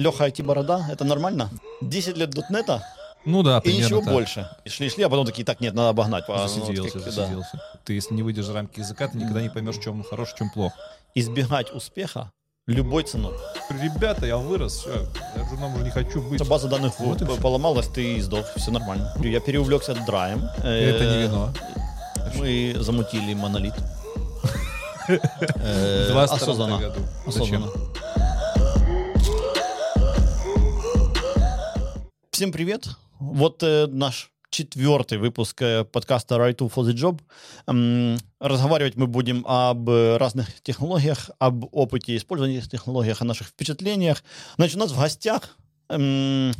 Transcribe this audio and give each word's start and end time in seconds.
Леха 0.00 0.26
IT-борода, 0.28 0.86
это 0.90 1.04
нормально? 1.04 1.50
10 1.82 2.16
лет 2.16 2.30
дотнета 2.30 2.82
Ну 3.26 3.42
да, 3.42 3.58
и 3.58 3.60
примерно 3.60 3.84
ничего 3.84 4.00
так. 4.00 4.12
больше. 4.14 4.48
И 4.64 4.70
шли-шли, 4.70 5.04
а 5.04 5.10
потом 5.10 5.26
такие, 5.26 5.44
так, 5.44 5.60
нет, 5.60 5.74
надо 5.74 5.90
обогнать. 5.90 6.24
А, 6.28 6.46
ну, 6.56 6.64
вот 6.64 6.92
как- 6.92 7.04
да. 7.04 7.10
засиделся. 7.10 7.60
Ты, 7.84 7.92
если 7.92 8.14
не 8.14 8.22
выйдешь 8.22 8.46
за 8.46 8.54
рамки 8.54 8.80
языка, 8.80 9.08
ты 9.08 9.18
никогда 9.18 9.42
не 9.42 9.50
поймешь, 9.50 9.76
чем 9.76 9.98
он 9.98 10.04
хорош, 10.04 10.32
чем 10.38 10.48
плох. 10.50 10.72
Избегать 11.14 11.70
успеха 11.74 12.30
любой 12.66 13.02
ценой. 13.02 13.34
Ребята, 13.68 14.24
я 14.24 14.38
вырос, 14.38 14.78
все, 14.78 15.06
я 15.36 15.44
журналом 15.50 15.74
уже 15.74 15.84
не 15.84 15.90
хочу 15.90 16.22
быть. 16.22 16.48
База 16.48 16.68
данных 16.68 16.98
Вот 16.98 17.20
и 17.20 17.26
всё. 17.26 17.36
поломалась, 17.36 17.88
ты 17.88 18.22
сдох, 18.22 18.46
все 18.56 18.70
нормально. 18.70 19.12
Я 19.22 19.40
переувлекся 19.40 19.94
драем. 20.06 20.48
Э, 20.62 20.94
Это 20.94 21.04
не 21.04 21.22
вино. 21.24 21.52
Мы 22.36 22.74
замутили 22.78 23.34
монолит. 23.34 23.74
Э, 25.56 26.06
Два 26.10 26.22
осознанно. 26.24 26.78
году. 26.78 27.00
Осознанно. 27.26 27.66
Зачем? 27.66 27.90
Всем 32.40 32.52
привет. 32.52 32.88
Вот 33.18 33.62
э, 33.62 33.86
наш 33.86 34.30
четвертый 34.48 35.18
выпуск 35.18 35.60
э, 35.60 35.84
подкаста 35.84 36.36
Right 36.36 36.56
to 36.56 36.72
for 36.72 36.90
the 36.90 36.94
Job. 36.94 37.20
Разговаривать 38.40 38.96
мы 38.96 39.06
будем 39.06 39.44
об 39.46 39.90
э, 39.90 40.16
разных 40.16 40.62
технологиях, 40.62 41.28
об 41.38 41.66
опыте 41.70 42.16
использования 42.16 42.56
этих 42.56 42.70
технологиях, 42.70 43.20
о 43.20 43.26
наших 43.26 43.48
впечатлениях. 43.48 44.24
Значит, 44.56 44.76
у 44.76 44.78
нас 44.78 44.90
в 44.90 44.98
гостях, 44.98 45.54
м, 45.90 46.52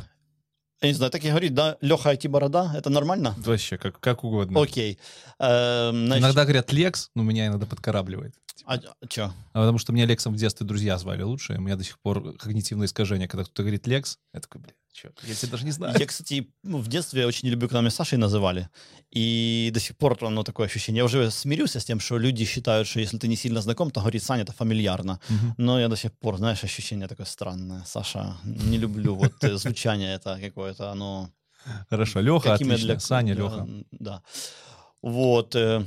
я 0.81 0.87
не 0.87 0.93
знаю, 0.93 1.11
так 1.11 1.25
и 1.25 1.29
говорить, 1.29 1.55
да, 1.55 1.77
Леха 1.81 2.11
IT-борода, 2.13 2.73
это 2.75 2.91
нормально? 2.91 3.33
Вообще, 3.39 3.79
как, 3.79 3.99
как 3.99 4.23
угодно. 4.23 4.61
Окей. 4.61 4.99
Эм, 5.39 6.05
значит, 6.05 6.23
Иногда 6.23 6.43
говорят 6.43 6.71
Лекс, 6.71 7.09
но 7.15 7.23
меня 7.23 7.47
иногда 7.47 7.65
подкарабливает. 7.65 8.35
А, 8.65 8.77
чё? 9.09 9.33
А 9.53 9.59
потому 9.61 9.79
что 9.79 9.93
меня 9.93 10.05
Лексом 10.05 10.33
в 10.33 10.37
детстве 10.37 10.63
друзья 10.63 10.99
звали 10.99 11.23
лучше, 11.23 11.55
у 11.57 11.61
меня 11.61 11.75
до 11.75 11.83
сих 11.83 11.97
пор 11.97 12.37
когнитивное 12.37 12.85
искажение. 12.85 13.27
Когда 13.27 13.45
кто-то 13.45 13.63
говорит 13.63 13.87
Лекс, 13.87 14.19
я 14.35 14.41
такой, 14.41 14.61
бля, 14.61 14.73
чё, 14.93 15.09
я 15.23 15.35
тебя 15.35 15.51
даже 15.51 15.65
не 15.65 15.71
знаю. 15.71 15.99
Я, 15.99 16.05
кстати, 16.05 16.47
ну, 16.63 16.77
в 16.77 16.87
детстве 16.87 17.25
очень 17.25 17.47
не 17.47 17.51
люблю, 17.51 17.67
когда 17.67 17.81
меня 17.81 17.91
Сашей 17.91 18.17
называли. 18.17 18.69
И 19.15 19.71
до 19.73 19.79
сих 19.79 19.97
пор 19.97 20.17
оно 20.21 20.43
такое 20.43 20.67
ощущение. 20.67 20.99
Я 20.99 21.05
уже 21.05 21.31
смирился 21.31 21.79
с 21.79 21.85
тем, 21.85 21.99
что 21.99 22.19
люди 22.19 22.45
считают, 22.45 22.87
что 22.87 22.99
если 22.99 23.17
ты 23.17 23.27
не 23.27 23.35
сильно 23.35 23.61
знаком, 23.61 23.91
то 23.91 23.99
говорить 23.99 24.23
Саня 24.23 24.43
это 24.43 24.53
фамильярно. 24.53 25.19
Мгм. 25.29 25.55
Но 25.57 25.79
я 25.79 25.87
до 25.87 25.95
сих 25.95 26.11
пор, 26.11 26.37
знаешь, 26.37 26.63
ощущение 26.63 27.07
такое 27.07 27.25
странное. 27.25 27.83
Саша, 27.85 28.37
не 28.43 28.77
люблю 28.77 29.15
вот 29.15 29.43
э, 29.43 29.57
звучание 29.57 30.13
это 30.15 30.39
какое-то, 30.41 30.91
оно... 30.91 31.29
Хорошо, 31.89 32.21
Леха, 32.21 32.53
отлично. 32.53 32.99
Саня, 32.99 33.35
да, 33.35 33.41
Леха. 33.43 33.67
Да. 33.91 34.21
Вот. 35.01 35.55
э, 35.55 35.85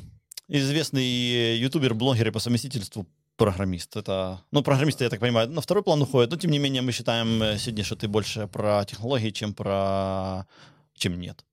Известный 0.49 1.59
ютубер, 1.59 1.95
блогер 1.95 2.29
и 2.29 2.31
по 2.31 2.39
совместительству 2.39 3.07
программист. 3.37 3.97
Это, 3.97 4.41
ну, 4.51 4.63
программисты, 4.63 5.05
я 5.05 5.11
так 5.11 5.21
понимаю, 5.21 5.51
на 5.51 5.61
второй 5.61 5.83
план 5.83 6.03
уходят, 6.03 6.31
но 6.31 6.37
тем 6.37 6.51
не 6.51 6.59
менее 6.59 6.83
мы 6.83 6.93
считаем 6.93 7.43
э, 7.43 7.59
сегодня, 7.59 7.85
что 7.85 7.97
ты 7.97 8.09
больше 8.09 8.47
про 8.47 8.85
технологии, 8.85 9.31
чем 9.31 9.55
про... 9.55 10.47
чем 10.95 11.21
нет. 11.21 11.45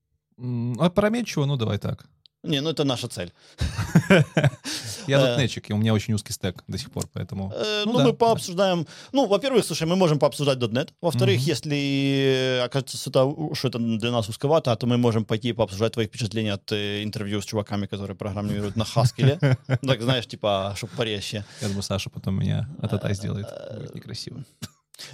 А 0.78 0.90
прометчиво, 0.90 1.46
ну 1.46 1.56
давай 1.56 1.78
так. 1.78 2.06
Не, 2.42 2.60
ну 2.60 2.70
это 2.70 2.84
наша 2.84 3.08
цель. 3.08 3.32
Я 5.06 5.18
Э. 5.18 5.26
дотнетчик, 5.26 5.70
и 5.70 5.72
у 5.72 5.76
меня 5.76 5.94
очень 5.94 6.14
узкий 6.14 6.32
стек 6.32 6.64
до 6.68 6.78
сих 6.78 6.90
пор, 6.90 7.04
поэтому... 7.12 7.52
Э, 7.54 7.82
Ну 7.86 7.92
Ну, 7.92 7.98
мы 8.00 8.10
да. 8.10 8.16
пообсуждаем. 8.16 8.86
Ну, 9.12 9.26
во-первых, 9.26 9.64
слушай, 9.64 9.86
мы 9.86 9.96
можем 9.96 10.18
пообсуждать 10.18 10.58
.NET. 10.58 10.88
Во-вторых, 11.00 11.40
если 11.40 11.76
э, 11.76 12.64
окажется, 12.64 12.96
что 12.98 13.68
это, 13.68 13.78
для 13.78 14.10
нас 14.10 14.28
узковато, 14.28 14.74
то 14.76 14.86
мы 14.86 14.96
можем 14.98 15.24
пойти 15.24 15.48
и 15.48 15.52
пообсуждать 15.52 15.92
твои 15.92 16.06
впечатления 16.06 16.54
от 16.54 16.72
э, 16.72 17.02
интервью 17.04 17.40
с 17.40 17.44
чуваками, 17.44 17.86
которые 17.86 18.16
программируют 18.16 18.76
на 18.76 18.82
Haskell. 18.84 19.38
Так, 19.86 20.02
знаешь, 20.02 20.26
типа, 20.26 20.74
чтобы 20.76 20.92
порезче. 20.96 21.44
Я 21.60 21.68
думаю, 21.68 21.82
Саша 21.82 22.10
потом 22.10 22.34
меня 22.40 22.68
Э, 22.78 22.86
ататай 22.86 23.14
сделает. 23.14 23.46
Будет 23.76 23.94
некрасиво. 23.94 24.44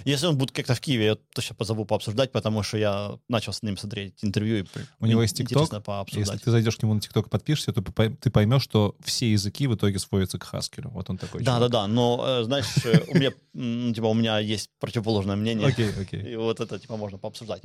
Если 0.05 0.27
он 0.27 0.37
будет 0.37 0.51
как-то 0.51 0.75
в 0.75 0.81
Киеве, 0.81 1.05
я 1.05 1.15
точно 1.33 1.55
позову 1.55 1.85
пообсуждать, 1.85 2.31
потому 2.31 2.63
что 2.63 2.77
я 2.77 3.17
начал 3.27 3.53
с 3.53 3.63
ним 3.63 3.77
смотреть 3.77 4.23
интервью. 4.23 4.63
И 4.63 4.65
У 4.99 5.05
него 5.05 5.21
есть 5.21 5.37
пообсуждать. 5.83 6.27
Если 6.27 6.37
ты 6.43 6.51
зайдешь 6.51 6.75
к 6.77 6.83
нему 6.83 6.93
на 6.93 7.01
ТикТок 7.01 7.27
и 7.27 7.29
подпишешься, 7.29 7.71
то 7.73 7.81
ты 7.81 8.29
поймешь, 8.29 8.61
что 8.63 8.95
все 9.03 9.31
языки 9.31 9.67
в 9.67 9.75
итоге 9.75 9.97
сводятся 9.99 10.37
к 10.37 10.43
Хаскелю. 10.43 10.89
Вот 10.89 11.09
он 11.09 11.17
такой. 11.17 11.43
Да, 11.43 11.53
да, 11.53 11.67
чувак. 11.67 11.71
да, 11.71 11.87
но, 11.87 12.25
э, 12.27 12.43
знаешь, 12.43 12.65
э, 12.83 12.99
у 13.07 13.15
меня, 13.15 13.31
типа, 13.93 14.05
у 14.05 14.13
меня 14.13 14.39
есть 14.39 14.69
противоположное 14.79 15.35
мнение. 15.35 15.67
Окей, 15.67 15.89
окей. 15.99 16.33
И 16.33 16.35
вот 16.35 16.59
это, 16.59 16.77
типа, 16.77 16.97
можно 16.97 17.17
пообсуждать. 17.17 17.61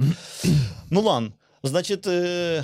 Ну 0.90 1.00
ладно, 1.00 1.34
значит, 1.62 2.06
э, 2.06 2.62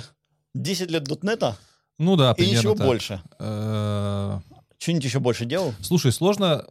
10 0.53 0.89
лет 0.91 1.03
дотнета 1.03 1.57
Ну 1.97 2.15
да, 2.15 2.31
и 2.31 2.35
примерно 2.35 2.57
ничего 2.57 2.75
так. 2.75 2.87
больше. 2.87 3.21
Э, 3.39 4.39
Что-нибудь 4.77 5.05
еще 5.05 5.19
больше 5.19 5.45
делал? 5.45 5.73
Слушай, 5.81 6.11
сложно, 6.11 6.65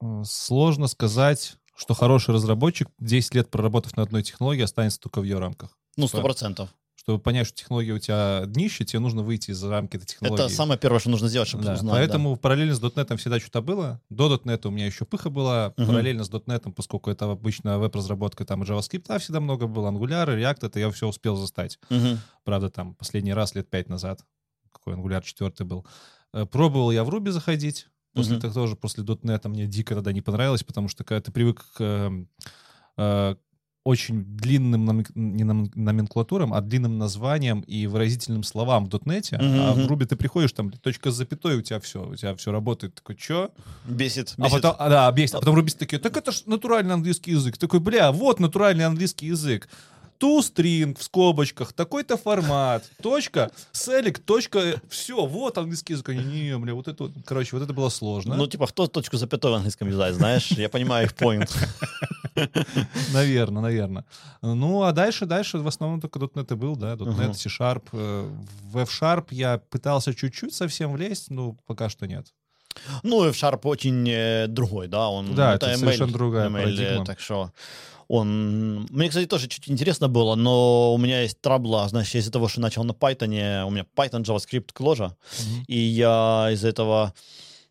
э, 0.00 0.22
сложно 0.24 0.86
сказать, 0.88 1.57
что 1.78 1.94
хороший 1.94 2.34
разработчик, 2.34 2.88
10 2.98 3.34
лет 3.36 3.50
проработав 3.50 3.96
на 3.96 4.02
одной 4.02 4.24
технологии, 4.24 4.62
останется 4.62 4.98
только 5.00 5.20
в 5.20 5.24
ее 5.24 5.38
рамках. 5.38 5.78
Ну, 5.96 6.08
сто 6.08 6.20
процентов. 6.20 6.74
Чтобы 6.96 7.20
понять, 7.20 7.46
что 7.46 7.56
технология 7.56 7.92
у 7.92 7.98
тебя 7.98 8.42
днище, 8.46 8.84
тебе 8.84 8.98
нужно 8.98 9.22
выйти 9.22 9.52
за 9.52 9.70
рамки 9.70 9.96
этой 9.96 10.04
технологии. 10.04 10.44
Это 10.44 10.52
самое 10.52 10.78
первое, 10.78 10.98
что 10.98 11.08
нужно 11.08 11.28
сделать, 11.28 11.48
чтобы 11.48 11.64
Да, 11.64 11.74
узнать. 11.74 11.94
Поэтому 11.94 12.36
параллельно 12.36 12.74
с 12.74 12.80
.NET 12.80 13.16
всегда 13.16 13.38
что-то 13.38 13.62
было. 13.62 14.00
До 14.10 14.28
.NET 14.34 14.66
у 14.66 14.70
меня 14.70 14.86
еще 14.86 15.04
пыха 15.04 15.30
была. 15.30 15.72
Мгм. 15.76 15.86
Параллельно 15.86 16.24
с 16.24 16.30
.NET, 16.30 16.72
поскольку 16.72 17.10
это 17.10 17.30
обычно 17.30 17.78
веб-разработка, 17.78 18.44
там 18.44 18.64
и 18.64 18.66
JavaScript 18.66 19.18
всегда 19.20 19.40
много 19.40 19.68
было, 19.68 19.90
Angular, 19.90 20.26
React, 20.26 20.66
это 20.66 20.80
я 20.80 20.90
все 20.90 21.08
успел 21.08 21.36
застать. 21.36 21.78
Да. 21.88 21.96
Мгм. 21.96 22.20
Правда, 22.44 22.68
там 22.68 22.94
последний 22.96 23.32
раз 23.32 23.54
лет 23.54 23.70
пять 23.70 23.88
назад, 23.88 24.20
какой 24.72 24.94
Angular 24.94 25.22
4 25.22 25.52
был. 25.64 25.86
Э, 26.34 26.44
Пробовал 26.44 26.90
я 26.90 27.04
в 27.04 27.08
Ruby 27.10 27.30
заходить. 27.30 27.86
После 28.14 28.32
Мгм. 28.34 28.40
того 28.42 28.54
тоже, 28.54 28.76
после 28.76 29.04
.NET 29.04 29.48
мне 29.48 29.66
дико 29.66 29.94
тогда 29.94 30.12
не 30.12 30.22
понравилось, 30.22 30.62
потому 30.64 30.88
что 30.88 31.04
когда 31.04 31.20
ты 31.20 31.30
привык 31.30 31.64
к 31.74 31.80
э, 31.80 32.24
э, 32.96 33.36
очень 33.84 34.24
длинным 34.24 35.04
не 35.14 35.44
номен- 35.44 35.72
номенклатурам, 35.74 36.52
а 36.52 36.60
длинным 36.60 36.98
названиям 36.98 37.60
и 37.60 37.86
выразительным 37.86 38.42
словам 38.42 38.84
в 38.86 38.88
.NET, 38.88 39.36
а 39.38 39.42
Мгм, 39.74 39.86
в. 39.86 39.90
Ruby 39.90 40.04
ты 40.06 40.16
приходишь, 40.16 40.52
там 40.52 40.70
точка 40.70 41.10
с 41.10 41.14
запятой, 41.14 41.56
у 41.56 41.62
тебя 41.62 41.80
все, 41.80 42.06
у 42.06 42.14
тебя 42.14 42.34
все 42.34 42.52
работает. 42.52 42.96
Такой, 42.96 43.16
что? 43.18 43.50
Бесит. 43.86 44.34
А 44.36 44.42
бесит. 44.42 44.52
потом, 44.56 44.76
а, 44.78 44.88
да, 44.90 45.12
бесит. 45.12 45.36
А 45.36 45.38
потом 45.38 45.54
рубисты 45.54 45.80
такие, 45.80 45.98
так 45.98 46.16
это 46.16 46.32
ж 46.32 46.42
натуральный 46.46 46.92
английский 46.94 47.30
язык. 47.30 47.56
Такой, 47.56 47.80
бля, 47.80 48.12
вот 48.12 48.40
натуральный 48.40 48.84
английский 48.84 49.26
язык. 49.26 49.68
ToString 50.20 50.96
в 50.98 51.02
скобочках, 51.02 51.72
такой-то 51.72 52.16
формат, 52.16 52.84
точка, 53.02 53.50
селек, 53.72 54.18
точка, 54.18 54.80
все, 54.88 55.26
вот 55.26 55.58
английский 55.58 55.94
язык. 55.94 56.08
Они, 56.08 56.22
не, 56.24 56.58
бля, 56.58 56.74
вот 56.74 56.88
это, 56.88 57.04
вот». 57.04 57.12
короче, 57.24 57.56
вот 57.56 57.62
это 57.62 57.72
было 57.72 57.88
сложно. 57.88 58.36
Ну, 58.36 58.46
типа, 58.46 58.66
кто 58.66 58.86
точку 58.86 59.16
запятой 59.16 59.52
в 59.52 59.54
английском 59.54 59.88
юзает, 59.88 60.14
знаешь? 60.14 60.50
Я 60.52 60.68
понимаю 60.68 61.06
их 61.06 61.14
поинт. 61.14 61.54
Наверное, 63.12 63.62
наверное. 63.62 64.04
Ну, 64.42 64.82
а 64.82 64.92
дальше, 64.92 65.26
дальше 65.26 65.58
в 65.58 65.66
основном 65.66 66.00
только 66.00 66.18
.NET 66.18 66.52
и 66.52 66.54
был, 66.56 66.76
да, 66.76 66.94
.NET. 66.94 67.34
C-Sharp. 67.34 67.84
э, 67.92 68.30
В 68.70 68.78
F-Sharp 68.78 69.26
я 69.30 69.58
пытался 69.58 70.14
чуть-чуть 70.14 70.54
совсем 70.54 70.92
влезть, 70.92 71.30
но 71.30 71.56
пока 71.66 71.88
что 71.88 72.06
нет. 72.06 72.26
Ну, 73.02 73.28
и 73.28 73.32
в 73.32 73.34
Sharp 73.34 73.60
очень 73.64 74.08
э, 74.08 74.46
другой, 74.46 74.88
да, 74.88 75.08
он... 75.08 75.34
Да, 75.34 75.54
это 75.54 75.76
совершенно 75.76 76.12
другая 76.12 76.48
ML, 76.48 76.62
парадигма. 76.62 77.04
Так 77.04 77.20
что 77.20 77.52
он... 78.08 78.86
Мне, 78.90 79.08
кстати, 79.08 79.26
тоже 79.26 79.48
чуть 79.48 79.68
интересно 79.68 80.08
было, 80.08 80.34
но 80.34 80.94
у 80.94 80.98
меня 80.98 81.22
есть 81.22 81.40
трабла, 81.40 81.88
значит, 81.88 82.14
из-за 82.16 82.32
того, 82.32 82.48
что 82.48 82.60
начал 82.60 82.84
на 82.84 82.92
Python, 82.92 83.64
у 83.64 83.70
меня 83.70 83.86
Python, 83.94 84.24
JavaScript, 84.24 84.72
Clojure, 84.74 85.12
и 85.66 85.78
я 85.78 86.48
из-за 86.52 86.68
этого... 86.68 87.14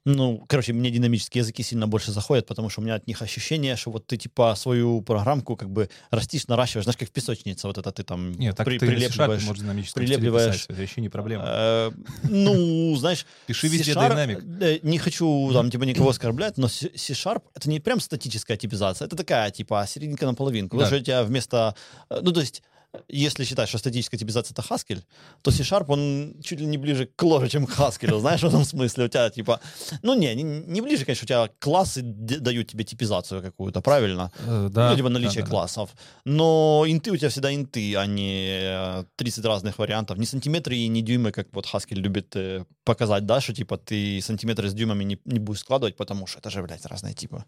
Ну, 0.09 0.45
короче, 0.47 0.71
мне 0.71 0.89
динамические 0.89 1.41
языки 1.41 1.63
сильно 1.63 1.85
больше 1.85 2.11
заходят, 2.13 2.45
потому 2.47 2.69
что 2.69 2.79
у 2.79 2.83
меня 2.85 2.95
от 2.95 3.07
них 3.07 3.21
ощущение, 3.21 3.75
что 3.75 3.91
вот 3.91 4.07
ты 4.07 4.15
типа 4.15 4.55
свою 4.55 5.01
программку 5.01 5.57
как 5.57 5.69
бы 5.69 5.89
растишь, 6.11 6.47
наращиваешь, 6.47 6.85
знаешь, 6.85 6.95
как 6.97 7.09
в 7.09 7.11
песочнице, 7.11 7.67
вот 7.67 7.77
это 7.77 7.91
ты 7.91 8.03
там 8.03 8.31
Нет, 8.31 8.55
так 8.55 8.65
при- 8.65 8.79
ты 8.79 8.87
прилепливаешь. 8.87 9.43
можешь 9.43 9.61
динамически 9.63 9.91
стиле 9.99 10.07
прилепливаешь. 10.07 10.53
писать, 10.53 10.69
это 10.69 10.79
вообще 10.79 11.01
не 11.01 11.09
проблема. 11.09 11.43
Э, 11.45 11.91
Ну, 12.23 12.95
знаешь, 12.95 13.25
Пиши 13.47 13.67
везде 13.67 13.91
динамик. 13.93 14.83
Не 14.83 14.97
хочу 14.97 15.51
там 15.51 15.69
типа 15.69 15.83
никого 15.83 16.09
оскорблять, 16.09 16.57
но 16.57 16.69
C-Sharp 16.69 17.41
это 17.53 17.69
не 17.69 17.81
прям 17.81 17.99
статическая 17.99 18.55
типизация, 18.55 19.07
это 19.07 19.17
такая 19.17 19.51
типа 19.51 19.85
серединка 19.89 20.25
на 20.25 20.33
половинку. 20.35 20.77
Да. 20.77 20.83
Даже 20.85 20.97
у 20.97 20.99
тебя 21.03 21.23
вместо, 21.23 21.75
э, 22.09 22.19
ну 22.21 22.31
то 22.31 22.39
есть 22.39 22.63
если 23.07 23.45
считать, 23.45 23.69
что 23.69 23.77
статическая 23.77 24.17
типизация 24.17 24.53
это 24.53 24.61
Haskell, 24.61 25.03
то 25.41 25.51
C-Sharp, 25.51 25.85
он 25.87 26.35
чуть 26.43 26.59
ли 26.59 26.65
не 26.65 26.77
ближе 26.77 27.05
к 27.05 27.21
Clojure, 27.21 27.49
чем 27.49 27.65
к 27.65 27.71
Haskell, 27.71 28.19
знаешь, 28.19 28.41
в 28.41 28.45
этом 28.45 28.65
смысле. 28.65 29.05
У 29.05 29.07
тебя 29.07 29.29
типа, 29.29 29.59
ну 30.03 30.15
не, 30.15 30.33
не, 30.35 30.43
не 30.43 30.81
ближе, 30.81 31.05
конечно, 31.05 31.25
у 31.25 31.27
тебя 31.27 31.49
классы 31.59 32.01
дают 32.01 32.67
тебе 32.67 32.83
типизацию 32.83 33.41
какую-то, 33.41 33.81
правильно? 33.81 34.31
Э, 34.45 34.69
Да, 34.71 34.91
ну, 34.91 34.95
либо 34.95 35.09
наличие 35.09 35.41
да, 35.41 35.45
да, 35.45 35.49
классов. 35.49 35.89
Но 36.25 36.85
инты 36.87 37.11
у 37.11 37.17
тебя 37.17 37.29
всегда 37.29 37.53
инты, 37.53 37.95
а 37.95 38.05
не 38.05 39.01
э, 39.01 39.03
30 39.15 39.45
разных 39.45 39.77
вариантов. 39.79 40.17
Не 40.17 40.25
сантиметры 40.25 40.75
и 40.75 40.87
не 40.87 41.01
дюймы, 41.01 41.31
как 41.31 41.47
вот 41.51 41.65
Haskell 41.65 41.95
любит 41.95 42.35
э, 42.35 42.65
показать, 42.83 43.25
да, 43.25 43.41
что 43.41 43.53
типа 43.53 43.77
ты 43.77 44.21
сантиметры 44.21 44.69
с 44.69 44.73
дюймами 44.73 45.03
не, 45.03 45.19
не 45.25 45.39
будешь 45.39 45.59
складывать, 45.59 45.95
потому 45.95 46.27
что 46.27 46.39
это 46.39 46.49
же, 46.49 46.61
блядь, 46.63 46.85
разные 46.85 47.13
типы. 47.13 47.43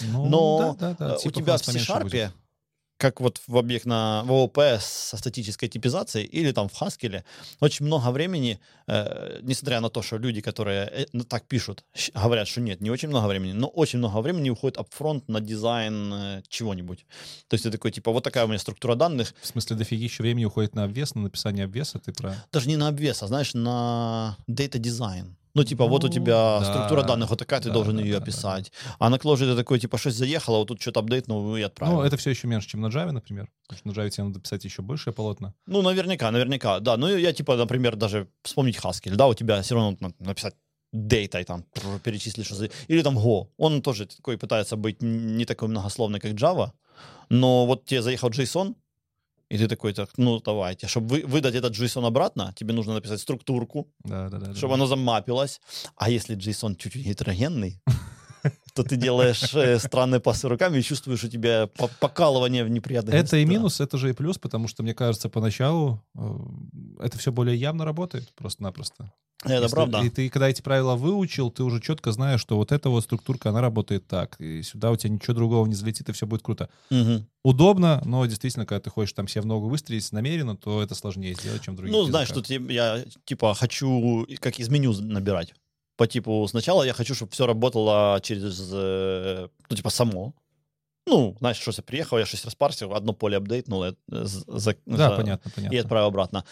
Ну, 0.00 0.26
Но 0.26 0.76
да, 0.78 0.88
да, 0.88 0.96
да, 0.98 1.14
э, 1.14 1.16
у 1.16 1.30
типов 1.30 1.42
тебя 1.42 1.56
в 1.56 1.64
C-Sharp. 1.64 2.30
Как 3.02 3.20
вот 3.20 3.40
в 3.48 3.58
объектно 3.58 4.22
в 4.26 4.30
ООП 4.30 4.58
со 4.80 5.16
статической 5.16 5.68
типизацией 5.68 6.24
или 6.24 6.52
там 6.52 6.68
в 6.68 6.82
Haskell, 6.82 7.24
очень 7.58 7.84
много 7.84 8.12
времени, 8.12 8.60
э, 8.86 9.40
несмотря 9.42 9.80
на 9.80 9.90
то, 9.90 10.02
что 10.02 10.18
люди, 10.18 10.40
которые 10.40 10.86
э, 10.86 11.06
ну, 11.12 11.24
так 11.24 11.48
пишут, 11.48 11.84
говорят, 12.14 12.46
что 12.46 12.60
нет, 12.60 12.80
не 12.80 12.90
очень 12.90 13.08
много 13.08 13.26
времени, 13.26 13.54
но 13.54 13.66
очень 13.66 13.98
много 13.98 14.20
времени 14.20 14.50
уходит 14.50 14.78
upfront 14.78 15.24
на 15.26 15.40
дизайн 15.40 16.14
э, 16.14 16.42
чего-нибудь. 16.48 17.04
То 17.48 17.54
есть 17.54 17.64
ты 17.64 17.72
такой, 17.72 17.90
типа, 17.90 18.12
вот 18.12 18.22
такая 18.22 18.44
у 18.44 18.48
меня 18.48 18.60
структура 18.60 18.94
данных, 18.94 19.34
В 19.42 19.46
смысле, 19.48 19.76
дофигища 19.76 20.22
времени 20.22 20.44
уходит 20.44 20.76
на 20.76 20.84
обвес, 20.84 21.16
на 21.16 21.22
написание 21.22 21.64
обвеса, 21.64 21.98
ты 21.98 22.12
про... 22.12 22.36
даже 22.52 22.68
не 22.68 22.76
на 22.76 22.86
обвес, 22.86 23.20
а 23.24 23.26
знаешь, 23.26 23.52
на 23.54 24.36
data 24.48 24.78
design. 24.78 25.34
Ну, 25.54 25.64
типа, 25.64 25.86
вот 25.86 26.04
у 26.04 26.06
Ну, 26.06 26.12
тебя 26.12 26.60
да, 26.60 26.64
структура 26.64 27.02
данных 27.02 27.30
вот 27.30 27.38
такая, 27.38 27.60
ты 27.60 27.68
да, 27.68 27.74
должен 27.74 27.96
да, 27.96 28.02
ее 28.02 28.14
да, 28.14 28.18
да, 28.18 28.24
описать. 28.24 28.72
А 28.98 29.10
на 29.10 29.16
Clojure 29.16 29.50
ты 29.50 29.56
такой, 29.56 29.78
типа, 29.78 29.98
что-то 29.98 30.16
заехало, 30.16 30.58
вот 30.58 30.68
тут 30.68 30.80
что-то 30.80 31.00
апдейтнул 31.00 31.56
и 31.56 31.62
отправил. 31.62 31.96
Ну, 31.96 32.02
это 32.02 32.16
все 32.16 32.30
еще 32.30 32.48
меньше, 32.48 32.68
чем 32.68 32.80
на 32.80 32.86
Java, 32.86 33.12
например. 33.12 33.50
Потому 33.68 33.78
что 33.78 33.88
на 33.88 33.92
Java 33.92 34.10
тебе 34.10 34.24
надо 34.24 34.40
писать 34.40 34.64
еще 34.64 34.82
большее 34.82 35.12
полотно. 35.12 35.54
Ну, 35.66 35.82
наверняка, 35.82 36.30
наверняка, 36.30 36.80
да. 36.80 36.96
Ну, 36.96 37.16
я, 37.16 37.32
типа, 37.32 37.56
например, 37.56 37.96
даже 37.96 38.28
вспомнить 38.42 38.78
Haskell, 38.78 39.14
да, 39.14 39.26
у 39.28 39.34
тебя 39.34 39.60
все 39.62 39.74
равно 39.74 39.96
надо 40.00 40.14
написать 40.20 40.54
data 40.94 41.40
и 41.40 41.44
там 41.44 41.64
за... 41.74 42.68
Или 42.88 43.02
там 43.02 43.18
Go. 43.18 43.48
Он 43.56 43.82
тоже 43.82 44.06
такой 44.06 44.36
пытается 44.36 44.76
быть 44.76 45.02
не 45.02 45.44
такой 45.44 45.68
многословный, 45.68 46.20
как 46.20 46.32
Java, 46.32 46.72
но 47.30 47.66
вот 47.66 47.86
тебе 47.86 48.02
заехал 48.02 48.28
JSON, 48.28 48.74
и 49.52 49.58
ты 49.58 49.68
такой, 49.68 49.92
так, 49.92 50.08
ну, 50.16 50.40
давайте. 50.40 50.86
Чтобы 50.86 51.06
вы, 51.08 51.26
выдать 51.26 51.54
этот 51.54 51.74
JSON 51.74 52.06
обратно, 52.06 52.52
тебе 52.56 52.72
нужно 52.72 52.94
написать 52.94 53.20
структурку, 53.20 53.86
Да, 54.04 54.28
да, 54.30 54.38
да. 54.38 54.54
чтобы 54.54 54.74
оно 54.74 54.86
замапилось. 54.86 55.60
А 55.96 56.08
если 56.08 56.36
JSON 56.36 56.74
чуть-чуть 56.76 57.04
гетерогенный, 57.04 57.80
то 58.74 58.82
ты 58.82 58.96
делаешь 58.96 59.54
э, 59.54 59.78
странные 59.78 60.20
пасы 60.20 60.48
руками 60.48 60.78
и 60.78 60.82
чувствуешь 60.82 61.22
у 61.24 61.28
тебя 61.28 61.66
по- 61.66 61.90
покалывание 62.00 62.64
в 62.64 62.70
неприятных 62.70 63.14
Это 63.14 63.36
и 63.36 63.44
минус, 63.44 63.80
это 63.80 63.98
же 63.98 64.08
и 64.10 64.12
плюс, 64.14 64.38
потому 64.38 64.68
что, 64.68 64.82
мне 64.82 64.94
кажется, 64.94 65.28
поначалу 65.28 66.02
э, 66.16 66.38
это 67.00 67.18
все 67.18 67.30
более 67.30 67.54
явно 67.56 67.84
работает 67.84 68.32
просто-напросто. 68.34 69.12
Это 69.44 69.54
Если- 69.54 69.74
правда. 69.74 70.00
И 70.02 70.10
ты, 70.10 70.28
когда 70.28 70.48
эти 70.48 70.62
правила 70.62 70.94
выучил, 70.94 71.50
ты 71.50 71.62
уже 71.64 71.80
четко 71.80 72.12
знаешь, 72.12 72.40
что 72.40 72.56
вот 72.56 72.72
эта 72.72 72.88
вот 72.90 73.04
структурка, 73.04 73.48
она 73.50 73.60
работает 73.60 74.06
так. 74.06 74.40
И 74.40 74.62
сюда 74.62 74.90
у 74.90 74.96
тебя 74.96 75.10
ничего 75.14 75.34
другого 75.34 75.66
не 75.66 75.74
залетит, 75.74 76.08
и 76.08 76.12
все 76.12 76.26
будет 76.26 76.42
круто. 76.42 76.68
Мгм. 76.90 77.26
Удобно, 77.44 78.00
но 78.04 78.24
действительно, 78.26 78.66
когда 78.66 78.80
ты 78.80 78.90
хочешь 78.90 79.12
там 79.14 79.26
себе 79.28 79.42
в 79.42 79.46
ногу 79.46 79.68
выстрелить 79.68 80.10
намеренно, 80.12 80.56
то 80.56 80.82
это 80.82 80.94
сложнее 80.94 81.34
сделать, 81.34 81.62
чем 81.62 81.74
в 81.74 81.76
других 81.78 81.94
Ну, 81.94 82.04
знаешь, 82.04 82.28
тут 82.30 82.48
я, 82.48 83.04
типа 83.24 83.54
хочу 83.54 84.22
и- 84.24 84.36
как 84.36 84.58
из 84.58 84.68
меню 84.68 84.92
набирать. 85.00 85.54
По 85.96 86.06
типу 86.06 86.46
сначала 86.48 86.84
я 86.84 86.92
хочу, 86.94 87.14
чтобы 87.14 87.32
все 87.32 87.46
работало 87.46 88.18
через, 88.22 88.70
э, 88.72 89.48
ну, 89.68 89.76
типа 89.76 89.90
само. 89.90 90.34
Ну, 91.06 91.36
знаешь, 91.40 91.56
что 91.58 91.72
я 91.76 91.82
приехал, 91.82 92.16
я 92.18 92.24
щось 92.24 92.44
распарсил, 92.44 92.94
одно 92.94 93.12
поле 93.12 93.36
апдейтнул, 93.36 93.82
э, 93.82 93.92
за- 94.08 94.44
Да, 94.86 95.10
за- 95.10 95.16
понятно, 95.16 95.50
понятно. 95.54 95.74
и 95.74 95.78
отправил 95.78 96.06
обратно. 96.06 96.44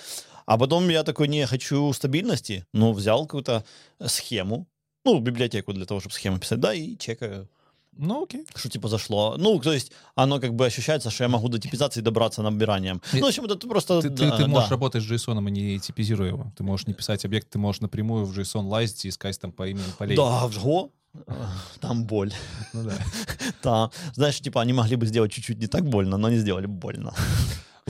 А 0.50 0.58
потом 0.58 0.88
я 0.88 1.05
такой, 1.05 1.29
не, 1.29 1.47
хочу 1.47 1.93
стабильности, 1.93 2.64
ну, 2.73 2.93
взял 2.93 3.25
какую-то 3.25 3.64
схему, 4.05 4.67
ну, 5.05 5.20
библиотеку 5.20 5.73
для 5.73 5.85
того, 5.87 6.00
чтобы 6.00 6.12
схему 6.12 6.38
писать, 6.41 6.58
да, 6.58 6.75
и 6.75 6.97
чекаю, 6.97 7.49
Ну, 7.97 8.25
окей. 8.25 8.44
что 8.56 8.69
типа 8.69 8.88
зашло. 8.88 9.37
Ну, 9.38 9.61
то 9.61 9.73
есть 9.73 9.93
оно 10.17 10.41
как 10.41 10.55
бы 10.55 10.67
ощущается, 10.67 11.08
что 11.11 11.23
я 11.23 11.29
могу 11.29 11.49
до 11.49 11.61
типизации 11.61 12.00
добраться 12.00 12.43
набиранием. 12.43 13.00
И- 13.12 13.20
Ну, 13.20 13.26
в 13.26 13.29
общем, 13.29 13.44
это 13.44 13.69
просто... 13.69 14.00
Ты, 14.02 14.11
ты- 14.11 14.29
да, 14.29 14.37
ты 14.38 14.47
можешь 14.49 14.69
да. 14.69 14.75
работать 14.75 15.05
с 15.05 15.06
JSON, 15.06 15.38
а 15.38 15.50
не 15.50 15.79
типизируя 15.79 16.31
его. 16.31 16.52
Ты 16.56 16.64
можешь 16.64 16.88
не 16.88 16.94
писать 16.94 17.25
объект, 17.25 17.49
ты 17.49 17.58
можешь 17.61 17.81
напрямую 17.81 18.25
в 18.25 18.37
JSON 18.37 18.67
лазить 18.67 19.05
и 19.05 19.08
искать 19.08 19.38
там 19.41 19.52
по 19.52 19.69
имени 19.69 19.85
полей. 19.99 20.17
Да, 20.17 20.49
в 20.49 20.58
Go 20.67 20.91
э, 21.29 21.32
там 21.81 22.05
боль. 22.06 22.32
Ну 22.73 22.82
да. 22.85 22.94
Там, 23.62 23.91
знаешь, 24.14 24.41
типа 24.41 24.61
они 24.62 24.73
могли 24.73 24.97
бы 24.97 25.06
сделать 25.06 25.31
чуть-чуть 25.32 25.58
не 25.58 25.67
так 25.69 25.85
больно, 25.85 26.17
но 26.17 26.29
не 26.29 26.38
сделали 26.38 26.67
больно. 26.67 27.14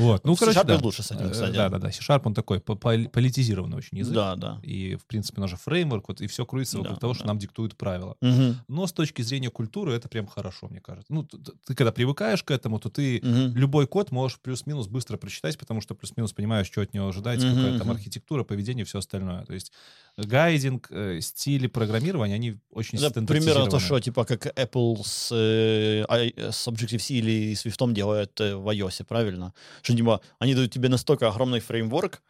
Вот. 0.01 0.25
Ну, 0.25 0.37
короче, 0.37 0.59
C-Sharp 0.61 0.67
да. 0.67 0.79
лучше 0.83 1.03
с 1.03 1.11
этим, 1.13 1.27
Э, 1.27 1.31
кстати. 1.31 1.55
Да, 1.55 1.69
да, 1.69 1.79
да. 1.79 1.91
C-Sharp, 1.91 2.23
он 2.25 2.35
такой 2.35 2.61
по- 2.61 2.75
пол- 2.75 3.09
политизированный 3.09 3.77
очень 3.77 3.99
язык. 3.99 4.15
Да, 4.15 4.37
да. 4.37 4.61
И, 4.63 4.97
в 4.97 5.05
принципе, 5.05 5.41
наш 5.41 5.53
фреймворк, 5.53 6.09
вот, 6.09 6.21
и 6.21 6.27
все 6.27 6.45
крутится 6.47 6.79
вокруг 6.79 6.97
Да, 6.97 7.01
того, 7.01 7.15
что 7.15 7.25
да. 7.25 7.29
нам 7.29 7.39
диктуют 7.39 7.77
правила. 7.77 8.17
Мгм, 8.21 8.57
Но 8.69 8.87
с 8.87 8.93
точки 8.93 9.23
зрения 9.23 9.51
культуры 9.51 9.93
это 9.93 10.09
прям 10.09 10.27
хорошо, 10.27 10.69
мне 10.69 10.81
кажется. 10.81 11.13
Ну, 11.13 11.25
ты 11.25 11.75
когда 11.75 11.93
привыкаешь 11.93 12.43
к 12.43 12.51
этому, 12.51 12.79
то 12.79 12.89
ты 12.89 13.21
мгм. 13.23 13.57
любой 13.57 13.87
код 13.87 14.11
можешь 14.13 14.39
плюс-минус 14.41 14.87
быстро 14.89 15.17
прочитать, 15.17 15.59
потому 15.59 15.81
что 15.81 15.95
плюс-минус 15.95 16.33
понимаешь, 16.33 16.67
что 16.67 16.81
от 16.83 16.95
него 16.95 17.09
ожидать, 17.09 17.43
Мгм, 17.45 17.55
какая 17.57 17.79
там 17.79 17.91
архитектура, 17.91 18.45
поведение, 18.45 18.85
все 18.85 18.99
остальное. 18.99 19.45
То 19.45 19.55
есть 19.55 19.73
гайдинг, 20.17 20.87
э, 20.91 21.21
стили 21.21 21.67
программирования, 21.67 22.35
они 22.35 22.57
очень 22.71 22.99
Это 22.99 23.23
примерно 23.23 23.67
то, 23.67 23.79
что 23.79 23.99
типа 24.01 24.25
как 24.25 24.47
Apple 24.59 25.03
с, 25.05 25.31
э, 25.33 26.05
с 26.51 26.69
Objective-C 26.69 27.15
или 27.15 27.53
Swift 27.55 27.93
делает 27.93 28.39
э, 28.41 28.55
в 28.57 28.69
iOS, 28.69 29.05
правильно? 29.05 29.53
Что 29.91 29.99
типа 29.99 30.21
они 30.39 30.55
дают 30.55 30.73
тебе 30.73 30.89
настолько 30.89 31.29
огромный 31.29 31.61
фреймворк, 31.61 32.23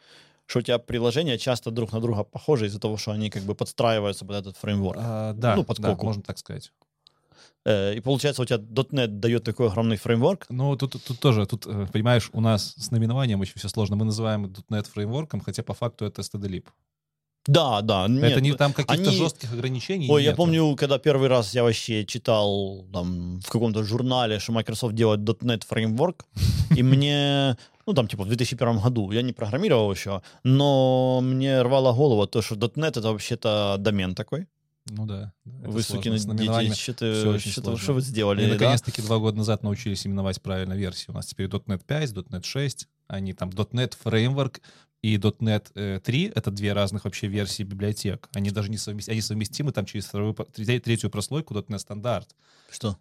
что 0.47 0.59
у 0.59 0.62
тебя 0.62 0.79
приложения 0.79 1.39
часто 1.39 1.71
друг 1.71 1.93
на 1.93 2.01
друга 2.01 2.25
похожи 2.25 2.67
из-за 2.67 2.81
того, 2.81 2.97
что 2.97 3.12
они 3.12 3.31
как 3.31 3.43
бы 3.45 3.55
подстраиваются 3.55 4.25
под 4.25 4.37
этот 4.37 4.57
фреймворк. 4.57 4.99
А, 5.01 5.33
да, 5.35 5.57
Ну, 5.57 5.65
под 5.65 5.79
да, 5.79 5.91
коку. 5.91 6.07
можно 6.07 6.23
так 6.23 6.39
сказать. 6.39 6.73
Э, 7.65 7.95
И 7.95 8.01
получается, 8.01 8.43
у 8.43 8.45
тебя 8.45 8.59
.NET 8.59 9.07
дает 9.07 9.45
такой 9.45 9.69
огромный 9.69 9.97
фреймворк. 9.97 10.47
Ну, 10.49 10.77
тут, 10.77 10.93
тут, 10.93 11.05
тут 11.05 11.21
тоже, 11.21 11.47
тут, 11.47 11.67
э, 11.67 11.87
понимаешь, 11.93 12.31
у 12.33 12.41
нас 12.41 12.75
с 12.77 12.91
наименованием 12.91 13.41
очень 13.41 13.55
все 13.57 13.69
сложно. 13.69 13.97
Мы 13.97 14.05
называем 14.05 14.47
.NET 14.71 14.89
фреймворком, 14.91 15.41
хотя 15.41 15.63
по 15.63 15.75
факту 15.75 16.05
это 16.06 16.23
stdlib. 16.23 16.65
Да, 17.47 17.81
да. 17.81 18.07
Нет, 18.07 18.33
это 18.33 18.41
не 18.41 18.53
там 18.53 18.73
каких-то 18.73 19.11
они- 19.11 19.17
жестких 19.17 19.53
ограничений 19.53 20.09
Ой, 20.11 20.23
я 20.23 20.31
нету. 20.31 20.37
помню, 20.37 20.77
когда 20.77 20.99
первый 20.99 21.29
раз 21.29 21.55
я 21.55 21.63
вообще 21.63 22.05
читал 22.05 22.85
там, 22.93 23.41
в 23.41 23.49
каком-то 23.51 23.83
журнале, 23.83 24.39
что 24.39 24.53
Microsoft 24.53 24.95
делает 24.95 25.21
.NET 25.21 25.65
фреймворк, 25.67 26.27
и 26.77 26.83
мне, 26.83 27.57
ну 27.87 27.95
там 27.95 28.09
типа 28.09 28.25
в 28.25 28.27
2001 28.27 28.79
году, 28.79 29.11
я 29.11 29.23
не 29.23 29.33
программировал 29.33 29.91
еще, 29.91 30.23
но 30.45 31.21
мне 31.23 31.63
рвало 31.63 31.95
голову 31.95 32.27
то, 32.27 32.43
что 32.43 32.57
.NET 32.57 32.99
это 32.99 33.13
вообще-то 33.13 33.77
домен 33.79 34.15
такой. 34.15 34.47
Ну 34.91 35.07
да. 35.07 35.33
Вы, 35.45 35.83
сукины 35.83 36.19
дети, 36.19 36.75
что, 36.75 37.39
что, 37.39 37.77
что 37.77 37.93
вы 37.93 38.01
сделали? 38.01 38.43
Мы 38.43 38.49
да? 38.49 38.55
наконец-таки 38.55 39.03
два 39.03 39.19
года 39.19 39.37
назад 39.37 39.63
научились 39.63 40.07
именовать 40.07 40.41
правильно 40.43 40.73
версии. 40.73 41.11
У 41.11 41.13
нас 41.15 41.27
теперь 41.27 41.47
.NET 41.47 41.83
5, 41.87 42.13
.NET 42.13 42.45
6, 42.45 42.89
они 43.07 43.33
там 43.33 43.51
.NET 43.51 43.95
Framework 44.03 44.61
и 45.02 45.17
.NET 45.17 45.67
э, 45.75 46.00
3— 46.02 46.32
это 46.35 46.50
две 46.50 46.73
разных 46.73 47.05
вообще 47.05 47.26
версии 47.26 47.62
библиотек. 47.62 48.29
Они 48.35 48.50
даже 48.50 48.70
не 48.70 48.76
совместимы, 48.79 49.12
они 49.14 49.20
совместимы 49.23 49.73
там 49.73 49.87
через 49.87 50.06
вторую, 50.06 50.35
третью 50.35 51.11
прослойку 51.11 51.55
.NET 51.55 51.79
стандарт. 51.79 52.29
Что? 52.70 52.97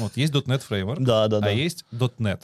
Вот 0.00 0.16
есть 0.16 0.32
.NET 0.32 0.62
Framework, 0.68 0.96
Да, 1.00 1.28
да, 1.28 1.40
да. 1.40 1.46
а 1.46 1.50
есть 1.50 1.84
.NET 1.92 2.42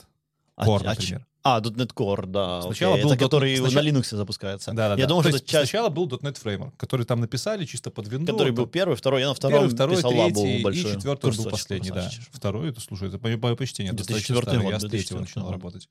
А- 0.55 0.65
Core, 0.65 0.81
а 0.85 0.89
например. 0.91 1.25
А, 1.41 1.61
.NET 1.61 1.93
Core, 1.93 2.25
да. 2.25 2.61
Сначала 2.61 2.93
окей. 2.95 3.03
был 3.05 3.11
это 3.13 3.19
который 3.23 3.55
.NET 3.57 3.73
на 3.73 3.79
Linux 3.79 4.15
запускается. 4.15 4.71
Да, 4.71 4.89
да, 4.89 4.95
я 4.95 5.03
да. 5.03 5.07
думал, 5.07 5.23
То 5.23 5.29
что 5.29 5.37
это 5.37 5.45
часть, 5.47 5.69
Сначала 5.69 5.89
был 5.89 6.07
.NET 6.07 6.37
Framework, 6.41 6.73
который 6.77 7.05
там 7.05 7.19
написали 7.21 7.65
чисто 7.65 7.91
под 7.91 8.07
Windows. 8.07 8.25
который 8.27 8.51
был 8.53 8.67
первый, 8.67 8.95
второй, 8.95 9.21
я 9.21 9.27
на 9.29 9.33
втором 9.33 9.59
Первый, 9.59 9.73
второй, 9.73 9.95
писал 9.97 10.15
лабу 10.15 10.61
большой. 10.61 10.91
и 10.91 10.95
четвертый 10.95 11.25
был 11.25 11.31
Курсачек, 11.35 11.51
последний, 11.51 11.89
да. 11.91 12.03
курсачек. 12.03 12.23
Второй, 12.31 12.69
это, 12.69 12.79
слушай, 12.81 13.07
это 13.09 13.17
по 13.19 13.29
по 13.37 13.55
почти 13.55 13.83
нет, 13.83 13.95
достаточно 13.95 14.35
2004 14.35 14.41
старый. 14.43 14.63
год, 14.63 14.71
Я 14.73 14.79
с 14.79 14.81
третьего 14.83 15.19
2004 15.19 15.21
начинал 15.21 15.51
работать. 15.51 15.89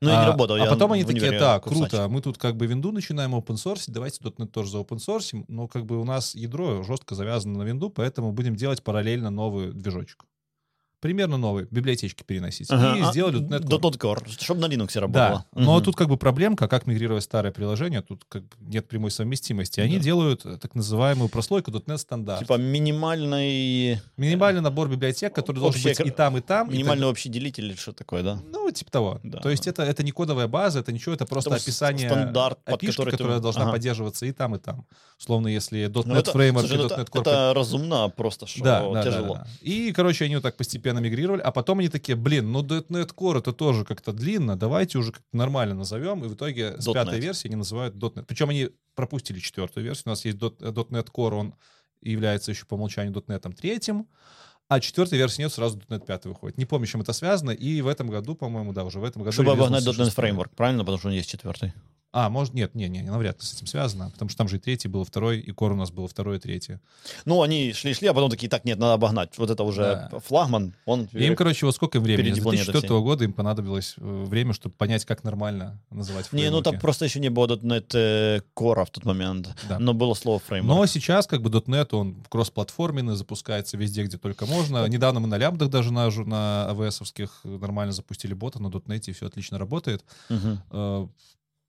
Ну, 0.00 0.10
я 0.10 0.16
не 0.16 0.22
А- 0.24 0.26
работал. 0.28 0.56
А 0.56 0.58
я 0.58 0.66
потом 0.66 0.92
они 0.92 1.04
такие, 1.04 1.38
так, 1.38 1.64
круто, 1.64 2.08
мы 2.08 2.20
тут 2.20 2.38
как 2.38 2.56
бы 2.56 2.66
винду 2.66 2.92
начинаем 2.92 3.34
open 3.34 3.56
source, 3.56 3.84
давайте 3.88 4.22
.NET 4.22 4.48
тоже 4.48 4.70
за 4.70 4.78
open 4.78 4.98
source, 4.98 5.44
но 5.48 5.68
как 5.68 5.86
бы 5.86 6.00
у 6.00 6.04
нас 6.04 6.34
ядро 6.34 6.82
жестко 6.82 7.14
завязано 7.14 7.58
на 7.58 7.62
винду, 7.62 7.90
поэтому 7.90 8.32
будем 8.32 8.56
делать 8.56 8.82
параллельно 8.82 9.30
новый 9.30 9.72
движочек. 9.72 10.24
Примерно 11.00 11.36
новый, 11.36 11.66
библиотечки 11.70 12.22
переносить. 12.22 12.70
Ага, 12.70 12.96
И 12.96 13.02
а, 13.02 13.10
сделали 13.12 13.38
.NET 13.40 13.64
Core. 13.64 13.80
.NET 13.80 13.98
Core, 13.98 14.42
чтобы 14.42 14.60
на 14.60 14.66
Linux 14.66 14.92
Да, 14.94 15.00
работало. 15.00 15.44
но 15.54 15.80
тут 15.82 15.94
как 15.94 16.08
бы 16.08 16.16
проблемка, 16.16 16.68
как 16.68 16.86
мигрировать 16.86 17.22
старое 17.22 17.52
приложение, 17.52 18.00
тут 18.00 18.24
как 18.28 18.42
бы 18.44 18.56
нет 18.60 18.88
прямой 18.88 19.10
совместимости. 19.10 19.80
Они 19.80 19.98
Да. 19.98 20.02
делают 20.04 20.46
э, 20.46 20.56
так 20.56 20.74
называемую 20.74 21.28
прослойку 21.28 21.70
.NET 21.70 21.98
стандарт. 21.98 22.40
Типа 22.40 22.56
минимальный, 22.56 24.00
Минимальный 24.16 24.60
набор 24.60 24.88
библиотек, 24.88 25.34
который 25.34 25.58
должен 25.58 25.78
Общая 25.80 25.90
быть 26.02 26.06
и 26.06 26.10
там, 26.10 26.36
и 26.36 26.40
там. 26.40 26.66
и 26.66 26.68
так 26.70 26.72
минимальный 26.76 27.06
общий 27.06 27.28
делитель 27.28 27.66
или 27.66 27.74
что 27.76 27.92
такое, 27.92 28.22
да? 28.22 28.38
Ну, 28.50 28.70
типа 28.70 28.90
того. 28.90 29.20
Да. 29.22 29.38
То 29.40 29.50
есть 29.50 29.66
это, 29.66 29.82
это 29.82 30.02
не 30.02 30.12
кодовая 30.12 30.48
база, 30.48 30.80
это 30.80 30.92
ничего, 30.92 31.14
это 31.14 31.26
просто 31.26 31.58
с- 31.58 31.62
описание 31.62 32.08
стандарт, 32.08 32.58
под 32.64 32.80
который 32.80 33.10
ты- 33.10 33.16
которая 33.16 33.40
должна 33.40 33.62
Ага. 33.64 33.72
поддерживаться 33.72 34.26
и 34.26 34.32
там, 34.32 34.54
и 34.54 34.58
там. 34.58 34.86
Словно 35.18 35.48
если 35.48 35.86
.NET 35.88 36.02
Ну, 36.06 36.14
это, 36.14 36.30
Framework 36.32 36.60
слушай, 36.60 36.74
и 36.74 36.78
ну, 36.78 36.86
.NET 36.88 37.08
Core... 37.10 37.20
это 37.20 37.52
разумно, 37.54 38.08
просто 38.08 38.46
что 38.46 38.64
да, 38.64 38.80
да, 38.82 38.92
да, 38.92 39.02
тяжело. 39.02 39.34
да. 39.34 39.46
И, 39.60 39.92
короче, 39.92 40.24
они 40.24 40.34
вот 40.36 40.42
так 40.42 40.56
постепенно 40.56 40.85
мигрировали, 40.94 41.40
а 41.40 41.50
потом 41.52 41.78
они 41.78 41.88
такие, 41.88 42.16
блин, 42.16 42.52
ну 42.52 42.62
.NET 42.62 43.14
Core 43.14 43.38
это 43.38 43.52
тоже 43.52 43.84
как-то 43.84 44.12
длинно, 44.12 44.56
давайте 44.56 44.98
уже 44.98 45.12
как-то 45.12 45.36
нормально 45.36 45.74
назовем, 45.74 46.24
и 46.24 46.28
в 46.28 46.34
итоге 46.34 46.80
с 46.80 46.86
.NET. 46.86 46.94
пятой 46.94 47.20
версии 47.20 47.48
они 47.48 47.56
называют 47.56 47.94
.NET. 47.94 48.24
Причем 48.26 48.50
они 48.50 48.70
пропустили 48.94 49.38
четвертую 49.38 49.84
версию, 49.84 50.04
у 50.06 50.10
нас 50.10 50.24
есть 50.24 50.38
.NET 50.38 51.08
Core, 51.12 51.34
он 51.34 51.54
является 52.00 52.50
еще 52.50 52.66
по 52.66 52.74
умолчанию 52.74 53.12
.NET 53.12 53.54
третьим, 53.54 54.06
а 54.68 54.80
четвертой 54.80 55.18
версии 55.18 55.42
нет, 55.42 55.52
сразу 55.52 55.78
.NET 55.88 56.04
5 56.04 56.26
выходит. 56.26 56.58
Не 56.58 56.64
помню, 56.64 56.86
чем 56.86 57.00
это 57.00 57.12
связано, 57.12 57.52
и 57.52 57.80
в 57.82 57.86
этом 57.86 58.08
году, 58.08 58.34
по-моему, 58.34 58.72
да, 58.72 58.84
уже 58.84 58.98
в 58.98 59.04
этом 59.04 59.22
году... 59.22 59.32
Чтобы 59.32 59.52
обогнать 59.52 59.84
.NET. 59.84 60.14
Framework, 60.14 60.50
правильно? 60.56 60.80
Потому 60.80 60.98
что 60.98 61.08
он 61.08 61.14
есть 61.14 61.30
четвертый. 61.30 61.72
А, 62.12 62.30
может, 62.30 62.54
нет, 62.54 62.74
не, 62.74 62.88
не, 62.88 63.02
навряд 63.02 63.38
ли 63.40 63.46
с 63.46 63.52
этим 63.52 63.66
связано, 63.66 64.10
потому 64.10 64.30
что 64.30 64.38
там 64.38 64.48
же 64.48 64.56
и 64.56 64.58
третий 64.58 64.88
был, 64.88 65.02
и 65.02 65.04
второй, 65.04 65.38
и 65.38 65.50
Core 65.50 65.72
у 65.72 65.76
нас 65.76 65.90
было 65.90 66.08
второй 66.08 66.38
и 66.38 66.40
третий. 66.40 66.78
Ну, 67.26 67.42
они 67.42 67.72
шли-шли, 67.74 68.08
а 68.08 68.14
потом 68.14 68.30
такие, 68.30 68.48
так, 68.48 68.64
нет, 68.64 68.78
надо 68.78 68.94
обогнать. 68.94 69.36
Вот 69.36 69.50
это 69.50 69.62
уже 69.64 70.08
Да. 70.10 70.18
флагман, 70.20 70.72
он... 70.86 71.08
И 71.12 71.24
им, 71.26 71.36
короче, 71.36 71.66
вот 71.66 71.74
сколько 71.74 71.98
им 71.98 72.04
времени? 72.04 72.28
С 72.28 72.30
Впереди 72.30 72.42
планеты 72.42 72.64
2004 72.72 73.00
года 73.02 73.24
им 73.24 73.32
понадобилось 73.34 73.94
э, 73.98 74.24
время, 74.24 74.54
чтобы 74.54 74.74
понять, 74.74 75.04
как 75.04 75.24
нормально 75.24 75.78
называть 75.90 76.32
Не, 76.32 76.44
ну 76.50 76.62
там 76.62 76.72
фреймворки. 76.72 76.80
просто 76.80 77.04
еще 77.04 77.20
не 77.20 77.28
было 77.28 77.48
.NET 77.48 77.90
э, 77.92 78.40
Core 78.56 78.86
в 78.86 78.90
тот 78.90 79.04
момент, 79.04 79.54
Да. 79.68 79.78
но 79.78 79.92
было 79.92 80.14
слово 80.14 80.38
фреймворк. 80.38 80.78
Но 80.78 80.86
сейчас 80.86 81.26
как 81.26 81.42
бы 81.42 81.50
.NET, 81.50 81.88
он 81.92 82.24
кроссплатформенный, 82.30 83.16
запускается 83.16 83.76
везде, 83.76 84.04
где 84.04 84.16
только 84.16 84.46
можно. 84.46 84.86
Недавно 84.88 85.20
мы 85.20 85.28
на 85.28 85.36
лямбдах 85.36 85.68
даже 85.68 85.92
на, 85.92 86.08
на 86.08 86.68
AWS-овских 86.70 87.28
нормально 87.44 87.92
запустили 87.92 88.32
бота 88.32 88.62
на 88.62 88.68
.NET, 88.68 89.02
и 89.06 89.12
все 89.12 89.26
отлично 89.26 89.58
работает. 89.58 90.02
Мгм. 90.30 91.10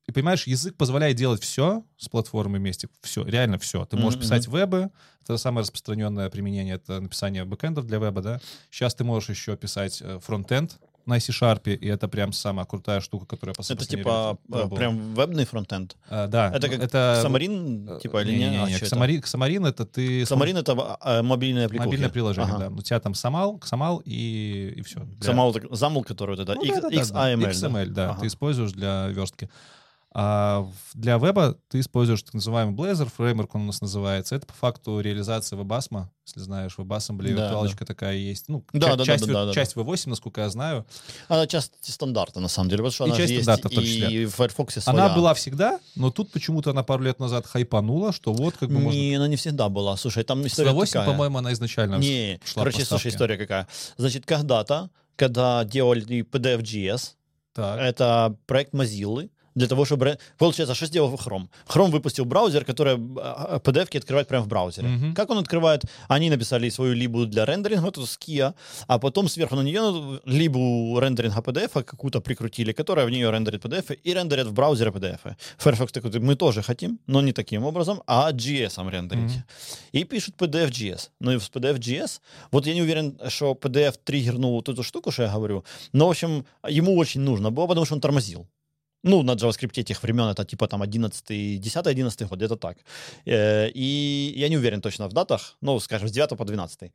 Э, 0.07 0.11
И 0.11 0.13
понимаешь, 0.13 0.47
язык 0.47 0.75
позволяет 0.75 1.17
делать 1.17 1.41
все 1.43 1.83
с 1.97 2.07
платформой 2.09 2.59
вместе. 2.59 2.87
Все, 3.01 3.23
реально 3.23 3.57
все. 3.57 3.85
Ты 3.85 3.97
можешь 3.97 4.15
Мгм, 4.19 4.21
писать 4.23 4.47
вебы. 4.47 4.89
Это 5.23 5.37
самое 5.37 5.63
распространенное 5.63 6.29
применение, 6.29 6.75
это 6.75 7.01
написание 7.01 7.43
бэкэндов 7.43 7.85
для 7.85 7.97
веба, 7.99 8.21
да. 8.21 8.39
Сейчас 8.71 8.95
ты 8.95 9.03
можешь 9.03 9.29
еще 9.29 9.57
писать 9.57 10.01
э, 10.01 10.19
фронтенд 10.23 10.77
на 11.05 11.19
C-Sharp, 11.21 11.73
и 11.73 11.87
это 11.87 12.07
прям 12.09 12.31
самая 12.33 12.65
крутая 12.65 12.99
штука, 13.01 13.25
которая 13.25 13.53
по 13.53 13.61
Это 13.61 13.85
типа 13.85 14.09
время 14.09 14.33
э, 14.33 14.51
пробовал. 14.51 14.77
прям 14.77 15.13
вебный 15.15 15.45
фронтенд. 15.45 15.95
А, 16.09 16.27
да. 16.27 16.51
Это 16.53 16.69
как 16.69 16.79
это 16.81 17.21
э, 17.25 17.99
типа, 18.01 18.21
или 18.23 18.31
не, 18.31 18.37
не? 18.45 18.49
не, 18.51 18.57
А 18.57 18.65
не, 18.67 18.71
чё 18.71 18.77
это? 18.77 18.85
Ксамарин, 18.85 19.21
Ксамарин 19.21 19.65
это 19.65 19.85
ты 19.85 20.25
Самарин— 20.25 20.57
это 20.57 20.97
э, 21.03 21.21
мобильные 21.21 21.65
аппликации. 21.65 21.87
мобильное 21.87 22.09
приложение, 22.09 22.53
Ага. 22.55 22.69
да. 22.69 22.75
У 22.75 22.81
тебя 22.81 22.99
там 23.01 23.13
Самал, 23.13 23.57
Ксамал 23.57 24.01
и, 24.05 24.73
и 24.77 24.81
все. 24.83 25.05
Самал, 25.21 25.53
так- 25.53 25.73
замл, 25.75 26.03
который 26.03 26.37
вот 26.37 26.39
это, 26.41 26.55
Ну, 26.55 26.63
X- 26.63 26.75
да, 26.75 26.81
да, 26.81 26.89
да, 26.89 26.95
да. 26.95 27.33
XAML. 27.33 27.49
XML, 27.51 27.85
да, 27.87 28.09
Ага. 28.11 28.21
ты 28.21 28.27
используешь 28.27 28.71
для 28.71 29.07
верстки. 29.07 29.49
А 30.19 30.67
для 30.95 31.19
веба 31.19 31.57
ты 31.67 31.79
используешь 31.79 32.23
так 32.23 32.33
называемый 32.33 32.73
Blazor, 32.73 33.07
фреймворк 33.15 33.53
он 33.53 33.61
у 33.61 33.65
нас 33.65 33.81
называется. 33.81 34.33
Это 34.35 34.47
по 34.47 34.53
факту 34.53 34.99
реализация 34.99 35.59
WebAssembly, 35.59 36.07
если 36.25 36.39
знаешь, 36.39 36.73
WebAssembly, 36.75 37.35
Да, 37.35 37.43
виртуалочка 37.43 37.85
такая 37.85 38.15
есть. 38.15 38.45
Ну, 38.49 38.63
Да, 38.73 38.87
ча- 38.87 38.95
да, 38.95 38.95
да, 38.95 39.05
часть, 39.05 39.27
да, 39.27 39.33
да, 39.33 39.45
да. 39.45 39.53
часть 39.53 39.75
V8, 39.75 40.09
насколько 40.09 40.41
я 40.41 40.49
знаю. 40.49 40.87
Она 41.27 41.45
часть 41.45 41.73
стандарта, 41.81 42.39
на 42.39 42.47
самом 42.47 42.69
деле. 42.71 42.81
Вот 42.81 42.93
что 42.93 43.05
И 43.05 43.09
она 43.09 43.15
часть 43.17 43.29
есть 43.29 43.43
стандарта 43.43 43.69
в 43.69 43.73
том 43.75 43.83
числе. 43.83 44.23
и 44.23 44.25
в 44.25 44.31
Firefox 44.33 44.77
Она 44.87 45.01
своя. 45.03 45.15
была 45.15 45.33
всегда, 45.35 45.79
но 45.95 46.09
тут 46.09 46.31
почему-то 46.31 46.71
она 46.71 46.81
пару 46.81 47.03
лет 47.03 47.19
назад 47.19 47.45
хайпанула, 47.45 48.11
что 48.11 48.33
вот 48.33 48.57
как 48.57 48.69
бы 48.69 48.79
можно... 48.79 48.97
Не, 48.97 49.13
она 49.13 49.27
не 49.27 49.35
всегда 49.35 49.69
была. 49.69 49.97
Слушай, 49.97 50.23
там 50.23 50.47
история 50.47 50.71
V8, 50.71 50.85
такая. 50.93 51.05
по-моему, 51.05 51.37
она 51.37 51.53
изначально 51.53 51.97
Не, 51.97 52.39
шла 52.43 52.63
короче, 52.63 52.85
слушай, 52.85 53.09
история 53.11 53.37
какая. 53.37 53.67
Значит, 53.97 54.25
когда-то, 54.25 54.89
когда 55.15 55.63
делали 55.63 56.23
PDF.js, 56.23 57.11
Так. 57.53 57.79
это 57.79 58.35
проект 58.47 58.73
Mozilla, 58.73 59.29
для 59.57 59.67
того, 59.67 59.85
чтобы... 59.85 60.17
Получается, 60.37 60.75
что 60.75 60.85
сделал 60.85 61.13
Chrome? 61.15 61.47
Chrome 61.67 61.89
выпустил 61.91 62.25
браузер, 62.25 62.63
который 62.63 62.93
э, 62.93 63.59
PDF 63.63 63.97
открывает 63.97 64.27
прямо 64.27 64.45
в 64.45 64.47
браузере. 64.47 64.87
Мгм. 64.87 65.15
Как 65.15 65.29
он 65.29 65.37
открывает? 65.37 65.83
Они 66.07 66.29
написали 66.29 66.69
свою 66.69 66.93
либу 66.93 67.25
для 67.25 67.45
рендеринга, 67.45 67.87
эту 67.87 68.01
Skia, 68.01 68.53
а 68.87 68.99
потом 68.99 69.27
сверху 69.27 69.55
на 69.55 69.63
нее 69.63 69.81
ну, 69.81 70.19
либу 70.25 70.99
рендеринга 70.99 71.39
PDF 71.39 71.83
какую-то 71.83 72.21
прикрутили, 72.21 72.71
которая 72.71 73.05
в 73.05 73.09
нее 73.09 73.31
рендерит 73.31 73.65
PDF 73.65 73.99
и 74.05 74.13
рендерит 74.13 74.45
в 74.45 74.53
браузере 74.53 74.91
PDF. 74.91 75.35
Firefox 75.57 75.91
такой, 75.91 76.19
мы 76.19 76.35
тоже 76.35 76.61
хотим, 76.61 76.99
но 77.07 77.21
не 77.21 77.33
таким 77.33 77.65
образом, 77.65 78.01
а 78.05 78.31
JS 78.31 78.89
рендерить. 78.91 79.31
Мгм. 79.31 79.43
И 79.93 80.03
пишут 80.03 80.35
PDF.js. 80.37 81.09
Ну 81.19 81.31
и 81.31 81.37
в 81.37 81.49
PDF.js, 81.49 82.19
вот 82.51 82.67
я 82.67 82.73
не 82.73 82.81
уверен, 82.81 83.19
что 83.29 83.53
PDF 83.53 83.95
триггернул 84.03 84.51
вот 84.51 84.69
эту 84.69 84.83
штуку, 84.83 85.11
что 85.11 85.23
я 85.23 85.33
говорю, 85.33 85.63
но, 85.93 86.05
в 86.05 86.09
общем, 86.09 86.45
ему 86.69 86.95
очень 86.95 87.21
нужно 87.21 87.49
было, 87.49 87.67
потому 87.67 87.85
что 87.85 87.95
он 87.95 88.01
тормозил. 88.01 88.45
Ну, 89.03 89.23
на 89.23 89.35
JavaScript 89.35 89.83
тех 89.83 90.03
времен 90.03 90.25
это 90.25 90.43
типа 90.43 90.67
там 90.67 90.81
11, 90.81 91.59
10, 91.59 91.87
11 91.87 92.27
год, 92.27 92.37
где-то 92.37 92.55
так. 92.55 92.77
Э, 93.25 93.69
И 93.69 94.33
я 94.35 94.49
не 94.49 94.57
уверен 94.57 94.81
точно 94.81 95.07
в 95.07 95.13
датах, 95.13 95.57
ну, 95.61 95.79
скажем, 95.79 96.07
с 96.07 96.11
9 96.11 96.37
по 96.37 96.45
12. 96.45 96.91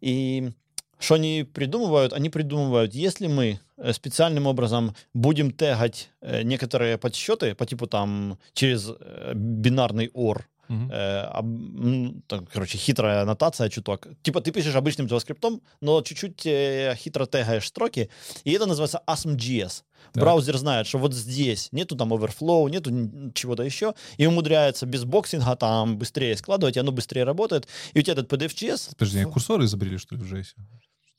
И 0.00 0.50
что 0.98 1.14
они 1.14 1.44
придумывают? 1.44 2.12
Они 2.12 2.30
придумывают, 2.30 2.94
если 2.94 3.26
мы 3.28 3.60
э, 3.76 3.92
специальным 3.92 4.46
образом 4.46 4.94
будем 5.14 5.50
тегать 5.50 6.10
э, 6.22 6.42
некоторые 6.42 6.96
подсчеты 6.96 7.54
по 7.54 7.66
типу 7.66 7.86
там 7.86 8.38
через 8.54 8.90
бинарный 9.34 10.10
OR, 10.14 10.42
Э, 10.68 11.20
об- 11.32 12.22
там, 12.26 12.46
короче, 12.52 12.78
хитрая 12.78 13.22
аннотация 13.22 13.68
чуток. 13.68 14.06
Типа 14.22 14.40
ты 14.40 14.50
пишешь 14.52 14.74
обычным 14.74 15.06
JavaScript, 15.06 15.60
но 15.80 16.02
чуть-чуть 16.02 16.46
э, 16.46 16.94
хитро 16.96 17.26
тегаешь 17.26 17.66
строки, 17.66 18.10
и 18.44 18.52
это 18.52 18.66
называется 18.66 19.02
ASM.js. 19.06 19.82
Так. 20.12 20.22
Браузер 20.22 20.56
знает, 20.56 20.86
что 20.86 20.98
вот 20.98 21.14
здесь 21.14 21.68
нету 21.72 21.96
там 21.96 22.12
overflow, 22.12 22.70
нету 22.70 22.90
чего-то 23.34 23.62
еще, 23.62 23.94
и 24.18 24.26
умудряется 24.26 24.86
без 24.86 25.04
боксинга 25.04 25.56
там 25.56 25.98
быстрее 25.98 26.36
складывать, 26.36 26.76
и 26.76 26.80
оно 26.80 26.92
быстрее 26.92 27.24
работает. 27.24 27.66
И 27.94 28.00
у 28.00 28.02
тебя 28.02 28.12
этот 28.12 28.32
PDF.js... 28.32 28.90
Подожди, 28.96 29.24
курсоры 29.24 29.64
изобрели, 29.64 29.98
что 29.98 30.16
ли, 30.16 30.22
в 30.22 30.32
JS? 30.32 30.54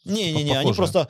Не-не-не, 0.06 0.58
они 0.60 0.74
просто 0.74 1.10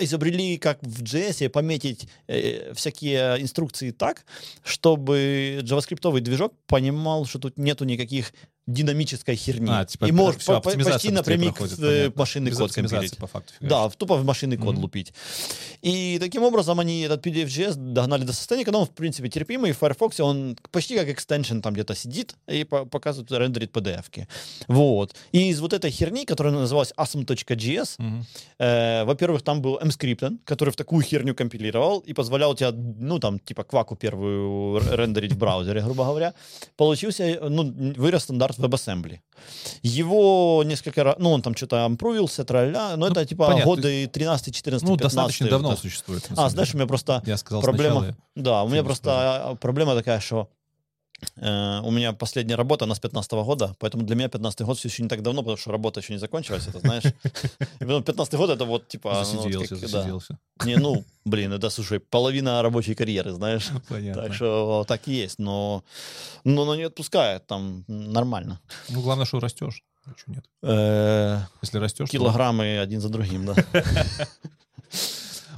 изобрели, 0.00 0.58
как 0.58 0.82
в 0.82 1.02
JS, 1.02 1.48
пометить 1.50 2.08
э, 2.26 2.72
всякие 2.74 3.42
инструкции 3.42 3.90
так, 3.90 4.24
чтобы 4.64 5.60
JavaScript 5.62 6.20
движок 6.20 6.54
понимал, 6.66 7.26
что 7.26 7.38
тут 7.38 7.58
нету 7.58 7.84
никаких 7.84 8.32
динамической 8.68 9.34
херни. 9.34 9.68
А, 9.70 9.84
типа, 9.84 10.04
и 10.06 10.12
может 10.12 10.40
всё, 10.42 10.60
по- 10.60 10.70
почти 10.70 11.10
напрямик 11.10 11.54
проходит, 11.54 11.78
в 11.78 11.82
э, 11.84 11.86
понятно. 11.86 12.12
машинный 12.20 12.50
Без 12.50 12.58
код 12.58 12.72
компилить. 12.72 13.16
по 13.16 13.26
факту. 13.26 13.52
Да, 13.60 13.88
тупо 13.90 14.16
в 14.16 14.24
машинный 14.24 14.56
код 14.56 14.74
Мгм. 14.74 14.82
лупить. 14.82 15.12
И 15.82 16.18
таким 16.20 16.42
образом 16.42 16.78
они 16.80 17.00
этот 17.02 17.24
PDF.js 17.26 17.74
догнали 17.76 18.24
до 18.24 18.32
состояния, 18.32 18.64
когда 18.64 18.78
он, 18.80 18.86
в 18.86 18.90
принципе, 18.90 19.28
терпимый. 19.28 19.72
В 19.72 19.78
Firefox 19.78 20.20
он 20.20 20.56
почти 20.70 20.96
как 20.96 21.08
экстеншн 21.08 21.60
там 21.60 21.72
где-то 21.74 21.94
сидит 21.94 22.34
и 22.46 22.64
по- 22.64 22.84
показывает, 22.84 23.30
рендерит 23.32 23.72
PDF-ки. 23.76 24.28
Вот. 24.68 25.14
И 25.32 25.48
из 25.48 25.60
вот 25.60 25.72
этой 25.72 25.90
херни, 25.90 26.24
которая 26.24 26.52
называлась 26.52 26.92
awesome.js, 26.96 27.94
Мгм. 27.98 28.26
Э, 28.60 29.04
во-первых, 29.04 29.42
там 29.42 29.62
был 29.62 29.78
mscripten, 29.78 30.38
который 30.44 30.70
в 30.70 30.76
такую 30.76 31.02
херню 31.04 31.34
компилировал 31.34 32.00
и 32.00 32.12
позволял 32.12 32.54
тебе, 32.54 32.72
ну, 32.72 33.18
там, 33.18 33.38
типа, 33.38 33.62
кваку 33.64 33.96
первую 33.96 34.80
рендерить 34.96 35.32
в 35.32 35.38
браузере, 35.38 35.80
грубо 35.80 36.04
говоря. 36.04 36.34
Получился, 36.76 37.22
э, 37.24 37.48
ну, 37.48 37.72
вырос 37.96 38.24
стандарт 38.24 38.57
WebAssembly. 38.58 39.20
Его 39.82 40.62
несколько 40.64 41.04
раз, 41.04 41.16
ну, 41.18 41.30
он 41.30 41.42
там 41.42 41.54
что-то 41.54 41.84
ампрувился, 41.84 42.44
тролля, 42.44 42.96
но 42.96 43.06
Ну, 43.06 43.06
это, 43.06 43.24
типа, 43.24 43.46
понятно, 43.46 43.64
годы 43.64 44.06
13, 44.08 44.54
14, 44.54 44.86
Ну, 44.88 44.96
15. 44.96 45.14
достаточно 45.16 45.48
давно 45.48 45.70
вот. 45.70 45.78
существует. 45.78 46.28
А, 46.36 46.48
знаешь, 46.48 46.74
у 46.74 46.76
меня 46.76 46.86
просто 46.86 47.22
Я 47.26 47.36
сказал 47.36 47.62
проблема... 47.62 48.00
сначала. 48.00 48.16
Да, 48.34 48.62
у 48.62 48.68
меня 48.68 48.84
просто 48.84 49.10
а, 49.12 49.54
проблема 49.56 49.94
такая, 49.94 50.20
что 50.20 50.48
у 51.36 51.90
меня 51.90 52.12
последняя 52.12 52.54
работа, 52.56 52.84
она 52.84 52.94
с 52.94 53.00
15 53.00 53.32
года, 53.32 53.74
поэтому 53.80 54.04
для 54.04 54.14
меня 54.16 54.28
15 54.28 54.60
год 54.62 54.78
все 54.78 54.88
еще 54.88 55.02
не 55.02 55.08
так 55.08 55.22
давно, 55.22 55.42
потому 55.42 55.56
что 55.56 55.72
работа 55.72 56.00
еще 56.00 56.12
не 56.12 56.18
закончилась, 56.20 56.68
это 56.68 56.78
знаешь. 56.78 57.04
И 57.80 57.84
потом 57.84 58.02
15 58.04 58.34
год 58.34 58.50
это 58.50 58.64
вот 58.64 58.88
типа... 58.88 59.10
ну, 59.12 59.16
вот 59.18 59.26
Засиделся, 59.26 59.68
как- 59.74 59.80
да. 59.80 59.88
засиделся. 59.88 60.38
Не, 60.64 60.76
ну, 60.76 61.04
блин, 61.24 61.52
это, 61.52 61.70
слушай, 61.70 61.98
половина 61.98 62.62
рабочей 62.62 62.94
карьеры, 62.94 63.32
знаешь. 63.32 63.68
Понятно. 63.88 64.22
Так 64.22 64.34
что 64.34 64.84
так 64.86 65.08
и 65.08 65.12
есть, 65.12 65.38
но, 65.40 65.82
но 66.44 66.62
оно 66.62 66.76
не 66.76 66.84
отпускает, 66.84 67.46
там 67.46 67.84
нормально. 67.88 68.60
Ну, 68.88 69.00
главное, 69.02 69.26
что 69.26 69.40
растешь. 69.40 69.82
Ничего 70.06 70.34
нет. 70.34 70.44
Э, 70.62 71.40
Если 71.62 71.78
растешь, 71.78 72.08
Килограммы 72.10 72.78
один 72.78 73.00
за 73.00 73.08
другим, 73.08 73.44
да. 73.46 73.54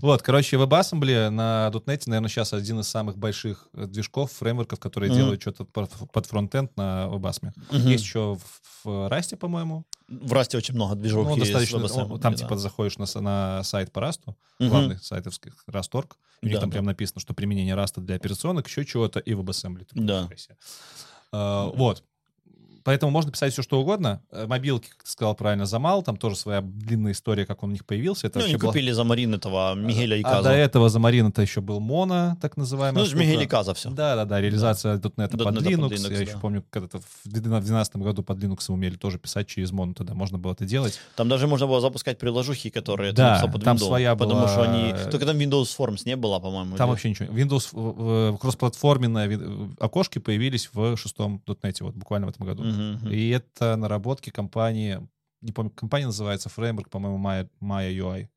Вот, 0.02 0.23
короче, 0.23 0.57
WebAssembly 0.57 1.28
на 1.30 1.71
.NET, 1.73 2.02
наверное, 2.07 2.28
сейчас 2.28 2.52
один 2.52 2.80
из 2.80 2.88
самых 2.88 3.19
больших 3.19 3.69
э, 3.75 3.87
движков, 3.87 4.33
фреймворков, 4.33 4.78
которые 4.80 5.11
Мгм. 5.11 5.19
делают 5.21 5.40
что-то 5.42 5.64
под, 5.64 6.26
фронтенд 6.26 6.76
на 6.76 7.07
WebAssembly. 7.11 7.52
Мгм. 7.71 7.88
Есть 7.88 8.04
еще 8.04 8.37
в, 8.37 8.85
в 8.85 9.09
Rust, 9.11 9.37
по-моему. 9.37 9.85
В 10.09 10.33
Расте 10.33 10.57
очень 10.59 10.75
много 10.75 10.95
движок 10.97 11.25
Ну, 11.28 11.37
есть. 11.37 11.52
достаточно, 11.52 11.76
WebAssembly, 11.78 12.12
он- 12.14 12.21
там 12.21 12.33
да. 12.33 12.38
типа 12.38 12.57
заходишь 12.57 12.97
на, 12.99 13.07
на 13.21 13.62
сайт 13.62 13.92
по 13.92 14.00
Rust, 14.00 14.21
Мгм. 14.59 14.69
главный 14.71 14.99
сайтовских 14.99 15.64
Rust.org, 15.69 16.16
у 16.42 16.47
них 16.47 16.54
Да, 16.54 16.61
там 16.61 16.71
да. 16.71 16.75
прям 16.75 16.87
написано, 16.87 17.21
что 17.21 17.35
применение 17.35 17.75
Rust 17.76 18.00
для 18.00 18.16
операционок, 18.16 18.66
еще 18.69 18.85
чего-то, 18.85 19.19
и 19.21 19.33
WebAssembly. 19.33 19.85
Такой, 19.85 20.04
Да. 20.07 20.28
себе. 20.37 20.57
А, 21.33 21.66
Вот. 21.66 22.02
Поэтому 22.84 23.12
можно 23.12 23.30
писать 23.30 23.52
все, 23.52 23.62
что 23.62 23.80
угодно. 23.80 24.20
Э, 24.30 24.46
Мобилки, 24.46 24.88
как 24.88 25.02
ты 25.04 25.10
сказал 25.10 25.34
правильно, 25.34 25.66
Замал, 25.66 26.02
там 26.02 26.16
тоже 26.16 26.37
своя 26.37 26.60
длинная 26.62 27.12
история, 27.12 27.46
как 27.46 27.62
он 27.62 27.70
у 27.70 27.72
них 27.72 27.84
появился. 27.84 28.26
Это 28.26 28.38
Ну, 28.40 28.44
они 28.46 28.54
купили 28.56 28.90
за 28.92 29.04
Марин 29.04 29.34
этого 29.34 29.75
Мигеля 29.75 30.16
и 30.16 30.22
А 30.22 30.28
до 30.30 30.37
Каза. 30.37 30.52
этого 30.52 30.88
за 30.88 30.99
Марин 30.99 31.28
это 31.28 31.42
еще 31.42 31.60
был 31.60 31.80
Моно, 31.80 32.37
так 32.40 32.56
называемая 32.56 33.02
Ну, 33.02 33.08
штука. 33.08 33.22
Мигель 33.25 33.42
и 33.42 33.46
Каза 33.46 33.75
все. 33.75 33.90
Да, 33.90 34.16
да, 34.16 34.25
да, 34.25 34.40
реализация 34.40 34.96
.NET 34.96 35.00
под 35.00 35.16
.NET 35.18 35.30
под 35.30 35.62
Linux. 35.66 35.88
Linux, 35.90 36.12
Я 36.12 36.20
еще 36.20 36.32
да. 36.32 36.38
помню, 36.38 36.64
когда-то 36.70 37.00
в 37.00 37.28
2012 37.28 37.96
году 37.96 38.22
под 38.22 38.38
Linux 38.38 38.70
умели 38.72 38.96
тоже 38.96 39.18
писать 39.18 39.46
через 39.49 39.72
Mono, 39.72 39.94
тогда 39.94 40.14
можно 40.14 40.38
было 40.38 40.52
это 40.52 40.64
делать. 40.64 40.99
Там 41.16 41.28
даже 41.28 41.46
можно 41.46 41.66
было 41.66 41.80
запускать 41.80 42.18
приложухи, 42.18 42.70
которые 42.70 43.12
Да, 43.12 43.30
написал 43.32 43.50
под 43.52 43.64
там 43.64 43.76
Windows, 43.76 43.87
своя 43.87 44.16
потому 44.16 44.40
была, 44.40 44.49
что 44.49 44.62
они... 44.62 44.94
Только 45.10 45.26
там 45.26 45.37
Windows 45.38 45.68
Forms 45.78 46.02
не 46.04 46.16
было, 46.16 46.38
по-моему. 46.38 46.76
Там 46.76 46.87
или- 46.88 46.90
вообще 46.92 47.10
ничего. 47.10 47.28
Windows 47.34 47.68
э, 47.72 48.32
э, 48.34 48.38
кроссплатформенные 48.40 49.70
окошки 49.78 50.18
появились 50.18 50.70
в 50.72 50.96
шестом 50.96 51.42
.NET, 51.46 51.76
вот 51.80 51.94
буквально 51.94 52.26
в 52.26 52.30
этом 52.30 52.46
году. 52.46 52.64
Мгм. 52.70 53.10
И 53.10 53.30
это 53.30 53.76
наработки 53.76 54.30
компании, 54.30 55.06
не 55.40 55.52
помню, 55.52 55.70
компания 55.70 56.06
называется 56.06 56.48
Framework, 56.48 56.88
по-моему, 56.90 57.18
Maya, 57.18 57.48
Maya 57.60 57.92
UI. 57.92 58.28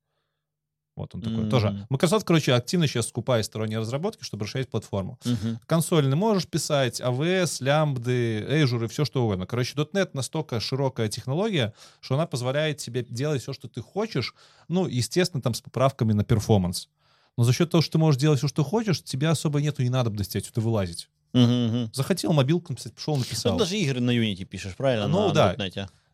Вот 0.96 1.16
он 1.16 1.22
такой 1.22 1.40
Мгм. 1.40 1.50
тоже. 1.50 1.88
Microsoft, 1.90 2.24
короче, 2.26 2.54
активно 2.54 2.86
сейчас 2.86 3.08
скупает 3.08 3.46
сторонние 3.46 3.80
разработки, 3.80 4.24
чтобы 4.24 4.46
расширять 4.46 4.70
платформу. 4.70 5.20
Мгм. 5.26 5.60
Консольный 5.66 6.16
можешь 6.16 6.48
писать, 6.48 7.02
AWS, 7.02 7.62
лямбды, 7.62 8.42
Azure 8.42 8.86
и 8.86 8.88
все 8.88 9.04
что 9.04 9.24
угодно. 9.26 9.48
Короче, 9.48 9.74
.NET 9.76 10.12
настолько 10.14 10.60
широкая 10.60 11.10
технология, 11.10 11.74
что 12.00 12.14
она 12.14 12.28
позволяет 12.28 12.78
тебе 12.78 13.04
делать 13.04 13.42
все, 13.42 13.54
что 13.54 13.68
ты 13.68 13.82
хочешь, 13.82 14.36
ну, 14.68 14.86
естественно, 14.86 15.42
там 15.42 15.56
с 15.56 15.62
поправками 15.62 16.14
на 16.14 16.24
перформанс. 16.24 16.90
Но 17.38 17.44
за 17.44 17.54
счет 17.54 17.72
того, 17.72 17.82
что 17.82 17.94
ты 17.94 17.98
можешь 17.98 18.22
делать 18.22 18.38
все, 18.38 18.48
что 18.48 18.64
хочешь, 18.64 19.02
тебе 19.02 19.30
особо 19.30 19.62
нету 19.62 19.82
и 19.82 19.90
надобности 19.90 20.38
отсюда 20.38 20.62
вылазить. 20.62 21.10
Мгм, 21.34 21.66
мгм. 21.68 21.90
Захотел 21.94 22.32
мобилку 22.34 22.72
написать, 22.74 22.94
пошел, 22.94 23.18
написал. 23.18 23.54
Ну, 23.54 23.60
даже 23.60 23.76
игры 23.78 24.00
на 24.00 24.12
Unity 24.12 24.46
пишешь, 24.46 24.76
правильно? 24.76 25.08
Ну, 25.08 25.28
на 25.30 25.34
да. 25.34 25.56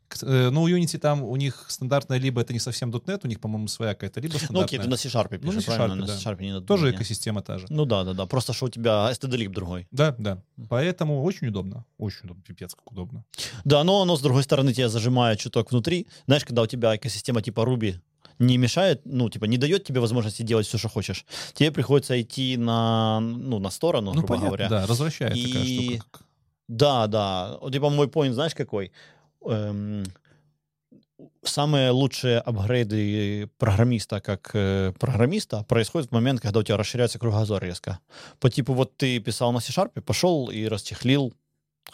К- 0.08 0.24
э, 0.24 0.50
Ну, 0.50 0.64
у 0.64 0.68
Unity 0.70 0.98
там 0.98 1.22
у 1.24 1.36
них 1.36 1.66
стандартная, 1.68 2.18
либо 2.18 2.42
это 2.42 2.52
не 2.52 2.58
совсем 2.60 2.90
.NET, 2.90 3.20
у 3.26 3.28
них, 3.28 3.40
по-моему, 3.40 3.68
своя 3.68 3.94
какая-то, 3.94 4.20
либо 4.20 4.34
Ну, 4.34 4.40
стандартная. 4.40 4.66
окей, 4.66 4.80
ты 4.80 4.88
на 4.90 4.98
C-Sharp 4.98 5.28
Ну, 5.32 5.38
пишешь, 5.52 5.68
на 5.68 5.76
правильно? 5.76 5.96
C-Sharp, 5.96 6.00
На 6.00 6.08
да. 6.08 6.18
C-Sharp 6.18 6.42
не 6.42 6.52
на 6.54 6.62
Тоже 6.62 6.90
экосистема 6.92 7.42
та 7.44 7.60
же. 7.60 7.68
Ну 7.70 7.86
да, 7.86 8.04
да, 8.04 8.14
да. 8.14 8.26
Просто 8.26 8.54
что 8.54 8.66
у 8.66 8.70
тебя 8.70 9.12
std 9.12 9.50
другой. 9.50 9.88
Да, 9.92 10.16
да. 10.18 10.42
Поэтому 10.68 11.22
очень 11.22 11.48
удобно. 11.50 11.86
Очень 12.00 12.22
удобно. 12.26 12.44
Пипец, 12.44 12.74
как 12.74 12.92
удобно. 12.92 13.24
Да, 13.66 13.84
но 13.84 14.02
оно, 14.02 14.16
с 14.18 14.22
другой 14.22 14.42
стороны, 14.44 14.74
тебя 14.74 14.90
зажимает 14.90 15.38
чуток 15.40 15.70
внутри. 15.72 16.08
Знаешь, 16.26 16.44
когда 16.46 16.64
у 16.64 16.66
тебя 16.66 16.96
экосистема 16.96 17.44
типа 17.44 17.62
Ruby 17.62 18.00
не 18.40 18.58
мешает, 18.58 19.02
ну, 19.06 19.30
типа, 19.30 19.46
не 19.46 19.58
дает 19.58 19.84
тебе 19.84 20.00
возможности 20.00 20.44
делать 20.44 20.66
все, 20.68 20.78
что 20.78 20.90
хочешь, 20.90 21.26
тебе 21.54 21.72
приходится 21.72 22.20
идти 22.22 22.58
на, 22.58 23.20
ну, 23.20 23.60
на 23.60 23.70
сторону, 23.70 24.08
Ну, 24.14 24.20
грубо 24.22 24.28
понятно, 24.28 24.48
говоря. 24.48 24.70
да, 24.70 24.88
развращает 24.88 25.34
такая 25.34 25.64
И- 25.64 25.90
штука. 25.98 26.06
как- 26.12 26.22
Да, 26.68 27.08
да. 27.08 27.58
Вот, 27.62 27.74
Типа 27.74 27.90
мой 27.90 28.08
поинт, 28.08 28.36
знаешь, 28.36 28.54
какой? 28.56 28.92
Эм, 29.46 30.04
самые 31.44 31.90
лучшие 31.92 32.40
апгрейды 32.40 33.50
программиста 33.58 34.22
как 34.22 34.52
э, 34.54 34.94
программиста 35.00 35.64
происходят 35.64 36.10
в 36.10 36.14
момент, 36.14 36.40
когда 36.42 36.60
у 36.60 36.64
тебя 36.64 36.78
расширяется 36.78 37.20
кругозор 37.20 37.64
резко. 37.64 38.00
По 38.40 38.50
типу 38.50 38.74
вот 38.74 38.96
ты 38.98 39.20
писал 39.20 39.52
на 39.52 39.60
C-Sharp, 39.60 40.00
пошел 40.02 40.50
и 40.50 40.66
расчехлил 40.68 41.34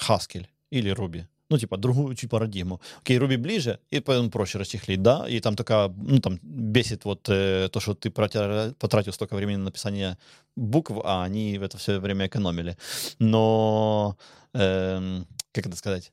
Haskell 0.07 0.45
или 0.71 0.91
Ruby. 0.93 1.25
Ну, 1.49 1.57
типа, 1.57 1.77
другую 1.77 2.15
чуть 2.15 2.29
парадигму. 2.29 2.81
Окей, 3.01 3.19
Ruby 3.19 3.37
ближе, 3.37 3.79
и 3.91 3.99
поэтому 3.99 4.31
проще 4.31 4.57
расчехлить, 4.57 5.01
да, 5.01 5.25
и 5.29 5.39
там 5.39 5.55
такая, 5.55 5.89
ну, 5.89 6.19
там 6.19 6.39
бесит 6.41 7.05
вот 7.05 7.29
э, 7.29 7.69
то, 7.71 7.79
что 7.79 7.93
ты 7.93 8.09
потратил 8.09 9.13
столько 9.13 9.35
времени 9.35 9.57
на 9.57 9.65
написание 9.65 10.17
букв, 10.55 10.91
а 11.03 11.23
они 11.23 11.59
в 11.59 11.63
это 11.63 11.77
все 11.77 11.99
время 11.99 12.25
экономили. 12.25 12.77
Но, 13.19 14.17
эм, 14.53 15.27
как 15.51 15.67
это 15.67 15.75
сказать, 15.75 16.11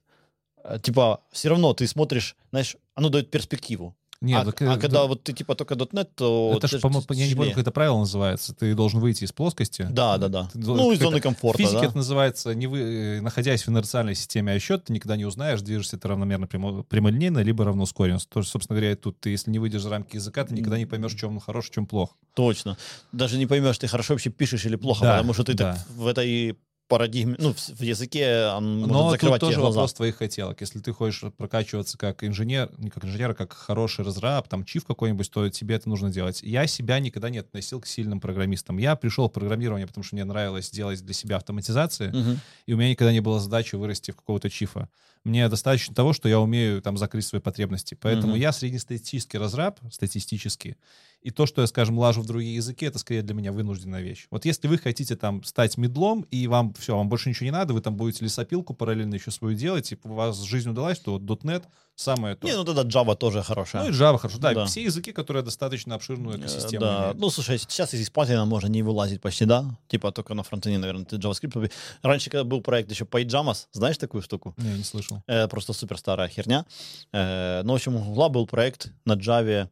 Э, 0.64 0.78
типа, 0.78 1.20
все 1.30 1.48
равно 1.48 1.74
ты 1.74 1.86
смотришь, 1.86 2.36
знаешь, 2.50 2.76
оно 2.94 3.08
дает 3.08 3.30
перспективу. 3.30 3.96
Нет, 4.22 4.40
а, 4.40 4.44
так, 4.46 4.62
а 4.62 4.64
э, 4.76 4.78
когда 4.78 5.00
да, 5.00 5.06
вот 5.06 5.24
ты 5.24 5.32
типа 5.32 5.56
только 5.56 5.74
.NET, 5.74 6.08
то... 6.14 6.54
это 6.56 6.68
же, 6.68 6.78
ж 6.78 6.80
по-моему, 6.80 7.04
я 7.10 7.26
не 7.26 7.34
помню, 7.34 7.50
как 7.50 7.58
это 7.62 7.72
правило 7.72 7.98
называется. 7.98 8.54
Ты 8.54 8.74
должен 8.74 9.00
выйти 9.00 9.24
из 9.24 9.32
плоскости. 9.32 9.88
Да, 9.90 10.16
да, 10.16 10.28
да. 10.28 10.48
Ты 10.52 10.60
Ну, 10.60 10.92
из 10.92 11.00
зоны 11.00 11.16
это- 11.16 11.20
В 11.20 11.22
комфорта, 11.22 11.58
физике 11.58 11.80
да. 11.80 11.86
это 11.86 11.96
называется, 11.96 12.54
не 12.54 12.68
вы, 12.68 12.78
э, 12.78 13.20
находясь 13.20 13.66
в 13.66 13.68
инерциальной 13.68 14.14
системе 14.14 14.52
отсчета, 14.52 14.84
ты 14.86 14.92
никогда 14.92 15.16
не 15.16 15.24
узнаешь, 15.24 15.60
движешься 15.60 15.98
ты 15.98 16.06
равномерно 16.06 16.46
прямо, 16.46 16.84
прямолинейно, 16.84 17.40
либо 17.40 17.64
равно 17.64 17.82
ускоренно. 17.82 18.20
То, 18.28 18.42
собственно 18.44 18.78
говоря, 18.78 18.94
тут 18.94 19.18
ты, 19.18 19.30
если 19.30 19.50
не 19.50 19.58
выйдешь 19.58 19.82
за 19.82 19.90
рамки 19.90 20.14
языка, 20.16 20.44
ты 20.44 20.54
никогда 20.54 20.78
не 20.78 20.86
поймешь, 20.86 21.14
чем 21.14 21.32
он 21.32 21.40
хорош, 21.40 21.68
чем 21.70 21.86
плох. 21.86 22.16
Точно. 22.34 22.78
Даже 23.10 23.38
не 23.38 23.46
поймешь, 23.46 23.76
ты 23.78 23.88
хорошо 23.88 24.14
вообще 24.14 24.30
пишешь 24.30 24.64
или 24.64 24.76
плохо, 24.76 25.02
Да, 25.02 25.12
потому 25.16 25.34
что 25.34 25.42
ты 25.42 25.54
так 25.54 25.74
да. 25.74 25.84
в 25.96 26.06
этой 26.06 26.56
парадигме, 26.92 27.36
ну, 27.38 27.54
в, 27.54 27.56
в 27.56 27.80
языке 27.80 28.48
он 28.54 28.80
может 28.80 28.92
Но 28.92 29.02
тут 29.04 29.10
закрывать 29.12 29.40
тебе 29.40 29.48
тоже 29.48 29.60
глаза. 29.60 29.76
вопрос 29.80 29.94
твоих 29.94 30.16
хотелок. 30.16 30.60
Если 30.60 30.78
ты 30.80 30.92
хочешь 30.92 31.24
прокачиваться 31.38 31.96
как 31.96 32.22
инженер, 32.22 32.70
не 32.76 32.90
как 32.90 33.06
инженер, 33.06 33.30
а 33.30 33.34
как 33.34 33.54
хороший 33.54 34.04
разраб, 34.04 34.46
там, 34.48 34.64
чиф 34.66 34.84
какой-нибудь, 34.84 35.30
то 35.30 35.48
тебе 35.48 35.76
это 35.76 35.88
нужно 35.88 36.10
делать. 36.10 36.42
Я 36.42 36.66
себя 36.66 36.98
никогда 37.00 37.30
не 37.30 37.38
относил 37.38 37.80
к 37.80 37.86
сильным 37.86 38.20
программистам. 38.20 38.76
Я 38.76 38.94
пришел 38.94 39.28
в 39.30 39.32
программирование, 39.32 39.86
потому 39.86 40.04
что 40.04 40.16
мне 40.16 40.24
нравилось 40.24 40.70
делать 40.70 41.00
для 41.02 41.14
себя 41.14 41.36
автоматизации, 41.36 42.08
Мгм. 42.08 42.40
и 42.66 42.74
у 42.74 42.76
меня 42.76 42.90
никогда 42.90 43.12
не 43.12 43.20
было 43.20 43.40
задачи 43.40 43.74
вырасти 43.74 44.10
в 44.10 44.16
какого-то 44.16 44.50
чифа. 44.50 44.88
Мне 45.24 45.48
достаточно 45.48 45.94
того, 45.94 46.12
что 46.12 46.28
я 46.28 46.40
умею 46.40 46.82
там 46.82 46.96
закрыть 46.96 47.24
свои 47.24 47.40
потребности. 47.40 47.96
Поэтому 48.00 48.32
Мгм. 48.32 48.40
я 48.40 48.52
среднестатистический 48.52 49.38
разраб, 49.38 49.78
статистически, 49.90 50.76
и 51.20 51.30
то, 51.30 51.46
что 51.46 51.60
я, 51.60 51.68
скажем, 51.68 51.96
лажу 51.96 52.22
в 52.22 52.26
другие 52.26 52.56
языки, 52.56 52.84
это 52.84 52.98
скорее 52.98 53.22
для 53.22 53.34
меня 53.34 53.52
вынужденная 53.52 54.02
вещь. 54.02 54.26
Вот 54.30 54.44
если 54.44 54.66
вы 54.66 54.78
хотите 54.78 55.14
там 55.14 55.44
стать 55.44 55.76
медлом, 55.78 56.22
и 56.32 56.48
вам 56.48 56.74
все, 56.74 56.96
вам 56.96 57.08
больше 57.08 57.28
ничего 57.28 57.44
не 57.44 57.52
надо, 57.52 57.72
вы 57.74 57.80
там 57.80 57.96
будете 57.96 58.24
лесопилку 58.24 58.74
параллельно 58.74 59.14
еще 59.14 59.30
свою 59.30 59.56
делать, 59.56 59.92
и 59.92 59.98
у 60.02 60.14
вас 60.14 60.40
жизнь 60.42 60.68
удалась, 60.70 60.98
то 60.98 61.12
вот 61.18 61.22
.NET 61.44 61.64
самое 61.96 62.34
то. 62.36 62.46
Не, 62.46 62.54
ну 62.56 62.64
тогда 62.64 62.82
Java 62.82 63.14
тоже 63.16 63.42
хорошая. 63.42 63.82
Ну 63.84 63.88
и 63.90 63.92
Java 63.92 64.18
хорошо. 64.18 64.38
Да, 64.38 64.52
Да. 64.54 64.64
все 64.66 64.82
языки, 64.82 65.12
которые 65.12 65.42
достаточно 65.42 65.94
обширную 65.94 66.36
Э, 66.36 66.40
экосистему 66.40 66.80
Да, 66.80 67.00
имеют. 67.02 67.18
ну 67.18 67.30
слушай, 67.30 67.58
сейчас 67.58 67.94
из 67.94 68.10
Python 68.10 68.44
можно 68.46 68.68
не 68.68 68.82
вылазить 68.82 69.20
почти, 69.20 69.44
да? 69.44 69.64
Типа 69.88 70.10
только 70.12 70.34
на 70.34 70.42
фронтене, 70.42 70.78
наверное, 70.78 71.04
ты 71.04 71.16
JavaScript. 71.16 71.70
Раньше, 72.02 72.30
когда 72.30 72.44
был 72.44 72.60
проект 72.62 72.90
еще 72.90 73.04
PyJamas, 73.04 73.66
знаешь 73.72 73.98
такую 73.98 74.22
штуку? 74.22 74.54
Не, 74.56 74.78
не 74.78 74.84
слышал. 74.84 75.22
Э, 75.26 75.48
просто 75.48 75.72
супер 75.72 75.98
старая 75.98 76.28
херня. 76.28 76.64
Э, 77.12 77.62
ну, 77.64 77.72
в 77.72 77.76
общем, 77.76 77.96
у 77.96 78.00
Гугла 78.00 78.28
был 78.28 78.46
проект 78.46 78.90
на 79.04 79.14
Java, 79.14 79.68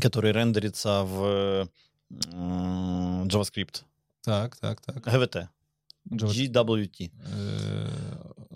который 0.00 0.32
рендерится 0.32 1.02
в 1.04 1.68
м, 2.32 3.24
JavaScript. 3.28 3.82
Так, 4.22 4.56
так, 4.56 4.80
так. 4.80 5.06
GWT. 5.06 5.48
Java- 6.10 6.28
GWT. 6.32 7.10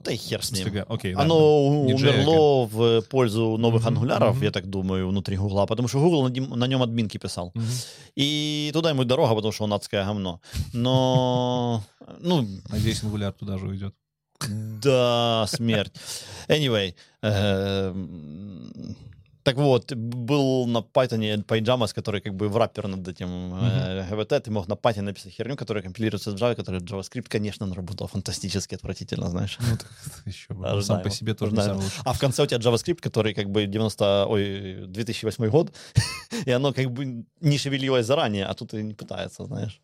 Да 0.04 0.12
и 0.12 0.16
хер 0.16 0.44
с 0.44 0.52
ним. 0.52 0.62
Слегка, 0.68 0.84
Окей, 0.94 1.14
Оно 1.14 1.66
ладно. 1.66 1.94
Умерло 1.94 2.66
в 2.66 3.02
пользу 3.08 3.56
новых 3.56 3.82
Мгм, 3.84 3.88
ангуляров, 3.94 4.34
мгм. 4.36 4.44
я 4.44 4.50
так 4.50 4.66
думаю, 4.66 5.08
внутри 5.08 5.36
Гугла, 5.36 5.66
потому 5.66 5.88
что 5.88 5.98
Google 6.00 6.28
на, 6.56 6.66
нем- 6.66 6.82
админки 6.82 7.18
писал. 7.18 7.52
Мгм. 7.54 7.66
И 8.14 8.70
туда 8.72 8.90
ему 8.90 9.04
дорога, 9.04 9.34
потому 9.34 9.52
что 9.52 9.64
он 9.64 9.72
адское 9.72 10.04
говно. 10.04 10.40
Но, 10.74 11.82
ну, 12.20 12.46
Надеюсь, 12.70 13.02
Angular 13.02 13.32
туда 13.32 13.56
же 13.58 13.66
уйдет. 13.66 13.94
да, 14.82 15.46
смерть. 15.48 15.92
Anyway, 16.48 16.94
эм, 17.22 18.96
так 19.44 19.56
вот, 19.56 19.92
был 19.94 20.66
на 20.66 20.78
Python 20.78 21.44
PyJamas, 21.44 21.94
который 21.94 22.20
как 22.20 22.34
бы 22.34 22.48
враппер 22.48 22.88
над 22.88 23.06
этим 23.06 23.54
э, 23.54 24.08
GWT, 24.10 24.40
ты 24.40 24.50
мог 24.50 24.66
на 24.68 24.72
Python 24.74 25.02
написать 25.02 25.32
херню, 25.34 25.56
которая 25.56 25.82
компилируется 25.84 26.30
в 26.30 26.34
Java, 26.34 26.54
которая 26.56 26.80
JavaScript, 26.80 27.26
конечно, 27.28 27.66
он 27.66 27.72
работал 27.72 28.06
фантастически 28.08 28.74
отвратительно, 28.74 29.28
знаешь. 29.30 29.58
Ну, 29.60 29.76
так 29.76 29.90
еще 30.26 30.54
бы. 30.54 30.64
Он 30.66 30.72
сам 30.72 30.82
знаем, 30.82 31.02
по 31.04 31.10
себе 31.10 31.34
тоже 31.34 31.52
не 31.52 31.56
знаем. 31.56 31.70
самый 31.72 31.84
лучший. 31.84 32.00
А 32.04 32.12
в 32.12 32.18
конце 32.18 32.42
у 32.42 32.46
тебя 32.46 32.58
JavaScript, 32.58 33.00
который 33.00 33.34
как 33.34 33.50
бы 33.50 33.66
90, 33.66 34.26
ой, 34.26 34.86
2008 34.86 35.48
год, 35.50 35.72
и 36.46 36.50
оно 36.50 36.72
как 36.72 36.90
бы 36.90 37.24
не 37.40 37.58
шевелилось 37.58 38.06
заранее, 38.06 38.46
а 38.46 38.54
тут 38.54 38.74
и 38.74 38.82
не 38.82 38.94
пытается, 38.94 39.44
знаешь. 39.44 39.80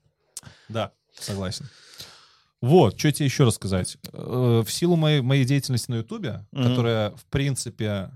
Да, 0.68 0.92
согласен. 1.20 1.66
Вот, 2.62 2.98
что 2.98 3.10
тебе 3.12 3.24
еще 3.26 3.44
рассказать. 3.44 3.96
Э, 4.12 4.62
В 4.64 4.70
силу 4.70 4.96
моей, 4.96 5.22
моей 5.22 5.44
деятельности 5.44 5.90
на 5.90 5.96
Ютубе, 5.96 6.44
Мгм. 6.52 6.64
которая, 6.68 7.10
в 7.10 7.24
принципе, 7.26 8.10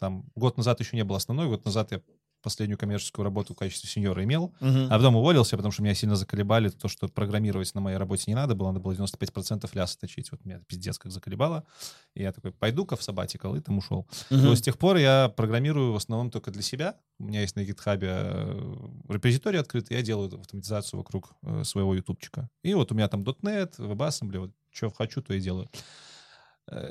там, 0.00 0.24
год 0.34 0.56
назад 0.56 0.80
еще 0.80 0.96
не 0.96 1.04
была 1.04 1.18
основной, 1.18 1.46
год 1.46 1.64
назад 1.64 1.92
я 1.92 2.00
последнюю 2.42 2.78
коммерческую 2.78 3.24
работу 3.24 3.52
в 3.52 3.56
качестве 3.56 3.88
сеньора 3.88 4.24
имел, 4.24 4.54
а 4.60 4.96
потом 4.96 5.16
уволился, 5.16 5.56
потому 5.56 5.72
что 5.72 5.82
меня 5.82 5.94
сильно 5.94 6.16
заколебали 6.16 6.70
то, 6.70 6.88
что 6.88 7.06
программировать 7.08 7.74
на 7.74 7.82
моей 7.82 7.98
работе 7.98 8.24
не 8.28 8.34
надо 8.34 8.54
было, 8.54 8.68
надо 8.68 8.80
было 8.80 8.92
95% 8.92 9.68
ляса 9.74 9.98
точить. 9.98 10.32
Вот 10.32 10.44
меня 10.44 10.60
пиздец 10.66 10.98
как 10.98 11.12
заколебало. 11.12 11.64
И 12.14 12.22
я 12.22 12.32
такой, 12.32 12.52
пойду-ка 12.52 12.96
в 12.96 13.02
сабатикал, 13.02 13.56
и 13.56 13.60
там 13.60 13.78
ушел. 13.78 14.08
Мгм. 14.30 14.42
Но 14.42 14.54
с 14.54 14.62
тех 14.62 14.78
пор 14.78 14.96
я 14.96 15.28
программирую 15.28 15.92
в 15.92 15.96
основном 15.96 16.30
только 16.30 16.50
для 16.50 16.62
себя. 16.62 16.96
У 17.18 17.24
меня 17.24 17.42
есть 17.42 17.56
на 17.56 17.64
гитхабе 17.64 18.08
э, 18.10 18.88
репозиторий 19.08 19.60
открытый, 19.60 19.96
я 19.98 20.02
делаю 20.02 20.34
автоматизацию 20.40 20.98
вокруг 20.98 21.32
э, 21.42 21.64
своего 21.64 21.94
ютубчика. 21.94 22.48
И 22.62 22.72
вот 22.72 22.90
у 22.90 22.94
меня 22.94 23.08
там 23.08 23.22
.NET, 23.22 23.76
WebAssembly, 23.76 24.38
вот 24.38 24.52
что 24.70 24.90
хочу, 24.90 25.20
то 25.20 25.34
и 25.34 25.40
делаю. 25.40 25.68
Э, 26.68 26.86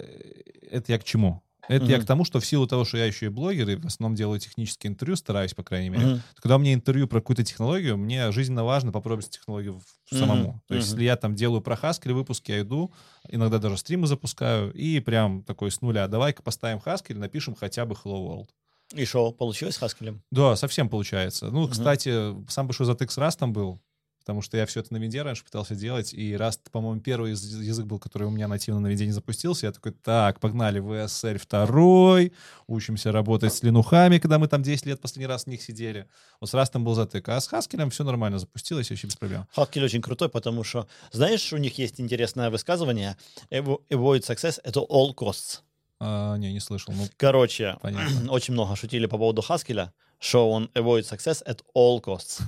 Это 0.72 0.92
я 0.92 1.00
к 1.00 1.04
чему? 1.04 1.42
Это 1.70 1.92
я 1.94 2.00
Мгм. 2.00 2.02
к 2.02 2.06
тому, 2.06 2.26
что 2.26 2.42
в 2.42 2.46
силу 2.46 2.68
того, 2.68 2.84
что 2.84 2.98
я 2.98 3.06
еще 3.06 3.28
и 3.28 3.30
блогер, 3.30 3.70
и 3.70 3.76
в 3.78 3.86
основном 3.86 4.16
делаю 4.16 4.40
технические 4.42 4.92
интервью, 4.92 5.16
стараюсь, 5.16 5.54
по 5.54 5.64
крайней 5.64 5.90
мере, 5.90 6.08
то 6.36 6.42
когда 6.42 6.58
у 6.58 6.60
меня 6.60 6.74
интервью 6.74 7.08
про 7.08 7.22
какую-то 7.22 7.44
технологию, 7.46 7.98
мне 7.98 8.32
жизненно 8.34 8.66
важно 8.66 8.92
попробовать 8.92 9.30
технологию 9.30 9.82
самому. 10.06 10.62
То 10.68 10.76
есть, 10.76 10.88
мгм. 10.88 10.90
если 10.90 11.04
я 11.04 11.16
там 11.16 11.36
делаю 11.36 11.62
про 11.62 11.76
Haskell 11.76 12.14
выпуски, 12.14 12.52
я 12.52 12.62
иду, 12.62 12.92
иногда 13.30 13.60
даже 13.60 13.78
стримы 13.78 14.08
запускаю, 14.08 14.74
и 14.74 15.00
прям 15.00 15.44
такой 15.44 15.72
с 15.72 15.82
нуля, 15.82 16.08
давай-ка 16.08 16.44
поставим 16.44 16.80
Haskell, 16.86 17.18
напишем 17.18 17.56
хотя 17.56 17.86
бы 17.86 17.96
Hello 17.96 18.28
World. 18.28 18.50
И 18.96 19.06
что, 19.06 19.32
получилось 19.32 19.76
с 19.76 19.78
Хаскелем? 19.78 20.24
Да, 20.32 20.56
совсем 20.56 20.90
получается. 20.90 21.50
Ну, 21.50 21.68
Мгм. 21.68 21.68
кстати, 21.68 22.12
сам 22.50 22.68
большой 22.68 22.86
затык 22.86 23.12
с 23.12 23.18
Rust 23.18 23.46
был, 23.48 23.82
потому 24.30 24.44
что 24.44 24.58
я 24.58 24.68
все 24.68 24.82
это 24.82 24.94
на 24.94 24.98
винде 24.98 25.24
раньше 25.24 25.44
пытался 25.44 25.74
делать, 25.74 26.14
и 26.14 26.34
Rust, 26.34 26.60
по-моему, 26.72 27.02
первый 27.02 27.32
язык 27.32 27.88
был, 27.88 27.98
который 27.98 28.28
у 28.28 28.30
меня 28.30 28.48
нативно 28.48 28.80
на 28.80 28.86
винде 28.86 29.08
не 29.08 29.12
запустился. 29.12 29.66
Я 29.66 29.72
такой, 29.72 29.92
так, 29.92 30.40
погнали, 30.40 30.80
VSR 30.80 31.40
второй, 31.40 32.32
учимся 32.68 33.12
работать 33.12 33.52
с 33.52 33.64
линухами, 33.64 34.20
когда 34.20 34.38
мы 34.38 34.48
там 34.48 34.62
10 34.62 34.86
лет 34.86 35.02
последний 35.02 35.26
раз 35.26 35.46
в 35.46 35.48
них 35.48 35.64
сидели. 35.64 36.06
Вот 36.40 36.52
с 36.52 36.54
Rust 36.54 36.78
был 36.78 36.94
затык, 36.94 37.28
а 37.28 37.42
с 37.42 37.52
Haskell 37.52 37.90
все 37.90 38.04
нормально 38.04 38.38
запустилось, 38.38 38.92
вообще 38.92 39.08
без 39.08 39.16
проблем. 39.16 39.48
Хаскель 39.56 39.84
очень 39.84 40.04
крутой, 40.04 40.30
потому 40.30 40.64
что, 40.64 40.88
знаешь, 41.12 41.52
у 41.52 41.58
них 41.58 41.80
есть 41.80 42.00
интересное 42.00 42.52
высказывание, 42.52 43.18
«Avo- 43.50 43.82
avoid 43.90 44.20
success 44.20 44.60
at 44.64 44.76
all 44.76 45.16
costs. 45.16 45.62
А, 46.00 46.36
не, 46.38 46.54
не 46.54 46.60
слышал. 46.60 46.94
Ну, 46.94 47.08
Короче, 47.18 47.78
понятно. 47.82 48.16
очень 48.32 48.54
много 48.54 48.76
шутили 48.76 49.08
по 49.08 49.18
поводу 49.18 49.42
Хаскеля, 49.42 49.92
что 50.20 50.52
он 50.52 50.70
avoid 50.76 51.02
success 51.02 51.44
at 51.48 51.62
all 51.76 52.00
costs. 52.00 52.42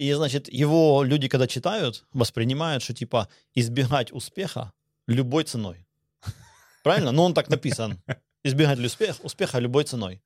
И, 0.00 0.14
значит, 0.14 0.48
его 0.48 1.04
люди, 1.04 1.28
когда 1.28 1.46
читают, 1.46 2.04
воспринимают, 2.14 2.82
что, 2.82 2.94
типа, 2.94 3.28
избегать 3.54 4.12
успеха 4.12 4.72
любой 5.08 5.44
ценой. 5.44 5.86
Правильно? 6.82 7.12
Ну, 7.12 7.22
он 7.22 7.34
так 7.34 7.50
написан. 7.50 8.02
Избегать 8.42 8.78
успех, 8.78 9.16
успеха 9.22 9.60
любой 9.60 9.84
ценой. 9.84 10.22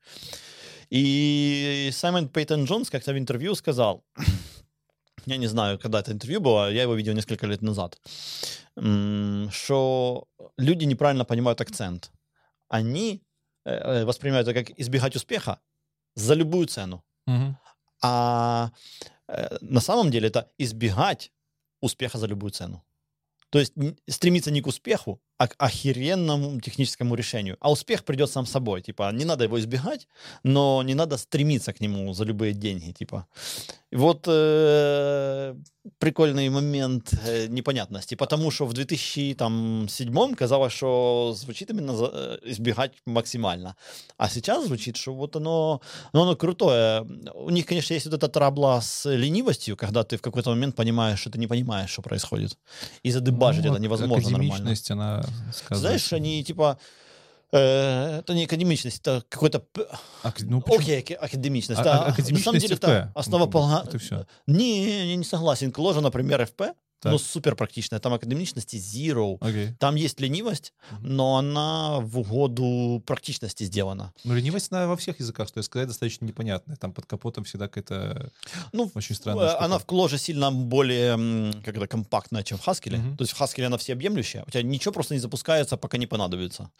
И 0.90 1.90
Саймон 1.92 2.28
Пейтон 2.28 2.66
Джонс 2.66 2.88
как-то 2.88 3.12
в 3.12 3.18
интервью 3.18 3.56
сказал, 3.56 4.04
я 5.26 5.38
не 5.38 5.48
знаю, 5.48 5.78
когда 5.80 5.98
это 5.98 6.12
интервью 6.12 6.40
было, 6.40 6.70
я 6.70 6.82
его 6.82 6.94
видел 6.94 7.14
несколько 7.14 7.48
лет 7.48 7.62
назад, 7.62 7.98
что 9.50 10.28
люди 10.56 10.84
неправильно 10.84 11.24
понимают 11.24 11.60
акцент. 11.60 12.12
Они 12.68 13.22
э, 13.64 13.74
э, 13.74 14.04
воспринимают 14.04 14.46
это 14.46 14.64
как 14.64 14.78
избегать 14.78 15.16
успеха 15.16 15.58
за 16.14 16.34
любую 16.34 16.68
цену. 16.68 17.02
Мгм. 17.26 17.56
А 18.02 18.70
на 19.60 19.80
самом 19.80 20.10
деле 20.10 20.28
это 20.28 20.50
избегать 20.58 21.32
успеха 21.80 22.18
за 22.18 22.26
любую 22.26 22.50
цену. 22.50 22.82
То 23.50 23.60
есть 23.60 23.72
стремиться 24.08 24.50
не 24.50 24.60
к 24.60 24.66
успеху, 24.66 25.20
а 25.38 25.46
к 25.46 25.54
охеренному 25.58 26.60
техническому 26.60 27.14
решению. 27.14 27.56
А 27.60 27.70
успех 27.70 28.04
придет 28.04 28.30
сам 28.30 28.46
собой. 28.46 28.82
Типа, 28.82 29.12
не 29.12 29.24
надо 29.24 29.44
его 29.44 29.60
избегать, 29.60 30.08
но 30.42 30.82
не 30.82 30.94
надо 30.94 31.18
стремиться 31.18 31.72
к 31.72 31.80
нему 31.80 32.12
за 32.14 32.24
любые 32.24 32.52
деньги. 32.52 32.90
Типа. 32.90 33.26
Вот 33.92 34.24
э, 34.26 35.54
прикольный 35.98 36.48
момент 36.48 37.12
э, 37.26 37.46
непонятности. 37.48 38.14
Потому 38.14 38.50
что 38.50 38.66
в 38.66 38.72
2007 38.72 40.34
казалось, 40.34 40.72
что 40.72 41.34
звучит 41.36 41.70
именно 41.70 41.96
за- 41.96 42.10
э, 42.12 42.38
избегать 42.50 42.92
максимально. 43.06 43.76
А 44.16 44.28
сейчас 44.28 44.66
звучит, 44.66 44.96
что 44.96 45.14
вот 45.14 45.36
оно, 45.36 45.80
ну, 46.12 46.22
оно 46.22 46.36
крутое. 46.36 47.02
У 47.34 47.50
них, 47.50 47.66
конечно, 47.66 47.94
есть 47.94 48.06
вот 48.06 48.14
эта 48.14 48.28
трабла 48.28 48.80
с 48.80 49.10
ленивостью, 49.10 49.76
когда 49.76 50.02
ты 50.04 50.16
в 50.16 50.22
какой-то 50.22 50.50
момент 50.50 50.74
понимаешь, 50.76 51.20
что 51.20 51.30
ты 51.30 51.38
не 51.38 51.46
понимаешь, 51.46 51.90
что 51.90 52.02
происходит. 52.02 52.56
И 53.02 53.10
задебажить 53.10 53.64
Ну, 53.64 53.72
это 53.72 53.80
невозможно 53.82 54.30
нормально. 54.30 54.64
Она 54.94 55.52
сказывается. 55.52 55.74
Знаешь, 55.76 56.12
они 56.12 56.44
типа... 56.44 56.78
э, 57.58 58.18
это 58.20 58.34
не 58.34 58.44
академичность, 58.44 59.00
это 59.00 59.22
какой-то... 59.28 59.64
Ак- 60.22 60.40
ну, 60.42 60.60
почему? 60.60 60.82
Окей, 60.82 61.00
академичность. 61.14 61.80
А- 61.80 61.84
да. 61.84 61.92
а- 61.92 61.94
На 61.96 62.00
самом 62.02 62.12
академичность 62.12 62.60
деле 62.60 62.76
ФП. 62.76 62.84
это 62.84 63.12
Ну, 63.82 63.84
вот 63.84 63.94
и 63.94 63.98
всё. 63.98 64.26
Не, 64.46 65.08
я 65.10 65.16
не 65.16 65.24
согласен. 65.24 65.72
Кложа, 65.72 66.00
например, 66.00 66.44
ФП, 66.46 66.62
Так. 67.04 67.12
ну, 67.12 67.18
супер 67.18 67.54
практичная. 67.54 68.00
Там 68.00 68.14
академичности 68.14 68.76
zero. 68.76 69.36
Окей. 69.40 69.74
Там 69.78 69.94
есть 69.94 70.20
ленивость, 70.20 70.72
но 71.00 71.36
она 71.36 72.00
в 72.00 72.18
угоду 72.18 73.02
практичности 73.06 73.64
сделана. 73.64 74.14
Ну, 74.24 74.34
ленивость, 74.34 74.72
она 74.72 74.86
во 74.86 74.96
всех 74.96 75.20
языках, 75.20 75.48
что 75.48 75.60
я 75.60 75.62
сказать, 75.62 75.88
достаточно 75.88 76.24
непонятная. 76.24 76.76
Там 76.76 76.94
под 76.94 77.04
капотом 77.04 77.44
всегда 77.44 77.68
какая-то 77.68 78.30
Ну, 78.72 78.90
очень 78.94 79.14
странная 79.14 79.50
штука. 79.50 79.64
Она 79.64 79.78
в 79.78 79.84
кложе 79.84 80.16
сильно 80.16 80.50
более 80.50 81.52
как 81.62 81.76
это, 81.76 81.86
компактная, 81.86 82.42
чем 82.42 82.56
в 82.56 82.62
Хаскеле. 82.62 82.96
Мгм. 82.96 83.16
То 83.18 83.24
есть 83.24 83.34
в 83.34 83.36
Хаскеле 83.36 83.66
она 83.66 83.76
всеобъемлющая. 83.76 84.44
У 84.46 84.50
тебя 84.50 84.62
ничего 84.62 84.92
просто 84.92 85.12
не 85.12 85.20
запускается, 85.20 85.76
пока 85.76 85.98
не 85.98 86.06
понадобится. 86.06 86.70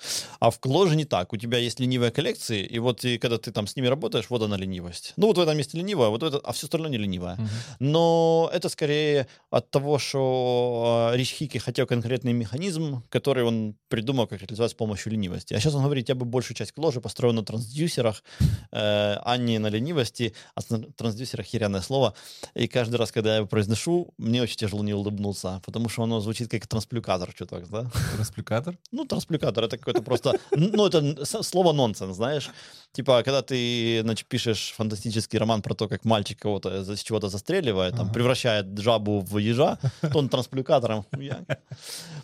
А 0.41 0.51
в 0.51 0.59
кложе 0.59 0.97
не 0.97 1.05
так. 1.05 1.35
У 1.35 1.37
тебя 1.37 1.59
есть 1.59 1.81
ленивые 1.81 2.11
коллекции, 2.11 2.65
и 2.65 2.79
вот 2.79 3.05
и 3.05 3.19
когда 3.19 3.37
ты 3.37 3.53
там 3.53 3.67
с 3.67 3.77
ними 3.77 3.89
работаешь, 3.89 4.31
вот 4.31 4.43
она 4.43 4.57
ленивость. 4.57 5.13
Ну 5.17 5.27
вот 5.27 5.37
в 5.37 5.41
этом 5.41 5.55
месте 5.59 5.77
ленивая, 5.77 6.09
вот 6.09 6.23
это, 6.23 6.39
а 6.39 6.53
все 6.53 6.65
остальное 6.65 6.91
не 6.91 6.97
ленивое. 6.99 7.35
Мгм. 7.35 7.49
Но 7.81 8.51
это 8.55 8.71
скорее 8.71 9.27
от 9.51 9.71
того, 9.71 9.99
что 9.99 10.14
э, 10.21 11.17
Рич 11.17 11.33
Хики 11.33 11.59
хотел 11.59 11.87
конкретный 11.87 12.33
механизм, 12.33 13.03
который 13.09 13.45
он 13.45 13.77
придумал, 13.89 14.27
как 14.27 14.41
реализовать 14.41 14.73
с 14.73 14.75
помощью 14.75 15.13
ленивости. 15.13 15.55
А 15.55 15.61
сейчас 15.61 15.75
он 15.75 15.83
говорит, 15.83 16.09
я 16.09 16.15
бы 16.15 16.25
большую 16.25 16.57
часть 16.57 16.73
кложи 16.73 17.01
построил 17.01 17.33
на 17.33 17.45
трансдюсерах, 17.45 18.23
э, 18.41 19.17
а 19.25 19.37
не 19.37 19.59
на 19.59 19.69
ленивости. 19.69 20.35
А 20.55 20.63
трансдюсерах 20.63 21.47
херяное 21.47 21.81
слово. 21.81 22.15
И 22.55 22.69
каждый 22.69 22.97
раз, 22.97 23.13
когда 23.13 23.31
я 23.31 23.37
его 23.37 23.47
произношу, 23.47 24.13
мне 24.19 24.43
очень 24.43 24.57
тяжело 24.57 24.83
не 24.83 24.95
улыбнуться, 24.95 25.61
потому 25.65 25.89
что 25.89 26.03
оно 26.03 26.21
звучит 26.21 26.51
как 26.51 26.67
трансплюкатор, 26.67 27.31
что 27.35 27.47
так, 27.47 27.69
да? 27.69 27.91
Транспликатор? 28.15 28.79
Ну, 28.93 29.05
трансплюкатор 29.05 29.65
это 29.65 29.79
какое-то 29.79 30.03
просто, 30.03 30.39
ну, 30.51 30.87
это 30.87 31.25
слово 31.43 31.73
нонсенс, 31.73 32.17
знаешь. 32.17 32.51
Типа, 32.95 33.23
когда 33.25 33.43
ты, 33.43 34.01
значит, 34.03 34.29
пишешь 34.29 34.73
фантастический 34.77 35.39
роман 35.39 35.63
про 35.63 35.75
то, 35.75 35.89
как 35.89 36.05
мальчик 36.05 36.39
кого-то 36.39 36.85
за 36.85 36.97
чего-то 36.97 37.29
застреливает, 37.29 37.97
там, 37.97 38.05
Ага. 38.07 38.15
превращает 38.15 38.79
жабу 38.79 39.21
в 39.21 39.39
ежа, 39.39 39.79
то 40.01 40.19
он 40.19 40.29
трансплюкатором. 40.29 41.05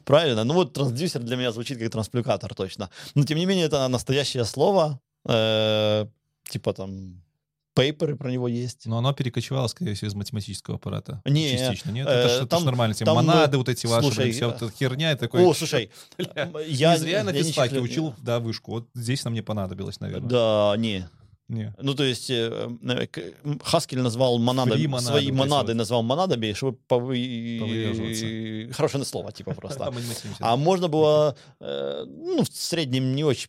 Правильно? 0.05 0.45
Ну, 0.45 0.55
вот 0.55 0.73
трансдюсер 0.73 1.23
для 1.23 1.37
меня 1.37 1.51
звучит 1.53 1.79
как 1.79 1.91
трансплюкатор 1.91 2.55
точно. 2.55 2.89
Но, 3.17 3.25
тем 3.25 3.39
не 3.39 3.47
менее, 3.47 3.67
это 3.67 3.89
настоящее 3.89 4.45
слово. 4.45 5.01
Э, 5.29 6.07
Типа, 6.49 6.73
там, 6.73 7.23
пейперы 7.75 8.17
про 8.17 8.31
него 8.31 8.49
есть. 8.49 8.87
Но 8.87 8.99
оно 8.99 9.13
перекочевало, 9.13 9.67
скорее 9.69 9.95
всего, 9.95 10.09
из 10.09 10.15
математического 10.15 10.77
аппарата. 10.77 11.23
Не, 11.25 11.51
Частично, 11.53 11.91
нет? 11.91 12.07
э, 12.07 12.11
это 12.11 12.29
же 12.41 12.47
там- 12.47 12.65
нормально. 12.65 12.95
Те 12.95 13.05
там, 13.05 13.17
монады 13.17 13.57
э, 13.57 13.59
вот 13.59 13.69
эти 13.69 13.87
ваши, 13.87 14.03
слушай, 14.03 14.25
блин, 14.25 14.33
вся 14.35 14.45
э, 14.45 14.49
вот 14.49 14.63
эта 14.63 14.73
херня. 14.73 15.13
и 15.13 15.17
такой, 15.17 15.45
О, 15.45 15.55
слушай, 15.55 15.91
бля, 16.19 16.51
я 16.67 16.95
не 16.95 16.99
зря 16.99 17.25
на 17.25 17.33
физфаке 17.33 17.81
учил, 17.81 18.15
да, 18.23 18.41
вышку. 18.41 18.73
Вот 18.73 18.89
здесь 18.95 19.25
нам 19.25 19.35
не 19.35 19.43
понадобилось, 19.43 20.01
наверное. 20.01 20.29
Да, 20.29 20.75
не. 20.77 21.09
Не. 21.51 21.75
Ну, 21.83 21.95
то 21.95 22.05
есть, 22.05 22.31
э, 22.31 22.71
э, 22.81 23.07
Хаскель 23.65 24.01
назвал 24.01 24.39
монадами, 24.39 24.87
монады 24.87 25.07
свои 25.07 25.33
монады 25.33 25.73
вот. 25.73 25.79
назвал 25.79 26.03
монадами, 26.05 26.53
чтобы. 26.53 26.79
Повыеживаться. 26.87 28.73
Хорошее 28.77 29.05
слово, 29.05 29.33
типа, 29.33 29.55
просто. 29.55 29.93
А 30.39 30.57
можно 30.57 30.87
было, 30.87 31.37
э, 31.59 32.05
ну, 32.07 32.45
в 32.45 32.49
среднем 32.49 33.17
не 33.17 33.25
очень, 33.25 33.49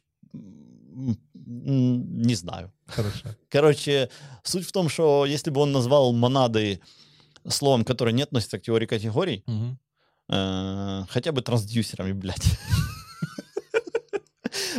не 1.52 2.36
знаю. 2.36 2.72
Хорошо. 2.88 3.30
Короче, 3.50 4.10
суть 4.44 4.66
в 4.68 4.72
том, 4.72 4.90
что 4.90 5.26
если 5.26 5.52
бы 5.52 5.62
он 5.62 5.72
назвал 5.72 6.14
монады 6.14 6.80
словом, 7.48 7.84
которое 7.84 8.14
не 8.14 8.24
относится 8.24 8.58
к 8.60 8.62
теории 8.62 8.86
категорий, 8.88 9.44
Мгм. 9.48 9.78
э, 10.30 11.04
хотя 11.10 11.32
бы 11.32 11.42
трансдюсерами, 11.42 12.14
блядь. 12.14 12.58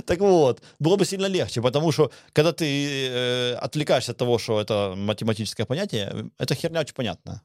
Так 0.07 0.21
вот, 0.21 0.63
было 0.79 0.97
бы 0.97 1.05
сильно 1.07 1.27
легче, 1.27 1.63
потому 1.63 1.93
что 1.93 2.11
когда 2.35 2.53
ты 2.53 2.65
э, 3.09 3.55
отвлекаешься 3.55 4.13
от 4.13 4.19
того, 4.19 4.39
что 4.39 4.61
это 4.61 4.95
математическое 4.97 5.65
понятие, 5.65 6.31
эта 6.39 6.55
херня 6.55 6.81
очень 6.81 6.95
понятна. 6.95 7.43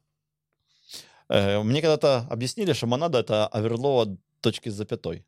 Э, 1.30 1.62
мне 1.64 1.82
когда-то 1.82 2.28
объяснили, 2.30 2.74
что 2.74 2.88
монада— 2.88 3.20
это 3.20 3.48
оверлоад 3.48 4.10
точки 4.42 4.70
с 4.70 4.74
запятой. 4.76 5.26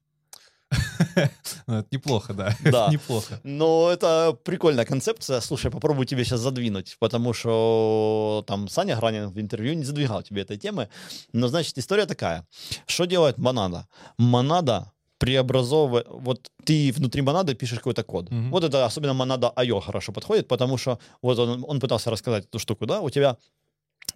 Ну, 1.67 1.75
это 1.75 1.87
неплохо, 1.91 2.33
да. 2.33 2.55
Да. 2.63 2.89
Неплохо. 2.91 3.39
Но 3.43 3.89
это 3.91 4.37
прикольная 4.43 4.85
концепция. 4.85 5.41
Слушай, 5.41 5.71
попробую 5.71 6.05
тебе 6.05 6.23
сейчас 6.23 6.39
задвинуть, 6.39 6.97
потому 6.99 7.33
что 7.33 8.43
там 8.47 8.67
Саня 8.67 8.95
Гранин 8.95 9.29
в 9.29 9.39
интервью 9.39 9.73
не 9.73 9.83
задвигал 9.83 10.21
тебе 10.23 10.41
этой 10.41 10.57
темы. 10.57 10.89
Но, 11.33 11.47
значит, 11.47 11.77
история 11.77 12.05
такая. 12.05 12.45
Что 12.87 13.05
делает 13.05 13.37
монада? 13.37 13.87
Монада 14.17 14.91
преобразовывает... 15.19 16.07
Вот 16.09 16.49
ты 16.63 16.91
внутри 16.93 17.21
монады 17.21 17.53
пишешь 17.53 17.79
какой-то 17.79 18.03
код. 18.03 18.31
Мгм. 18.31 18.51
Вот 18.51 18.63
это 18.63 18.85
особенно 18.85 19.13
монада 19.13 19.51
IO 19.57 19.81
хорошо 19.81 20.13
подходит, 20.13 20.47
потому 20.47 20.77
что 20.77 20.97
вот 21.21 21.37
он, 21.39 21.65
он 21.67 21.79
пытался 21.79 22.09
рассказать 22.09 22.45
эту 22.45 22.57
штуку, 22.57 22.85
да, 22.85 23.01
у 23.01 23.09
тебя 23.09 23.37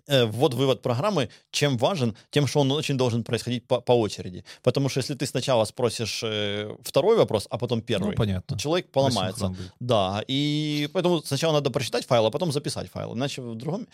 э, 0.08 0.26
ввод-вывод 0.26 0.82
программы 0.82 1.30
чем 1.52 1.78
важен? 1.78 2.16
Тем, 2.30 2.48
что 2.48 2.60
он 2.60 2.72
очень 2.72 2.98
должен 2.98 3.24
происходить 3.24 3.68
по, 3.68 3.82
по 3.82 3.94
очереди. 3.94 4.44
Потому 4.62 4.90
что 4.90 5.00
если 5.00 5.16
ты 5.16 5.26
сначала 5.26 5.66
спросишь 5.66 6.22
э, 6.24 6.76
второй 6.84 7.18
вопрос, 7.18 7.48
а 7.50 7.58
потом 7.58 7.82
первый, 7.82 8.12
Ну, 8.12 8.16
понятно. 8.16 8.58
человек 8.58 8.92
поломается. 8.92 9.56
Да, 9.80 10.24
и 10.28 10.90
поэтому 10.94 11.22
сначала 11.22 11.54
надо 11.54 11.72
прочитать 11.72 12.06
файл, 12.06 12.26
а 12.26 12.32
потом 12.32 12.52
записать 12.52 12.90
файл. 12.90 13.14
Иначе 13.14 13.42
в 13.42 13.56
другом... 13.56 13.88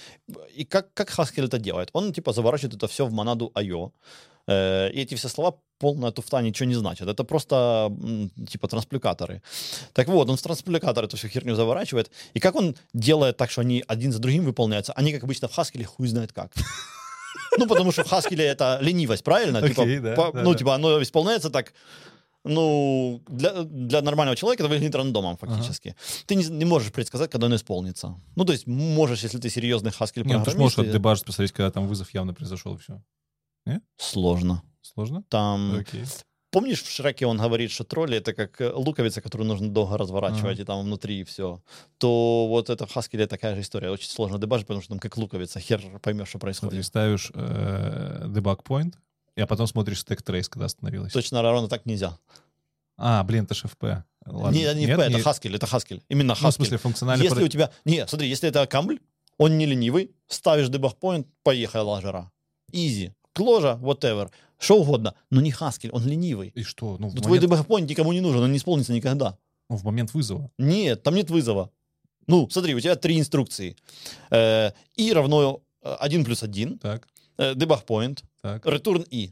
И 0.55 0.65
как, 0.65 0.93
как 0.93 1.09
Haskell 1.09 1.45
это 1.45 1.59
делает? 1.59 1.89
Он 1.93 2.13
типа 2.13 2.33
заворачивает 2.33 2.75
это 2.75 2.87
все 2.87 3.05
в 3.05 3.11
монаду 3.11 3.51
IO. 3.55 3.91
Э, 4.49 4.89
эти 4.89 5.13
все 5.15 5.29
слова 5.29 5.55
полная 5.77 6.11
туфта 6.11 6.41
ничего 6.41 6.67
не 6.67 6.75
значат. 6.75 7.07
Это 7.07 7.23
просто 7.23 7.91
типа 8.49 8.67
транспликаторы. 8.67 9.41
Так 9.93 10.07
вот, 10.07 10.29
он 10.29 10.37
в 10.37 10.41
транспликатор 10.41 11.05
эту 11.05 11.17
всю 11.17 11.27
херню 11.27 11.55
заворачивает. 11.55 12.11
И 12.33 12.39
как 12.39 12.55
он 12.55 12.75
делает 12.93 13.37
так, 13.37 13.51
что 13.51 13.61
они 13.61 13.83
один 13.87 14.11
за 14.11 14.19
другим 14.19 14.45
выполняются? 14.45 14.93
Они, 14.93 15.13
как 15.13 15.23
обычно, 15.23 15.47
в 15.47 15.57
Haskell 15.57 15.83
хуй 15.83 16.07
знает 16.07 16.33
как. 16.33 16.51
Ну, 17.57 17.67
потому 17.67 17.91
что 17.91 18.03
в 18.03 18.11
Haskell 18.11 18.41
это 18.41 18.79
ленивость, 18.81 19.23
правильно? 19.23 19.61
Типа, 19.67 20.31
ну, 20.43 20.55
типа, 20.55 20.75
оно 20.75 21.01
исполняется 21.01 21.49
так, 21.49 21.73
ну, 22.43 23.21
для, 23.27 23.63
для 23.63 24.01
нормального 24.01 24.35
человека 24.35 24.63
это 24.63 24.69
выглядит 24.69 24.95
рандомом 24.95 25.37
фактически. 25.37 25.95
Ты 26.25 26.35
не, 26.35 26.45
не 26.45 26.65
можешь 26.65 26.91
предсказать, 26.91 27.29
когда 27.29 27.47
оно 27.47 27.55
исполнится. 27.55 28.15
Ну, 28.35 28.45
то 28.45 28.53
есть 28.53 28.67
можешь, 28.67 29.23
если 29.23 29.39
ты 29.39 29.49
серьезный 29.49 29.91
Не, 29.91 30.33
ну, 30.33 30.39
ты 30.45 30.51
ж 30.51 30.53
программист. 30.53 30.57
можешь 30.57 30.77
и- 30.77 30.81
вот 30.81 30.91
дебажить, 30.91 31.25
посмотреть, 31.25 31.51
когда 31.51 31.69
там 31.71 31.87
вызов 31.87 32.13
явно 32.13 32.33
произошел, 32.33 32.75
и 32.75 32.77
все. 32.77 33.01
Сложно. 33.97 34.63
Сложно? 34.81 35.23
Там, 35.29 35.77
Окей. 35.79 36.03
помнишь, 36.51 36.81
в 36.83 36.89
Шреке 36.89 37.25
он 37.25 37.37
говорит, 37.37 37.71
что 37.71 37.83
тролли 37.83 38.17
это 38.17 38.33
как 38.33 38.59
э, 38.61 38.71
луковица, 38.73 39.21
которую 39.21 39.47
нужно 39.47 39.69
долго 39.69 39.97
разворачивать, 39.97 40.53
Ага. 40.55 40.61
и 40.61 40.65
там 40.65 40.81
внутри 40.83 41.23
все. 41.23 41.61
То 41.97 42.47
вот 42.47 42.69
это 42.69 42.85
в 42.87 42.95
Haskell 42.95 43.25
такая 43.27 43.55
же 43.55 43.61
история. 43.61 43.91
Очень 43.91 44.09
сложно 44.09 44.37
дебажить, 44.39 44.65
потому 44.67 44.81
что 44.81 44.89
там 44.89 44.99
как 44.99 45.15
луковица, 45.17 45.59
хер 45.59 45.81
поймешь, 46.01 46.29
что 46.29 46.39
происходит. 46.39 46.85
ставишь 46.85 47.31
э, 47.35 48.25
debug 48.27 48.63
point, 48.63 48.93
а 49.37 49.45
потом 49.45 49.67
смотришь 49.67 50.03
stack 50.03 50.23
trace, 50.23 50.49
когда 50.49 50.65
остановилась. 50.65 51.13
Точно 51.13 51.41
ровно 51.41 51.67
так 51.67 51.85
нельзя. 51.85 52.17
А, 52.97 53.23
блин, 53.23 53.45
это 53.45 53.53
ж 53.53 53.63
FP. 53.65 54.03
Ладно. 54.25 54.55
Не, 54.55 54.63
не 54.75 54.85
Нет, 54.85 54.99
FP, 54.99 55.03
это 55.03 55.13
не- 55.17 55.21
Haskell, 55.21 55.55
это 55.55 55.65
Haskell. 55.65 56.01
Именно 56.09 56.33
Ну, 56.33 56.35
в 56.35 56.43
Haskell. 56.43 56.51
смысле, 56.51 56.77
функциональный... 56.77 57.23
Если 57.23 57.43
у 57.43 57.47
тебя... 57.47 57.71
Не, 57.85 58.05
смотри, 58.07 58.27
если 58.27 58.49
это 58.49 58.65
камбль, 58.67 58.99
он 59.37 59.57
не 59.57 59.65
ленивый, 59.65 60.11
ставишь 60.27 60.67
point, 60.69 61.25
поехала 61.43 62.01
жара. 62.01 62.29
Easy. 62.73 63.13
Кложа, 63.39 63.79
whatever. 63.81 64.29
Что 64.57 64.81
угодно. 64.81 65.13
Но 65.29 65.39
не 65.39 65.51
Haskell, 65.51 65.91
он 65.93 66.05
ленивый. 66.05 66.51
И 66.55 66.63
что? 66.63 66.97
Ну, 66.99 67.09
Ну, 67.13 67.21
твой 67.21 67.39
момент, 67.39 67.67
point 67.67 67.87
никому 67.87 68.11
не 68.11 68.19
нужен, 68.19 68.41
он 68.43 68.51
не 68.51 68.57
исполнится 68.57 68.91
никогда. 68.91 69.37
ну, 69.69 69.77
в 69.77 69.83
момент 69.83 70.13
вызова. 70.13 70.51
Нет, 70.57 71.03
там 71.03 71.15
нет 71.15 71.29
вызова. 71.29 71.69
Ну, 72.27 72.49
смотри, 72.49 72.75
у 72.75 72.79
тебя 72.81 72.95
три 72.95 73.17
инструкции. 73.17 73.77
Э, 74.29 74.71
и 74.97 75.13
равно 75.13 75.61
э, 75.81 75.95
1 75.99 76.25
плюс 76.25 76.43
1, 76.43 76.79
Так, 76.79 77.07
э, 77.37 77.53
debug 77.53 77.85
point, 77.85 78.23
так. 78.41 78.65
return 78.65 79.07
и. 79.09 79.31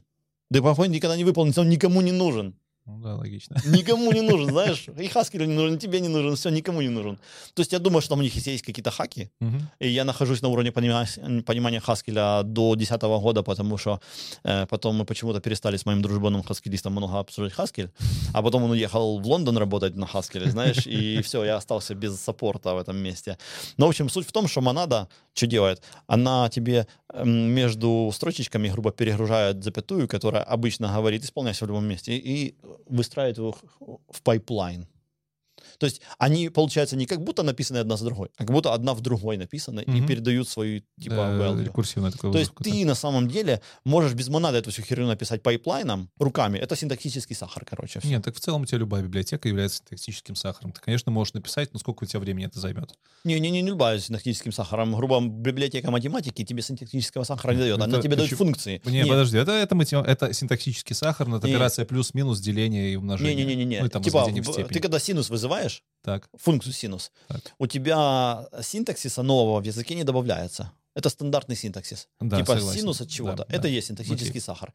Debug 0.50 0.74
point 0.76 0.88
никогда 0.88 1.16
не 1.16 1.24
выполнится, 1.24 1.60
он 1.60 1.68
никому 1.68 2.00
не 2.00 2.12
нужен. 2.12 2.54
Ну 2.88 2.98
да, 3.00 3.16
логично. 3.16 3.56
Никому 3.66 4.12
не 4.12 4.22
нужен, 4.22 4.48
знаешь. 4.50 4.86
И 4.98 5.08
Хаскелю 5.08 5.44
не 5.46 5.54
нужен, 5.54 5.74
и 5.76 5.78
тебе 5.78 6.00
не 6.00 6.08
нужен, 6.08 6.34
все, 6.36 6.48
никому 6.50 6.80
не 6.80 6.88
нужен. 6.88 7.16
То 7.54 7.60
есть 7.60 7.72
я 7.72 7.78
думаю, 7.78 8.00
что 8.00 8.10
там 8.10 8.20
у 8.20 8.22
них 8.22 8.34
есть 8.46 8.64
какие-то 8.64 8.90
хаки, 8.90 9.30
Мгм. 9.40 9.68
и 9.78 9.88
я 9.88 10.04
нахожусь 10.04 10.40
на 10.42 10.48
уровне 10.48 10.72
понимания, 10.72 11.42
понимания 11.42 11.80
Хаскеля 11.80 12.42
до 12.44 12.74
2010 12.74 13.02
года, 13.20 13.42
потому 13.42 13.76
что 13.78 14.00
э, 14.44 14.66
потом 14.66 14.96
мы 14.96 15.04
почему-то 15.04 15.40
перестали 15.40 15.76
с 15.76 15.84
моим 15.86 16.00
дружбаном 16.02 16.42
хаскелистом 16.42 16.92
много 16.92 17.18
обсуждать 17.18 17.52
Хаскель, 17.52 17.90
а 18.32 18.42
потом 18.42 18.62
он 18.64 18.70
уехал 18.70 19.18
в 19.20 19.26
Лондон 19.26 19.58
работать 19.58 19.94
на 19.96 20.06
Хаскеле, 20.06 20.50
знаешь, 20.50 20.86
и 20.86 21.20
все, 21.22 21.44
я 21.44 21.56
остался 21.56 21.94
без 21.94 22.18
саппорта 22.20 22.74
в 22.74 22.78
этом 22.78 22.96
месте. 22.96 23.36
Но, 23.76 23.86
в 23.86 23.88
общем, 23.90 24.08
суть 24.08 24.26
в 24.26 24.32
том, 24.32 24.48
что 24.48 24.60
Монада 24.62 25.08
что 25.38 25.46
делает? 25.46 25.82
Она 26.06 26.48
тебе 26.50 26.86
эм, 27.12 27.30
между 27.30 28.10
строчечками 28.12 28.68
грубо 28.68 28.90
перегружает 28.90 29.64
запятую, 29.64 30.08
которая 30.08 30.42
обычно 30.42 30.92
говорит 30.92 31.24
«исполняйся 31.24 31.64
в 31.64 31.68
любом 31.68 31.86
месте», 31.86 32.16
и 32.16 32.54
выстраивает 32.88 33.38
его 33.38 33.56
в 34.10 34.22
pipeline. 34.22 34.86
То 35.78 35.86
есть 35.86 36.00
они, 36.18 36.48
получается, 36.48 36.96
не 36.96 37.06
как 37.06 37.22
будто 37.22 37.42
написаны 37.42 37.78
одна 37.78 37.96
за 37.96 38.04
другой, 38.04 38.28
а 38.36 38.44
как 38.44 38.50
будто 38.50 38.74
одна 38.74 38.94
в 38.94 39.00
другой 39.00 39.36
написаны 39.36 39.80
и 39.82 39.90
Мгм. 39.90 40.06
передают 40.06 40.48
свою, 40.48 40.82
типа, 41.00 41.14
value. 41.14 41.64
рекурсивный 41.64 42.10
такой 42.10 42.32
То 42.32 42.38
есть 42.38 42.52
ты 42.62 42.84
на 42.84 42.94
самом 42.94 43.28
деле 43.28 43.60
можешь 43.84 44.12
без 44.14 44.28
монады 44.28 44.58
эту 44.58 44.70
всю 44.70 44.82
херню 44.82 45.06
написать 45.06 45.42
пайплайном, 45.42 46.10
руками. 46.18 46.58
Это 46.58 46.74
синтаксический 46.76 47.36
сахар, 47.36 47.64
короче. 47.64 48.00
всё. 48.00 48.08
Нет, 48.08 48.24
так 48.24 48.34
в 48.34 48.40
целом 48.40 48.62
у 48.62 48.66
тебя 48.66 48.78
любая 48.78 49.02
библиотека 49.02 49.48
является 49.48 49.78
синтаксическим 49.78 50.34
сахаром. 50.34 50.72
Ты, 50.72 50.80
конечно, 50.80 51.12
можешь 51.12 51.34
написать, 51.34 51.72
но 51.72 51.78
сколько 51.78 52.04
у 52.04 52.06
тебя 52.06 52.20
времени 52.20 52.46
это 52.46 52.58
займет? 52.58 52.94
Не, 53.24 53.38
не, 53.40 53.50
не, 53.50 53.62
не 53.62 53.68
любая 53.68 53.98
синтаксическим 54.00 54.52
сахаром. 54.52 54.94
Грубо 54.96 55.20
библиотека 55.20 55.90
математики 55.90 56.44
тебе 56.44 56.62
синтаксического 56.62 57.24
сахара 57.24 57.52
не 57.52 57.58
дает. 57.58 57.80
Она 57.80 57.86
Это 57.86 58.02
тебе 58.02 58.16
дает 58.16 58.30
функции. 58.30 58.80
Не, 58.84 58.92
Нет. 59.00 59.08
подожди, 59.08 59.38
это, 59.38 59.52
это, 59.52 59.74
матем- 59.74 60.04
это 60.04 60.32
синтаксический 60.32 60.94
сахар, 60.94 61.28
но 61.28 61.36
это 61.36 61.46
Не. 61.46 61.54
операция 61.54 61.84
плюс-минус, 61.84 62.40
деление 62.40 62.92
и 62.92 62.96
умножение. 62.96 63.34
Не-не-не-не. 63.34 63.80
Ну, 63.80 63.86
и 63.86 63.88
там 63.88 64.02
типа, 64.02 64.24
в 64.24 64.32
в- 64.32 64.68
ты 64.68 64.80
когда 64.80 64.98
синус 64.98 65.30
вызываешь, 65.30 65.67
Так, 66.02 66.28
функцию 66.36 66.72
синус, 66.72 67.10
Так. 67.28 67.40
у 67.58 67.66
тебя 67.66 68.46
синтаксиса 68.62 69.22
нового 69.22 69.60
в 69.60 69.64
языке 69.64 69.94
не 69.94 70.04
добавляется. 70.04 70.72
Это 70.94 71.10
стандартный 71.10 71.54
синтаксис. 71.54 72.08
да, 72.20 72.38
типа 72.38 72.54
согласен. 72.54 72.80
синус 72.80 73.00
от 73.00 73.08
чего-то. 73.08 73.36
Да, 73.36 73.44
это 73.48 73.62
да. 73.62 73.68
и 73.68 73.72
есть 73.74 73.86
синтаксический 73.88 74.30
Окей. 74.30 74.40
сахар. 74.40 74.72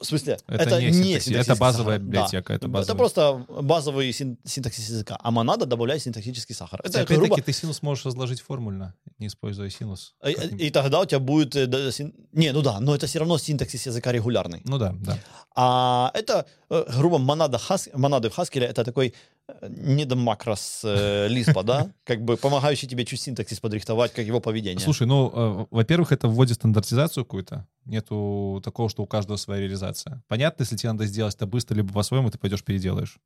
В 0.00 0.04
смысле, 0.04 0.38
Это 0.46 0.62
это, 0.62 0.80
не 0.80 0.86
не, 0.86 0.92
синтакси- 0.92 1.10
это 1.16 1.20
синтаксический 1.24 1.58
базовая 1.60 1.94
сахар. 1.96 2.06
библиотека, 2.06 2.52
это 2.52 2.66
Это 2.66 2.68
базовый. 2.68 2.96
просто 2.98 3.46
базовый 3.62 4.12
син- 4.12 4.38
синтаксис 4.44 4.88
языка. 4.90 5.18
А 5.20 5.30
монада 5.32 5.66
добавляет 5.66 6.02
синтаксический 6.02 6.54
сахар. 6.54 6.80
Это 6.84 7.00
Опять-таки, 7.00 7.18
грубо... 7.20 7.42
ты 7.42 7.52
синус 7.52 7.82
можешь 7.82 8.04
разложить 8.04 8.42
формульно, 8.42 8.94
не 9.18 9.26
используя 9.26 9.68
синус. 9.70 10.14
И, 10.24 10.34
Как-нибудь. 10.34 10.60
и 10.60 10.70
тогда 10.70 11.00
у 11.00 11.04
тебя 11.04 11.18
будет... 11.18 11.56
э, 11.56 11.66
да, 11.66 11.90
син- 11.90 12.14
Не, 12.32 12.52
ну 12.52 12.62
да, 12.62 12.78
но 12.78 12.94
это 12.94 13.06
все 13.08 13.18
равно 13.18 13.36
синтаксис 13.38 13.86
языка 13.86 14.12
регулярный. 14.12 14.60
Ну 14.66 14.78
да, 14.78 14.94
да. 15.00 15.18
А 15.56 16.10
это, 16.14 16.46
э, 16.70 16.84
грубо, 16.96 17.18
монада 17.18 17.58
хас... 17.58 17.88
монады 17.94 18.28
в 18.30 18.34
Хаскеле 18.34 18.66
это 18.66 18.84
такой 18.84 19.14
э, 19.48 19.68
недомакрос 19.68 20.82
э, 20.84 21.28
Лиспа, 21.28 21.62
да? 21.62 21.90
Как 22.04 22.22
бы 22.22 22.36
помогающий 22.36 22.88
тебе 22.88 23.04
чуть 23.04 23.20
синтаксис 23.20 23.60
подрихтовать, 23.60 24.12
как 24.12 24.26
его 24.26 24.40
поведение. 24.40 24.80
Слушай, 24.80 25.06
ну, 25.06 25.32
э, 25.34 25.66
во-первых, 25.70 26.12
это 26.12 26.28
вводит 26.28 26.56
стандартизацию 26.56 27.24
какую-то. 27.24 27.66
Нету 27.84 28.60
такого, 28.64 28.88
что 28.88 29.02
у 29.02 29.06
каждого 29.06 29.36
своя 29.36 29.60
реализация. 29.60 30.22
Понятно, 30.28 30.62
если 30.62 30.76
тебе 30.76 30.92
надо 30.92 31.06
сделать 31.06 31.34
это 31.34 31.46
быстро, 31.46 31.74
либо 31.76 31.92
по-своему, 31.92 32.30
ты 32.30 32.38
пойдешь 32.38 32.64
переделаешь. 32.64 33.18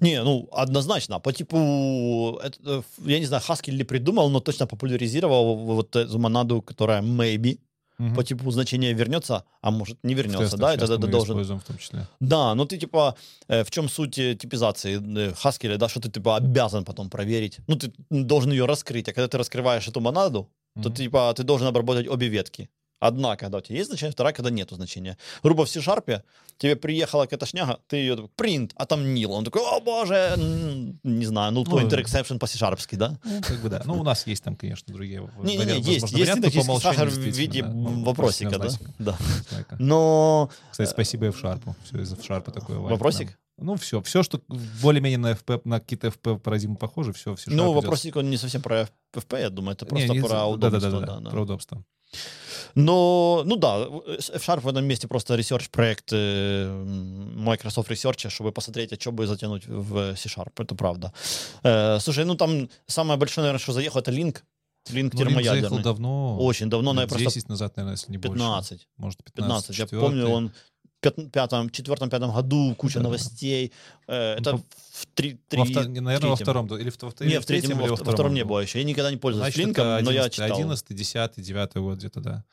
Не, 0.00 0.22
ну, 0.22 0.48
однозначно. 0.52 1.20
По 1.20 1.32
типу, 1.32 2.40
это, 2.42 2.58
э, 2.64 2.82
я 3.04 3.18
не 3.18 3.26
знаю, 3.26 3.42
Хаскель 3.42 3.76
ли 3.76 3.84
придумал, 3.84 4.30
но 4.30 4.40
точно 4.40 4.66
популяризировал 4.66 5.56
вот 5.56 5.96
эту 5.96 6.18
монаду, 6.18 6.62
которая 6.62 7.02
maybe, 7.02 7.58
Мгм. 7.98 8.14
по 8.14 8.22
типу 8.22 8.50
значения 8.50 8.92
вернется, 8.92 9.44
а 9.60 9.70
может 9.70 9.98
не 10.04 10.14
вернется, 10.14 10.56
да, 10.56 10.74
это 10.74 10.86
ты 10.86 11.06
должен... 11.08 11.58
в 11.58 11.64
том 11.64 11.78
числе. 11.78 12.06
Да, 12.20 12.54
ну 12.54 12.64
ты 12.64 12.78
типа, 12.78 13.16
э, 13.48 13.64
в 13.64 13.70
чем 13.70 13.88
суть 13.88 14.18
э, 14.18 14.36
типизации 14.36 15.00
э, 15.00 15.34
Хаскеля, 15.34 15.78
да, 15.78 15.88
что 15.88 16.00
ты 16.00 16.08
типа 16.08 16.36
обязан 16.36 16.84
потом 16.84 17.10
проверить. 17.10 17.58
Ну, 17.66 17.74
ты 17.76 17.92
должен 18.10 18.52
ее 18.52 18.66
раскрыть, 18.66 19.08
а 19.08 19.12
когда 19.12 19.26
ты 19.26 19.36
раскрываешь 19.36 19.88
эту 19.88 20.00
монаду, 20.00 20.48
то 20.80 20.88
Мгм. 20.88 20.94
типа 20.94 21.34
ты 21.36 21.42
должен 21.42 21.66
обработать 21.66 22.06
обе 22.06 22.28
ветки. 22.28 22.68
Одна, 23.00 23.36
когда 23.36 23.58
у 23.58 23.60
тебя 23.60 23.76
есть 23.78 23.88
значение, 23.88 24.12
вторая, 24.12 24.32
когда 24.34 24.50
нету 24.50 24.74
значения. 24.74 25.16
Грубо 25.42 25.64
в 25.64 25.68
C-Sharp 25.68 26.22
тебе 26.56 26.74
приехала 26.74 27.22
какая-то 27.24 27.46
шняга, 27.46 27.78
ты 27.86 27.96
ее 27.98 28.16
такой, 28.16 28.30
принт, 28.34 28.72
а 28.74 28.86
там 28.86 29.00
nil. 29.00 29.28
Он 29.28 29.44
такой, 29.44 29.62
о 29.62 29.80
боже, 29.80 30.34
не 31.04 31.24
знаю, 31.26 31.52
Ну, 31.52 31.62
pointer 31.62 32.02
exception 32.02 32.38
по-C-Sharpски, 32.38 32.96
да? 32.96 33.18
Ну, 33.24 33.40
как 33.42 33.60
бы 33.60 33.68
да. 33.68 33.82
Ну, 33.84 34.00
у 34.00 34.02
нас 34.02 34.26
есть 34.26 34.42
там, 34.42 34.56
конечно, 34.56 34.92
другие 34.92 35.22
в- 35.22 35.44
Не-не-не, 35.44 35.64
варианты, 35.64 35.90
есть, 35.90 36.14
есть 36.14 36.66
по 36.66 36.70
умолчанию 36.72 36.98
сахар 36.98 37.08
в 37.08 37.16
виде 37.18 37.62
да. 37.62 37.68
Ну, 37.68 38.04
вопросика, 38.04 38.58
да? 38.58 38.68
Да. 38.98 39.18
Но 39.78 40.50
Кстати, 40.70 40.90
спасибо 40.90 41.26
F-Sharp. 41.26 41.62
Все 41.84 42.00
из 42.00 42.12
F-Sharp 42.12 42.50
такое. 42.50 42.78
вопросик? 42.78 43.38
Ну, 43.56 43.74
все. 43.74 44.00
Все, 44.02 44.22
что 44.22 44.40
более-менее 44.82 45.18
на 45.18 45.32
FP, 45.32 45.62
на 45.64 45.80
какие-то 45.80 46.08
FP 46.08 46.38
парадигмы 46.38 46.76
похоже, 46.76 47.12
все 47.12 47.34
в 47.34 47.40
C-Sharp 47.40 47.54
Ну, 47.54 47.72
вопросик, 47.72 48.16
он 48.16 48.30
не 48.30 48.36
совсем 48.36 48.62
про 48.62 48.88
FP, 49.12 49.40
я 49.40 49.50
думаю, 49.50 49.74
это 49.74 49.84
Не, 49.84 49.88
просто 49.90 50.12
не 50.12 50.20
про 50.20 50.46
удобство. 50.46 50.80
да-да-да, 50.80 51.06
да, 51.06 51.20
да. 51.20 51.30
Про 51.30 51.42
удобство. 51.42 51.84
Но, 52.74 53.42
ну 53.44 53.56
да, 53.56 53.78
F-Sharp 54.34 54.60
в 54.60 54.68
этом 54.68 54.84
месте 54.84 55.08
просто 55.08 55.34
research-проект 55.36 56.10
э, 56.12 56.84
Microsoft 57.36 57.90
Research, 57.90 58.30
чтобы 58.30 58.52
посмотреть, 58.52 58.92
а 58.92 59.00
что 59.00 59.10
бы 59.12 59.26
затянуть 59.26 59.66
в 59.66 60.14
C-Sharp, 60.16 60.52
это 60.58 60.74
правда. 60.74 61.12
Э, 61.62 61.98
слушай, 62.00 62.24
ну 62.24 62.34
там 62.34 62.68
самое 62.86 63.18
большое, 63.18 63.42
наверное, 63.44 63.62
что 63.62 63.72
заехал, 63.72 64.00
это 64.00 64.10
LINQ. 64.12 64.42
LINQ 64.90 65.10
Ну, 65.12 65.18
термоядерный. 65.18 65.82
давно. 65.82 66.38
Очень 66.38 66.70
давно, 66.70 66.92
но 66.92 67.00
я 67.00 67.04
лет 67.06 67.10
просто 67.10 67.24
10 67.34 67.48
назад, 67.48 67.76
наверное, 67.76 67.96
если 67.96 68.10
не 68.10 68.18
больше. 68.18 68.34
15. 68.38 68.88
Может, 68.96 69.24
15. 69.24 69.34
15. 69.34 69.68
Я 69.78 69.84
четвертый. 69.84 70.06
помню, 70.06 70.28
он 70.28 70.52
пятом, 71.00 71.70
четвертом, 71.70 72.10
пятом 72.10 72.32
году 72.32 72.74
куча 72.76 72.98
Да. 72.98 73.04
новостей. 73.04 73.72
Э, 74.06 74.34
это 74.34 74.52
Ну, 74.52 74.64
в 74.92 75.06
три, 75.14 75.34
Во 75.34 75.64
три- 75.64 75.74
вто- 75.74 75.86
не, 75.86 76.00
Наверное, 76.00 76.30
во 76.30 76.36
третьем. 76.36 76.44
втором. 76.44 76.68
да, 76.68 76.78
Или 76.80 76.90
в, 76.90 76.96
в, 76.96 77.20
Не, 77.20 77.40
в 77.40 77.46
третьем, 77.46 77.70
или 77.70 77.78
во, 77.78 77.86
во 77.88 77.94
вт- 77.96 78.04
во 78.04 78.12
втором 78.12 78.34
не 78.34 78.42
был. 78.42 78.50
было 78.50 78.60
еще. 78.60 78.78
Я 78.78 78.84
никогда 78.84 79.10
не 79.10 79.16
пользовался 79.16 79.52
Значит, 79.52 79.66
LINQ 79.66 79.77
ом, 79.77 79.86
это 79.86 80.04
но 80.04 80.10
я 80.10 80.20
11, 80.24 80.34
читал. 80.34 80.56
11, 80.58 80.94
10, 80.94 81.40
9 81.42 81.80
год 81.80 81.98
где-то, 81.98 82.20
да. 82.20 82.44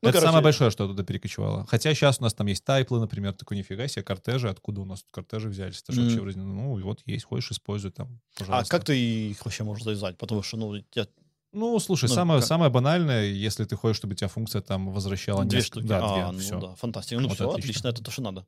Ну, 0.00 0.10
это 0.10 0.18
короче, 0.18 0.26
самое 0.28 0.44
большое, 0.44 0.70
что 0.70 0.86
туда 0.86 1.02
перекочевало. 1.02 1.66
Хотя 1.68 1.92
сейчас 1.92 2.20
у 2.20 2.22
нас 2.22 2.32
там 2.32 2.46
есть 2.46 2.64
tuple 2.64 2.90
ы, 2.90 3.00
например, 3.00 3.32
такой 3.32 3.56
нифига 3.56 3.88
себе, 3.88 4.04
кортежи. 4.04 4.48
Откуда 4.48 4.80
у 4.80 4.84
нас 4.84 5.00
тут 5.02 5.10
кортежи 5.10 5.48
взялись? 5.48 5.82
Это 5.82 5.92
же 5.92 6.00
Мгм. 6.00 6.08
вообще 6.08 6.22
вроде, 6.22 6.38
ну, 6.38 6.80
вот 6.82 7.00
есть, 7.04 7.24
хочешь, 7.24 7.50
используй 7.50 7.90
там, 7.90 8.20
А 8.36 8.38
пожалуйста. 8.40 8.70
как 8.76 8.84
ты 8.84 8.96
их 9.30 9.44
вообще 9.44 9.64
можешь 9.64 9.82
завязать? 9.84 10.16
Потому 10.16 10.42
что, 10.44 10.56
ну, 10.56 10.74
я 10.94 11.06
Ну, 11.58 11.78
слушай, 11.80 12.08
Ну, 12.08 12.14
самое, 12.14 12.40
как? 12.40 12.48
самое 12.48 12.70
банальное, 12.70 13.26
если 13.26 13.64
ты 13.64 13.74
хочешь, 13.76 13.96
чтобы 13.96 14.12
у 14.12 14.16
тебя 14.16 14.28
функция 14.28 14.60
там 14.62 14.92
возвращала 14.92 15.44
две 15.44 15.58
несколько- 15.58 15.80
штуки. 15.80 15.86
Да, 15.88 15.98
а, 16.04 16.14
две, 16.14 16.32
ну 16.32 16.38
всё. 16.38 16.60
да, 16.60 16.74
фантастика. 16.76 17.20
Ну 17.20 17.28
Вот 17.28 17.34
все, 17.36 17.48
отлично. 17.50 17.70
отлично, 17.70 17.88
это 17.88 18.02
то, 18.04 18.10
что 18.10 18.22
надо. 18.22 18.46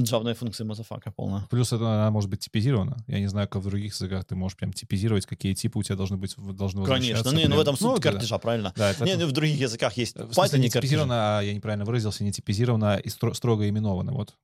Джавная 0.00 0.34
функция 0.34 0.64
мазафака 0.64 1.12
полная. 1.12 1.46
Плюс 1.50 1.72
это, 1.72 1.84
она 1.84 2.10
может 2.10 2.28
быть 2.28 2.40
типизирована. 2.40 2.96
Я 3.06 3.20
не 3.20 3.28
знаю, 3.28 3.46
как 3.48 3.62
в 3.62 3.68
других 3.68 3.92
языках 3.94 4.24
ты 4.24 4.34
можешь 4.34 4.56
прям 4.58 4.72
типизировать, 4.72 5.24
какие 5.24 5.54
типы 5.54 5.78
у 5.78 5.82
тебя 5.84 5.94
должны 5.94 6.16
быть, 6.16 6.34
должны. 6.36 6.84
Конечно, 6.84 7.28
не, 7.30 7.42
ну 7.42 7.42
в 7.42 7.46
прям. 7.50 7.60
этом 7.60 7.76
суть 7.76 8.00
да, 8.00 8.10
да. 8.10 8.12
кортежа, 8.12 8.38
правильно? 8.38 8.72
Да, 8.76 8.90
это 8.90 9.04
Не, 9.04 9.14
ну 9.16 9.26
в 9.28 9.32
других 9.32 9.56
языках 9.60 9.96
есть 9.96 10.16
В 10.16 10.32
смысле, 10.34 10.58
не 10.58 10.64
картежи. 10.68 10.70
типизировано, 10.82 11.38
а 11.38 11.42
я 11.42 11.54
неправильно 11.54 11.84
выразился, 11.84 12.24
не 12.24 12.32
типизировано, 12.32 12.96
и 12.96 13.08
стро- 13.08 13.34
строго 13.34 13.68
именовано, 13.68 14.12
вот. 14.12 14.34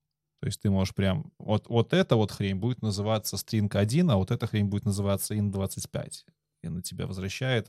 То 0.41 0.47
есть 0.47 0.61
ты 0.63 0.71
можешь 0.71 0.95
прям, 0.95 1.33
вот, 1.41 1.69
вот 1.69 1.93
эта 1.95 2.15
вот 2.15 2.31
хрень 2.31 2.55
будет 2.57 2.81
называться 2.81 3.35
string 3.37 3.69
1, 3.77 4.09
а 4.11 4.17
вот 4.17 4.31
эта 4.31 4.47
хрень 4.47 4.67
будет 4.67 4.85
называться 4.85 5.35
int25. 5.35 6.25
И 6.63 6.69
на 6.69 6.83
тебя 6.83 7.07
возвращает... 7.07 7.69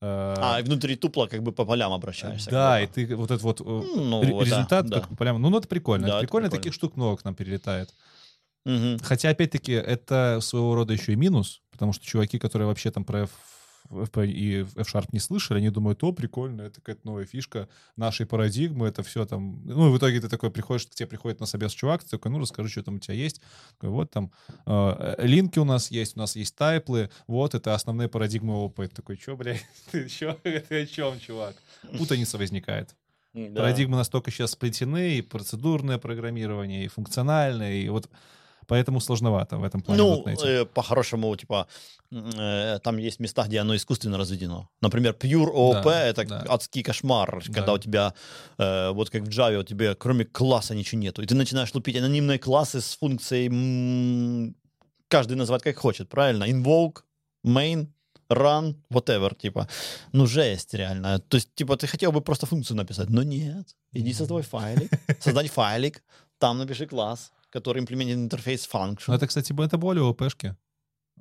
э, 0.00 0.34
А, 0.38 0.60
и 0.60 0.62
внутри 0.62 0.96
тупла 0.96 1.26
как 1.26 1.42
бы 1.42 1.52
по 1.52 1.64
полям 1.64 1.92
обращаешься. 1.92 2.50
да, 2.50 2.80
и 2.80 2.86
ты 2.86 3.14
вот 3.16 3.30
этот 3.30 3.42
вот 3.42 3.60
э, 3.60 3.64
ну, 3.64 4.22
ре- 4.22 4.34
это, 4.36 4.44
результат 4.44 4.86
да. 4.86 5.00
как 5.00 5.10
бы 5.10 5.16
прям... 5.16 5.40
Ну, 5.40 5.50
ну, 5.50 5.58
это 5.58 5.68
прикольно. 5.68 6.06
Да, 6.06 6.08
это 6.08 6.16
это 6.18 6.26
прикольно, 6.26 6.48
прикольно. 6.48 6.62
таких 6.62 6.74
штук 6.74 6.96
много 6.96 7.16
к 7.16 7.24
нам 7.24 7.34
перелетает. 7.34 7.94
Мгм. 8.64 8.98
Хотя, 8.98 9.30
опять-таки, 9.30 9.72
это 9.72 10.40
своего 10.42 10.74
рода 10.74 10.92
еще 10.92 11.12
и 11.12 11.16
минус, 11.16 11.62
потому 11.70 11.92
что 11.92 12.04
чуваки, 12.04 12.38
которые 12.38 12.66
вообще 12.66 12.90
там 12.90 13.04
про 13.04 13.28
FP 13.90 14.26
и 14.26 14.62
F-Sharp 14.62 15.08
не 15.12 15.18
слышали, 15.18 15.58
они 15.58 15.70
думают, 15.70 16.02
о, 16.04 16.12
прикольно, 16.12 16.62
это 16.62 16.80
какая-то 16.80 17.00
новая 17.04 17.26
фишка 17.26 17.68
нашей 17.96 18.26
парадигмы, 18.26 18.88
это 18.88 19.02
все 19.02 19.24
там... 19.26 19.62
Ну, 19.64 19.88
и 19.88 19.92
в 19.92 19.98
итоге 19.98 20.20
ты 20.20 20.28
такой 20.28 20.50
приходишь, 20.50 20.86
к 20.86 20.90
тебе 20.90 21.06
приходит 21.06 21.40
на 21.40 21.46
собес 21.46 21.72
чувак, 21.72 22.04
ты 22.04 22.10
такой, 22.10 22.30
ну, 22.30 22.38
расскажи, 22.38 22.68
что 22.68 22.82
там 22.82 22.96
у 22.96 22.98
тебя 22.98 23.14
есть. 23.14 23.40
Такой, 23.74 23.90
вот 23.90 24.10
там 24.10 24.32
э, 24.66 25.14
линки 25.18 25.58
у 25.58 25.64
нас 25.64 25.90
есть, 25.90 26.16
у 26.16 26.20
нас 26.20 26.36
есть 26.36 26.54
тайплы, 26.56 27.10
вот, 27.26 27.54
это 27.54 27.74
основные 27.74 28.08
парадигмы 28.08 28.54
опыт. 28.54 28.92
Такой, 28.92 29.16
что, 29.16 29.36
блядь, 29.36 29.64
ты 29.90 30.08
чё, 30.08 30.36
ты 30.42 30.82
о 30.82 30.86
чем, 30.86 31.18
чувак? 31.20 31.56
Путаница 31.98 32.38
возникает. 32.38 32.94
Да. 33.36 33.60
Парадигмы 33.60 33.96
настолько 33.96 34.30
сейчас 34.30 34.52
сплетены, 34.52 35.18
и 35.18 35.22
процедурное 35.22 35.98
программирование, 35.98 36.86
и 36.86 36.88
функциональное, 36.88 37.74
и 37.74 37.88
вот 37.90 38.08
поэтому 38.66 39.00
сложновато 39.00 39.56
в 39.58 39.64
этом 39.64 39.80
плане. 39.82 40.02
Ну, 40.02 40.24
э, 40.26 40.64
по-хорошему, 40.64 41.34
типа, 41.36 41.66
э, 42.12 42.78
там 42.82 42.98
есть 42.98 43.20
места, 43.20 43.44
где 43.46 43.60
оно 43.60 43.74
искусственно 43.74 44.18
разведено. 44.18 44.68
Например, 44.80 45.12
Pure 45.12 45.52
OOP 45.52 45.82
Да, 45.84 46.06
это 46.06 46.24
да. 46.24 46.44
адский 46.48 46.82
кошмар, 46.82 47.42
Да. 47.46 47.52
когда 47.54 47.72
у 47.72 47.78
тебя, 47.78 48.12
э, 48.58 48.90
вот 48.92 49.10
как 49.10 49.22
в 49.22 49.28
Java, 49.28 49.56
у 49.60 49.62
тебя 49.64 49.94
кроме 49.94 50.24
класса 50.24 50.74
ничего 50.74 51.00
нету. 51.00 51.22
И 51.22 51.26
ты 51.26 51.34
начинаешь 51.34 51.74
лупить 51.74 51.96
анонимные 51.96 52.38
классы 52.38 52.80
с 52.80 52.96
функцией, 52.96 53.48
м, 53.48 54.54
каждый 55.08 55.36
называть 55.36 55.62
как 55.62 55.76
хочет, 55.78 56.08
правильно? 56.08 56.44
Invoke, 56.44 57.02
main, 57.46 57.86
run, 58.28 58.74
whatever, 58.90 59.34
типа. 59.36 59.68
Ну, 60.12 60.26
жесть 60.26 60.74
реально. 60.74 61.18
То 61.18 61.36
есть, 61.36 61.54
типа, 61.54 61.76
ты 61.76 61.86
хотел 61.86 62.10
бы 62.12 62.20
просто 62.20 62.46
функцию 62.46 62.76
написать, 62.76 63.08
но 63.10 63.22
нет. 63.22 63.76
Иди 63.92 64.12
создавай 64.12 64.42
файлик, 64.42 64.90
создать 65.20 65.50
файлик, 65.52 66.02
там 66.38 66.58
напиши 66.58 66.86
класс, 66.86 67.32
который 67.60 67.80
имплементирует 67.80 68.24
интерфейс 68.24 68.68
function. 68.72 69.04
Ну, 69.08 69.14
это, 69.14 69.26
кстати, 69.26 69.54
это 69.64 69.78
более 69.78 70.02
ОПшки. 70.02 70.54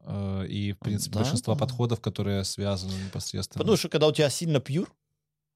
Э, 0.04 0.46
И, 0.48 0.74
в 0.74 0.80
принципе, 0.80 1.14
Да, 1.14 1.20
большинство 1.20 1.54
да. 1.54 1.60
подходов, 1.60 2.00
которые 2.02 2.44
связаны 2.44 2.94
непосредственно. 3.06 3.60
Потому 3.64 3.78
что 3.78 3.90
когда 3.90 4.08
у 4.08 4.12
тебя 4.12 4.30
сильно 4.30 4.60
пьюр, 4.60 4.94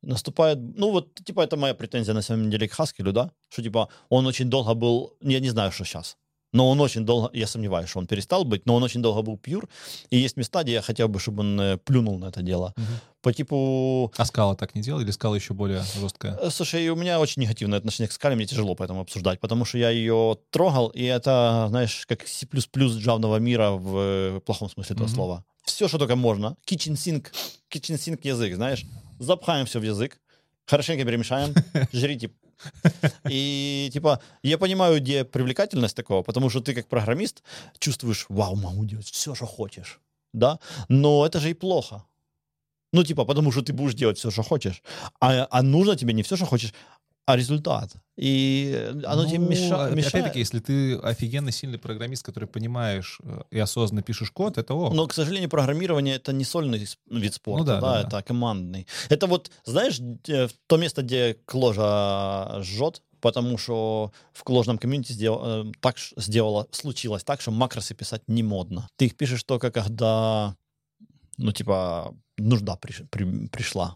наступает, 0.02 0.58
ну 0.78 0.92
вот, 0.92 1.16
типа, 1.26 1.42
это 1.42 1.58
моя 1.58 1.74
претензия 1.74 2.14
на 2.14 2.22
самом 2.22 2.50
деле 2.50 2.68
к 2.68 2.72
Хаскелю, 2.72 3.12
да, 3.12 3.32
что, 3.50 3.62
типа, 3.62 3.90
он 4.10 4.26
очень 4.26 4.50
долго 4.50 4.74
был, 4.74 5.18
я 5.22 5.40
не 5.40 5.50
знаю, 5.50 5.72
что 5.72 5.84
сейчас, 5.86 6.18
но 6.52 6.70
он 6.70 6.80
очень 6.82 7.06
долго, 7.06 7.30
я 7.34 7.48
сомневаюсь, 7.48 7.90
что 7.90 8.00
он 8.00 8.08
перестал 8.08 8.44
быть, 8.44 8.66
но 8.66 8.76
он 8.76 8.84
очень 8.84 9.02
долго 9.02 9.22
был 9.22 9.38
пьюр, 9.38 9.68
и 10.10 10.18
есть 10.18 10.38
места, 10.38 10.64
где 10.64 10.74
я 10.74 10.82
хотел 10.82 11.08
бы, 11.08 11.20
чтобы 11.20 11.42
он 11.42 11.60
э, 11.62 11.78
плюнул 11.78 12.18
на 12.20 12.26
это 12.26 12.42
дело. 12.42 12.74
Мгм. 12.78 12.88
По 13.22 13.34
типу, 13.34 14.14
А 14.18 14.26
скала 14.26 14.56
так 14.56 14.76
не 14.76 14.82
делал? 14.82 15.02
Или 15.02 15.12
скала 15.12 15.36
еще 15.36 15.54
более 15.54 15.84
жесткая? 16.00 16.38
Э, 16.42 16.50
Слушай, 16.50 16.88
у 16.90 16.96
меня 16.96 17.20
очень 17.20 17.42
негативное 17.42 17.78
отношение 17.80 18.08
к 18.10 18.12
скале, 18.14 18.36
мне 18.36 18.46
тяжело 18.46 18.76
поэтому 18.76 19.02
обсуждать, 19.02 19.40
потому 19.40 19.66
что 19.66 19.78
я 19.78 19.90
ее 19.90 20.38
трогал, 20.52 20.88
и 20.88 21.04
это, 21.04 21.66
знаешь, 21.70 22.06
как 22.08 22.28
C++ 22.28 22.46
джавного 22.46 23.38
мира 23.38 23.72
в 23.72 23.98
э, 23.98 24.40
плохом 24.46 24.70
смысле 24.70 24.96
этого 24.96 25.08
Мгм. 25.08 25.16
слова. 25.16 25.44
Все, 25.66 25.88
что 25.88 25.98
только 26.00 26.16
можно. 26.16 26.56
Kitchen 26.66 26.94
sink, 26.94 27.28
kitchen 27.72 27.96
sink 27.98 28.20
язык, 28.24 28.56
знаешь. 28.56 28.86
Запхаем 29.20 29.66
все 29.66 29.80
в 29.80 29.84
язык, 29.84 30.20
хорошенько 30.70 31.06
перемешаем, 31.06 31.54
жрите. 31.94 32.32
И, 33.30 33.90
типа, 33.92 34.22
я 34.44 34.58
понимаю, 34.58 35.00
где 35.00 35.24
привлекательность 35.24 35.96
такого, 35.96 36.24
потому 36.24 36.50
что 36.50 36.60
ты, 36.60 36.74
как 36.74 36.88
программист, 36.88 37.44
чувствуешь, 37.80 38.26
вау, 38.30 38.56
могу 38.56 38.86
делать 38.86 39.10
все, 39.10 39.36
что 39.36 39.46
хочешь, 39.46 40.00
да? 40.34 40.60
Но 40.90 41.26
это 41.26 41.40
же 41.40 41.50
и 41.50 41.54
плохо. 41.54 42.04
Ну, 42.94 43.04
типа, 43.04 43.26
потому 43.26 43.52
что 43.52 43.62
ты 43.62 43.72
будешь 43.74 43.94
делать 43.94 44.18
все, 44.18 44.32
что 44.32 44.44
хочешь. 44.44 44.82
А, 45.20 45.48
а 45.52 45.62
нужно 45.62 45.96
тебе 45.96 46.14
не 46.14 46.24
все, 46.24 46.36
что 46.36 46.46
хочешь, 46.46 46.74
а 47.26 47.36
результат. 47.38 47.92
И 48.18 48.76
оно 49.06 49.26
тебе 49.26 49.40
Ну, 49.40 49.50
меша- 49.50 49.86
а- 49.86 49.90
мешает. 49.92 50.14
Опять-таки, 50.16 50.40
если 50.40 50.60
ты 50.60 50.96
офигенно 50.98 51.52
сильный 51.52 51.78
программист, 51.80 52.24
который 52.26 52.48
понимаешь 52.48 53.20
э, 53.24 53.42
и 53.52 53.60
осознанно 53.60 54.02
пишешь 54.02 54.32
код, 54.32 54.58
это 54.58 54.74
ок. 54.74 54.94
Но, 54.94 55.08
к 55.08 55.14
сожалению, 55.14 55.50
программирование 55.50 56.16
это 56.16 56.34
не 56.34 56.44
сольный 56.44 56.86
с- 56.86 56.98
вид 57.10 57.34
спорта, 57.34 57.60
Ну 57.60 57.66
да, 57.66 57.80
да, 57.82 58.04
да, 58.04 58.08
это 58.20 58.22
командный. 58.28 58.88
Это 59.10 59.28
вот, 59.28 59.52
знаешь, 59.64 60.00
то 60.68 60.78
место, 60.78 61.02
где 61.02 61.36
кложа 61.46 62.62
жжет, 62.62 63.02
потому 63.22 63.58
что 63.58 64.12
в 64.34 64.44
кложном 64.44 64.78
комьюнити 64.78 65.14
сдел- 65.14 65.42
э, 65.70 65.72
так 65.80 65.96
сделало, 66.18 66.68
случилось 66.72 67.24
так, 67.24 67.42
что 67.42 67.52
макросы 67.52 67.94
писать 67.96 68.24
не 68.28 68.44
модно. 68.44 68.88
Ты 68.98 69.06
их 69.06 69.16
пишешь 69.16 69.44
только 69.44 69.72
когда, 69.72 70.56
ну, 71.38 71.52
типа, 71.52 72.14
нужда 72.38 72.78
приш- 72.82 73.08
при- 73.10 73.48
пришла. 73.48 73.96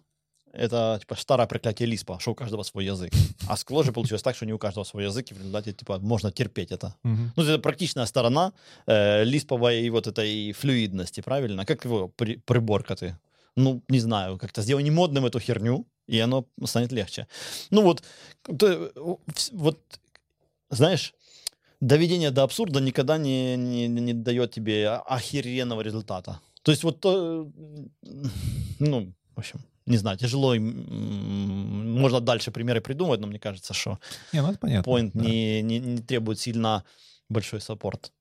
Это, 0.53 0.97
типа, 0.99 1.15
старое 1.15 1.47
проклятие 1.47 1.87
Лиспа, 1.87 2.19
что 2.19 2.31
у 2.31 2.35
каждого 2.35 2.63
свой 2.63 2.85
язык. 2.85 3.11
А 3.47 3.57
с 3.57 3.63
кложей 3.63 3.91
получилось 3.91 4.21
так, 4.21 4.35
что 4.35 4.45
не 4.45 4.53
у 4.53 4.59
каждого 4.59 4.83
свой 4.83 5.05
язык, 5.05 5.31
и 5.31 5.33
в 5.33 5.39
результате, 5.39 5.73
типа, 5.73 5.97
можно 5.99 6.31
терпеть 6.31 6.71
это. 6.71 6.95
Мгм. 7.03 7.33
Ну, 7.35 7.43
это 7.43 7.57
практичная 7.59 8.05
сторона 8.05 8.53
э, 8.85 9.23
лисповой 9.23 9.89
вот 9.89 10.07
этой 10.07 10.51
флюидности, 10.51 11.21
правильно? 11.21 11.65
Как 11.65 11.85
его 11.85 12.07
при, 12.07 12.35
приборка 12.35 12.95
ты? 12.95 13.17
Ну, 13.55 13.81
не 13.89 13.99
знаю, 13.99 14.37
как-то 14.37 14.61
сделай 14.61 14.83
не 14.83 14.91
модным 14.91 15.25
эту 15.25 15.39
херню, 15.39 15.85
и 16.07 16.19
оно 16.19 16.45
станет 16.65 16.91
легче. 16.91 17.27
Ну 17.71 17.81
вот, 17.81 18.03
вс- 18.47 19.49
вот, 19.51 19.79
знаешь, 20.69 21.13
доведение 21.81 22.31
до 22.31 22.43
абсурда 22.43 22.79
никогда 22.79 23.17
не, 23.17 23.57
не, 23.57 23.87
не 23.87 24.13
дает 24.13 24.51
тебе 24.51 24.89
охеренного 24.89 25.81
результата. 25.81 26.39
То 26.61 26.71
есть 26.71 26.83
вот, 26.83 26.99
то, 26.99 27.51
ну, 28.79 29.13
в 29.35 29.39
общем, 29.39 29.59
не 29.85 29.97
знаю, 29.97 30.17
тяжело, 30.17 30.55
м, 30.55 31.99
можно 31.99 32.19
дальше 32.19 32.51
примеры 32.51 32.81
придумать, 32.81 33.19
но 33.19 33.27
мне 33.27 33.39
кажется, 33.39 33.73
что 33.73 33.99
Не, 34.31 34.41
ну 34.41 34.49
это 34.49 34.59
понятно. 34.59 34.89
Point 34.89 35.11
да. 35.13 35.23
не, 35.23 35.61
не, 35.61 35.79
не 35.79 35.97
требует 36.01 36.39
сильно 36.39 36.83
большой 37.29 37.61
саппорт. 37.61 38.11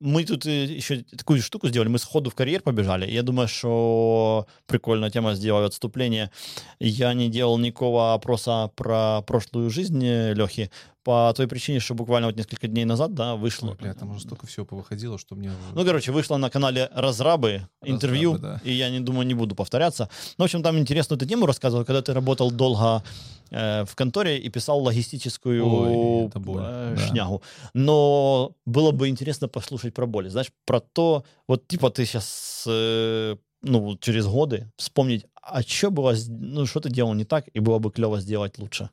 Мы 0.00 0.24
тут 0.24 0.46
э, 0.46 0.64
еще 0.64 1.04
такую 1.16 1.42
штуку 1.42 1.68
сделали, 1.68 1.88
мы 1.88 1.98
сходу 1.98 2.30
в 2.30 2.34
карьер 2.34 2.62
побежали. 2.62 3.10
Я 3.10 3.22
думаю, 3.22 3.48
что 3.48 4.46
прикольная 4.66 5.10
тема 5.10 5.34
сделаю 5.34 5.66
отступление. 5.66 6.30
Я 6.78 7.12
не 7.12 7.28
делал 7.28 7.58
никакого 7.58 8.14
опроса 8.14 8.70
про 8.76 9.20
прошлую 9.26 9.68
жизнь 9.70 10.02
Лехи 10.02 10.70
по 11.02 11.32
той 11.34 11.46
причине, 11.48 11.80
что 11.80 11.94
буквально 11.94 12.28
вот 12.28 12.36
несколько 12.36 12.68
дней 12.68 12.84
назад, 12.84 13.14
да, 13.14 13.34
вышло. 13.34 13.70
Ой, 13.70 13.76
бля, 13.76 13.94
там 13.94 14.10
уже 14.10 14.20
столько 14.20 14.46
всего 14.46 14.66
повыходило, 14.66 15.18
что 15.18 15.34
мне... 15.34 15.50
Ну, 15.74 15.84
короче, 15.84 16.12
вышло 16.12 16.36
на 16.36 16.50
канале 16.50 16.90
Разрабы 16.92 17.68
интервью, 17.82 18.38
да. 18.38 18.60
и 18.64 18.72
я 18.72 18.90
не 18.90 19.00
думаю, 19.00 19.26
не 19.26 19.34
буду 19.34 19.54
повторяться. 19.54 20.10
Ну, 20.36 20.44
в 20.44 20.46
общем, 20.46 20.62
там 20.62 20.78
интересную 20.78 21.16
эту 21.16 21.26
тему 21.26 21.46
рассказывал, 21.46 21.84
когда 21.84 22.02
ты 22.02 22.12
работал 22.12 22.50
долго 22.50 23.02
э, 23.50 23.84
в 23.86 23.94
конторе 23.94 24.38
и 24.38 24.50
писал 24.50 24.80
логистическую 24.80 25.64
Ой, 25.66 26.26
это 26.26 26.38
боль, 26.38 26.62
э, 26.62 26.94
да. 26.96 27.06
шнягу. 27.06 27.42
Но 27.72 28.52
было 28.66 28.90
бы 28.90 29.08
интересно 29.08 29.48
послушать 29.48 29.94
про 29.94 30.06
боли. 30.06 30.28
Знаешь, 30.28 30.52
про 30.66 30.80
то, 30.80 31.24
вот 31.48 31.66
типа 31.66 31.90
ты 31.90 32.04
сейчас, 32.04 32.64
ну, 32.66 33.80
вот 33.80 34.00
через 34.00 34.26
годы 34.26 34.70
вспомнить, 34.76 35.24
а 35.42 35.62
что 35.62 35.90
было, 35.90 36.14
ну, 36.28 36.66
что 36.66 36.80
ты 36.80 36.90
делал 36.90 37.14
не 37.14 37.24
так, 37.24 37.48
и 37.54 37.60
было 37.60 37.78
бы 37.78 37.90
клево 37.90 38.20
сделать 38.20 38.58
лучше. 38.58 38.90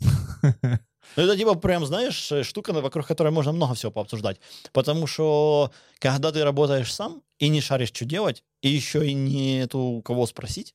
Ну, 1.16 1.22
это 1.22 1.36
типа 1.36 1.54
прям, 1.54 1.86
знаешь, 1.86 2.32
э, 2.32 2.42
штука, 2.42 2.72
вокруг 2.72 3.06
которой 3.06 3.32
можно 3.32 3.52
много 3.52 3.74
всего 3.74 3.92
пообсуждать. 3.92 4.40
Потому 4.72 5.06
что 5.06 5.70
когда 5.98 6.32
ты 6.32 6.44
работаешь 6.44 6.92
сам 6.92 7.22
и 7.38 7.48
не 7.48 7.60
шаришь, 7.60 7.92
что 7.92 8.04
делать, 8.04 8.42
и 8.62 8.68
еще 8.68 9.06
и 9.06 9.14
нету 9.14 10.02
кого 10.04 10.26
спросить, 10.26 10.74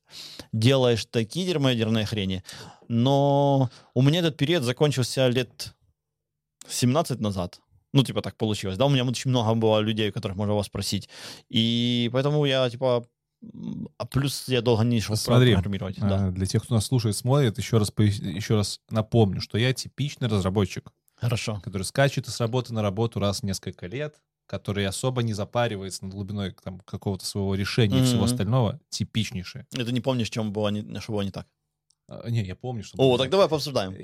делаешь 0.54 1.06
такие 1.06 1.46
дерьмоядерные 1.46 2.06
хрени. 2.06 2.44
Но 2.88 3.70
у 3.94 4.02
меня 4.02 4.20
этот 4.20 4.38
период 4.38 4.63
закончился 4.63 5.28
лет 5.28 5.74
17 6.67 7.20
назад. 7.20 7.60
Ну, 7.94 8.04
типа, 8.04 8.22
так 8.22 8.38
получилось. 8.38 8.78
Да, 8.78 8.86
у 8.86 8.89
меня 8.89 9.04
очень 9.04 9.30
много 9.30 9.54
было 9.56 9.80
людей, 9.80 10.10
у 10.10 10.13
которых 10.13 10.38
можно 10.38 10.56
вас 10.56 10.67
спросить. 10.67 11.10
И 11.50 12.10
поэтому 12.13 12.46
я, 12.46 12.70
типа, 12.70 13.06
а 13.97 14.06
плюс 14.06 14.47
я 14.47 14.62
долго 14.62 14.84
не 14.84 14.99
шел 14.99 15.15
Смотри, 15.15 15.54
программировать. 15.54 15.99
Да. 15.99 16.27
А, 16.27 16.32
Для 16.32 16.45
тех, 16.45 16.63
кто 16.63 16.75
нас 16.75 16.86
слушает, 16.86 17.15
смотрит, 17.15 17.58
еще 17.58 17.77
раз, 17.77 17.91
еще 17.97 18.56
раз 18.56 18.80
напомню, 18.89 19.41
что 19.41 19.58
я 19.58 19.73
типичный 19.73 20.27
разработчик, 20.27 20.91
Хорошо. 21.15 21.60
который 21.63 21.84
скачет 21.84 22.27
с 22.27 22.39
работы 22.39 22.73
на 22.73 22.82
работу 22.82 23.19
раз 23.19 23.39
в 23.39 23.43
несколько 23.43 23.88
лет, 23.88 24.19
который 24.45 24.86
особо 24.86 25.23
не 25.23 25.34
запаривается 25.34 26.06
над 26.06 26.13
глубиной 26.13 26.56
там, 26.63 26.80
какого-то 26.82 27.25
своего 27.25 27.56
решения 27.56 28.01
и 28.01 28.04
всего 28.04 28.25
остального, 28.25 28.80
типичнейший. 28.89 29.65
И 29.71 29.84
ты 29.84 29.91
не 29.91 30.01
помнишь, 30.01 30.30
чем 30.30 30.54
было, 30.54 30.69
не, 30.69 30.99
что 30.99 31.13
было 31.13 31.21
не 31.21 31.32
так. 31.32 31.47
А, 32.12 32.30
Не, 32.30 32.43
я 32.43 32.56
помню, 32.56 32.84
что... 32.84 32.97
О, 32.97 33.17
так 33.17 33.30
давай 33.30 33.47
пообсуждаем. 33.47 33.95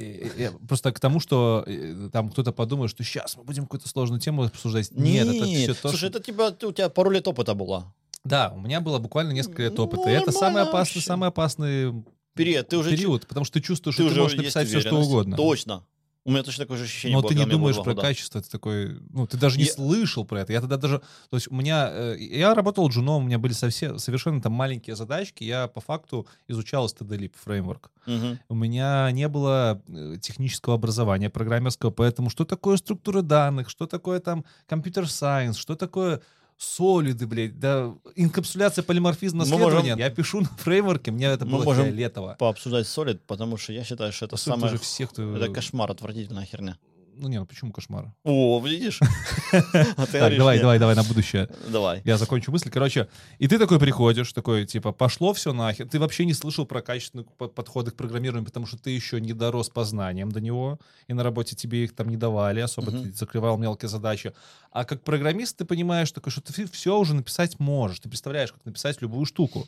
Просто 0.67 0.91
к 0.93 1.00
тому, 1.00 1.19
что 1.19 1.63
э, 1.67 2.10
там 2.13 2.30
кто-то 2.30 2.54
подумает, 2.54 2.89
что 2.89 3.04
сейчас 3.04 3.36
мы 3.36 3.43
будем 3.43 3.63
какую-то 3.63 3.89
сложную 3.89 4.21
тему 4.21 4.43
обсуждать. 4.43 4.91
Нет, 4.91 5.28
это 5.28 5.45
все 5.45 5.73
то, 5.73 5.89
Слушай, 5.89 5.97
что... 5.97 6.08
это 6.08 6.19
типа 6.21 6.56
у 6.63 6.71
тебя 6.71 6.89
пару 6.89 7.10
лет 7.10 7.28
опыта 7.28 7.54
было. 7.54 7.93
Да, 8.28 8.52
у 8.56 8.60
меня 8.60 8.82
было 8.82 9.00
буквально 9.00 9.32
несколько 9.32 9.63
лет 9.63 9.78
Ну, 9.78 9.84
опыта. 9.86 10.10
И 10.10 10.13
это 10.13 10.32
самый 10.32 10.63
опасный, 10.63 10.96
вообще. 11.00 11.02
самый 11.02 11.30
опасный 11.30 12.04
Период, 12.36 12.68
ты 12.68 12.78
уже 12.78 12.92
период, 12.92 13.26
потому 13.28 13.46
что 13.46 13.60
ты 13.60 13.66
чувствуешь, 13.66 13.96
ты 13.96 14.04
что 14.04 14.13
ты 14.13 14.20
можешь 14.22 14.38
написать 14.38 14.68
все, 14.68 14.80
что 14.82 14.96
угодно. 15.00 15.36
Точно. 15.38 15.84
У 16.24 16.30
меня 16.32 16.44
точно 16.44 16.66
такое 16.66 16.78
же 16.78 16.84
ощущение 16.84 17.16
Но 17.16 17.22
было, 17.22 17.30
ты 17.30 17.36
не 17.36 17.44
было 17.46 17.52
думаешь 17.54 17.76
про 17.78 17.94
года. 17.94 18.02
качество, 18.02 18.42
ты 18.42 18.50
такой, 18.50 19.00
ну, 19.12 19.26
ты 19.28 19.38
даже 19.38 19.58
не 19.58 19.63
Я- 19.63 19.72
слышал 19.72 20.26
про 20.26 20.42
это. 20.42 20.52
Я 20.52 20.60
тогда 20.60 20.76
даже, 20.76 21.00
то 21.30 21.38
есть 21.38 21.48
у 21.50 21.56
меня, 21.56 21.88
э, 21.90 22.18
я 22.20 22.54
работал 22.54 22.90
джуном, 22.90 23.24
у 23.24 23.26
меня 23.26 23.40
были 23.40 23.54
совсем, 23.54 23.98
совершенно 23.98 24.42
там 24.42 24.52
маленькие 24.52 24.98
задачки, 24.98 25.46
я 25.46 25.68
по 25.70 25.80
факту 25.80 26.28
изучал 26.50 26.86
STD-Lib 26.88 27.32
фреймворк. 27.42 27.92
Мгм. 28.08 28.40
У 28.50 28.56
меня 28.56 29.10
не 29.13 29.30
было 29.30 29.82
э, 29.88 30.18
технического 30.22 30.76
образования 30.76 31.30
программерского, 31.30 31.92
поэтому 31.92 32.30
что 32.30 32.44
такое 32.44 32.76
структура 32.76 33.22
данных, 33.22 33.70
что 33.70 33.88
такое 33.88 34.20
там 34.20 34.44
компьютер-сайенс, 34.68 35.56
что 35.58 35.76
такое 35.76 36.22
солиды, 36.58 37.28
блядь, 37.28 37.60
да, 37.60 37.93
инкапсуляция, 38.15 38.84
полиморфизм, 38.84 39.38
Мы 39.38 39.43
наследование. 39.46 39.93
можем- 39.93 40.00
Я 40.00 40.10
пишу 40.10 40.41
на 40.41 40.48
фреймворке, 40.58 41.12
мне 41.12 41.28
это 41.28 41.46
Мы 41.46 41.52
было 41.58 41.63
можем 41.63 41.86
фиолетово. 41.86 42.36
Пообсуждать 42.39 42.86
Solid, 42.88 43.20
потому 43.28 43.58
что 43.58 43.74
я 43.74 43.84
считаю, 43.84 44.12
что 44.12 44.26
это 44.26 44.32
По 44.32 44.38
сути, 44.38 44.50
самое... 44.60 44.78
всех, 44.78 45.12
кто... 45.12 45.36
Это 45.38 45.52
кошмар, 45.54 45.91
отвратительная 45.91 46.46
херня. 46.46 46.78
Ну 47.19 47.27
не, 47.30 47.39
ну 47.39 47.45
почему 47.45 47.71
кошмар? 47.71 48.13
О, 48.23 48.60
видишь? 48.65 48.99
Так, 49.51 50.38
давай, 50.38 50.60
давай, 50.60 50.80
давай 50.80 50.95
на 50.95 51.03
будущее. 51.03 51.49
Давай. 51.72 52.01
Я 52.05 52.18
закончу 52.18 52.51
мысль. 52.51 52.70
Короче, 52.70 53.07
и 53.39 53.47
ты 53.47 53.57
такой 53.57 53.80
приходишь, 53.80 54.32
такой, 54.34 54.65
типа, 54.65 54.91
пошло 54.91 55.34
все 55.34 55.53
нахер. 55.53 55.88
Ты 55.88 55.99
вообще 55.99 56.26
не 56.26 56.34
слышал 56.34 56.65
про 56.65 56.82
качественные 56.82 57.26
по- 57.38 57.47
подходы 57.47 57.91
к 57.91 57.95
программированию, 57.95 58.45
потому 58.45 58.65
что 58.65 58.78
ты 58.78 58.91
еще 58.91 59.20
не 59.22 59.34
дорос 59.34 59.70
по 59.70 59.84
знаниям 59.84 60.32
до 60.32 60.39
него, 60.41 60.80
и 61.07 61.13
на 61.13 61.24
работе 61.24 61.55
тебе 61.55 61.84
их 61.86 61.95
там 61.95 62.09
не 62.09 62.18
давали, 62.18 62.59
особо 62.59 62.91
ты 62.91 63.11
закрывал 63.13 63.57
мелкие 63.57 63.89
задачи. 63.89 64.34
А 64.72 64.84
как 64.86 65.03
программист 65.03 65.57
ты 65.57 65.65
понимаешь, 65.65 66.11
такой, 66.11 66.32
что 66.32 66.41
ты 66.41 66.68
все 66.68 66.97
уже 66.97 67.15
написать 67.15 67.59
можешь. 67.59 67.99
Ты 67.99 68.09
представляешь, 68.09 68.51
как 68.51 68.65
написать 68.65 69.01
любую 69.01 69.26
штуку. 69.26 69.68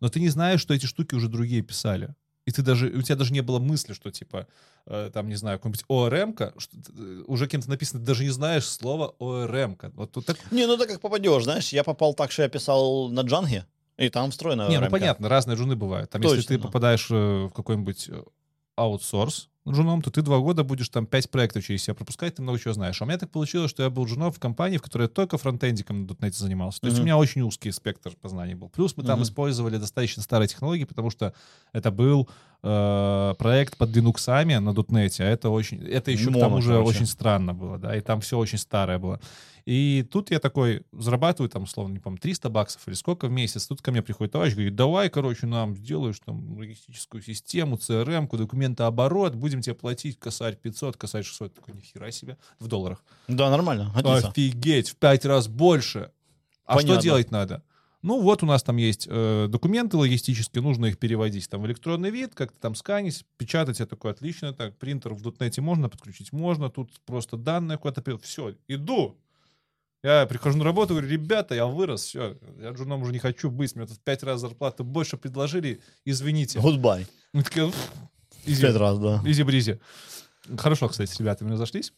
Но 0.00 0.08
ты 0.08 0.20
не 0.20 0.28
знаешь, 0.28 0.60
что 0.60 0.74
эти 0.74 0.86
штуки 0.86 1.14
уже 1.16 1.28
другие 1.28 1.62
писали. 1.62 2.14
И 2.48 2.50
ты 2.50 2.62
даже, 2.62 2.86
у 2.86 3.02
тебя 3.02 3.16
даже 3.16 3.34
не 3.34 3.42
было 3.42 3.58
мысли, 3.58 3.92
что 3.92 4.10
типа, 4.10 4.46
э, 4.86 5.10
там, 5.12 5.28
не 5.28 5.34
знаю, 5.34 5.58
какой-нибудь 5.58 5.84
ОРМ-ка, 5.86 6.54
что, 6.56 6.76
э, 6.96 7.22
уже 7.26 7.46
кем-то 7.46 7.68
написано, 7.68 8.00
ты 8.00 8.06
даже 8.06 8.24
не 8.24 8.30
знаешь 8.30 8.64
слова 8.64 9.14
ОРМ-ка. 9.18 9.92
Вот 9.94 10.12
тут 10.12 10.24
так... 10.24 10.38
Не, 10.50 10.66
ну 10.66 10.78
так 10.78 10.88
как 10.88 11.02
попадешь, 11.02 11.44
знаешь, 11.44 11.68
я 11.74 11.84
попал 11.84 12.14
так, 12.14 12.32
что 12.32 12.44
я 12.44 12.48
писал 12.48 13.10
на 13.10 13.20
Джанге, 13.20 13.66
и 13.98 14.08
там 14.08 14.30
встроена 14.30 14.66
Не, 14.70 14.78
ну 14.78 14.86
РМК. 14.86 14.92
понятно, 14.92 15.28
разные 15.28 15.58
джуны 15.58 15.76
бывают. 15.76 16.08
Там, 16.08 16.22
если 16.22 16.36
Точно, 16.36 16.48
ты 16.48 16.58
да. 16.58 16.66
попадаешь 16.68 17.06
э, 17.10 17.48
в 17.48 17.50
какой-нибудь 17.50 18.08
э, 18.08 18.22
аутсорс 18.76 19.50
джуном, 19.72 20.02
то 20.02 20.10
ты 20.10 20.22
два 20.22 20.38
года 20.38 20.64
будешь 20.64 20.88
там 20.88 21.06
пять 21.06 21.30
проектов 21.30 21.64
через 21.64 21.82
себя 21.82 21.94
пропускать, 21.94 22.34
ты 22.36 22.42
много 22.42 22.58
чего 22.58 22.74
знаешь. 22.74 23.00
А 23.00 23.04
у 23.04 23.08
меня 23.08 23.18
так 23.18 23.30
получилось, 23.30 23.70
что 23.70 23.82
я 23.82 23.90
был 23.90 24.06
джуном 24.06 24.32
в 24.32 24.38
компании, 24.38 24.76
в 24.78 24.82
которой 24.82 25.02
я 25.02 25.08
только 25.08 25.38
фронтендиком 25.38 26.02
на 26.06 26.06
.NET 26.12 26.32
занимался. 26.32 26.80
То 26.80 26.86
есть 26.88 26.98
у 26.98 27.02
меня 27.02 27.16
очень 27.16 27.42
узкий 27.42 27.70
спектр 27.72 28.12
познаний 28.20 28.54
был. 28.54 28.68
Плюс 28.68 28.96
мы 28.96 29.04
там 29.04 29.18
Мгм. 29.20 29.24
использовали 29.24 29.76
достаточно 29.78 30.22
старые 30.22 30.48
технологии, 30.48 30.84
потому 30.84 31.10
что 31.10 31.32
это 31.72 31.90
был 31.90 32.28
э, 32.62 33.34
проект 33.38 33.76
под 33.76 33.90
Linux 33.96 34.58
на 34.60 34.70
.NET, 34.70 35.20
а 35.20 35.24
это 35.24 35.48
очень, 35.50 35.80
это 35.84 36.10
еще 36.10 36.24
к 36.26 36.32
Моно, 36.32 36.40
тому 36.40 36.60
же 36.60 36.72
короче. 36.72 36.88
очень 36.90 37.06
странно 37.06 37.54
было, 37.54 37.78
да, 37.78 37.96
и 37.96 38.00
там 38.00 38.20
все 38.20 38.36
очень 38.36 38.58
старое 38.58 38.98
было. 38.98 39.20
И 39.64 40.02
тут 40.10 40.30
я 40.30 40.38
такой 40.38 40.82
зарабатываю 40.92 41.50
там, 41.50 41.64
условно, 41.64 41.92
не 41.92 41.98
помню, 41.98 42.18
300 42.18 42.48
баксов 42.48 42.88
или 42.88 42.94
сколько 42.94 43.26
в 43.26 43.30
месяц. 43.30 43.66
Тут 43.66 43.82
ко 43.82 43.90
мне 43.90 44.00
приходит 44.00 44.32
товарищ, 44.32 44.54
говорит, 44.54 44.74
давай, 44.74 45.10
короче, 45.10 45.46
нам 45.46 45.76
сделаешь 45.76 46.18
там 46.24 46.56
логистическую 46.56 47.22
систему, 47.22 47.76
CRM, 47.76 48.34
документооборот, 48.34 49.34
будем 49.34 49.57
тебе 49.62 49.74
платить 49.74 50.18
косарь 50.18 50.56
500, 50.56 50.96
косарь 50.96 51.24
600. 51.24 51.54
Такой, 51.54 51.74
нихера 51.74 52.10
себе, 52.10 52.36
в 52.58 52.68
долларах. 52.68 53.02
Да, 53.26 53.50
нормально, 53.50 53.92
годится. 53.94 54.28
Офигеть, 54.28 54.90
в 54.90 54.96
пять 54.96 55.24
раз 55.24 55.48
больше. 55.48 56.10
А 56.64 56.74
Понятно. 56.76 56.94
что 56.94 57.02
делать 57.02 57.30
надо? 57.30 57.62
Ну, 58.02 58.20
вот 58.20 58.42
у 58.44 58.46
нас 58.46 58.62
там 58.62 58.76
есть 58.76 59.08
э, 59.10 59.46
документы 59.48 59.96
логистические, 59.96 60.62
нужно 60.62 60.86
их 60.86 60.98
переводить 60.98 61.48
там 61.48 61.62
в 61.62 61.66
электронный 61.66 62.10
вид, 62.10 62.34
как-то 62.34 62.58
там 62.60 62.74
сканить, 62.76 63.24
печатать. 63.36 63.80
Я 63.80 63.86
такой, 63.86 64.12
отлично, 64.12 64.52
так, 64.52 64.76
принтер 64.76 65.14
в 65.14 65.20
.NET 65.22 65.52
е 65.52 65.60
можно 65.60 65.88
подключить? 65.88 66.32
Можно, 66.32 66.70
тут 66.70 66.92
просто 67.04 67.36
данные 67.36 67.76
куда-то... 67.76 68.18
Все, 68.18 68.54
иду. 68.68 69.16
Я 70.04 70.26
прихожу 70.26 70.58
на 70.58 70.64
работу, 70.64 70.94
говорю, 70.94 71.08
ребята, 71.08 71.56
я 71.56 71.66
вырос, 71.66 72.04
все, 72.04 72.38
я 72.60 72.70
джуном 72.70 73.02
уже 73.02 73.12
не 73.12 73.18
хочу 73.18 73.50
быть, 73.50 73.74
мне 73.74 73.84
тут 73.84 73.96
в 73.96 74.00
пять 74.00 74.22
раз 74.22 74.40
зарплаты 74.40 74.84
больше 74.84 75.16
предложили, 75.16 75.80
извините. 76.04 76.60
Goodbye. 76.60 77.04
Мы 78.48 78.54
такие, 78.54 78.54
«Уф, 78.54 78.58
easy, 78.58 78.62
Пять 78.66 78.76
раз, 78.76 78.98
да. 78.98 79.22
easy-breezy. 79.24 79.80
Хорошо, 80.58 80.88
кстати, 80.88 81.10
с 81.10 81.18
ребятами 81.20 81.50
разошлись. 81.52 81.92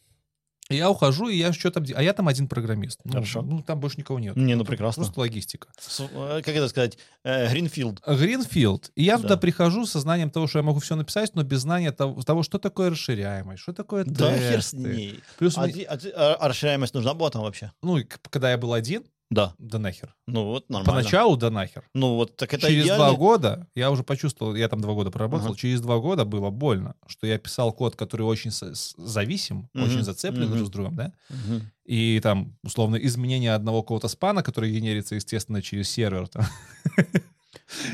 Я 0.73 0.89
ухожу, 0.89 1.27
и 1.29 1.37
я 1.37 1.53
что 1.53 1.73
там... 1.73 1.85
А 1.97 2.01
я 2.03 2.13
там 2.13 2.29
один 2.29 2.47
программист. 2.47 3.01
Ну, 3.03 3.13
Хорошо. 3.15 3.43
Ну, 3.43 3.61
там 3.61 3.81
больше 3.81 3.99
никого 3.99 4.21
нет. 4.21 4.37
Не, 4.37 4.55
ну 4.55 4.65
прекрасно. 4.65 5.03
Просто 5.03 5.19
логистика. 5.19 5.67
С- 5.81 5.99
э, 6.01 6.43
Как 6.45 6.55
это 6.55 6.69
сказать? 6.69 6.97
Э, 7.25 7.51
Гринфилд. 7.51 8.01
Гринфилд. 8.07 8.93
И 8.95 9.03
я 9.03 9.17
Да. 9.17 9.23
туда 9.23 9.37
прихожу 9.37 9.85
со 9.85 9.99
знанием 9.99 10.31
того, 10.31 10.47
что 10.47 10.61
я 10.61 10.63
могу 10.63 10.79
все 10.79 10.95
написать, 10.95 11.35
но 11.35 11.43
без 11.43 11.63
знания 11.63 11.91
того, 11.91 12.23
того, 12.23 12.45
что 12.45 12.59
такое 12.61 12.91
расширяемость, 12.91 13.61
что 13.63 13.73
такое 13.73 14.05
Да 14.05 14.33
хер 14.33 14.63
с 14.63 14.71
тесты. 14.71 14.77
ней. 14.77 15.21
Плюс, 15.39 15.59
А, 15.59 15.67
мне- 15.67 15.83
а 15.87 15.99
а- 16.39 16.49
расширяемость 16.49 16.95
нужна 16.95 17.15
была 17.15 17.31
там 17.31 17.43
вообще? 17.43 17.73
ну, 17.83 17.99
когда 18.31 18.53
я 18.53 18.57
был 18.57 18.73
один, 18.73 19.03
Да. 19.31 19.55
да 19.59 19.79
нахер. 19.79 20.15
Ну 20.27 20.45
вот, 20.47 20.69
нормально. 20.69 20.93
Поначалу 21.03 21.37
да 21.37 21.51
нахер. 21.51 21.85
Ну 21.95 22.17
вот, 22.17 22.37
так 22.37 22.53
это 22.53 22.67
через 22.67 22.85
идеально. 22.85 23.07
два 23.07 23.17
года 23.17 23.67
я 23.77 23.91
уже 23.93 24.03
почувствовал, 24.03 24.57
я 24.57 24.69
там 24.69 24.81
два 24.81 24.93
года 24.95 25.11
проработал, 25.13 25.49
Ага. 25.51 25.57
через 25.57 25.81
два 25.81 25.99
года 25.99 26.25
было 26.25 26.51
больно, 26.51 26.95
что 27.07 27.27
я 27.29 27.39
писал 27.39 27.73
код, 27.73 27.95
который 27.95 28.23
очень 28.23 28.51
зависим, 28.51 29.69
Мгм. 29.73 29.85
очень 29.85 30.03
зацеплен 30.03 30.47
Мгм. 30.49 30.57
друг 30.57 30.67
с 30.67 30.71
другом, 30.71 30.97
да, 30.97 31.13
Мгм. 31.29 31.63
и 31.85 32.19
там, 32.23 32.57
условно, 32.65 32.97
изменение 32.97 33.55
одного 33.55 33.83
какого-то 33.83 34.09
спана, 34.09 34.43
который 34.43 34.73
генерится, 34.73 35.15
естественно, 35.15 35.63
через 35.63 35.89
сервер, 35.89 36.27
там, 36.27 36.45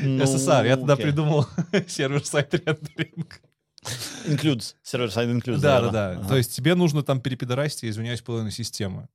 Ну, 0.01 0.23
SSR, 0.23 0.65
я 0.67 0.75
тогда 0.77 0.93
окей. 0.93 1.05
придумал 1.05 1.45
server-side 1.87 2.53
rendering. 2.53 3.41
Includes. 4.25 4.73
Server-side 4.81 5.29
includes. 5.29 5.59
Да, 5.59 5.81
да, 5.81 5.89
да. 5.91 6.11
Ага. 6.13 6.27
То 6.29 6.35
есть 6.37 6.55
тебе 6.55 6.73
нужно 6.75 7.03
там 7.03 7.21
перепидорасить, 7.21 7.85
извиняюсь, 7.85 8.21
половину 8.21 8.49
системы. 8.51 9.07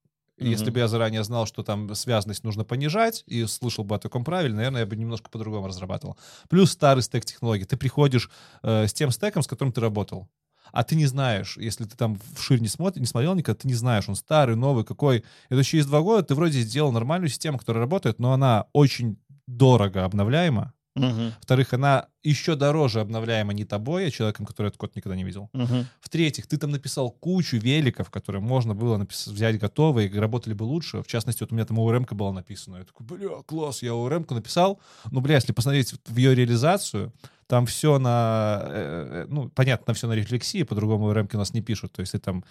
И 0.43 0.51
Если 0.51 0.71
бы 0.71 0.79
я 0.81 0.89
заранее 0.89 1.25
знал, 1.25 1.47
что 1.47 1.63
там 1.63 1.95
связанность 1.95 2.45
нужно 2.45 2.65
понижать, 2.65 3.25
и 3.27 3.47
слышал 3.47 3.85
бы 3.85 3.95
о 3.95 3.99
таком 3.99 4.25
правиле, 4.25 4.55
наверное, 4.55 4.81
я 4.81 4.87
бы 4.87 4.97
немножко 4.97 5.31
по-другому 5.31 5.69
разрабатывал. 5.69 6.17
Плюс 6.49 6.71
старый 6.71 7.03
стек 7.03 7.25
технологий. 7.25 7.65
Ты 7.65 7.77
приходишь 7.77 8.31
э, 8.63 8.87
с 8.87 8.93
тем 8.93 9.11
стеком, 9.11 9.43
с 9.43 9.47
которым 9.47 9.73
ты 9.73 9.81
работал. 9.81 10.29
А 10.73 10.85
ты 10.85 10.97
не 10.97 11.07
знаешь, 11.07 11.57
если 11.59 11.85
ты 11.85 11.97
там 11.97 12.19
вширь 12.35 12.61
не, 12.61 12.69
смотри, 12.69 13.01
не 13.01 13.07
смотрел 13.07 13.35
никогда, 13.35 13.61
ты 13.61 13.69
не 13.69 13.75
знаешь, 13.75 14.09
он 14.09 14.17
старый, 14.17 14.57
новый, 14.57 14.85
какой. 14.85 15.25
Это 15.51 15.63
через 15.65 15.87
два 15.87 16.01
года 16.01 16.23
ты 16.23 16.35
вроде 16.35 16.61
сделал 16.61 16.93
нормальную 16.93 17.29
систему, 17.29 17.59
которая 17.59 17.83
работает, 17.83 18.19
но 18.19 18.33
она 18.33 18.67
очень 18.73 19.19
дорого 19.47 20.05
обновляема. 20.05 20.73
Мгм. 20.95 21.33
Во-вторых, 21.39 21.73
она 21.73 22.09
еще 22.23 22.55
дороже 22.55 23.01
обновляема 23.01 23.55
не 23.55 23.65
тобой, 23.65 24.07
а 24.07 24.11
человеком, 24.11 24.45
который 24.45 24.69
этот 24.69 24.79
код 24.79 24.95
никогда 24.95 25.17
не 25.17 25.25
видел. 25.25 25.49
Мгм. 25.55 25.87
В-третьих, 26.01 26.47
ты 26.47 26.59
там 26.59 26.71
написал 26.71 27.11
кучу 27.11 27.57
великов, 27.57 28.11
которые 28.11 28.43
можно 28.43 28.75
было 28.75 28.99
напис- 28.99 29.31
взять 29.33 29.59
готовые, 29.59 30.09
и 30.09 30.19
работали 30.19 30.53
бы 30.53 30.65
лучше. 30.65 31.03
В 31.03 31.07
частности, 31.07 31.43
вот 31.43 31.53
у 31.53 31.55
меня 31.55 31.65
там 31.65 31.79
орм 31.79 32.07
была 32.11 32.33
написана. 32.33 32.77
Я 32.77 32.85
такой, 32.85 33.07
бля, 33.07 33.43
класс, 33.47 33.83
я 33.83 33.95
орм 33.95 34.27
написал. 34.29 34.81
Ну, 35.11 35.21
бля, 35.21 35.37
если 35.37 35.53
посмотреть 35.53 35.95
в 36.05 36.17
ее 36.17 36.35
реализацию, 36.35 37.13
там 37.47 37.65
все 37.67 37.99
на... 37.99 38.63
э, 38.65 39.25
э, 39.25 39.27
ну, 39.29 39.49
понятно, 39.49 39.95
все 39.95 40.09
на 40.09 40.13
рефлексии, 40.13 40.63
по-другому 40.63 41.09
орм 41.09 41.29
у 41.33 41.37
нас 41.39 41.55
не 41.55 41.63
пишут. 41.63 41.93
То 41.93 42.01
есть 42.01 42.13
ты 42.13 42.19
там 42.19 42.45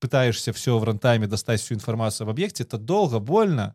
пытаешься 0.00 0.52
все 0.52 0.78
в 0.78 0.84
рантайме 0.84 1.26
достать 1.26 1.60
всю 1.60 1.74
информацию 1.74 2.26
об 2.26 2.30
объекте, 2.30 2.64
это 2.64 2.76
долго, 2.76 3.18
больно, 3.18 3.74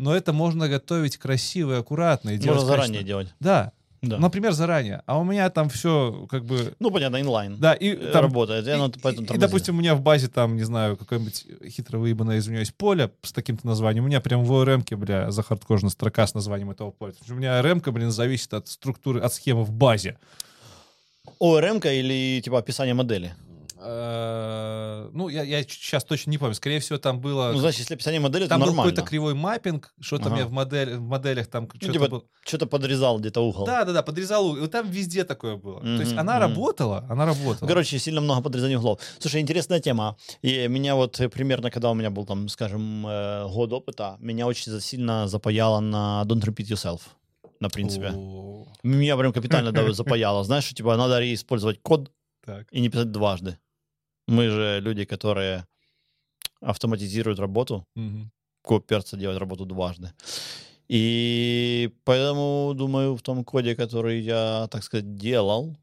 но 0.00 0.14
это 0.16 0.32
можно 0.32 0.68
готовить 0.68 1.16
красиво 1.18 1.74
и 1.74 1.78
аккуратно. 1.78 2.30
И 2.30 2.38
делать 2.38 2.60
Можно 2.60 2.66
заранее 2.66 2.86
качественно. 3.00 3.06
делать. 3.06 3.34
Да, 3.40 3.72
Да. 4.02 4.16
например, 4.18 4.52
заранее. 4.52 5.02
А 5.06 5.18
у 5.18 5.24
меня 5.24 5.50
там 5.50 5.68
все 5.68 6.26
как 6.30 6.44
бы... 6.46 6.74
Ну, 6.80 6.90
понятно, 6.90 7.20
инлайн. 7.20 7.56
Да, 7.58 7.74
и 7.74 7.90
Э, 7.90 8.10
там 8.12 8.22
работает. 8.22 8.66
И, 8.66 8.70
оно 8.70 8.86
и, 8.86 8.92
поэтому 9.02 9.24
и, 9.24 9.28
тормозит. 9.28 9.40
допустим, 9.50 9.76
у 9.76 9.78
меня 9.80 9.94
в 9.94 10.00
базе 10.00 10.28
там, 10.28 10.56
не 10.56 10.62
знаю, 10.64 10.96
какое-нибудь 10.96 11.46
хитро 11.68 11.98
выебанное, 11.98 12.38
извиняюсь, 12.38 12.70
поле 12.70 13.10
с 13.22 13.32
таким-то 13.32 13.66
названием. 13.66 14.04
У 14.04 14.06
меня 14.08 14.20
прям 14.22 14.42
в 14.44 14.52
орм 14.52 14.82
бля, 14.90 15.30
захардкожена 15.30 15.90
строка 15.90 16.26
с 16.26 16.32
названием 16.34 16.70
этого 16.70 16.90
поля. 16.92 17.12
У 17.28 17.34
меня 17.34 17.60
рм 17.60 17.80
блин, 17.92 18.10
зависит 18.10 18.54
от 18.54 18.68
структуры, 18.68 19.20
от 19.20 19.34
схемы 19.34 19.64
в 19.64 19.70
базе. 19.70 20.16
орм 21.38 21.78
или 21.78 22.40
типа 22.42 22.58
описание 22.58 22.94
модели? 22.94 23.34
Э, 23.82 25.08
Ну, 25.12 25.28
я, 25.28 25.42
я 25.42 25.62
сейчас 25.62 26.04
точно 26.04 26.30
не 26.30 26.38
помню. 26.38 26.54
Скорее 26.54 26.80
всего, 26.80 26.98
там 26.98 27.20
было... 27.20 27.52
Ну, 27.52 27.58
значит, 27.58 27.80
если 27.80 27.94
описание 27.94 28.20
модели, 28.20 28.46
там 28.46 28.60
то 28.60 28.66
был 28.66 28.72
нормально. 28.72 28.92
какой-то 28.92 29.08
кривой 29.08 29.34
маппинг, 29.34 29.92
что 30.00 30.18
там 30.18 30.32
Ага. 30.32 30.42
я 30.42 30.46
в, 30.46 30.52
модель, 30.52 30.96
в 30.96 31.02
моделях 31.02 31.46
там 31.48 31.68
что-то 31.68 31.92
типа 31.92 32.08
было. 32.08 32.22
Что-то 32.44 32.66
подрезал 32.66 33.18
где-то 33.18 33.40
угол. 33.40 33.66
Да, 33.66 33.84
да, 33.84 33.92
да, 33.92 34.02
подрезал. 34.02 34.46
угол. 34.46 34.64
И 34.64 34.68
там 34.68 34.88
везде 34.90 35.24
такое 35.24 35.56
было. 35.56 35.80
То 35.80 36.00
есть 36.02 36.12
она 36.16 36.34
мгм. 36.34 36.40
работала, 36.40 37.06
она 37.08 37.26
работала. 37.26 37.68
Короче, 37.68 37.98
сильно 37.98 38.20
много 38.20 38.42
подрезаний 38.42 38.76
углов. 38.76 39.00
Слушай, 39.18 39.40
интересная 39.40 39.80
тема. 39.80 40.16
И 40.42 40.68
меня 40.68 40.94
вот 40.94 41.20
примерно, 41.32 41.70
когда 41.70 41.90
у 41.90 41.94
меня 41.94 42.10
был 42.10 42.26
там, 42.26 42.48
скажем, 42.48 43.06
э, 43.06 43.46
год 43.48 43.72
опыта, 43.72 44.16
меня 44.20 44.46
очень 44.46 44.80
сильно 44.80 45.28
запаяло 45.28 45.80
на 45.80 46.22
Don't 46.26 46.42
Repeat 46.44 46.68
Yourself. 46.68 47.00
На 47.60 47.68
принципе. 47.68 48.10
Меня 48.82 49.16
прям 49.16 49.32
капитально 49.32 49.92
запаяло. 49.92 50.44
Знаешь, 50.44 50.64
что, 50.64 50.74
типа, 50.74 50.96
надо 50.96 51.34
использовать 51.34 51.82
код 51.82 52.10
Так. 52.46 52.66
и 52.72 52.80
не 52.80 52.88
писать 52.88 53.10
дважды. 53.12 53.58
Мы 54.30 54.48
же 54.48 54.80
люди, 54.80 55.04
которые 55.04 55.66
автоматизируют 56.60 57.40
работу, 57.40 57.84
Мгм. 57.96 58.30
коперца 58.62 59.16
делать 59.16 59.38
работу 59.38 59.64
дважды. 59.64 60.12
И 60.86 61.90
поэтому, 62.04 62.72
думаю, 62.74 63.16
в 63.16 63.22
том 63.22 63.44
коде, 63.44 63.74
который 63.74 64.20
я, 64.20 64.68
так 64.70 64.84
сказать, 64.84 65.16
делал, 65.16 65.76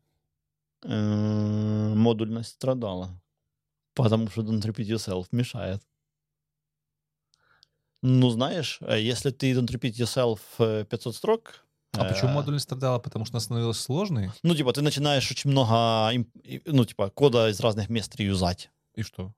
э, 0.83 1.93
модульность 1.95 2.51
страдала. 2.51 3.09
Потому 3.93 4.29
что 4.29 4.41
don't 4.43 4.61
repeat 4.61 4.87
yourself 4.87 5.27
мешает. 5.31 5.81
Ну, 8.01 8.29
знаешь, 8.29 8.79
э, 8.81 9.01
если 9.01 9.31
ты 9.31 9.51
don't 9.53 9.67
repeat 9.67 9.93
yourself 9.99 10.39
э, 10.59 10.85
500 10.85 11.15
строк... 11.15 11.66
А 11.93 12.05
почему 12.05 12.29
э, 12.29 12.33
модуль 12.33 12.59
страдала? 12.59 12.99
Потому 12.99 13.25
что 13.25 13.35
она 13.35 13.39
становилась 13.39 13.79
сложной? 13.79 14.31
Ну, 14.43 14.55
типа, 14.55 14.73
ты 14.73 14.81
начинаешь 14.81 15.29
очень 15.31 15.49
много, 15.49 16.11
ну, 16.65 16.85
типа, 16.85 17.09
кода 17.09 17.49
из 17.49 17.59
разных 17.59 17.89
мест 17.89 18.15
реюзать. 18.15 18.69
И 18.95 19.03
что? 19.03 19.33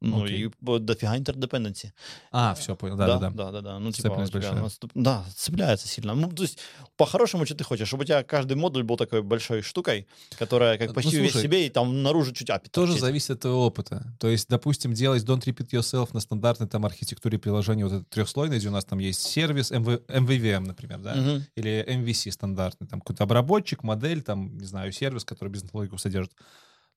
Ну 0.00 0.24
Окей. 0.24 0.46
и 0.48 0.78
дофига 0.80 1.16
интердепенденси. 1.16 1.92
А, 2.30 2.54
все, 2.54 2.76
понял, 2.76 2.96
да-да-да. 2.96 3.30
да, 3.30 3.50
да, 3.52 3.60
да. 3.62 3.78
Ну, 3.78 3.90
типа, 3.90 4.08
Сцепленность 4.08 4.34
у 4.34 4.38
тебя 4.40 4.52
наступ- 4.52 4.90
Да, 4.94 5.24
цепляется 5.34 5.88
сильно. 5.88 6.14
Ну, 6.14 6.30
то 6.30 6.42
есть, 6.42 6.58
по-хорошему, 6.98 7.46
что 7.46 7.54
ты 7.54 7.64
хочешь? 7.64 7.88
Чтобы 7.88 8.02
у 8.02 8.06
тебя 8.06 8.22
каждый 8.22 8.54
модуль 8.56 8.82
был 8.82 8.96
такой 8.98 9.22
большой 9.22 9.62
штукой, 9.62 10.06
которая 10.38 10.76
как 10.76 10.88
Ну, 10.88 10.94
почти 10.94 11.16
весь 11.18 11.32
слушай, 11.32 11.44
себе, 11.44 11.66
и 11.66 11.70
там 11.70 12.02
наружу 12.02 12.32
чуть 12.32 12.50
API 12.50 12.68
Тоже 12.70 12.92
торчит. 12.92 13.00
зависит 13.00 13.30
от 13.30 13.40
твоего 13.40 13.66
опыта. 13.66 14.14
То 14.20 14.28
есть, 14.28 14.48
допустим, 14.48 14.92
делать 14.92 15.22
don't 15.24 15.42
repeat 15.44 15.70
yourself 15.70 16.10
на 16.12 16.20
стандартной 16.20 16.66
там 16.68 16.84
архитектуре 16.84 17.38
приложения, 17.38 17.84
вот 17.86 17.94
это 17.94 18.04
трехслойной, 18.10 18.58
где 18.58 18.68
у 18.68 18.72
нас 18.72 18.84
там 18.84 18.98
есть 18.98 19.22
сервис, 19.22 19.72
MV, 19.72 20.04
MVVM, 20.06 20.66
например, 20.66 20.98
да, 20.98 21.14
Мгм. 21.14 21.46
или 21.56 21.82
MVC 21.88 22.30
стандартный, 22.30 22.86
там 22.88 23.00
какой-то 23.00 23.24
обработчик, 23.24 23.82
модель, 23.82 24.20
там, 24.22 24.58
не 24.58 24.66
знаю, 24.66 24.92
сервис, 24.92 25.24
который 25.24 25.48
бизнес-логику 25.48 25.96
содержит, 25.96 26.32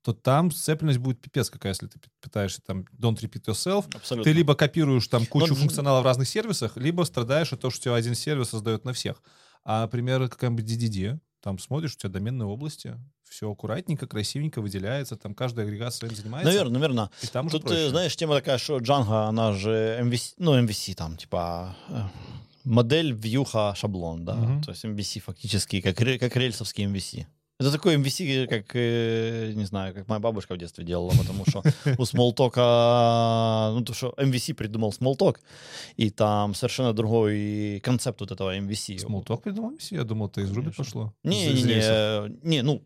то 0.08 0.14
там 0.14 0.51
сцепленность 0.51 0.99
будет 0.99 1.20
пипец 1.20 1.49
какая, 1.49 1.74
если 1.74 1.88
ты 1.88 1.99
пытаешься 2.22 2.62
там 2.62 2.86
don't 2.97 3.18
repeat 3.18 3.43
yourself. 3.45 3.93
Абсолютно. 3.93 4.24
Ты 4.24 4.32
либо 4.32 4.55
копируешь 4.55 5.05
там 5.10 5.26
кучу 5.26 5.47
Ну, 5.47 5.55
функционала 5.55 5.99
в 5.99 6.05
разных 6.05 6.30
сервисах, 6.30 6.78
либо 6.78 7.03
страдаешь 7.03 7.51
от 7.51 7.60
того, 7.60 7.72
что 7.72 7.82
у 7.82 7.84
тебя 7.84 7.95
один 7.95 8.16
сервис 8.16 8.51
создает 8.51 8.86
на 8.86 8.93
всех. 8.93 9.22
А, 9.66 9.82
например, 9.82 10.30
какая-нибудь 10.30 10.64
DDD, 10.64 11.20
там 11.41 11.60
смотришь, 11.60 11.95
у 11.95 11.97
тебя 11.97 12.10
доменные 12.10 12.47
области, 12.47 12.95
все 13.30 13.51
аккуратненько, 13.51 14.08
красивенько 14.08 14.62
выделяется, 14.62 15.18
там 15.18 15.34
каждый 15.34 15.66
агрегат 15.66 15.93
своим 15.93 16.16
занимается. 16.16 16.49
Наверное, 16.49 16.74
наверное. 16.76 17.10
И 17.22 17.28
там 17.28 17.49
Тут, 17.49 17.64
проще. 17.64 17.88
э, 17.88 17.89
знаешь, 17.89 18.16
тема 18.16 18.36
такая, 18.36 18.60
что 18.60 18.78
Django, 18.78 19.28
она 19.28 19.51
же 19.51 19.99
MVC, 20.03 20.36
ну, 20.38 20.58
MVC 20.58 20.93
там, 20.93 21.18
типа, 21.18 21.76
э, 21.89 22.01
модель, 22.64 23.12
вьюха, 23.12 23.74
шаблон, 23.76 24.24
да. 24.24 24.36
Мгм. 24.36 24.64
То 24.64 24.72
есть 24.72 24.86
MVC 24.86 25.20
фактически, 25.20 25.82
как, 25.82 25.97
как 25.97 26.36
рельсовский 26.38 26.86
MVC. 26.86 27.26
Это 27.60 27.72
такой 27.72 27.95
MVC, 27.95 28.47
как, 28.47 28.76
э, 28.76 29.51
не 29.55 29.66
знаю, 29.66 29.95
как 29.95 30.08
моя 30.08 30.20
бабушка 30.20 30.53
в 30.53 30.58
детстве 30.58 30.86
делала, 30.86 31.12
потому 31.18 31.43
что 31.47 31.64
у 31.97 32.03
Smalltalk, 32.03 33.74
ну, 33.74 33.84
то, 33.84 33.93
что 33.93 34.14
MVC 34.16 34.53
придумал 34.53 34.91
Smalltalk, 34.91 35.38
и 35.95 36.12
там 36.12 36.53
совершенно 36.53 36.93
другой 36.93 37.80
концепт 37.84 38.20
вот 38.22 38.32
этого 38.32 38.55
MVC. 38.55 38.99
Смолток 38.99 39.41
придумал 39.41 39.72
MVC? 39.72 39.95
Я 39.95 40.03
думал, 40.03 40.28
это 40.28 40.41
из 40.41 40.51
Ruby 40.51 40.72
пошло. 40.76 41.14
Не, 41.24 41.51
из 41.51 41.66
не, 41.66 41.74
рельсов 41.74 42.30
не, 42.43 42.58
не, 42.58 42.62
ну, 42.62 42.84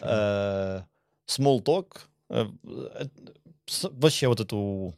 э, 0.00 0.82
Smalltalk, 1.26 1.86
э, 2.30 2.46
э, 2.64 3.06
вообще 3.90 4.28
вот 4.28 4.38
эту 4.38 4.94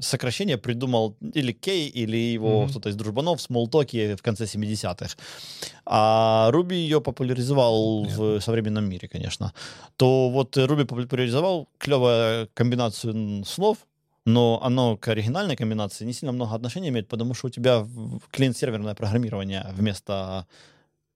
сокращение 0.00 0.58
придумал 0.58 1.16
или 1.34 1.52
Кей, 1.52 1.88
или 1.88 2.16
его 2.16 2.62
Мгм. 2.62 2.70
кто-то 2.70 2.88
из 2.88 2.96
дружбанов 2.96 3.40
в 3.40 3.50
Smalltalk 3.50 4.16
в 4.16 4.22
конце 4.22 4.46
70-х. 4.46 5.16
А 5.84 6.50
Руби 6.50 6.76
ее 6.76 7.00
популяризовал 7.00 8.04
в 8.04 8.40
современном 8.40 8.88
мире, 8.88 9.08
конечно. 9.08 9.52
То 9.96 10.30
вот 10.30 10.56
Руби 10.56 10.84
популяризовал 10.84 11.68
клевую 11.78 12.48
комбинацию 12.54 13.44
слов, 13.44 13.78
но 14.24 14.60
оно 14.62 14.96
к 14.96 15.08
оригинальной 15.08 15.56
комбинации 15.56 16.04
не 16.04 16.12
сильно 16.12 16.32
много 16.32 16.54
отношения 16.54 16.88
имеет, 16.88 17.08
потому 17.08 17.34
что 17.34 17.48
у 17.48 17.50
тебя 17.50 17.86
клиент-серверное 18.30 18.94
программирование 18.94 19.66
вместо 19.72 20.46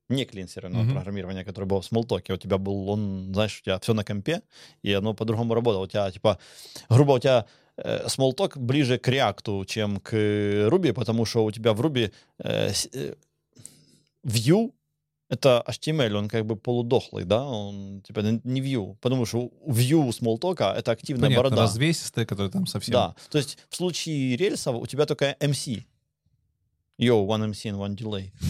не 0.08 0.24
клиент-серверного 0.24 0.84
Мгм. 0.84 0.92
программирования, 0.92 1.44
которое 1.44 1.66
было 1.66 1.80
в 1.80 1.92
Smalltalk. 1.92 2.32
У 2.32 2.36
тебя 2.36 2.58
был, 2.58 2.88
он, 2.88 3.32
знаешь, 3.32 3.58
у 3.60 3.64
тебя 3.64 3.78
все 3.80 3.92
на 3.94 4.04
компе, 4.04 4.42
и 4.82 4.92
оно 4.92 5.14
по-другому 5.14 5.54
работало. 5.54 5.84
У 5.84 5.86
тебя, 5.88 6.10
типа, 6.10 6.38
грубо, 6.88 7.12
у 7.12 7.18
тебя 7.18 7.46
Smalltalk 7.78 8.58
ближе 8.58 8.98
к 8.98 9.08
React, 9.08 9.66
чем 9.66 10.00
к 10.00 10.14
Ruby, 10.14 10.92
потому 10.92 11.24
что 11.24 11.44
у 11.44 11.50
тебя 11.50 11.72
в 11.72 11.80
Ruby 11.80 12.12
э, 12.38 12.72
э, 12.92 13.14
View 14.24 14.72
это 15.28 15.64
HTML, 15.66 16.14
он 16.14 16.28
как 16.28 16.46
бы 16.46 16.56
полудохлый, 16.56 17.24
да, 17.24 17.44
он 17.44 18.00
типа 18.02 18.20
не 18.20 18.60
View, 18.60 18.96
потому 19.00 19.26
что 19.26 19.50
View 19.66 20.08
Smalltalk 20.08 20.72
это 20.72 20.92
активная 20.92 21.28
Понятно, 21.28 21.42
борода. 21.42 21.62
развесистая, 21.62 22.24
которая 22.24 22.50
там 22.50 22.66
совсем... 22.66 22.92
Да, 22.92 23.14
то 23.30 23.38
есть 23.38 23.58
в 23.68 23.76
случае 23.76 24.36
рельсов 24.36 24.76
у 24.76 24.86
тебя 24.86 25.04
только 25.04 25.36
MC. 25.40 25.84
Yo, 26.98 27.26
one 27.26 27.50
MC 27.50 27.72
and 27.72 27.78
one 27.78 27.96
delay. 27.96 28.30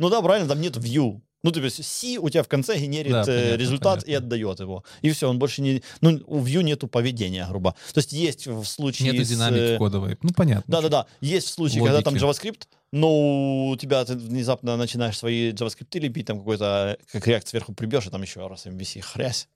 Ну 0.00 0.08
да, 0.10 0.20
правильно, 0.22 0.48
там 0.48 0.60
нет 0.60 0.76
view. 0.76 1.20
Ну, 1.44 1.52
то 1.52 1.60
есть 1.60 1.84
C 1.84 2.18
у 2.18 2.28
тебя 2.28 2.42
в 2.42 2.48
конце 2.48 2.76
генерит 2.76 3.12
Да, 3.12 3.22
э, 3.22 3.24
понятно, 3.26 3.56
результат 3.56 3.92
понятно. 4.00 4.10
и 4.10 4.14
отдает 4.14 4.60
его. 4.60 4.84
И 5.02 5.10
все, 5.10 5.30
он 5.30 5.38
больше 5.38 5.62
не... 5.62 5.82
Ну, 6.00 6.20
у 6.26 6.42
view 6.44 6.62
нету 6.62 6.88
поведения, 6.88 7.46
грубо. 7.48 7.76
То 7.92 7.98
есть 7.98 8.12
есть 8.12 8.46
в 8.46 8.64
случае 8.64 9.12
Нету 9.12 9.24
с, 9.24 9.28
динамики 9.28 9.74
э, 9.74 9.78
кодовой. 9.78 10.18
Ну, 10.22 10.30
понятно. 10.34 10.64
Да-да-да, 10.66 11.06
есть 11.20 11.46
в 11.46 11.50
случае, 11.50 11.84
когда 11.84 12.02
там 12.02 12.14
Логики. 12.14 12.24
JavaScript, 12.26 12.62
но 12.92 13.68
у 13.68 13.76
тебя 13.76 14.04
ты 14.04 14.16
внезапно 14.16 14.76
начинаешь 14.76 15.16
свои 15.16 15.52
JavaScript 15.52 15.98
лепить, 16.00 16.26
там 16.26 16.38
какой-то, 16.38 16.98
как 17.12 17.26
React 17.28 17.46
сверху 17.46 17.72
прибьешь, 17.72 18.06
и 18.06 18.10
там 18.10 18.22
еще 18.22 18.46
раз 18.46 18.66
MVC 18.66 19.00
хрясь. 19.02 19.48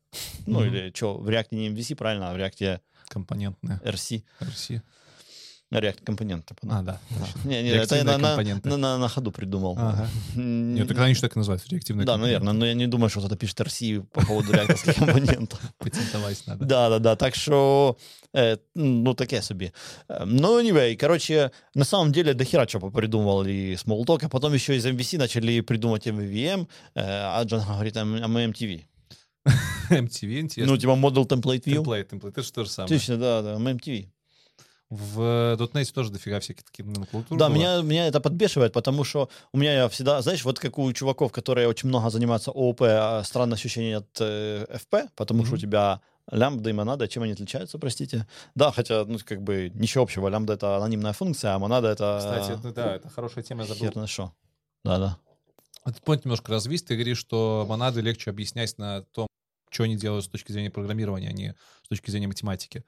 Ну, 0.47 0.61
Мгм. 0.61 0.68
или 0.74 0.93
что, 0.95 1.16
в 1.18 1.28
React 1.28 1.49
не 1.51 1.68
MVC, 1.70 1.97
правильно, 1.97 2.30
а 2.30 2.35
в 2.35 2.37
React 2.37 2.80
Компонентная. 3.09 3.80
RC. 3.85 4.22
RC. 4.41 4.80
React 5.81 6.05
компоненты. 6.05 6.55
А, 6.68 6.83
да. 6.83 6.99
Да. 7.11 7.27
Не, 7.51 7.62
не, 7.62 7.68
это 7.70 7.97
я 7.97 8.05
на, 8.05 8.18
на, 8.18 8.77
на, 8.77 8.99
на- 8.99 9.09
ходу 9.09 9.31
придумал. 9.33 9.77
Ага. 9.79 10.09
Нет, 10.37 10.89
так 10.89 10.99
они 10.99 11.11
еще 11.11 11.20
так 11.20 11.37
и 11.37 11.39
называются, 11.39 11.68
реактивные 11.70 12.05
Да, 12.07 12.16
наверное, 12.16 12.53
но 12.53 12.66
я 12.66 12.75
не 12.75 12.87
думаю, 12.87 13.11
что 13.11 13.20
кто-то 13.20 13.37
пишет 13.37 13.61
RC 13.61 14.03
по 14.12 14.27
поводу 14.27 14.53
реакторских 14.53 14.95
компонентов. 14.97 15.61
Патентовать 15.79 16.47
надо. 16.47 16.64
Да, 16.64 16.89
да, 16.89 16.99
да. 16.99 17.16
Так 17.16 17.35
что, 17.35 17.97
э, 18.37 18.57
ну, 18.75 19.14
таке 19.14 19.43
собі. 19.43 19.73
Э, 20.09 20.25
Ну, 20.27 20.59
anyway, 20.61 20.97
короче, 20.97 21.51
на 21.75 21.85
самом 21.85 22.12
деле 22.12 22.35
до 22.35 22.45
хера 22.45 22.66
чего 22.66 22.91
придумывали 22.91 23.77
Smalltalk, 23.85 24.25
а 24.25 24.29
потом 24.29 24.55
еще 24.55 24.77
из 24.77 24.87
MVC 24.87 25.18
начали 25.18 25.61
придумать 25.62 26.07
MVVM, 26.07 26.66
э, 26.95 27.01
а 27.05 27.43
Джан 27.45 27.61
говорит, 27.66 27.97
а 27.97 28.05
мы 28.05 28.47
MTV. 28.47 28.81
MTV, 29.91 30.41
интересно. 30.41 30.73
Ну, 30.73 30.79
типа 30.79 30.93
Model 30.93 31.27
Template 31.27 31.64
View. 31.64 31.75
Темплейт, 31.75 32.09
темплейт, 32.09 32.33
это 32.39 32.43
же 32.43 32.53
то 32.53 32.64
же 32.64 32.70
самое. 32.70 32.89
Точно, 32.99 33.16
да, 33.16 33.43
да, 33.43 33.55
MTV. 33.57 34.09
В 34.93 35.57
э, 35.59 35.64
.NET 35.72 35.90
тоже 35.95 36.11
дофига 36.11 36.38
всяких 36.38 36.64
таких 36.64 36.84
номенклатур 36.84 37.38
Да, 37.38 37.49
было. 37.49 37.55
меня, 37.55 37.80
меня 37.80 38.07
это 38.09 38.20
подбешивает, 38.20 38.74
потому 38.74 39.05
что 39.05 39.30
у 39.51 39.57
меня 39.57 39.72
я 39.72 39.88
всегда, 39.88 40.20
знаешь, 40.20 40.45
вот 40.45 40.59
как 40.59 40.78
у 40.78 40.93
чуваков, 40.93 41.32
которые 41.32 41.66
очень 41.66 41.88
много 41.88 42.11
занимаются 42.11 42.51
ООП, 42.51 42.82
а 42.82 43.22
странное 43.24 43.55
ощущение 43.55 43.97
от 43.97 44.20
э, 44.20 44.66
FP, 44.68 45.09
потому 45.16 45.47
что 45.47 45.55
у 45.55 45.57
тебя 45.57 46.03
лямбда 46.30 46.68
и 46.68 46.74
монада, 46.74 47.09
чем 47.09 47.22
они 47.22 47.32
отличаются, 47.32 47.78
простите? 47.78 48.26
Да, 48.55 48.70
хотя, 48.70 49.07
ну, 49.07 49.16
как 49.24 49.43
бы, 49.43 49.72
ничего 49.74 50.05
общего. 50.05 50.28
Лямбда— 50.28 50.53
это 50.55 50.76
анонимная 50.76 51.14
функция, 51.14 51.55
а 51.55 51.59
монада— 51.59 51.88
это... 51.93 52.18
Кстати, 52.18 52.59
это, 52.59 52.72
да, 52.74 52.97
это 52.97 53.09
хорошая 53.09 53.45
тема, 53.45 53.62
я 53.62 53.68
забыл. 53.68 53.86
Хер 53.86 53.97
на 53.97 54.07
шо. 54.07 54.34
Да-да. 54.84 55.16
Этот 55.86 56.03
point 56.03 56.20
немножко 56.24 56.53
развить. 56.53 56.84
Ты 56.84 56.97
говоришь, 56.97 57.18
что 57.18 57.64
монады 57.66 58.03
легче 58.03 58.28
объяснять 58.28 58.76
на 58.76 59.05
том, 59.05 59.26
что 59.70 59.84
они 59.84 59.97
делают 59.97 60.26
с 60.26 60.28
точки 60.28 60.53
зрения 60.53 60.70
программирования, 60.70 61.30
а 61.30 61.32
не 61.32 61.55
с 61.82 61.88
точки 61.88 62.11
зрения 62.11 62.26
математики. 62.28 62.84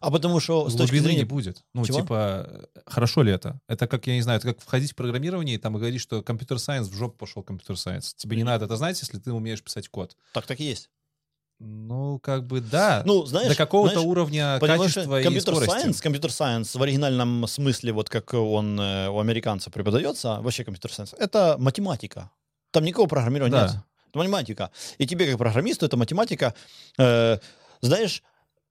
А 0.00 0.10
потому 0.10 0.40
что 0.40 0.68
с 0.68 0.76
точки 0.76 0.98
зрения... 0.98 1.18
не 1.18 1.24
будет. 1.24 1.64
Ну, 1.74 1.84
Чего? 1.84 2.00
типа, 2.00 2.46
э, 2.48 2.80
хорошо 2.86 3.22
ли 3.22 3.32
это? 3.32 3.60
Это 3.68 3.86
как, 3.86 4.06
я 4.06 4.14
не 4.14 4.22
знаю, 4.22 4.38
это 4.38 4.54
как 4.54 4.62
входить 4.62 4.92
в 4.92 4.94
программирование 4.94 5.56
и 5.56 5.58
там 5.58 5.76
и 5.76 5.78
говорить, 5.78 6.00
что 6.00 6.22
компьютер-сайенс 6.22 6.88
в 6.88 6.94
жопу 6.94 7.16
пошел 7.18 7.42
компьютер-сайенс. 7.42 8.14
Тебе 8.14 8.36
не 8.36 8.44
надо 8.44 8.66
это 8.66 8.76
знать, 8.76 9.00
если 9.00 9.18
ты 9.18 9.32
умеешь 9.32 9.62
писать 9.62 9.88
код. 9.88 10.16
Так, 10.32 10.46
так 10.46 10.60
и 10.60 10.64
есть. 10.64 10.90
Ну, 11.60 12.18
как 12.20 12.46
бы 12.46 12.62
да. 12.62 13.02
Ну, 13.04 13.26
знаешь... 13.26 13.48
До 13.48 13.54
какого-то 13.54 13.94
знаешь, 13.94 14.08
уровня 14.08 14.58
качества 14.60 15.20
и 15.20 15.24
компьютер 15.24 15.54
скорости. 15.54 15.80
science, 15.80 16.00
computer 16.00 16.32
science 16.32 16.74
в 16.74 16.82
оригинальном 16.82 17.46
смысле, 17.46 17.92
вот 17.92 18.08
как 18.08 18.32
он 18.32 18.80
э, 18.80 19.10
у 19.10 19.20
американца 19.20 19.70
преподается, 19.70 20.40
вообще 20.40 20.64
computer 20.64 20.90
science, 20.90 21.14
это 21.18 21.56
математика. 21.58 22.30
Там 22.70 22.84
никакого 22.84 23.08
программирования 23.08 23.52
Да. 23.52 23.66
нет. 23.66 23.76
Это 24.08 24.18
математика. 24.18 24.70
И 24.96 25.06
тебе, 25.06 25.26
как 25.26 25.36
программисту, 25.36 25.84
это 25.84 25.98
математика. 25.98 26.54
Э, 26.98 27.38
знаешь, 27.82 28.22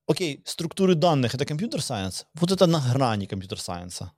окей, 0.10 0.42
структуры 0.46 0.96
данных— 0.96 1.34
это 1.36 1.46
computer 1.46 1.82
science. 1.82 2.26
Вот 2.34 2.52
это 2.52 2.68
на 2.68 2.80
грани 2.94 3.26
computer 3.26 3.60
science 3.60 4.00
а. 4.00 4.12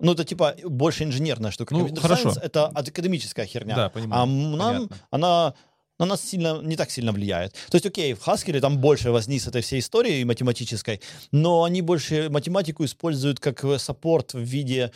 Ну, 0.00 0.12
это 0.12 0.24
типа 0.24 0.54
больше 0.64 1.04
инженерная 1.04 1.50
штука. 1.50 1.74
Ну, 1.74 1.94
хорошо. 1.96 2.32
это 2.42 2.66
академическая 2.66 3.46
херня. 3.46 3.74
Да, 3.76 3.84
А 3.86 3.90
понимаю. 3.90 4.22
м- 4.22 4.56
нам 4.56 4.74
Понятно. 4.88 4.96
она 5.10 5.54
на 5.98 6.06
нас 6.06 6.20
сильно, 6.22 6.60
не 6.62 6.76
так 6.76 6.90
сильно 6.90 7.12
влияет. 7.12 7.52
То 7.70 7.76
есть, 7.76 7.86
окей, 7.86 8.14
в 8.14 8.26
Haskell 8.26 8.60
там 8.60 8.78
больше 8.78 9.10
возни 9.12 9.38
с 9.38 9.46
этой 9.46 9.62
всей 9.62 9.78
историей 9.78 10.24
математической, 10.24 11.00
но 11.30 11.62
они 11.62 11.82
больше 11.82 12.28
математику 12.30 12.84
используют 12.84 13.38
как 13.38 13.62
э, 13.64 13.78
саппорт 13.78 14.34
в 14.34 14.40
виде, 14.40 14.90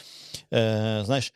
э, 0.51 1.05
знаешь, 1.05 1.33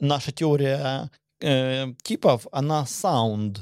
наша 0.00 0.32
теория 0.32 1.10
э, 1.40 1.94
типов, 2.02 2.46
она 2.50 2.82
sound. 2.84 3.58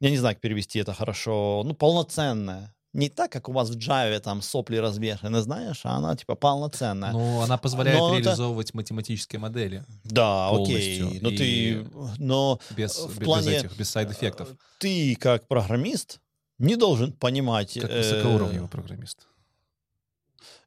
Я 0.00 0.10
не 0.10 0.16
знаю, 0.16 0.36
как 0.36 0.40
перевести 0.40 0.78
это 0.78 0.94
хорошо. 0.94 1.62
Ну, 1.66 1.74
полноценная. 1.74 2.74
Не 2.94 3.10
так, 3.10 3.30
как 3.30 3.48
у 3.48 3.52
вас 3.52 3.68
в 3.68 3.76
Java 3.76 4.18
там 4.20 4.40
сопли 4.40 4.76
развешаны, 4.78 5.42
знаешь, 5.42 5.80
а 5.84 5.96
она 5.96 6.16
типа 6.16 6.34
полноценная. 6.36 7.12
Ну, 7.12 7.40
она 7.42 7.58
позволяет 7.58 7.98
Но 7.98 8.14
это- 8.16 8.24
реализовывать 8.24 8.72
математические 8.74 9.40
модели 9.40 9.84
да, 10.04 10.48
полностью. 10.48 11.06
окей. 11.08 11.20
Но 11.20 11.28
И- 11.30 11.36
ты, 11.36 11.86
но 12.18 12.58
без, 12.70 12.98
В 12.98 13.18
без 13.18 13.24
плане, 13.24 13.56
этих, 13.58 13.76
без 13.76 13.90
side-эффектов. 13.90 14.50
Э, 14.52 14.56
Ты, 14.78 15.16
как 15.16 15.46
программист, 15.46 16.20
не 16.58 16.76
должен 16.76 17.12
понимать, 17.12 17.74
Как 17.78 17.90
э, 17.90 17.98
высокоуровневый 17.98 18.68
программист. 18.70 19.26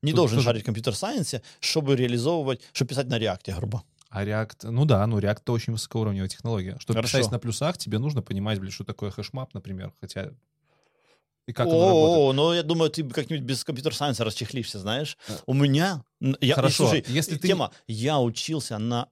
не 0.03 0.11
Тут 0.11 0.17
должен 0.17 0.37
тоже- 0.37 0.45
шарить 0.45 0.61
в 0.61 0.65
computer 0.65 1.01
science 1.01 1.32
е, 1.32 1.41
чтобы 1.59 1.95
реализовывать, 1.95 2.61
чтобы 2.71 2.89
писать 2.89 3.07
на 3.07 3.17
React 3.17 3.43
е, 3.43 3.53
грубо. 3.55 3.83
А 4.09 4.23
React, 4.25 4.69
ну 4.69 4.85
да, 4.85 5.05
ну 5.07 5.19
React 5.19 5.39
это 5.41 5.51
очень 5.53 5.73
высокоуровневая 5.73 6.29
технология. 6.29 6.77
Чтобы 6.79 6.97
Хорошо. 6.97 7.17
писать 7.17 7.31
на 7.31 7.39
плюсах, 7.39 7.77
тебе 7.77 7.97
нужно 7.97 8.21
понимать, 8.21 8.59
блин, 8.59 8.71
что 8.71 8.83
такое 8.83 9.09
hashmap, 9.09 9.53
например. 9.53 9.93
Хотя 10.01 10.31
И 11.51 11.53
как? 11.53 11.67
О, 11.67 12.31
ну 12.33 12.53
я 12.53 12.63
думаю, 12.63 12.89
ты 12.89 13.03
как-нибудь 13.03 13.43
без 13.43 13.65
computer 13.65 13.94
science 13.94 14.20
а 14.20 14.23
расчехлишься, 14.23 14.79
знаешь. 14.79 15.17
Э. 15.27 15.33
У 15.45 15.53
меня... 15.53 16.01
Я, 16.39 16.55
Хорошо, 16.55 16.87
слушай, 16.87 17.03
если 17.09 17.35
ты- 17.35 17.49
тема. 17.49 17.71
Я 17.87 18.19
учился 18.21 18.77
на 18.77 19.09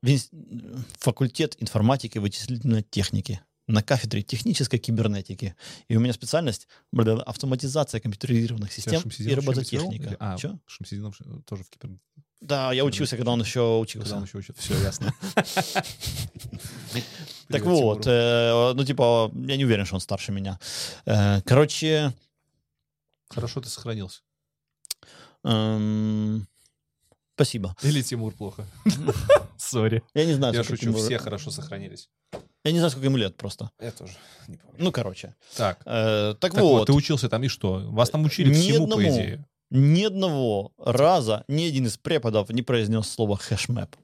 факультет 0.99 1.57
информатики 1.59 2.15
и 2.17 2.19
вычислительной 2.21 2.81
техники 2.83 3.41
на 3.67 3.83
кафедре 3.83 4.21
технической 4.23 4.79
кибернетики. 4.79 5.55
И 5.89 5.97
у 5.97 5.99
меня 5.99 6.13
специальность 6.13 6.67
автоматизация 7.25 7.99
компьютеризированных 7.99 8.71
систем 8.71 9.01
и 9.19 9.33
робототехника. 9.35 10.15
А, 10.19 10.37
Чё? 10.37 10.57
Шамсидинов 10.65 11.17
ш- 11.17 11.25
тоже 11.45 11.63
в 11.65 11.69
кибер... 11.69 11.97
Да, 12.41 12.71
я 12.71 12.85
учился, 12.85 13.17
когда 13.17 13.31
он 13.31 13.41
еще 13.41 13.59
Когда 13.59 13.79
учился. 13.79 14.15
он 14.15 14.23
еще 14.23 14.37
учит. 14.37 14.57
Все, 14.57 14.81
ясно. 14.81 15.13
Так 17.49 17.63
вот, 17.63 18.03
э, 18.05 18.73
ну 18.75 18.83
типа, 18.85 19.31
я 19.47 19.57
не 19.57 19.65
уверен, 19.65 19.85
что 19.85 19.95
он 19.95 20.01
старше 20.01 20.31
меня. 20.31 20.59
Э, 21.05 21.41
короче, 21.41 22.13
Хорошо 23.29 23.61
ты 23.61 23.69
сохранился. 23.69 24.21
эм, 25.43 26.47
спасибо. 27.35 27.75
Или 27.81 28.01
Тимур 28.01 28.33
плохо. 28.33 28.65
Sorry. 29.57 30.03
Я 30.13 30.25
не 30.25 30.33
знаю, 30.33 30.53
Я 30.53 30.63
шучу, 30.63 30.89
ему- 30.89 30.97
все 30.97 31.17
хорошо 31.19 31.51
сохранились. 31.51 32.09
Я 32.65 32.71
не 32.73 32.79
знаю, 32.79 32.91
сколько 32.91 33.05
ему 33.07 33.17
лет 33.17 33.37
просто. 33.37 33.71
Я 33.79 33.91
тоже 33.91 34.13
не 34.47 34.57
помню. 34.57 34.75
Ну, 34.83 34.91
короче. 34.91 35.35
Так, 35.55 35.81
Э, 35.85 36.35
так, 36.39 36.53
так 36.53 36.61
вот, 36.61 36.69
вот, 36.79 36.85
ты 36.87 36.93
учился 36.93 37.29
там 37.29 37.43
и 37.43 37.47
что? 37.47 37.79
Вас 37.89 38.09
там 38.09 38.25
учили 38.25 38.49
Ни 38.49 38.53
всему, 38.53 38.87
по 38.87 38.95
одному. 38.95 39.09
идее. 39.15 39.45
ни 39.71 40.03
одного 40.03 40.73
раза 40.77 41.45
ни 41.47 41.63
один 41.63 41.85
из 41.85 41.97
преподов 41.97 42.49
не 42.49 42.61
произнес 42.63 43.07
слово 43.07 43.37
hashmap. 43.37 43.95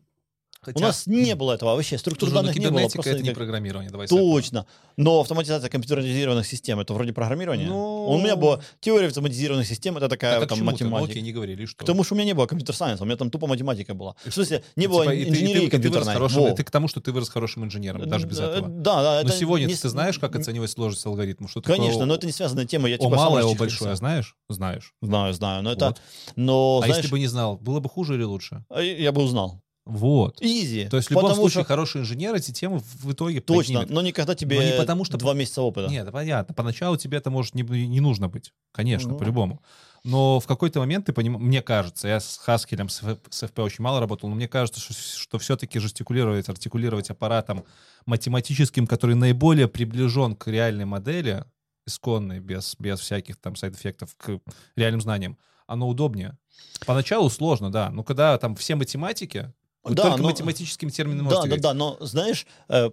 У 0.74 0.80
нас 0.80 1.08
не 1.08 1.36
было 1.36 1.54
этого 1.54 1.76
вообще, 1.76 1.98
структур 1.98 2.30
Слушай, 2.30 2.42
ну, 2.42 2.48
данных 2.48 2.58
не 2.60 2.70
было. 2.70 2.80
Просто 2.90 3.10
это 3.10 3.18
не 3.18 3.24
никак- 3.24 3.36
программирование, 3.36 3.92
давай. 3.92 4.08
Точно. 4.08 4.66
Но 4.98 5.20
автоматизация 5.22 5.70
компьютеризированных 5.70 6.48
систем 6.48 6.80
это 6.80 6.94
вроде 6.94 7.14
программирования. 7.14 7.68
Ну- 7.68 8.06
У 8.08 8.18
меня 8.18 8.36
была 8.36 8.62
теория 8.80 9.08
автоматизированных 9.08 9.68
систем, 9.68 9.98
это 9.98 10.08
такая 10.10 10.36
Так 10.40 10.44
а 10.44 10.48
там 10.48 10.58
ты? 10.60 10.64
Ну, 10.64 10.72
математика. 10.72 11.12
окей, 11.12 11.22
не 11.22 11.32
говорили, 11.32 11.66
что. 11.66 11.78
Потому 11.78 12.04
что 12.04 12.14
у 12.14 12.18
меня 12.18 12.26
не 12.26 12.34
было 12.34 12.46
компьютер-сайенса, 12.46 13.04
у 13.04 13.06
меня 13.06 13.18
там 13.18 13.30
тупо 13.30 13.48
математика 13.48 13.94
была. 13.94 14.16
В 14.26 14.32
смысле, 14.32 14.64
не 14.76 14.88
Ну, 14.88 14.94
было 14.94 15.04
типа, 15.04 15.16
ты- 15.16 15.24
ты- 15.24 15.30
инженерии 15.30 15.60
ты 15.66 15.70
компьютерной. 15.72 16.52
и 16.52 16.56
Ты 16.56 16.64
к 16.64 16.72
тому, 16.72 16.88
что 16.88 17.02
ты 17.02 17.12
вырос 17.12 17.30
хорошим 17.30 17.66
инженером, 17.66 18.08
даже 18.08 18.28
без 18.28 18.40
Э, 18.40 18.44
этого. 18.44 18.68
Да, 18.70 19.02
да. 19.04 19.22
Но 19.24 19.30
сегодня 19.30 19.66
не 19.66 19.76
ты 19.76 19.90
знаешь, 19.90 20.20
как 20.20 20.36
оценивать 20.36 20.72
сложность 20.72 21.04
такое 21.04 21.26
Конечно, 21.64 22.06
но 22.06 22.16
это 22.16 22.26
не 22.26 22.32
связанная 22.34 22.66
тема. 22.66 22.88
Я 22.90 22.96
О 22.96 23.00
типа 23.00 23.16
малое, 23.16 23.44
о 23.44 23.56
большое, 23.56 23.96
знаешь? 23.96 24.36
Знаешь. 24.50 24.94
Знаю, 25.02 25.34
знаю. 25.34 25.64
Но 25.64 25.72
это... 25.72 25.96
Но, 26.36 26.82
А 26.84 26.88
если 26.88 27.08
бы 27.08 27.20
не 27.20 27.28
знал, 27.28 27.58
было 27.58 27.80
бы 27.80 27.90
хуже 27.90 28.16
или 28.16 28.24
лучше? 28.24 28.64
а 28.70 28.82
я 28.82 29.12
бы 29.12 29.22
узнал. 29.22 29.62
Вот. 29.86 30.42
Изи. 30.42 30.88
То 30.90 30.98
есть 30.98 31.10
в 31.10 31.12
любом 31.12 31.26
Потому 31.26 31.42
случае 31.44 31.64
что- 31.64 31.68
хороший 31.68 32.02
инженер 32.02 32.34
эти 32.34 32.52
темы 32.52 32.80
в 32.80 33.12
итоге 33.12 33.40
Точно, 33.40 33.82
поднимет. 33.82 33.90
но 33.92 34.02
никогда 34.02 34.34
тебе 34.34 34.58
Но 34.58 34.64
не 34.64 34.78
потому, 34.78 35.06
что- 35.06 35.18
два 35.18 35.34
месяца 35.36 35.62
опыта. 35.62 35.90
Нет, 35.92 36.12
понятно. 36.12 36.56
Поначалу 36.56 36.98
тебе 36.98 37.20
это 37.20 37.30
может 37.30 37.54
не, 37.54 37.62
не 37.62 38.00
нужно 38.02 38.28
быть. 38.28 38.52
Конечно, 38.72 39.12
Ну. 39.12 39.18
по-любому. 39.20 39.62
Но 40.04 40.40
в 40.40 40.46
какой-то 40.48 40.80
момент 40.80 41.06
ты 41.08 41.14
понимаешь, 41.14 41.44
мне 41.44 41.62
кажется, 41.62 42.08
я 42.08 42.20
с 42.20 42.38
Хаскелем, 42.38 42.90
с, 42.90 43.02
с 43.30 43.48
ФП 43.48 43.60
очень 43.60 43.84
мало 43.84 44.00
работал, 44.00 44.30
но 44.30 44.36
мне 44.36 44.48
кажется, 44.48 44.80
что, 44.80 44.94
что 44.94 45.38
все-таки 45.40 45.80
жестикулировать, 45.80 46.48
артикулировать 46.50 47.10
аппаратом 47.10 47.64
математическим, 48.06 48.88
который 48.88 49.16
наиболее 49.16 49.68
приближен 49.68 50.36
к 50.36 50.48
реальной 50.48 50.86
модели, 50.86 51.44
исконной, 51.88 52.40
без, 52.40 52.76
без 52.80 53.00
всяких 53.00 53.38
там 53.38 53.56
сайд-эффектов, 53.56 54.16
к 54.18 54.40
реальным 54.76 55.02
знаниям, 55.02 55.38
оно 55.68 55.88
удобнее. 55.88 56.38
Поначалу 56.86 57.30
сложно, 57.30 57.72
да. 57.72 57.90
Но 57.92 58.04
когда 58.04 58.38
там 58.38 58.56
все 58.56 58.76
математики, 58.76 59.54
Да, 59.94 60.04
только 60.04 60.22
но- 60.22 60.30
математическим 60.30 60.90
термином 60.90 61.28
Да, 61.28 61.44
да, 61.44 61.58
да, 61.58 61.74
но 61.74 61.98
знаешь, 62.00 62.46
э, 62.70 62.90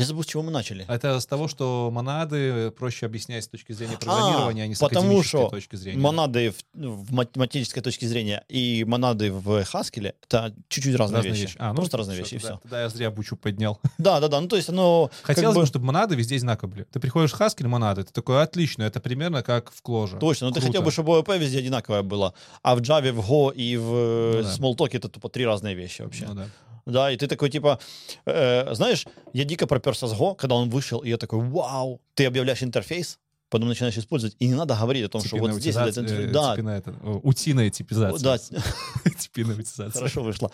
я 0.00 0.06
забыл, 0.06 0.22
с 0.22 0.26
чего 0.26 0.42
мы 0.42 0.50
начали. 0.50 0.84
Это 0.88 1.20
с 1.20 1.26
того, 1.26 1.48
что 1.48 1.90
монады 1.92 2.70
проще 2.72 3.06
объяснять 3.06 3.44
с 3.44 3.48
точки 3.48 3.72
зрения 3.72 3.96
программирования, 3.96 4.64
а, 4.64 4.66
не 4.66 4.74
с 4.74 4.78
потому 4.78 5.22
что 5.22 5.48
точки 5.48 5.76
зрения. 5.76 5.98
Монады 5.98 6.50
в, 6.50 6.56
в 6.74 7.12
математической 7.12 7.80
точке 7.80 8.06
зрения 8.08 8.44
и 8.48 8.84
монады 8.86 9.32
в 9.32 9.64
Хаскеле 9.64 10.14
это 10.26 10.54
чуть-чуть 10.68 10.94
разные, 10.96 11.16
Разные 11.18 11.32
вещи. 11.32 11.42
вещи. 11.42 11.56
А, 11.58 11.68
ну, 11.70 11.76
Просто 11.76 11.96
разные 11.98 12.14
всё, 12.16 12.22
вещи, 12.24 12.34
и 12.34 12.38
все. 12.38 12.58
тогда 12.62 12.82
я 12.82 12.88
зря 12.88 13.10
бучу 13.10 13.36
поднял. 13.36 13.78
Да, 13.98 14.20
да, 14.20 14.28
да. 14.28 14.40
Ну, 14.40 14.48
то 14.48 14.56
есть 14.56 14.68
оно. 14.68 15.10
Хотелось 15.22 15.54
бы- 15.54 15.62
бы, 15.62 15.66
чтобы 15.66 15.84
монады 15.86 16.14
везде 16.16 16.36
одинаково 16.36 16.68
были. 16.68 16.84
Ты 16.84 17.00
приходишь 17.00 17.32
в 17.32 17.40
Haskell, 17.40 17.66
монады, 17.68 18.04
ты 18.04 18.12
такой, 18.12 18.42
отлично, 18.42 18.82
это 18.84 19.00
примерно 19.00 19.42
как 19.42 19.70
в 19.70 19.82
Clojure. 19.82 20.18
Точно, 20.18 20.48
но 20.48 20.52
ты 20.52 20.60
Круто. 20.60 20.66
хотел 20.72 20.82
бы, 20.82 20.90
чтобы 20.90 21.14
ООП 21.16 21.28
везде 21.38 21.58
одинаковое 21.58 22.02
было. 22.02 22.34
А 22.62 22.74
в 22.74 22.80
Java, 22.80 23.12
в 23.12 23.20
Go 23.30 23.54
и 23.54 23.76
в 23.76 23.82
Ну 23.82 24.42
да. 24.42 24.48
Smalltalk 24.54 24.90
это 24.92 25.08
тупо 25.08 25.28
три 25.28 25.44
разные 25.46 25.74
вещи 25.74 26.02
вообще. 26.02 26.26
Ну 26.26 26.34
да. 26.34 26.46
Да, 26.86 27.10
и 27.10 27.16
ты 27.16 27.26
такой, 27.26 27.50
типа, 27.50 27.78
э, 28.26 28.74
знаешь, 28.74 29.06
я 29.32 29.44
дико 29.44 29.66
проперся 29.66 30.06
с 30.06 30.12
Go, 30.12 30.34
когда 30.34 30.54
он 30.54 30.70
вышел, 30.70 31.00
и 31.00 31.08
я 31.08 31.16
такой, 31.16 31.40
вау, 31.40 32.00
ты 32.14 32.26
объявляешь 32.26 32.62
интерфейс, 32.62 33.18
потом 33.50 33.68
начинаешь 33.68 33.98
использовать, 33.98 34.36
и 34.38 34.46
не 34.46 34.54
надо 34.54 34.74
говорить 34.74 35.04
о 35.04 35.08
том, 35.08 35.22
что 35.22 35.36
вот 35.36 35.52
здесь... 35.52 35.74
Типиная 35.74 35.88
интерфейс- 35.90 36.28
утизация, 36.28 36.32
Да, 36.32 36.52
э, 36.52 36.56
типиная 36.56 36.78
это, 36.78 36.90
о, 37.02 37.20
утиная 37.22 37.70
типизация. 37.70 38.20
да, 38.22 38.38
Типиная 39.18 39.56
утизация. 39.56 39.98
хорошо 39.98 40.22
вышло. 40.22 40.50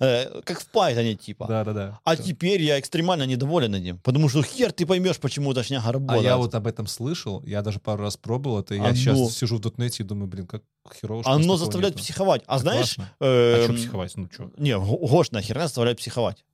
Э, 0.00 0.40
Как 0.42 0.60
в 0.60 0.68
Python, 0.72 1.14
типа. 1.14 1.46
Да, 1.46 1.62
да, 1.64 1.72
да. 1.72 2.00
А 2.04 2.16
теперь 2.16 2.62
я 2.62 2.80
экстремально 2.80 3.24
недоволен 3.24 3.74
этим, 3.74 3.98
потому 3.98 4.28
что 4.28 4.42
хер 4.42 4.72
ты 4.72 4.86
поймешь, 4.86 5.18
почему 5.18 5.52
эта 5.52 5.62
шняга 5.62 5.88
А 5.88 5.92
работает. 5.92 6.24
я 6.24 6.36
вот 6.36 6.54
об 6.54 6.66
этом 6.66 6.86
слышал, 6.86 7.42
я 7.44 7.62
даже 7.62 7.78
пару 7.78 8.02
раз 8.02 8.16
пробовал 8.16 8.60
это, 8.60 8.74
я 8.74 8.94
сейчас 8.94 9.34
сижу 9.36 9.56
в 9.58 9.60
дотнете 9.60 10.02
и 10.02 10.06
думаю, 10.06 10.26
блин, 10.26 10.46
как 10.46 10.62
херово, 11.00 11.22
Оно 11.26 11.56
заставляет 11.56 11.96
психовать. 11.96 12.42
А 12.46 12.58
знаешь... 12.58 12.96
А 13.20 13.56
эм, 13.60 13.64
что 13.64 13.74
психовать? 13.74 14.16
Ну 14.16 14.28
что? 14.32 14.50
Не, 14.56 14.78
го- 14.78 15.06
гошная 15.06 15.42
херня 15.42 15.64
заставляет 15.66 15.98
психовать. 15.98 16.44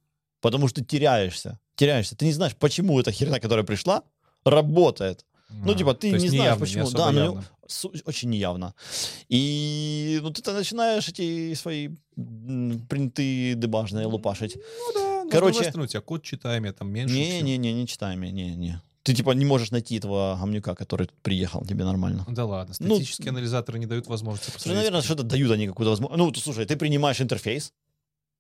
Потому 0.40 0.68
что 0.68 0.84
теряешься. 0.84 1.58
Теряешься. 1.76 2.16
Ты 2.16 2.24
не 2.26 2.32
знаешь, 2.32 2.54
почему 2.56 2.98
эта 3.00 3.10
херня, 3.12 3.40
которая 3.40 3.64
пришла, 3.64 4.02
работает. 4.44 5.24
Ну, 5.50 5.74
типа, 5.74 5.94
ты 5.94 6.10
не 6.12 6.28
знаешь, 6.28 6.58
почему. 6.58 6.90
Да, 6.90 7.10
ну, 7.12 7.42
Су- 7.66 7.92
очень 8.06 8.30
неявно. 8.30 8.74
И 9.28 10.18
ну, 10.22 10.30
ты 10.30 10.52
начинаешь 10.52 11.08
эти 11.08 11.54
свои 11.54 11.90
принты 12.88 13.54
дебажные 13.54 14.06
лупашить. 14.06 14.56
Ну 14.56 14.92
да, 14.94 15.24
но 15.24 15.30
Короче- 15.30 15.64
стороны, 15.64 15.84
у 15.84 15.86
тебя 15.86 16.00
код 16.00 16.22
читаемый, 16.22 16.72
там 16.72 16.90
меньше. 16.90 17.14
Не-не-не, 17.14 17.72
не 17.72 17.86
читаем, 17.86 18.22
не-не. 18.22 18.80
Ты 19.02 19.14
типа 19.14 19.30
не 19.32 19.44
можешь 19.44 19.70
найти 19.70 19.96
этого 19.96 20.36
гомнюка, 20.40 20.74
который 20.74 21.06
тут 21.06 21.16
приехал 21.22 21.64
тебе 21.64 21.84
нормально. 21.84 22.26
Да 22.28 22.44
ладно, 22.44 22.74
Ну, 22.78 22.96
статические 22.96 23.30
анализаторы 23.30 23.78
не 23.78 23.86
дают 23.86 24.06
возможности 24.06 24.50
посмотреть. 24.50 24.76
наверное, 24.76 25.02
что-то 25.02 25.22
дают 25.22 25.50
они 25.50 25.66
какую-то 25.66 25.90
возможность. 25.90 26.18
Ну, 26.18 26.34
слушай, 26.34 26.66
ты 26.66 26.76
принимаешь 26.76 27.20
интерфейс, 27.20 27.72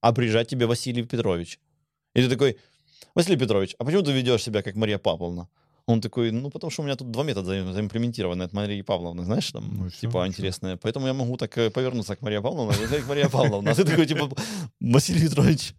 а 0.00 0.12
приезжает 0.12 0.48
тебе 0.48 0.66
Василий 0.66 1.02
Петрович. 1.04 1.58
И 2.14 2.22
ты 2.22 2.28
такой, 2.28 2.58
Василий 3.14 3.38
Петрович, 3.38 3.74
а 3.78 3.84
почему 3.84 4.02
ты 4.02 4.12
ведешь 4.12 4.42
себя 4.42 4.62
как 4.62 4.74
Мария 4.76 4.98
Павловна? 4.98 5.48
Он 5.88 6.00
такой, 6.00 6.30
ну, 6.32 6.50
потому 6.50 6.70
что 6.70 6.82
у 6.82 6.84
меня 6.84 6.96
тут 6.96 7.10
два 7.10 7.24
метода 7.24 7.46
за- 7.46 7.72
заимплементированы 7.72 8.42
от 8.44 8.52
Марии 8.52 8.82
Павловны, 8.82 9.24
знаешь, 9.24 9.50
там, 9.52 9.64
Ну 9.78 9.86
и 9.86 9.88
всё, 9.88 10.00
типа, 10.00 10.08
ничего. 10.08 10.26
интересные. 10.26 10.76
Поэтому 10.76 11.06
я 11.06 11.12
могу 11.14 11.36
так 11.36 11.56
э, 11.58 11.70
повернуться 11.70 12.14
к 12.14 12.22
Марии 12.22 12.40
Павловне, 12.40 12.84
и 12.84 12.86
как 12.88 13.08
Мария 13.08 13.28
Павловна. 13.28 13.70
А 13.70 13.74
ты 13.74 13.84
такой, 13.84 14.06
типа, 14.06 14.28
Василий 14.80 15.28
Петрович, 15.28 15.74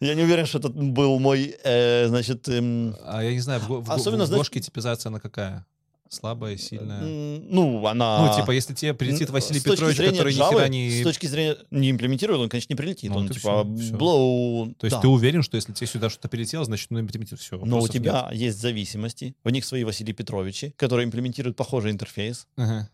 я 0.00 0.14
не 0.14 0.22
уверен, 0.24 0.44
что 0.46 0.58
это 0.58 0.68
был 0.70 1.20
мой, 1.20 1.54
э, 1.64 2.08
значит, 2.08 2.48
эм, 2.48 2.94
А 3.04 3.22
я 3.22 3.32
не 3.32 3.40
знаю, 3.40 3.60
в, 3.60 3.84
в, 3.84 3.90
Особенно, 3.92 4.24
в 4.24 4.26
знаешь- 4.26 4.40
Гошке 4.40 4.60
типизация 4.60 5.10
она 5.10 5.20
какая? 5.20 5.64
Слабая, 6.08 6.56
сильная? 6.56 7.00
ну, 7.00 7.86
она... 7.86 8.26
Ну, 8.26 8.40
типа, 8.40 8.52
если 8.52 8.74
тебе 8.74 8.94
прилетит 8.94 9.30
Василий 9.30 9.60
Петрович, 9.60 9.96
который 9.96 10.32
Java, 10.32 10.52
нихера 10.52 10.68
не... 10.68 11.00
С 11.00 11.02
точки 11.02 11.26
зрения 11.26 11.56
не 11.70 11.90
имплементирует, 11.90 12.40
он, 12.40 12.48
конечно, 12.48 12.72
не 12.72 12.76
прилетит. 12.76 13.10
Ну, 13.10 13.18
он 13.18 13.28
типа 13.28 13.64
всё. 13.64 13.96
blow... 13.96 14.74
То 14.78 14.86
есть 14.86 14.96
да. 14.96 15.00
ты 15.00 15.08
уверен, 15.08 15.42
что 15.42 15.56
если 15.56 15.72
тебе 15.72 15.86
сюда 15.86 16.10
что-то 16.10 16.28
прилетело, 16.28 16.64
значит, 16.64 16.90
ну, 16.90 17.00
имплементируй 17.00 17.38
все. 17.38 17.58
Но 17.58 17.80
у 17.80 17.88
тебя 17.88 18.30
есть 18.32 18.60
зависимости, 18.60 19.34
в 19.44 19.50
них 19.50 19.64
свои 19.64 19.84
Василий 19.84 20.12
Петровичи, 20.12 20.74
которые 20.76 21.06
имплементируют 21.06 21.56
похожий 21.56 21.90
интерфейс 21.90 22.46
Ага. 22.56 22.88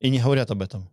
и 0.00 0.10
не 0.10 0.18
говорят 0.18 0.50
об 0.50 0.62
этом. 0.62 0.88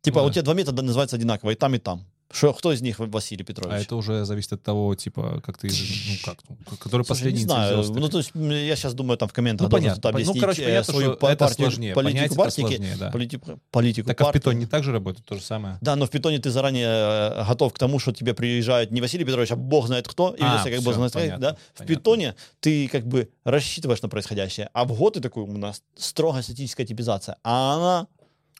Типа 0.00 0.20
Ну 0.20 0.26
у 0.26 0.28
да. 0.28 0.34
тебя 0.34 0.42
два 0.42 0.54
метода 0.54 0.82
называются 0.82 1.16
одинаково, 1.16 1.50
и 1.50 1.54
там, 1.54 1.74
и 1.74 1.78
там. 1.78 2.06
Что, 2.30 2.52
кто 2.52 2.72
из 2.72 2.82
них 2.82 2.98
Василий 2.98 3.42
Петрович? 3.42 3.72
А 3.72 3.80
это 3.80 3.96
уже 3.96 4.26
зависит 4.26 4.52
от 4.52 4.62
того, 4.62 4.94
типа, 4.94 5.40
как 5.44 5.56
ты, 5.56 5.68
ну, 5.68 6.14
как, 6.24 6.38
ну, 6.48 6.56
который 6.78 7.02
Слушай, 7.04 7.08
последний 7.08 7.40
не 7.40 7.44
знаю. 7.46 7.74
инициализировался. 7.78 8.00
Ну, 8.00 8.08
то 8.10 8.18
есть, 8.18 8.66
я 8.68 8.76
сейчас 8.76 8.92
думаю, 8.92 9.16
там 9.16 9.28
в 9.30 9.32
комментах 9.32 9.64
Ну, 9.64 9.70
должен 9.70 9.84
понятно. 9.88 10.10
Ну, 10.10 10.14
объяснить 10.16 10.40
короче, 10.40 10.62
э, 10.62 10.66
понятно, 10.66 10.92
свою 10.92 11.08
что 11.12 11.16
па- 11.18 11.32
это 11.32 11.44
партию- 11.46 11.64
сложнее. 11.66 11.94
политику 11.94 12.34
партики, 12.34 12.60
сложнее, 12.60 12.96
да. 12.98 13.10
политику, 13.10 13.60
политику 13.70 14.06
Так 14.08 14.20
а 14.20 14.24
в 14.26 14.32
питоне 14.32 14.66
также 14.66 14.92
работает 14.92 15.24
то 15.24 15.36
же 15.36 15.40
самое? 15.42 15.78
Да, 15.80 15.96
но 15.96 16.04
в 16.06 16.10
питоне 16.10 16.38
ты 16.38 16.50
заранее 16.50 16.86
э, 16.88 17.44
готов 17.48 17.72
к 17.72 17.78
тому, 17.78 17.98
что 17.98 18.12
тебе 18.12 18.34
приезжает 18.34 18.90
не 18.90 19.00
Василий 19.00 19.24
Петрович, 19.24 19.50
а 19.52 19.56
бог 19.56 19.86
знает 19.86 20.06
кто, 20.06 20.34
и 20.34 20.42
А, 20.42 20.60
себя 20.62 20.76
как 20.76 20.84
бог 20.84 20.92
всё, 20.92 20.98
знает 21.08 21.12
понятно, 21.14 21.38
да? 21.38 21.54
В 21.74 21.78
понятно. 21.78 21.96
питоне 21.96 22.34
ты 22.60 22.88
как 22.88 23.06
бы 23.06 23.30
рассчитываешь 23.44 24.02
на 24.02 24.10
происходящее, 24.10 24.68
а 24.74 24.84
в 24.84 24.92
год 24.92 25.14
ты 25.14 25.20
такой, 25.20 25.44
у 25.44 25.56
нас 25.56 25.82
строгая 25.96 26.42
статическая 26.42 26.84
типизация, 26.84 27.36
а 27.42 27.74
она 27.76 28.06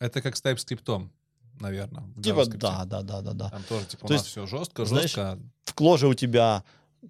Это 0.01 0.23
как 0.23 0.37
с 0.37 0.43
TypeScript, 0.43 1.09
наверное. 1.61 2.05
типа 2.23 2.47
да, 2.47 2.85
да, 2.85 3.03
да, 3.03 3.21
да, 3.23 3.33
да. 3.33 3.51
Там 3.51 3.63
тоже, 3.69 3.87
типа, 3.87 4.07
То 4.07 4.13
у 4.15 4.17
нас 4.17 4.23
есть, 4.23 4.31
все 4.31 4.47
жестко, 4.47 4.85
знаешь, 4.85 5.05
жестко. 5.15 5.39
В 5.65 5.75
кложе 5.75 6.09
у 6.09 6.15
тебя 6.15 6.63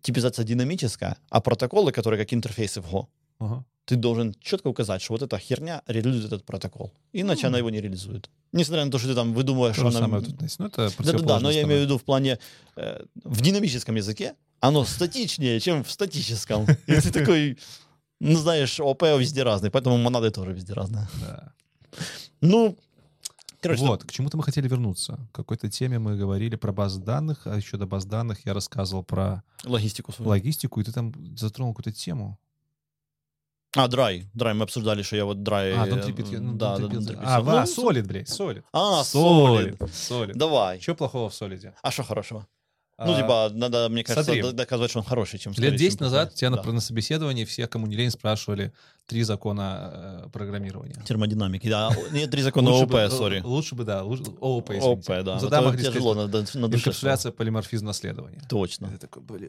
типизация 0.03 0.45
динамическая, 0.45 1.17
а 1.31 1.41
протоколы, 1.41 1.93
которые 1.93 2.21
как 2.23 2.33
интерфейсы 2.35 2.81
в 2.81 2.93
Go, 2.93 3.07
Ага. 3.39 3.65
ты 3.85 3.97
должен 3.97 4.35
четко 4.41 4.69
указать, 4.69 5.01
что 5.03 5.15
вот 5.15 5.23
эта 5.23 5.39
херня 5.39 5.83
реализует 5.87 6.27
этот 6.27 6.45
протокол, 6.45 6.93
иначе 7.13 7.47
она 7.47 7.59
его 7.59 7.71
не 7.71 7.81
реализует. 7.81 8.29
Несмотря 8.53 8.85
на 8.85 8.91
то, 8.91 8.99
что 8.99 9.09
ты 9.09 9.15
там 9.15 9.33
выдумываешь, 9.35 9.77
То 9.77 9.83
же 9.83 9.89
она... 9.89 9.99
самое 10.01 10.23
тут 10.25 10.43
есть. 10.43 10.59
Ну, 10.59 10.67
это 10.67 10.91
Да-да-да, 10.99 11.41
но 11.41 11.51
я 11.51 11.63
имею 11.63 11.81
в 11.81 11.85
виду 11.85 11.99
в 11.99 12.03
плане 12.05 12.39
э, 12.77 13.05
в 13.25 13.41
динамическом 13.41 13.95
языке 13.97 14.35
оно 14.61 14.85
статичнее, 14.85 15.61
чем 15.61 15.85
в 15.85 15.91
статическом. 15.91 16.67
И 16.87 17.01
ты 17.01 17.11
такой, 17.13 17.59
Ну, 18.21 18.37
знаешь, 18.37 18.81
ОП 18.81 19.03
везде 19.03 19.43
разные, 19.45 19.71
поэтому 19.71 19.97
монады 19.99 20.31
тоже 20.31 20.53
везде 20.53 20.73
разные. 20.73 21.09
Да. 21.21 21.53
Ну, 22.41 22.77
короче, 23.61 23.83
вот, 23.83 24.05
к 24.05 24.13
чему-то 24.13 24.37
мы 24.37 24.43
хотели 24.43 24.69
вернуться. 24.69 25.19
К 25.33 25.37
какой-то 25.37 25.69
теме 25.71 25.99
мы 25.99 26.17
говорили 26.17 26.57
про 26.57 26.73
базы 26.73 27.01
данных, 27.01 27.47
а 27.47 27.57
еще 27.57 27.77
до 27.77 27.87
баз 27.87 28.05
данных 28.05 28.45
я 28.47 28.55
рассказывал 28.55 29.03
про 29.05 29.43
логистику 29.65 30.13
свою. 30.13 30.29
логистику, 30.31 30.81
и 30.81 30.85
ты 30.85 30.93
там 30.93 31.13
затронул 31.37 31.75
какую-то 31.75 31.93
тему. 31.99 32.39
А, 33.77 33.87
драй. 33.87 34.27
Драй, 34.35 34.55
мы 34.55 34.63
обсуждали, 34.65 35.03
что 35.03 35.17
я 35.17 35.25
вот 35.27 35.43
драй... 35.43 35.73
А, 35.75 35.87
Don't 35.87 36.07
Repeat, 36.07 36.39
ну, 36.39 36.55
да, 36.55 36.77
Don't 36.79 36.89
Repeat. 36.91 36.99
Don't 37.01 37.17
Repeat. 37.17 37.23
А, 37.23 37.43
Ну, 37.61 37.67
с- 37.67 37.75
солид, 37.75 38.07
блядь, 38.07 38.29
солид. 38.29 38.65
А, 38.73 39.05
солид. 39.05 39.77
Солид. 39.93 40.37
Давай. 40.37 40.81
Что 40.81 40.95
плохого 40.95 41.29
в 41.29 41.35
солиде? 41.35 41.75
А 41.83 41.91
что 41.91 42.03
хорошего? 42.03 42.47
Ну, 43.01 43.13
А, 43.13 43.17
типа, 43.17 43.51
надо, 43.55 43.89
мне 43.89 44.03
кажется, 44.03 44.33
смотри. 44.33 44.53
доказывать, 44.53 44.91
что 44.91 44.99
он 44.99 45.05
хороший, 45.05 45.39
чем 45.39 45.53
Лет 45.57 45.75
Solid, 45.75 45.77
10 45.79 45.99
чем 45.99 46.05
назад 46.07 46.35
тебя 46.35 46.51
Да. 46.51 46.63
на, 46.65 46.73
на 46.73 46.81
собеседовании 46.81 47.45
все, 47.45 47.69
кому 47.69 47.87
не 47.87 47.95
лень, 47.95 48.11
спрашивали 48.11 48.73
три 49.07 49.23
закона 49.23 50.23
э, 50.25 50.29
программирования. 50.33 50.97
Термодинамики, 51.07 51.69
да. 51.69 51.91
Нет, 52.13 52.31
три 52.33 52.43
закона 52.43 52.71
ООП, 52.71 53.11
сори. 53.13 53.41
Лучше 53.45 53.77
бы, 53.77 53.85
да, 53.85 54.03
лучше, 54.03 54.25
ООП, 54.41 54.71
ООП, 54.71 55.07
да. 55.07 55.39
Задам 55.39 55.61
Это 55.61 55.69
английский 55.71 55.93
тяжело 55.95 56.15
на, 56.15 56.27
на 56.27 56.29
душе. 56.43 56.59
Инкапсуляция, 56.59 57.31
полиморфизм, 57.31 57.87
наследование. 57.87 58.41
всё. 58.41 58.49
Точно. 58.49 58.87
Это 58.87 58.99
такой, 58.99 59.23
бля, 59.23 59.49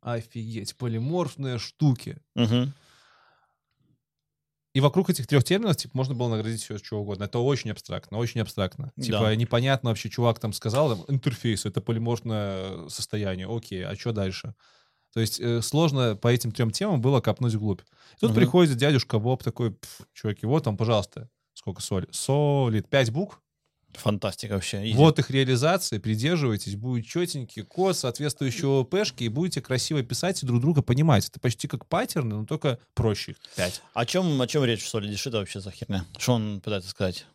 офигеть, 0.00 0.74
полиморфные 0.76 1.58
штуки. 1.58 2.16
Мгм. 2.34 2.72
И 4.74 4.80
вокруг 4.80 5.10
этих 5.10 5.26
трех 5.26 5.44
терминов 5.44 5.76
типа, 5.76 5.96
можно 5.96 6.14
было 6.14 6.28
наградить 6.28 6.62
все, 6.62 6.78
что 6.78 6.98
угодно. 7.00 7.24
Это 7.24 7.38
очень 7.38 7.70
абстрактно, 7.70 8.18
очень 8.18 8.40
абстрактно. 8.40 8.92
Типа 9.00 9.18
Да. 9.24 9.34
непонятно 9.34 9.90
вообще, 9.90 10.08
чувак 10.08 10.38
там 10.38 10.52
сказал, 10.54 10.96
там, 10.96 11.04
интерфейс, 11.14 11.66
это 11.66 11.80
полиморфное 11.82 12.88
состояние. 12.88 13.54
Окей, 13.54 13.84
а 13.84 13.94
что 13.96 14.12
дальше? 14.12 14.54
То 15.14 15.20
есть 15.20 15.40
э, 15.40 15.62
сложно 15.62 16.16
по 16.16 16.28
этим 16.28 16.52
трем 16.52 16.70
темам 16.70 17.00
было 17.02 17.20
копнуть 17.20 17.54
вглубь. 17.54 17.82
И 17.82 18.20
тут 18.20 18.30
Мгм. 18.30 18.34
приходит 18.34 18.76
дядюшка 18.78 19.18
Боб 19.18 19.42
такой, 19.42 19.72
«Пф, 19.72 20.02
чуваки, 20.14 20.46
вот 20.46 20.64
там, 20.64 20.76
пожалуйста, 20.76 21.28
сколько 21.54 21.82
соли? 21.82 22.08
Солид, 22.12 22.88
пять 22.88 23.10
букв. 23.10 23.40
Фантастика 23.94 24.52
вообще. 24.54 24.78
easy. 24.78 24.94
Вот 24.94 25.18
их 25.18 25.30
реализация, 25.30 26.00
придерживайтесь, 26.00 26.76
будет 26.76 27.06
четенький 27.06 27.62
код 27.62 27.96
соответствующего 27.96 28.80
ОПшки, 28.80 29.24
и 29.24 29.28
будете 29.28 29.60
красиво 29.60 30.02
писать 30.02 30.42
и 30.42 30.46
друг 30.46 30.60
друга 30.60 30.82
понимать. 30.82 31.28
Это 31.28 31.38
почти 31.40 31.68
как 31.68 31.86
паттерны, 31.86 32.36
но 32.36 32.46
только 32.46 32.78
проще. 32.94 33.36
Пять. 33.56 33.82
О 33.94 34.04
чем, 34.06 34.40
о 34.40 34.46
чем 34.46 34.64
речь 34.64 34.82
в? 34.82 34.86
Что 34.86 34.98
это 35.00 35.38
вообще 35.38 35.60
за 35.60 35.70
херня? 35.70 36.04
Что 36.18 36.34
он 36.34 36.60
пытается 36.60 36.90
сказать? 36.90 37.26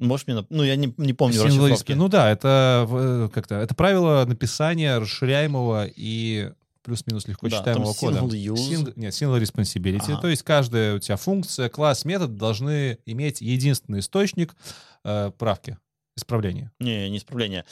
Можешь 0.00 0.26
мне... 0.26 0.44
Ну, 0.50 0.62
я 0.64 0.76
не, 0.76 0.92
не 0.96 1.12
помню 1.12 1.42
расшифровки. 1.42 1.92
Ну 1.92 2.08
да, 2.08 2.30
это 2.30 2.86
э, 2.90 3.28
как-то 3.32 3.56
это 3.56 3.74
правило 3.74 4.24
написания 4.26 4.98
расширяемого 4.98 5.86
и 5.86 6.50
плюс-минус 6.82 7.28
легко 7.28 7.48
Да, 7.48 7.58
читаемого 7.58 7.92
кода. 7.92 8.18
single 8.18 8.30
use. 8.30 8.54
Sing- 8.54 8.92
нет, 8.96 9.12
single 9.12 9.40
responsibility. 9.40 10.12
Ага. 10.12 10.20
То 10.20 10.28
есть 10.28 10.42
каждая 10.42 10.96
у 10.96 10.98
тебя 10.98 11.16
функция, 11.16 11.68
класс, 11.68 12.04
метод 12.04 12.36
должны 12.36 12.98
иметь 13.06 13.40
единственный 13.40 14.00
источник 14.00 14.56
э, 15.04 15.30
правки, 15.38 15.78
исправления. 16.16 16.70
Не, 16.80 17.08
не 17.10 17.18
исправление. 17.18 17.64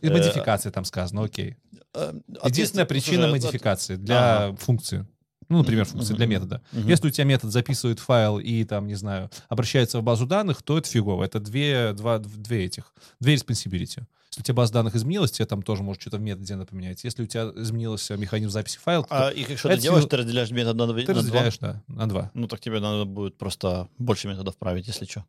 И 0.00 0.08
Э, 0.08 0.12
модификации 0.12 0.70
там 0.70 0.84
сказано, 0.84 1.24
окей. 1.24 1.56
Э, 1.94 2.12
Единственная 2.44 2.86
причина 2.86 3.28
модификации 3.28 3.96
для 3.96 4.46
Ага. 4.46 4.56
функции. 4.56 5.06
Ну, 5.48 5.58
например, 5.58 5.86
функции 5.86 6.12
для 6.14 6.26
метода. 6.26 6.62
Если 6.72 7.08
у 7.08 7.10
тебя 7.10 7.24
метод 7.24 7.50
записывает 7.52 8.00
файл 8.00 8.38
и 8.38 8.64
там, 8.64 8.86
не 8.86 8.96
знаю, 8.96 9.30
обращается 9.48 9.98
в 9.98 10.02
базу 10.02 10.26
данных, 10.26 10.62
то 10.62 10.76
это 10.76 10.86
фигово. 10.88 11.24
Это 11.24 11.40
две, 11.40 11.94
два, 11.94 12.18
две 12.18 12.66
этих, 12.66 12.92
две 13.18 13.34
responsibility. 13.34 14.04
Если 14.30 14.40
у 14.40 14.42
тебя 14.42 14.54
база 14.54 14.74
данных 14.74 14.94
изменилась, 14.94 15.30
тебе 15.30 15.46
там 15.46 15.62
тоже 15.62 15.82
может 15.82 16.02
что-то 16.02 16.18
в 16.18 16.20
методе 16.20 16.54
надо 16.54 16.66
поменять. 16.66 17.02
Если 17.02 17.22
у 17.22 17.26
тебя 17.26 17.50
изменился 17.56 18.18
механизм 18.18 18.50
записи 18.50 18.76
файла, 18.78 19.04
то 19.04 19.28
А, 19.28 19.30
и 19.30 19.42
как 19.44 19.58
что 19.58 19.70
ты 19.70 19.78
делаешь? 19.80 20.02
сил- 20.02 20.08
Ты 20.10 20.16
разделяешь 20.18 20.50
метод 20.50 20.76
на, 20.76 20.86
ты 20.86 20.92
на 20.92 21.04
два? 21.06 21.14
разделяешь, 21.14 21.58
да, 21.58 21.82
на 21.86 22.06
два. 22.06 22.30
Ну, 22.34 22.46
так 22.46 22.60
тебе 22.60 22.78
надо 22.80 23.06
будет 23.06 23.38
просто 23.38 23.88
больше 23.96 24.28
методов 24.28 24.54
править, 24.58 24.86
если 24.86 25.06
что. 25.06 25.24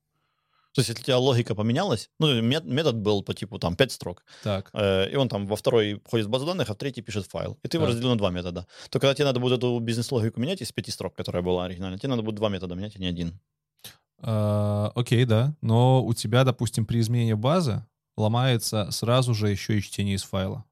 То 0.80 0.82
есть, 0.82 0.90
если 0.90 1.02
у 1.02 1.06
тебя 1.06 1.18
логика 1.18 1.56
поменялась, 1.56 2.10
ну, 2.20 2.42
мет- 2.42 2.64
метод 2.64 2.96
был 2.96 3.22
по 3.22 3.34
типу 3.34 3.60
там 3.60 3.76
5 3.76 3.92
строк, 3.92 4.24
Так. 4.44 4.70
э, 4.74 5.12
и 5.12 5.16
он 5.18 5.28
там 5.28 5.46
во 5.46 5.56
второй 5.58 6.02
входит 6.06 6.28
в 6.28 6.30
базу 6.30 6.46
данных, 6.46 6.70
а 6.70 6.74
в 6.74 6.78
третий 6.78 7.02
пишет 7.02 7.26
файл. 7.28 7.58
И 7.64 7.68
ты 7.68 7.78
его 7.78 7.86
Так. 7.86 7.90
разделил 7.94 8.12
на 8.12 8.18
два 8.18 8.30
метода. 8.32 8.66
То 8.90 9.00
когда 9.00 9.14
тебе 9.14 9.26
надо 9.26 9.40
будет 9.42 9.58
эту 9.58 9.78
бизнес-логику 9.80 10.40
менять 10.40 10.62
из 10.62 10.72
пяти 10.72 10.92
строк, 10.92 11.16
которая 11.16 11.44
была 11.44 11.66
оригинально, 11.66 11.98
тебе 12.00 12.10
надо 12.10 12.22
будет 12.22 12.36
два 12.36 12.48
метода 12.50 12.76
менять, 12.76 12.96
а 12.96 13.00
не 13.00 13.08
один. 13.08 13.40
А, 14.22 14.92
окей, 14.96 15.26
да. 15.26 15.56
Но 15.62 16.04
у 16.06 16.14
тебя, 16.14 16.44
допустим, 16.44 16.86
при 16.86 17.00
изменении 17.00 17.34
базы 17.34 17.86
ломается 18.18 18.92
сразу 18.92 19.34
же 19.34 19.50
еще 19.50 19.78
и 19.78 19.82
чтение 19.82 20.16
из 20.16 20.24
файла. 20.24 20.66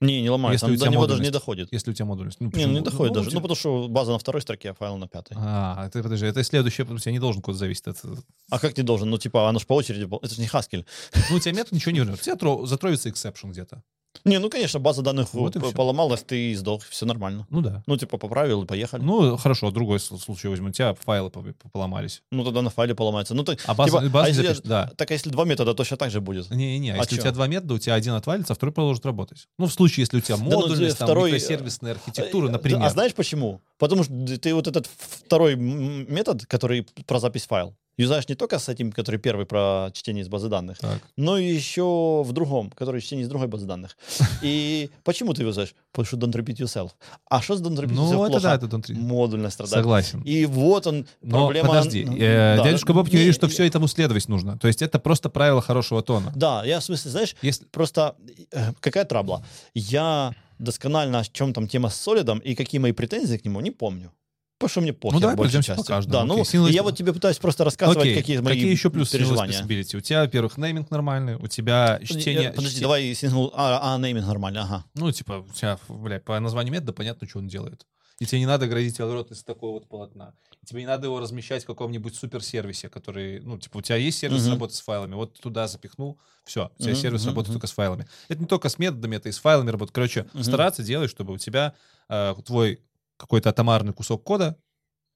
Не, 0.00 0.20
не 0.20 0.28
ломается, 0.28 0.66
Если 0.66 0.66
у 0.66 0.68
он 0.74 0.78
до 0.78 0.84
тебя 0.84 0.92
него 0.92 1.06
даже 1.06 1.22
не 1.22 1.30
доходит. 1.30 1.68
Если 1.72 1.90
у 1.90 1.94
тебя 1.94 2.04
модульность. 2.04 2.38
Ну, 2.40 2.46
Не, 2.46 2.52
почему? 2.52 2.72
ну 2.72 2.78
не 2.80 2.84
доходит 2.84 3.12
у 3.12 3.14
даже. 3.14 3.30
тебя- 3.30 3.36
Ну, 3.36 3.42
потому 3.42 3.56
что 3.56 3.88
база 3.88 4.12
на 4.12 4.18
второй 4.18 4.42
строке, 4.42 4.70
а 4.70 4.74
файл 4.74 4.98
на 4.98 5.08
пятой. 5.08 5.36
А, 5.40 5.88
ты 5.88 6.02
подожди, 6.02 6.26
это 6.26 6.42
следующее, 6.44 6.86
у 6.86 6.98
тебя 6.98 7.12
не 7.12 7.18
должен 7.18 7.40
код 7.40 7.56
зависеть 7.56 7.86
от... 7.86 8.02
А 8.50 8.58
как 8.58 8.74
ты 8.74 8.82
должен? 8.82 9.08
Ну, 9.08 9.16
типа, 9.16 9.48
оно 9.48 9.58
же 9.58 9.64
по 9.66 9.72
очереди, 9.74 10.06
это 10.22 10.34
же 10.34 10.40
не 10.42 10.48
Haskell. 10.48 10.84
Ну, 11.30 11.36
у 11.36 11.40
тебя 11.40 11.52
метод 11.52 11.72
ничего 11.72 11.92
не 11.92 11.98
вернет. 12.00 12.18
У 12.20 12.22
тебя 12.22 12.34
тро- 12.34 12.66
затроится 12.66 13.08
exception 13.08 13.50
где-то. 13.52 13.82
Не, 14.24 14.38
ну, 14.38 14.48
конечно, 14.50 14.80
база 14.80 15.02
данных 15.02 15.32
Вот 15.32 15.54
поломалась, 15.74 16.22
ты 16.22 16.54
сдох, 16.56 16.82
все 16.88 17.06
нормально. 17.06 17.46
Ну 17.50 17.60
да. 17.60 17.82
Ну, 17.86 17.96
типа, 17.96 18.16
поправил 18.18 18.62
и 18.62 18.66
поехали. 18.66 19.02
Ну, 19.02 19.36
хорошо, 19.36 19.70
другой 19.70 20.00
случай 20.00 20.48
возьмем. 20.48 20.68
У 20.68 20.72
тебя 20.72 20.94
файлы 20.94 21.30
по- 21.30 21.40
по- 21.42 21.68
поломались. 21.70 22.22
Ну, 22.30 22.44
тогда 22.44 22.62
на 22.62 22.70
файле 22.70 22.94
поломается. 22.94 23.34
Ну, 23.34 23.44
так, 23.44 23.58
А 23.66 23.74
база, 23.74 23.98
типа, 23.98 24.10
база 24.10 24.26
а 24.26 24.28
если- 24.28 24.42
запишет, 24.42 24.64
да. 24.64 24.90
Так, 24.96 25.10
а 25.10 25.14
если 25.14 25.30
два 25.30 25.44
метода, 25.44 25.74
точно 25.74 25.96
так 25.96 26.10
же 26.10 26.20
будет. 26.20 26.50
Не-не-не, 26.50 26.94
а 26.94 26.96
если 26.98 27.14
у 27.14 27.16
чё? 27.16 27.22
тебя 27.22 27.32
два 27.32 27.46
метода, 27.46 27.74
у 27.74 27.78
тебя 27.78 27.94
один 27.94 28.14
отвалится, 28.14 28.52
а 28.52 28.56
второй 28.56 28.72
продолжит 28.72 29.04
работать. 29.06 29.46
Ну, 29.58 29.66
в 29.66 29.72
случае, 29.72 30.02
если 30.02 30.18
у 30.18 30.20
тебя 30.20 30.36
ну, 30.36 30.44
модульность, 30.44 30.98
там, 30.98 31.06
второй, 31.06 31.30
э, 31.30 31.34
микросервисная 31.34 31.92
архитектура, 31.92 32.48
Э, 32.48 32.50
например. 32.50 32.82
А 32.82 32.90
знаешь 32.90 33.14
почему? 33.14 33.60
Потому 33.78 34.04
что 34.04 34.38
ты 34.38 34.54
вот 34.54 34.66
этот 34.66 34.86
второй 34.86 35.56
метод, 35.56 36.46
который 36.46 36.86
про 37.06 37.20
запись 37.20 37.46
файл, 37.46 37.74
юзаешь 37.98 38.28
не 38.28 38.34
только 38.34 38.58
с 38.58 38.68
этим, 38.68 38.92
который 38.92 39.18
первый 39.18 39.46
про 39.46 39.88
чтение 39.92 40.22
из 40.22 40.28
базы 40.28 40.48
данных, 40.48 40.78
Так. 40.78 41.00
но 41.16 41.38
и 41.38 41.46
еще 41.46 42.22
в 42.26 42.30
другом, 42.32 42.70
который 42.70 43.00
чтение 43.00 43.24
из 43.24 43.28
другой 43.28 43.48
базы 43.48 43.64
данных. 43.66 43.96
И 44.42 44.90
почему 45.02 45.32
ты 45.32 45.42
юзаешь? 45.44 45.74
Потому 45.92 46.06
что 46.06 46.16
don't 46.18 46.32
repeat 46.32 46.56
yourself. 46.58 46.90
А 47.30 47.40
что 47.40 47.56
с 47.56 47.62
don't 47.62 47.76
repeat 47.76 47.94
Ну, 47.94 48.02
yourself 48.12 48.22
это 48.24 48.30
плохо? 48.32 48.40
да, 48.42 48.54
это 48.56 48.66
don't 48.66 48.82
repeat. 48.82 48.98
Модульно 48.98 49.48
страдает. 49.50 49.82
Согласен. 49.82 50.20
И 50.26 50.44
вот 50.44 50.86
он, 50.86 51.06
Но 51.22 51.38
проблема... 51.46 51.68
подожди, 51.68 52.04
ну, 52.04 52.16
э, 52.18 52.56
да, 52.58 52.64
дядюшка 52.64 52.92
Боб 52.92 53.06
не- 53.08 53.12
говорит, 53.14 53.34
что 53.34 53.48
все 53.48 53.66
этому 53.66 53.88
следовать 53.88 54.28
нужно. 54.28 54.58
То 54.58 54.68
есть 54.68 54.82
это 54.82 54.98
просто 54.98 55.30
правило 55.30 55.62
хорошего 55.62 56.02
тона. 56.02 56.32
Да, 56.36 56.64
я 56.64 56.80
в 56.80 56.84
смысле, 56.84 57.10
знаешь, 57.10 57.34
Если... 57.40 57.64
просто 57.64 58.14
э, 58.52 58.72
какая 58.80 59.06
трабла? 59.06 59.42
Я 59.72 60.34
досконально, 60.58 61.20
о 61.20 61.24
чем 61.24 61.52
там 61.52 61.68
тема 61.68 61.88
с 61.90 61.96
солидом 61.96 62.38
и 62.38 62.54
какие 62.54 62.80
мои 62.80 62.92
претензии 62.92 63.36
к 63.36 63.44
нему, 63.44 63.60
не 63.60 63.70
помню. 63.70 64.12
Потому 64.58 64.70
что 64.70 64.80
мне 64.80 64.92
похер 64.94 65.14
Ну, 65.14 65.20
давай 65.20 65.36
большей 65.36 65.62
по 65.74 65.82
каждому. 65.82 66.12
Да, 66.12 66.34
Окей, 66.34 66.36
ну, 66.36 66.42
single 66.42 66.70
и 66.70 66.72
я 66.72 66.82
вот 66.82 66.96
тебе 66.96 67.12
пытаюсь 67.12 67.36
просто 67.36 67.64
рассказывать, 67.64 67.98
Окей, 67.98 68.14
какие 68.14 68.38
мои 68.38 68.54
какие 68.54 68.70
еще 68.70 68.88
плюсы 68.88 69.18
переживания. 69.18 69.62
У 69.62 70.00
тебя, 70.00 70.22
во-первых, 70.22 70.56
нейминг 70.56 70.90
нормальный, 70.90 71.36
у 71.36 71.46
тебя 71.46 71.98
Подожди, 72.00 72.20
чтение... 72.20 72.48
э, 72.48 72.52
Подожди, 72.52 72.78
чте- 72.78 72.82
давай 72.82 73.14
сингл... 73.14 73.52
А, 73.54 73.94
а, 73.94 73.98
нейминг 73.98 74.26
нормально, 74.26 74.62
ага. 74.62 74.84
Ну, 74.94 75.12
типа, 75.12 75.44
у 75.46 75.52
тебя, 75.52 75.78
бля, 75.88 76.20
по 76.20 76.40
названию 76.40 76.72
метода 76.72 76.94
понятно, 76.94 77.28
что 77.28 77.38
он 77.38 77.48
делает. 77.48 77.86
И 78.18 78.24
тебе 78.24 78.38
не 78.38 78.46
надо 78.46 78.66
градить 78.66 78.98
алгоритм 78.98 79.34
из 79.34 79.44
такого 79.44 79.74
вот 79.74 79.88
полотна. 79.88 80.32
Тебе 80.66 80.80
не 80.82 80.86
надо 80.86 81.06
его 81.06 81.20
размещать 81.20 81.62
в 81.64 81.66
каком-нибудь 81.66 82.14
суперсервисе, 82.16 82.88
который, 82.88 83.40
ну, 83.40 83.56
типа, 83.58 83.78
у 83.78 83.82
тебя 83.82 83.96
есть 83.96 84.18
сервис 84.18 84.42
Мгм. 84.42 84.50
работы 84.50 84.74
с 84.74 84.80
файлами, 84.80 85.14
вот 85.14 85.38
туда 85.40 85.68
запихнул, 85.68 86.20
все, 86.44 86.72
у 86.76 86.80
тебя 86.80 86.92
Мгм, 86.92 86.96
сервис 86.96 87.22
мгм, 87.22 87.26
работает 87.26 87.52
только 87.54 87.68
с 87.68 87.72
файлами. 87.72 88.06
Это 88.28 88.40
не 88.40 88.46
только 88.48 88.68
с 88.68 88.78
методами, 88.78 89.16
это 89.16 89.28
и 89.28 89.32
с 89.32 89.38
файлами 89.38 89.70
работает. 89.70 89.94
Короче, 89.94 90.26
Мгм. 90.32 90.42
стараться 90.42 90.82
делать, 90.82 91.10
чтобы 91.10 91.34
у 91.34 91.38
тебя 91.38 91.74
э, 92.08 92.34
твой 92.44 92.80
какой-то 93.16 93.50
атомарный 93.50 93.92
кусок 93.94 94.24
кода 94.24 94.58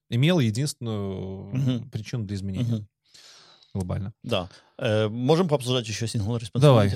имел 0.09 0.39
единственную 0.39 1.51
Мгм. 1.51 1.91
причину 1.91 2.25
для 2.25 2.35
изменения 2.37 2.73
Мгм. 2.73 2.87
Глобально. 3.73 4.13
Да. 4.23 4.49
Э, 4.77 5.07
можем 5.07 5.47
пообсуждать 5.47 5.87
еще 5.87 6.07
сингл? 6.07 6.39
Давай. 6.55 6.93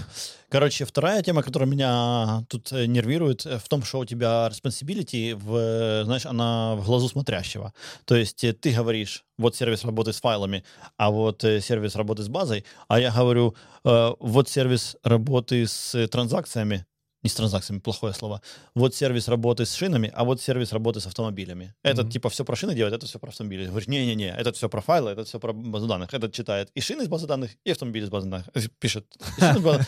Короче, 0.50 0.86
вторая 0.86 1.22
тема, 1.22 1.44
которая 1.44 1.70
меня 1.70 2.44
тут 2.50 2.72
э, 2.72 2.86
нервирует, 2.86 3.46
э, 3.46 3.60
в 3.60 3.68
том, 3.70 3.84
что 3.84 4.00
у 4.00 4.06
тебя 4.06 4.50
responsibility, 4.52 5.36
в, 5.36 5.56
э, 5.56 6.04
знаешь, 6.06 6.26
она 6.26 6.76
в 6.76 6.86
глазу 6.86 7.08
смотрящего. 7.08 7.74
То 8.06 8.16
есть 8.16 8.44
э, 8.44 8.54
ты 8.54 8.72
говоришь, 8.72 9.24
вот 9.38 9.56
сервис 9.56 9.84
работы 9.84 10.14
с 10.14 10.20
файлами, 10.20 10.64
а 10.98 11.12
вот 11.12 11.44
э, 11.44 11.62
сервис 11.62 11.96
работы 11.96 12.24
с 12.24 12.28
базой, 12.28 12.66
а 12.88 13.00
я 13.00 13.12
говорю, 13.12 13.56
э, 13.84 14.12
вот 14.20 14.50
сервис 14.50 14.98
работы 15.04 15.68
с 15.68 15.96
э, 15.96 16.08
транзакциями, 16.08 16.86
не 17.26 17.30
с 17.30 17.34
транзакциями, 17.34 17.80
плохое 17.80 18.14
слово. 18.14 18.40
Вот 18.76 18.94
сервис 18.94 19.28
работы 19.28 19.66
с 19.66 19.74
шинами, 19.74 20.12
а 20.16 20.24
вот 20.24 20.42
сервис 20.42 20.72
работы 20.72 21.00
с 21.00 21.08
автомобилями. 21.08 21.74
Этот 21.82 22.06
Мгм. 22.06 22.12
типа 22.12 22.30
все 22.30 22.46
про 22.46 22.56
шины 22.56 22.76
делает, 22.76 22.94
это 22.94 23.08
все 23.08 23.18
про 23.18 23.30
автомобили. 23.30 23.66
Говоришь, 23.66 23.88
не-не-не, 23.88 24.30
это 24.30 24.52
все 24.54 24.70
про 24.70 24.80
файлы, 24.82 25.10
это 25.12 25.24
все 25.24 25.40
про 25.40 25.52
базу 25.52 25.88
данных. 25.88 26.14
Этот 26.14 26.34
читает 26.34 26.70
и 26.76 26.82
шины 26.82 27.02
из 27.02 27.08
базы 27.08 27.26
данных, 27.26 27.50
и 27.66 27.72
автомобили 27.72 28.06
из 28.06 28.10
базы 28.10 28.30
данных. 28.30 28.48
Э, 28.54 28.60
Пишет. 28.80 29.08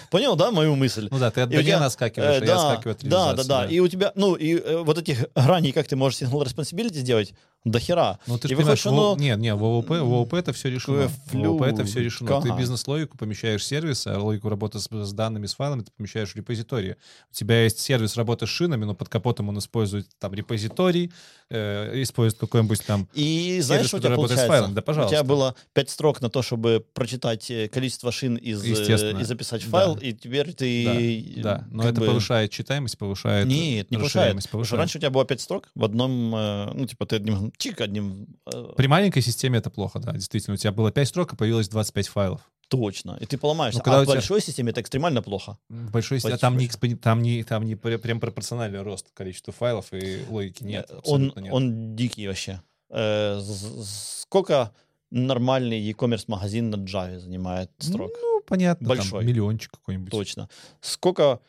Понял, 0.10 0.36
да, 0.36 0.50
мою 0.52 0.76
мысль? 0.76 1.08
Ну 1.12 1.20
да, 1.20 1.30
ты 1.30 1.42
от 1.42 1.54
И 1.54 1.58
у 1.58 1.62
тебя, 1.62 1.74
Дагена 1.74 1.90
скакиваешь, 1.92 2.42
Э, 2.42 2.44
а 2.44 2.46
я 2.46 2.56
да, 2.56 2.74
скакиваю 2.74 2.96
от 2.96 3.04
да, 3.04 3.34
да, 3.34 3.44
да. 3.44 3.66
И 3.68 3.80
у 3.80 3.88
тебя, 3.88 4.12
ну, 4.16 4.34
и 4.34 4.56
э, 4.56 4.78
вот 4.82 4.98
этих 4.98 5.28
граней, 5.36 5.72
как 5.72 5.88
ты 5.88 5.96
можешь 5.96 6.20
single 6.20 6.44
responsibility 6.44 6.96
сделать, 6.96 7.34
до 7.66 7.80
хера. 7.80 8.18
Ну, 8.28 8.38
ты 8.38 8.48
же 8.48 8.56
понимаешь, 8.56 8.80
что 8.80 8.92
во- 8.92 9.12
оно- 9.14 9.22
нет, 9.22 9.38
нет, 9.40 9.58
в 9.58 9.64
ООП, 9.64 9.90
в 9.90 9.94
ООП 10.14 10.36
это 10.36 10.54
все 10.54 10.70
решено. 10.70 11.10
В 11.32 11.36
ООП 11.36 11.64
это 11.64 11.84
все 11.84 11.96
Флю, 11.96 12.04
решено. 12.04 12.42
Ты 12.42 12.50
ага. 12.50 12.58
бизнес-логику 12.58 13.18
помещаешь 13.18 13.62
в 13.62 13.66
сервис, 13.66 14.08
а 14.08 14.18
логику 14.20 14.48
работы 14.48 14.80
с, 14.80 14.88
с 14.90 15.12
данными, 15.14 15.48
с 15.48 15.56
файлами 15.56 15.82
ты 15.82 15.92
помещаешь 15.98 16.32
в 16.32 16.36
репозитории. 16.38 16.96
У 17.30 17.34
тебя 17.34 17.64
есть 17.64 17.80
сервис 17.80 18.16
работы 18.16 18.46
с 18.48 18.50
шинами, 18.50 18.86
но 18.86 18.94
под 18.96 19.10
капотом 19.10 19.50
он 19.50 19.58
использует 19.60 20.08
там 20.18 20.34
репозиторий, 20.34 21.12
э, 21.50 22.02
использует 22.04 22.40
какой-нибудь 22.40 22.86
там... 22.86 23.10
И 23.14 23.60
знаешь, 23.62 23.88
что 23.88 23.98
у 23.98 24.00
тебя 24.00 24.12
работает 24.12 24.40
с 24.40 24.44
получается? 24.44 24.48
файлом. 24.48 24.74
Да, 24.74 24.82
У 24.82 24.86
пожалуйста. 24.86 25.16
тебя 25.18 25.24
было 25.26 25.56
пять 25.74 25.90
строк 25.90 26.22
на 26.22 26.30
то, 26.30 26.42
чтобы 26.42 26.86
прочитать 26.94 27.52
э, 27.52 27.68
количество 27.68 28.14
шин 28.14 28.36
из, 28.38 28.64
э, 28.64 29.20
и 29.20 29.24
записать 29.26 29.64
в 29.64 29.70
Да. 29.72 29.80
файл, 29.80 29.96
и 29.96 30.14
теперь 30.14 30.54
ты... 30.54 31.34
Да, 31.44 31.66
но 31.70 31.84
как 31.84 31.92
это 31.92 32.02
бы- 32.02 32.08
повышает 32.08 32.52
читаемость, 32.52 32.98
повышает 32.98 33.46
Нет, 33.48 33.92
не 33.92 33.98
повышает. 33.98 34.50
повышает. 34.50 34.80
раньше 34.80 34.98
у 35.00 35.02
тебя 35.02 35.10
было 35.10 35.26
пять 35.26 35.42
строк 35.42 35.70
в 35.76 35.84
одном, 35.84 36.34
э, 36.34 36.72
ну, 36.74 36.86
типа, 36.86 37.06
ты 37.06 37.18
одним 37.18 37.47
чик, 37.58 37.82
одним... 37.82 38.28
э, 38.52 38.74
При 38.76 38.88
маленькой 38.88 39.22
системе 39.22 39.60
это 39.60 39.70
плохо, 39.70 40.00
да, 40.00 40.14
действительно. 40.14 40.56
У 40.56 40.58
тебя 40.58 40.72
было 40.72 40.92
5 40.92 41.08
строк, 41.08 41.34
а 41.34 41.36
появилось 41.36 41.70
25 41.70 42.08
файлов. 42.08 42.42
Точно. 42.70 43.18
И 43.22 43.26
ты 43.26 43.38
поломаешься. 43.38 43.80
Ну, 43.80 43.84
когда 43.84 44.00
а 44.00 44.02
у 44.02 44.04
в 44.04 44.08
тебя- 44.08 44.16
большой 44.16 44.42
системе 44.42 44.72
это 44.72 44.82
экстремально 44.82 45.22
плохо. 45.22 45.58
В 45.70 45.92
большой 45.92 46.18
Почти 46.18 46.32
а 46.34 46.38
там 46.38 46.58
не, 46.58 46.68
там 46.68 47.22
не, 47.22 47.44
там 47.44 47.64
не 47.64 47.76
пр- 47.76 47.98
прям 48.00 48.20
пропорциональный 48.20 48.82
рост 48.82 49.08
количества 49.14 49.54
файлов 49.54 49.94
и 49.94 50.26
логики 50.30 50.64
нет. 50.64 50.88
Э, 50.90 50.96
он, 50.96 51.00
абсолютно 51.00 51.40
нет. 51.40 51.54
он 51.54 51.96
дикий 51.96 52.28
вообще. 52.28 52.62
Э, 52.90 53.40
сколько 53.86 54.74
нормальный 55.12 55.80
e-commerce 55.80 56.26
магазин 56.28 56.70
на 56.70 56.76
Java 56.76 57.20
занимает 57.20 57.72
строк? 57.80 58.12
Ну, 58.22 58.42
понятно, 58.46 58.88
там 58.88 58.98
Большой. 58.98 59.24
миллиончик 59.24 59.72
какой-нибудь. 59.72 60.12
Точно. 60.12 60.50
Сколько... 60.82 61.40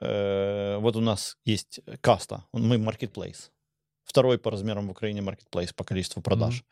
э, 0.00 0.78
вот 0.78 0.96
у 0.96 1.00
нас 1.00 1.36
есть 1.44 1.80
каста, 2.00 2.44
мы 2.52 2.76
marketplace. 2.76 3.50
Второй 4.10 4.38
по 4.38 4.50
размерам 4.50 4.88
в 4.88 4.90
Украине 4.90 5.20
marketplace 5.20 5.72
по 5.72 5.84
количеству 5.84 6.20
продаж. 6.20 6.64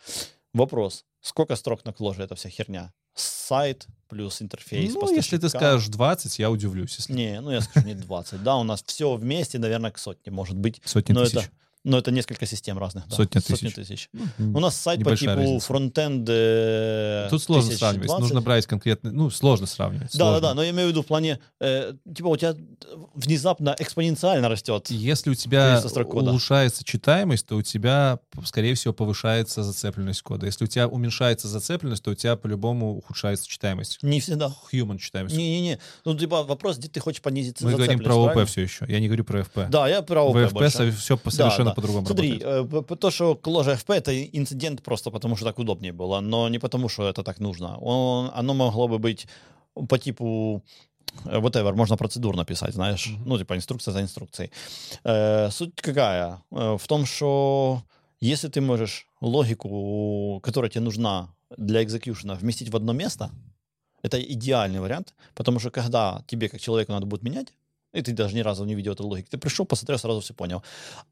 Вопрос, 0.53 1.05
сколько 1.21 1.55
строк 1.55 1.85
на 1.85 1.93
кложе 1.93 2.25
эта 2.25 2.35
вся 2.35 2.49
херня? 2.49 2.93
Сайт 3.15 3.87
плюс 4.09 4.43
интерфейс 4.43 4.93
Ну, 4.93 5.15
если 5.15 5.39
ты 5.39 5.49
скажешь 5.49 5.87
20, 5.87 6.37
я 6.41 6.51
удивлюсь. 6.51 6.97
Если 6.99 7.13
Не, 7.13 7.41
ну 7.41 7.53
я 7.53 7.61
скажу 7.61 7.87
не 7.87 7.95
20. 7.95 8.43
Да, 8.43 8.57
у 8.57 8.65
нас 8.65 8.83
все 8.85 9.15
вместе, 9.15 9.61
наверное, 9.61 9.93
к 9.93 9.99
сотне 9.99 10.33
может 10.33 10.57
быть. 10.57 10.83
сотни 10.85 11.13
Но 11.13 11.25
тысяч. 11.25 11.37
это, 11.37 11.51
но 11.89 11.99
это 11.99 12.11
несколько 12.11 12.45
систем 12.47 12.79
разных. 12.79 13.09
да. 13.09 13.17
Сотня 13.17 13.41
Сотни 13.41 13.69
тысяч. 13.69 13.75
тысяч. 13.75 14.11
Ну, 14.39 14.59
У 14.59 14.61
нас 14.61 14.77
сайт 14.77 15.03
по 15.03 15.17
типу 15.17 15.33
разница. 15.35 15.67
фронтенд 15.67 16.29
э, 16.29 17.29
Тут 17.31 17.43
сложно 17.43 17.71
1020. 17.71 17.79
сравнивать. 17.79 18.21
Нужно 18.21 18.41
брать 18.43 18.67
конкретный... 18.67 19.11
Ну, 19.11 19.31
сложно 19.31 19.67
сравнивать. 19.67 20.13
Да, 20.13 20.19
да, 20.19 20.25
сложно. 20.25 20.41
да, 20.49 20.55
но 20.55 20.63
я 20.63 20.71
имею 20.71 20.89
в 20.89 20.91
виду 20.91 21.03
в 21.03 21.07
плане, 21.07 21.41
э, 21.61 21.95
типа 22.15 22.27
у 22.27 22.37
тебя 22.37 22.55
внезапно 23.15 23.75
экспоненциально 23.79 24.49
растет. 24.49 24.91
Если 24.91 25.31
у 25.31 25.35
тебя 25.35 25.81
кода. 26.05 26.31
улучшается 26.31 26.85
читаемость, 26.85 27.47
то 27.47 27.57
у 27.57 27.63
тебя, 27.63 28.19
скорее 28.45 28.75
всего, 28.75 28.93
повышается 28.93 29.63
зацепленность 29.63 30.23
кода. 30.23 30.45
Если 30.47 30.65
у 30.65 30.69
тебя 30.69 30.89
уменьшается 30.89 31.49
зацепленность, 31.49 32.03
то 32.05 32.11
у 32.11 32.15
тебя 32.15 32.37
по-любому 32.37 32.97
ухудшается 32.97 33.49
читаемость. 33.49 34.03
Не 34.03 34.21
всегда. 34.21 34.55
Human 34.73 34.99
читаемость. 34.99 35.37
Не-не-не. 35.37 35.79
Ну, 36.05 36.17
типа 36.17 36.43
вопрос, 36.43 36.77
где 36.77 36.89
ты 36.89 37.01
хочешь 37.01 37.23
понизить 37.23 37.63
Мы 37.63 37.73
говорим 37.73 38.01
про 38.01 38.15
ОП 38.15 38.47
все 38.47 38.63
еще. 38.63 38.85
Я 38.89 39.01
не 39.01 39.07
говорю 39.07 39.25
про 39.25 39.41
FP. 39.41 39.69
Да, 39.71 39.89
я 39.89 40.03
про 40.03 40.23
ОП 40.23 40.37
В 40.37 40.53
больше. 40.53 40.93
все 40.93 41.19
Да, 41.25 41.31
совершенно 41.31 41.71
да. 41.71 41.75
По-другому 41.81 42.07
Смотри, 42.07 42.39
работает. 42.45 42.91
э, 42.91 42.97
то, 42.97 43.11
что 43.11 43.35
кложа 43.37 43.73
FP, 43.73 43.95
это 43.95 44.11
инцидент 44.13 44.83
просто 44.83 45.11
потому, 45.11 45.37
что 45.37 45.45
так 45.47 45.59
удобнее 45.59 45.93
было, 45.93 46.21
но 46.21 46.49
не 46.49 46.59
потому, 46.59 46.89
что 46.89 47.09
это 47.09 47.23
так 47.23 47.41
нужно. 47.41 47.79
Он, 47.79 48.31
оно 48.35 48.55
могло 48.55 48.89
бы 48.89 48.99
быть 48.99 49.27
по 49.89 49.99
типу 49.99 50.63
э, 51.25 51.41
whatever, 51.41 51.75
можно 51.75 51.97
процедурно 51.97 52.45
писать, 52.45 52.75
знаешь, 52.75 53.07
Мгм. 53.07 53.23
ну, 53.29 53.39
типа 53.39 53.55
инструкция 53.55 53.93
за 53.93 54.01
инструкцией. 54.01 54.51
Э, 55.05 55.51
суть 55.51 55.75
какая? 55.83 56.43
Э, 56.51 56.77
в 56.77 56.87
том, 56.87 57.07
что 57.07 57.83
если 58.21 58.49
ты 58.49 58.61
можешь 58.61 59.07
логику, 59.21 60.41
которая 60.43 60.71
тебе 60.71 60.85
нужна 60.85 61.29
для 61.57 61.83
экзекьюшена, 61.83 62.35
вместить 62.35 62.71
в 62.71 62.77
одно 62.77 62.93
место, 62.93 63.31
это 64.03 64.21
идеальный 64.21 64.81
вариант, 64.81 65.15
потому 65.35 65.61
что 65.61 65.71
когда 65.71 66.23
тебе, 66.27 66.49
как 66.49 66.61
человеку, 66.61 66.93
надо 66.93 67.07
будет 67.07 67.23
менять, 67.23 67.53
и 67.99 68.03
ты 68.03 68.13
даже 68.13 68.35
ни 68.35 68.41
разу 68.41 68.65
не 68.65 68.75
видел 68.75 68.93
этой 68.93 69.03
логики, 69.03 69.29
ты 69.31 69.39
пришел, 69.39 69.67
посмотрел, 69.67 69.99
сразу 69.99 70.21
все 70.21 70.35
понял. 70.35 70.63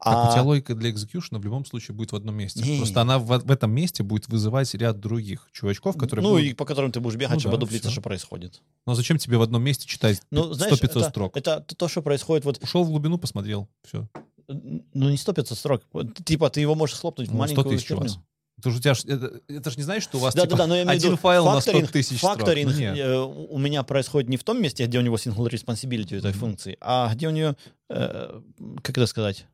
Так, 0.03 0.29
у 0.29 0.31
тебя 0.33 0.43
логика 0.43 0.75
для 0.75 0.89
экзекьюшена 0.89 1.39
в 1.39 1.43
любом 1.43 1.65
случае 1.65 1.95
будет 1.95 2.11
в 2.11 2.15
одном 2.15 2.35
месте. 2.35 2.61
Не. 2.63 2.77
Просто 2.77 3.01
она 3.01 3.19
в, 3.19 3.25
в 3.25 3.51
этом 3.51 3.71
месте 3.71 4.03
будет 4.03 4.27
вызывать 4.27 4.73
ряд 4.75 4.99
других 4.99 5.47
чувачков, 5.51 5.97
которые 5.97 6.23
ну, 6.23 6.31
будут... 6.33 6.45
и 6.45 6.53
по 6.53 6.65
которым 6.65 6.91
ты 6.91 6.99
будешь 6.99 7.15
бегать, 7.15 7.35
Ну 7.35 7.39
чтобы 7.39 7.57
да, 7.57 7.61
дуплиться, 7.61 7.89
что 7.91 8.01
происходит. 8.01 8.61
Но 8.85 8.95
зачем 8.95 9.17
тебе 9.17 9.37
в 9.37 9.41
одном 9.41 9.63
месте 9.63 9.85
читать 9.87 10.21
Ну, 10.31 10.53
знаешь, 10.53 10.73
100-500 10.73 10.85
это, 10.85 11.09
строк? 11.09 11.37
это 11.37 11.61
то, 11.61 11.87
что 11.87 12.01
происходит 12.01 12.45
вот, 12.45 12.61
Ушел 12.63 12.83
в 12.83 12.89
глубину, 12.89 13.17
посмотрел. 13.17 13.67
Все. 13.85 14.07
ну, 14.47 15.09
не 15.09 15.15
100-500 15.17 15.55
строк. 15.55 15.83
Вот, 15.93 16.13
Типа, 16.25 16.49
ты 16.49 16.61
его 16.61 16.75
можешь 16.75 16.95
схлопнуть 16.95 17.27
в 17.27 17.31
Ну, 17.33 17.37
100 17.37 17.55
маленькую 17.55 17.77
тысяч 17.77 17.91
у 17.91 17.95
херню. 17.95 18.03
вас. 18.03 18.19
Это 18.59 18.71
же 18.71 18.77
у 18.77 18.81
тебя 18.81 18.93
ж- 18.95 19.05
это, 19.05 19.41
это 19.47 19.69
ж 19.69 19.77
не 19.77 19.83
значит, 19.83 20.03
что 20.03 20.17
у 20.17 20.21
вас 20.21 20.33
Да, 20.33 20.43
типа, 20.43 20.57
да, 20.57 20.63
да, 20.63 20.67
но 20.67 20.75
я 20.75 20.81
один 20.81 21.11
виду, 21.11 21.17
файл 21.21 21.45
на 21.45 21.61
100 21.61 21.71
факторинг, 21.71 21.91
тысяч 21.91 22.19
факторинг 22.19 22.73
э, 22.75 23.17
у 23.19 23.57
меня 23.59 23.83
происходит 23.83 24.29
не 24.29 24.37
в 24.37 24.43
том 24.43 24.59
месте, 24.61 24.85
где 24.87 24.97
у 24.97 25.01
него 25.01 25.15
single 25.15 25.47
responsibility 25.47 26.17
этой 26.17 26.31
Мгм. 26.31 26.39
функции, 26.39 26.77
а 26.81 27.13
где 27.13 27.27
у 27.27 27.31
нее, 27.31 27.55
э, 27.89 28.41
как 28.83 28.97
это 28.97 29.05
сказать, 29.05 29.45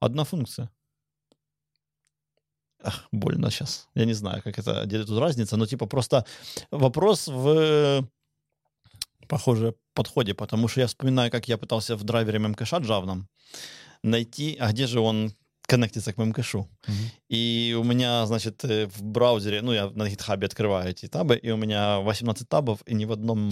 одна 0.00 0.24
функция. 0.24 0.70
Ах, 2.82 3.04
больно 3.12 3.50
сейчас. 3.50 3.88
Я 3.94 4.04
не 4.04 4.12
знаю, 4.14 4.42
как 4.42 4.58
это, 4.58 4.82
где 4.84 5.02
тут 5.04 5.18
разница, 5.18 5.56
но 5.56 5.66
типа 5.66 5.86
просто 5.86 6.26
вопрос 6.70 7.28
в, 7.28 8.06
похоже, 9.28 9.74
подходе, 9.94 10.34
потому 10.34 10.68
что 10.68 10.80
я 10.80 10.86
вспоминаю, 10.88 11.30
как 11.30 11.48
я 11.48 11.56
пытался 11.56 11.96
в 11.96 12.02
драйвере 12.02 12.38
мемкэша 12.40 12.78
джавном 12.78 13.28
найти, 14.02 14.56
а 14.60 14.72
где 14.72 14.86
же 14.86 15.00
он 15.00 15.32
коннектится 15.66 16.12
к 16.12 16.18
мемкэшу. 16.18 16.68
Мгм. 16.86 17.10
И 17.28 17.76
у 17.78 17.84
меня, 17.84 18.26
значит, 18.26 18.64
э, 18.64 18.86
в 18.86 19.02
браузере, 19.02 19.62
ну, 19.62 19.72
я 19.72 19.90
на 19.94 20.08
гитхабе 20.08 20.46
открываю 20.46 20.90
эти 20.90 21.06
табы, 21.08 21.36
и 21.36 21.50
у 21.50 21.56
меня 21.56 22.00
18 22.00 22.48
табов, 22.48 22.80
и 22.86 22.94
ни 22.94 23.04
в 23.04 23.12
одном... 23.12 23.50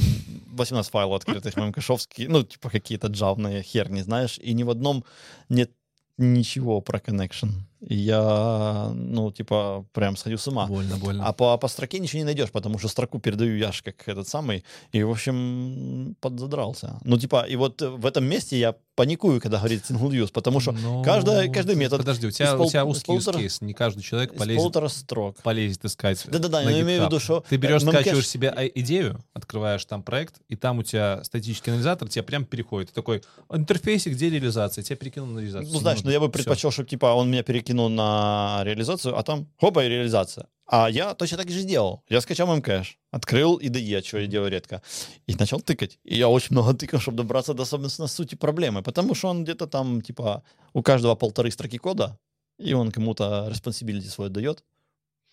18 0.52 0.90
файлов 0.90 1.16
открытых 1.16 1.56
мемкэшовские, 1.56 2.28
ну, 2.28 2.42
типа 2.42 2.70
какие-то 2.70 3.08
джавные 3.08 3.62
херни, 3.62 4.02
знаешь, 4.02 4.38
и 4.38 4.52
ни 4.54 4.64
в 4.64 4.70
одном 4.70 5.04
нет 5.48 5.70
ничего 6.18 6.80
про 6.80 6.98
connection. 6.98 7.50
Я, 7.88 8.92
ну, 8.94 9.32
типа, 9.32 9.84
прям 9.92 10.16
сходил 10.16 10.38
с 10.38 10.46
ума. 10.48 10.66
Больно, 10.66 10.96
больно. 10.96 11.26
А 11.26 11.32
по, 11.32 11.56
по 11.58 11.68
строке 11.68 11.98
ничего 11.98 12.18
не 12.18 12.24
найдешь, 12.24 12.50
потому 12.50 12.78
что 12.78 12.88
строку 12.88 13.18
передаю 13.18 13.56
я 13.56 13.72
ж 13.72 13.82
как 13.82 14.08
этот 14.08 14.28
самый, 14.28 14.64
и, 14.92 15.02
в 15.02 15.10
общем, 15.10 16.16
подзадрался. 16.20 17.00
Ну, 17.04 17.18
типа, 17.18 17.44
и 17.48 17.56
вот 17.56 17.82
в 17.82 18.06
этом 18.06 18.24
месте 18.24 18.58
я 18.58 18.74
паникую, 18.94 19.40
когда 19.40 19.58
говорит 19.58 19.82
single 19.90 20.10
use, 20.10 20.30
потому 20.32 20.60
что 20.60 20.72
Ну, 20.72 21.02
каждая- 21.02 21.50
каждый 21.50 21.74
метод 21.76 22.00
Подожди, 22.00 22.26
у 22.26 22.30
тебя, 22.30 22.56
пол- 22.56 22.66
у 22.66 22.70
тебя 22.70 22.84
узкий 22.84 23.06
полутора- 23.06 23.38
use 23.38 23.46
case. 23.46 23.64
Не 23.64 23.72
каждый 23.72 24.02
человек 24.02 24.34
полезет, 24.36 24.58
полутора 24.58 24.88
строк. 24.88 25.36
полезет 25.42 25.84
искать 25.84 26.22
Да-да-да, 26.28 26.62
я 26.62 26.80
имею 26.82 27.02
в 27.02 27.06
виду, 27.06 27.18
что... 27.18 27.42
Ты 27.48 27.56
берешь, 27.56 27.82
э, 27.82 27.86
Memcache- 27.86 28.00
скачиваешь 28.02 28.28
себе 28.28 28.50
а- 28.50 28.66
идею, 28.66 29.18
открываешь 29.32 29.84
там 29.86 30.02
проект, 30.02 30.36
и 30.48 30.56
там 30.56 30.78
у 30.78 30.82
тебя 30.82 31.24
статический 31.24 31.72
анализатор 31.72 32.08
тебе 32.08 32.22
прям 32.22 32.44
переходит. 32.44 32.90
Ты 32.90 32.94
такой, 32.94 33.22
интерфейсик, 33.50 34.12
где 34.12 34.28
реализация? 34.28 34.84
Тебя 34.84 34.96
перекинул 34.96 35.28
на 35.28 35.38
реализацию. 35.38 35.72
Ну, 35.72 35.80
знаешь, 35.80 36.02
ну 36.02 36.10
я 36.10 36.20
бы 36.20 36.28
предпочел, 36.28 36.70
чтобы, 36.70 36.88
типа, 36.88 37.06
он 37.06 37.30
меня 37.30 37.42
перекинул 37.42 37.71
на 37.72 38.60
реализацию, 38.64 39.18
а 39.18 39.22
там, 39.22 39.48
хопа, 39.60 39.84
и 39.84 39.88
реализация. 39.88 40.46
А 40.66 40.88
я 40.88 41.14
точно 41.14 41.38
так 41.38 41.50
же 41.50 41.60
сделал. 41.60 42.02
Я 42.08 42.20
скачал 42.20 42.48
Memcache, 42.48 42.96
открыл 43.10 43.58
IDE, 43.58 44.02
что 44.02 44.18
я 44.18 44.26
делаю 44.26 44.50
редко, 44.50 44.80
и 45.26 45.34
начал 45.34 45.60
тыкать. 45.60 45.98
И 46.04 46.16
я 46.16 46.28
очень 46.28 46.48
много 46.50 46.74
тыкал, 46.78 47.00
чтобы 47.00 47.18
добраться 47.18 47.54
до, 47.54 47.64
собственно, 47.64 48.08
сути 48.08 48.36
проблемы, 48.36 48.82
потому 48.82 49.14
что 49.14 49.28
он 49.28 49.44
где-то 49.44 49.66
там, 49.66 50.00
типа, 50.00 50.42
у 50.72 50.82
каждого 50.82 51.14
полторы 51.14 51.50
строки 51.50 51.78
кода, 51.78 52.18
и 52.58 52.72
он 52.74 52.90
кому-то 52.90 53.48
responsibility 53.50 54.08
свой 54.08 54.30
дает. 54.30 54.64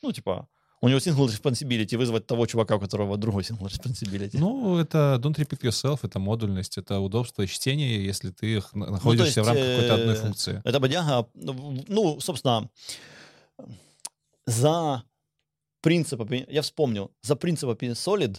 Ну, 0.01 0.11
типа, 0.11 0.47
у 0.81 0.87
него 0.87 0.99
single 0.99 1.27
responsibility 1.27 1.97
вызвать 1.97 2.25
того 2.27 2.45
чувака, 2.45 2.75
у 2.75 2.79
которого 2.79 3.17
другой 3.17 3.43
single 3.43 3.67
responsibility. 3.67 4.37
Ну, 4.39 4.77
это 4.77 5.19
don't 5.21 5.35
repeat 5.35 5.61
yourself, 5.61 5.99
это 6.03 6.19
модульность, 6.19 6.77
это 6.77 6.99
удобство 6.99 7.45
чтения, 7.47 7.99
если 8.01 8.29
ты 8.31 8.57
их 8.57 8.73
на- 8.73 8.91
находишься 8.91 9.25
есть, 9.25 9.37
в 9.37 9.47
рамках 9.47 9.65
какой-то 9.65 9.93
одной 9.95 10.15
э, 10.15 10.17
функции. 10.21 10.61
Это 10.63 10.79
бодяга, 10.79 11.27
ну, 11.33 11.83
ну, 11.87 12.19
собственно, 12.21 12.69
за 14.45 15.03
принципами, 15.81 16.45
я 16.49 16.61
вспомнил, 16.61 17.11
за 17.21 17.35
принципами 17.35 17.91
Solid 17.91 18.37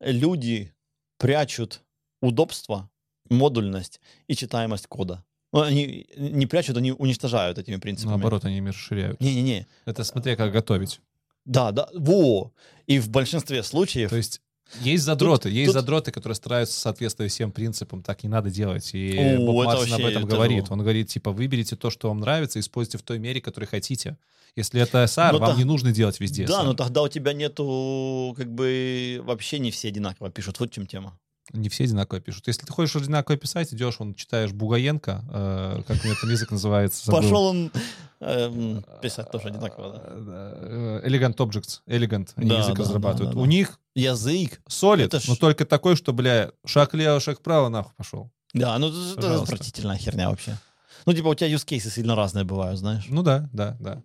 люди 0.00 0.72
прячут 1.18 1.82
удобство, 2.20 2.90
модульность 3.30 4.00
и 4.28 4.34
читаемость 4.34 4.86
кода. 4.86 5.24
Ну, 5.52 5.60
они 5.62 6.06
не 6.16 6.46
прячут, 6.46 6.76
они 6.76 6.92
уничтожают 6.92 7.58
этими 7.58 7.76
принципами. 7.76 8.10
Наоборот, 8.10 8.44
они 8.44 8.60
расширяют. 8.60 9.20
Не-не-не. 9.20 9.66
Это 9.84 10.04
смотря 10.04 10.36
как 10.36 10.52
готовить. 10.52 11.00
Да, 11.46 11.72
да, 11.72 11.88
во. 11.94 12.52
И 12.86 12.98
в 12.98 13.08
большинстве 13.08 13.62
случаев... 13.62 14.10
То 14.10 14.16
есть 14.16 14.40
есть 14.82 15.04
задроты, 15.04 15.48
есть 15.48 15.66
тут- 15.66 15.74
задроты, 15.74 16.10
которые 16.10 16.34
стараются 16.34 16.78
соответствовать 16.78 17.30
всем 17.32 17.52
принципам, 17.52 18.02
так 18.02 18.22
не 18.24 18.28
надо 18.28 18.50
делать. 18.50 18.90
И 18.94 19.16
О, 19.16 19.38
Боб 19.46 19.60
это 19.68 19.72
об 19.72 20.00
этом 20.00 20.22
тяжело. 20.22 20.26
говорит. 20.26 20.64
Он 20.70 20.80
говорит, 20.80 21.08
типа, 21.08 21.30
выберите 21.30 21.76
то, 21.76 21.88
что 21.90 22.08
вам 22.08 22.18
нравится, 22.20 22.58
используйте 22.60 22.98
в 22.98 23.02
той 23.02 23.18
мере, 23.20 23.40
которой 23.40 23.66
хотите. 23.66 24.18
Если 24.56 24.80
это 24.80 25.04
SR, 25.04 25.32
Ну, 25.32 25.38
вам 25.38 25.50
так- 25.50 25.58
не 25.58 25.64
нужно 25.64 25.92
делать 25.92 26.18
везде 26.18 26.46
Да, 26.46 26.62
SR. 26.62 26.64
но 26.64 26.74
тогда 26.74 27.02
у 27.02 27.08
тебя 27.08 27.32
нету, 27.32 28.34
как 28.36 28.50
бы, 28.52 29.20
вообще 29.24 29.58
не 29.60 29.70
все 29.70 29.88
одинаково 29.88 30.30
пишут. 30.30 30.58
Вот 30.58 30.70
в 30.70 30.74
чем 30.74 30.86
тема. 30.86 31.16
Не 31.52 31.68
все 31.68 31.84
одинаково 31.84 32.20
пишут. 32.20 32.48
Если 32.48 32.66
ты 32.66 32.72
хочешь 32.72 32.96
одинаково 32.96 33.36
писать, 33.36 33.72
идешь, 33.72 33.98
вон, 34.00 34.14
читаешь 34.14 34.52
Бугаенко, 34.52 35.24
э, 35.30 35.82
как 35.86 36.02
у 36.02 36.06
него 36.08 36.16
там 36.20 36.30
язык 36.30 36.50
называется. 36.50 37.04
забыл. 37.06 37.22
Пошел 37.22 37.44
он 37.44 37.72
эм, 38.20 38.84
писать 39.00 39.30
тоже 39.30 39.48
одинаково, 39.48 39.92
да. 39.92 40.02
Э, 40.08 41.00
э, 41.04 41.08
Elegant 41.08 41.36
Objects, 41.36 41.80
Elegant, 41.86 42.30
они 42.34 42.50
Да, 42.50 42.58
язык 42.58 42.74
да, 42.76 42.82
разрабатывают. 42.82 43.30
да, 43.30 43.34
да, 43.36 43.40
У 43.40 43.44
да. 43.44 43.48
них 43.50 43.78
Язык. 43.94 44.60
солид, 44.66 45.12
ж- 45.14 45.28
но 45.28 45.36
только 45.36 45.64
такой, 45.64 45.94
что, 45.94 46.12
бля, 46.12 46.50
шаг 46.66 46.94
лево, 46.94 47.20
шаг 47.20 47.38
вправо, 47.38 47.68
нахуй 47.68 47.92
пошел. 47.96 48.30
Да, 48.52 48.76
ну 48.78 48.88
это 49.12 49.42
отвратительная 49.42 49.96
херня 49.98 50.30
вообще. 50.30 50.56
Ну, 51.04 51.12
типа, 51.12 51.28
у 51.28 51.34
тебя 51.34 51.48
use 51.48 51.64
cases 51.64 51.90
сильно 51.90 52.16
разные 52.16 52.44
бывают, 52.44 52.78
знаешь. 52.80 53.04
Ну 53.08 53.22
да, 53.22 53.48
да, 53.52 53.76
да. 53.78 54.02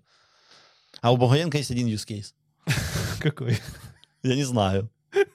А 1.01 1.11
у 1.11 1.17
Богоенко 1.17 1.57
есть 1.57 1.71
один 1.71 1.87
use 1.87 2.05
case. 2.07 2.33
Какой? 3.19 3.57
Я 4.21 4.35
не 4.35 4.43
знаю. 4.43 4.89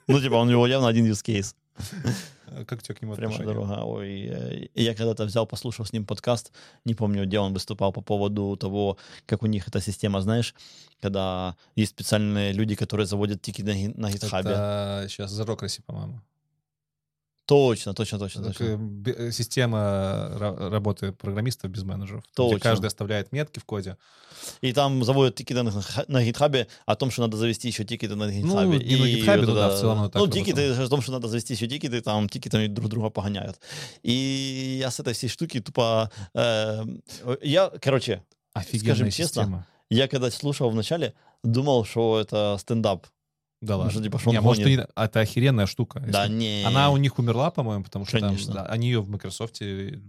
Ну, 0.07 0.21
типа, 0.21 0.35
у 0.35 0.45
него 0.45 0.65
явно 0.67 0.87
один 0.87 1.05
use 1.05 1.23
case. 1.25 1.53
Э, 2.47 2.65
Как 2.65 2.79
у 2.79 2.81
тебя 2.81 2.95
к 2.95 3.01
нему 3.01 3.13
отношение? 3.13 3.45
дорога. 3.45 3.83
Ой, 3.83 4.69
я 4.75 4.93
когда-то 4.95 5.25
взял, 5.25 5.45
послушал 5.45 5.85
с 5.85 5.93
ним 5.93 6.05
подкаст, 6.05 6.51
не 6.85 6.93
помню, 6.95 7.25
где 7.25 7.39
он 7.39 7.53
выступал 7.53 7.91
по 7.93 8.01
поводу 8.01 8.55
того, 8.57 8.97
как 9.25 9.43
у 9.43 9.47
них 9.47 9.67
эта 9.67 9.81
система, 9.81 10.21
знаешь, 10.21 10.55
когда 11.01 11.55
есть 11.75 11.91
специальные 11.91 12.53
люди, 12.53 12.75
которые 12.75 13.05
заводят 13.05 13.41
тики 13.41 13.61
на, 13.61 13.73
на 14.01 14.11
гитхабе. 14.11 14.51
Это 14.51 15.05
сейчас 15.09 15.31
за 15.31 15.45
Рокраси, 15.45 15.81
по-моему. 15.81 16.21
Точно, 17.47 17.93
точно, 17.93 18.19
точно, 18.19 18.43
Так, 18.43 18.57
точно. 18.57 19.01
э, 19.05 19.31
Система 19.31 19.77
ра- 20.37 20.69
работы 20.69 21.13
программистов 21.13 21.71
без 21.71 21.83
менеджеров. 21.83 22.23
где 22.23 22.33
Точно. 22.35 22.59
каждый 22.59 22.85
оставляет 22.87 23.31
метки 23.31 23.59
в 23.59 23.63
коде. 23.65 23.95
И 24.59 24.73
там 24.73 25.01
заводят 25.03 25.35
тикеты 25.35 25.63
на, 25.63 26.23
гитхабе 26.23 26.67
о 26.85 26.95
том, 26.95 27.09
что 27.09 27.21
надо 27.21 27.37
завести 27.37 27.69
еще 27.69 27.85
тикеты 27.85 28.15
на 28.15 28.29
гитхабе. 28.29 28.77
не 28.79 28.95
на 28.97 29.05
И 29.05 29.15
гитхабе, 29.15 29.39
вот 29.45 29.47
ну 29.49 29.55
да, 29.55 29.69
в 29.69 29.79
целом 29.79 29.97
оно 29.99 30.09
так 30.09 30.21
Ну, 30.21 30.27
тикеты 30.27 30.71
о 30.73 30.87
том, 30.89 31.01
что 31.01 31.13
надо 31.13 31.27
завести 31.29 31.53
еще 31.53 31.67
тикеты, 31.67 32.01
там 32.01 32.27
тикетами 32.27 32.67
друг 32.67 32.89
друга 32.89 33.09
погоняют. 33.09 33.59
И 34.03 34.77
я 34.81 34.91
с 34.91 34.99
этой 34.99 35.13
всей 35.13 35.29
штуки 35.29 35.61
тупо... 35.61 36.11
э, 36.33 36.83
я, 37.41 37.71
короче, 37.81 38.23
Офигенная 38.53 38.95
Скажем 38.95 39.09
честно, 39.11 39.41
система. 39.43 39.67
я 39.89 40.07
когда 40.07 40.31
слушал 40.31 40.69
вначале, 40.69 41.13
думал, 41.43 41.85
что 41.85 42.19
это 42.19 42.57
стендап. 42.59 43.07
Да 43.61 43.77
ладно. 43.77 43.91
что, 43.91 44.03
типа, 44.03 44.19
что 44.19 44.29
он 44.29 44.35
Не, 44.35 44.41
может, 44.41 44.63
гонит. 44.63 44.79
и- 44.81 44.87
а 44.95 45.05
это 45.05 45.19
охеренная 45.19 45.65
штука. 45.65 45.99
Да 45.99 46.25
если- 46.25 46.35
не. 46.37 46.63
Она 46.65 46.89
у 46.91 46.97
них 46.97 47.17
умерла, 47.19 47.49
по-моему, 47.51 47.83
потому 47.83 48.05
что 48.05 48.19
там, 48.19 48.37
да, 48.53 48.65
они 48.65 48.87
ее 48.87 49.01
в 49.01 49.09
Microsoft 49.09 49.61
э, 49.61 49.99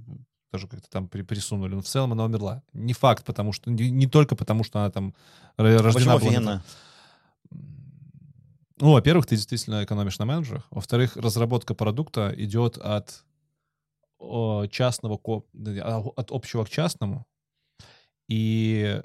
тоже 0.53 0.67
как-то 0.69 0.89
там 0.91 1.09
при- 1.09 1.23
присунули. 1.23 1.75
Но 1.75 1.81
в 1.81 1.87
целом 1.87 2.13
она 2.13 2.25
умерла. 2.25 2.63
Не 2.73 2.93
факт, 2.93 3.25
потому 3.25 3.53
что 3.53 3.71
не, 3.71 3.91
не 3.91 4.07
только 4.07 4.37
потому, 4.37 4.65
что 4.65 4.81
она 4.81 4.91
там 4.91 5.15
А 5.57 5.63
рождена 5.63 5.93
Почему 5.93 6.05
была 6.11 6.17
офигенно? 6.17 6.63
Ну, 8.81 8.93
во-первых, 8.93 9.27
ты 9.27 9.35
действительно 9.35 9.83
экономишь 9.83 10.19
на 10.19 10.25
менеджерах. 10.25 10.67
Во-вторых, 10.71 11.17
разработка 11.17 11.75
продукта 11.75 12.33
идет 12.37 12.79
от 12.79 13.25
о, 14.21 14.67
частного 14.67 15.17
ко- 15.17 15.45
а, 15.83 16.03
от 16.17 16.31
общего 16.33 16.65
к 16.65 16.71
частному. 16.71 17.25
И 18.29 19.01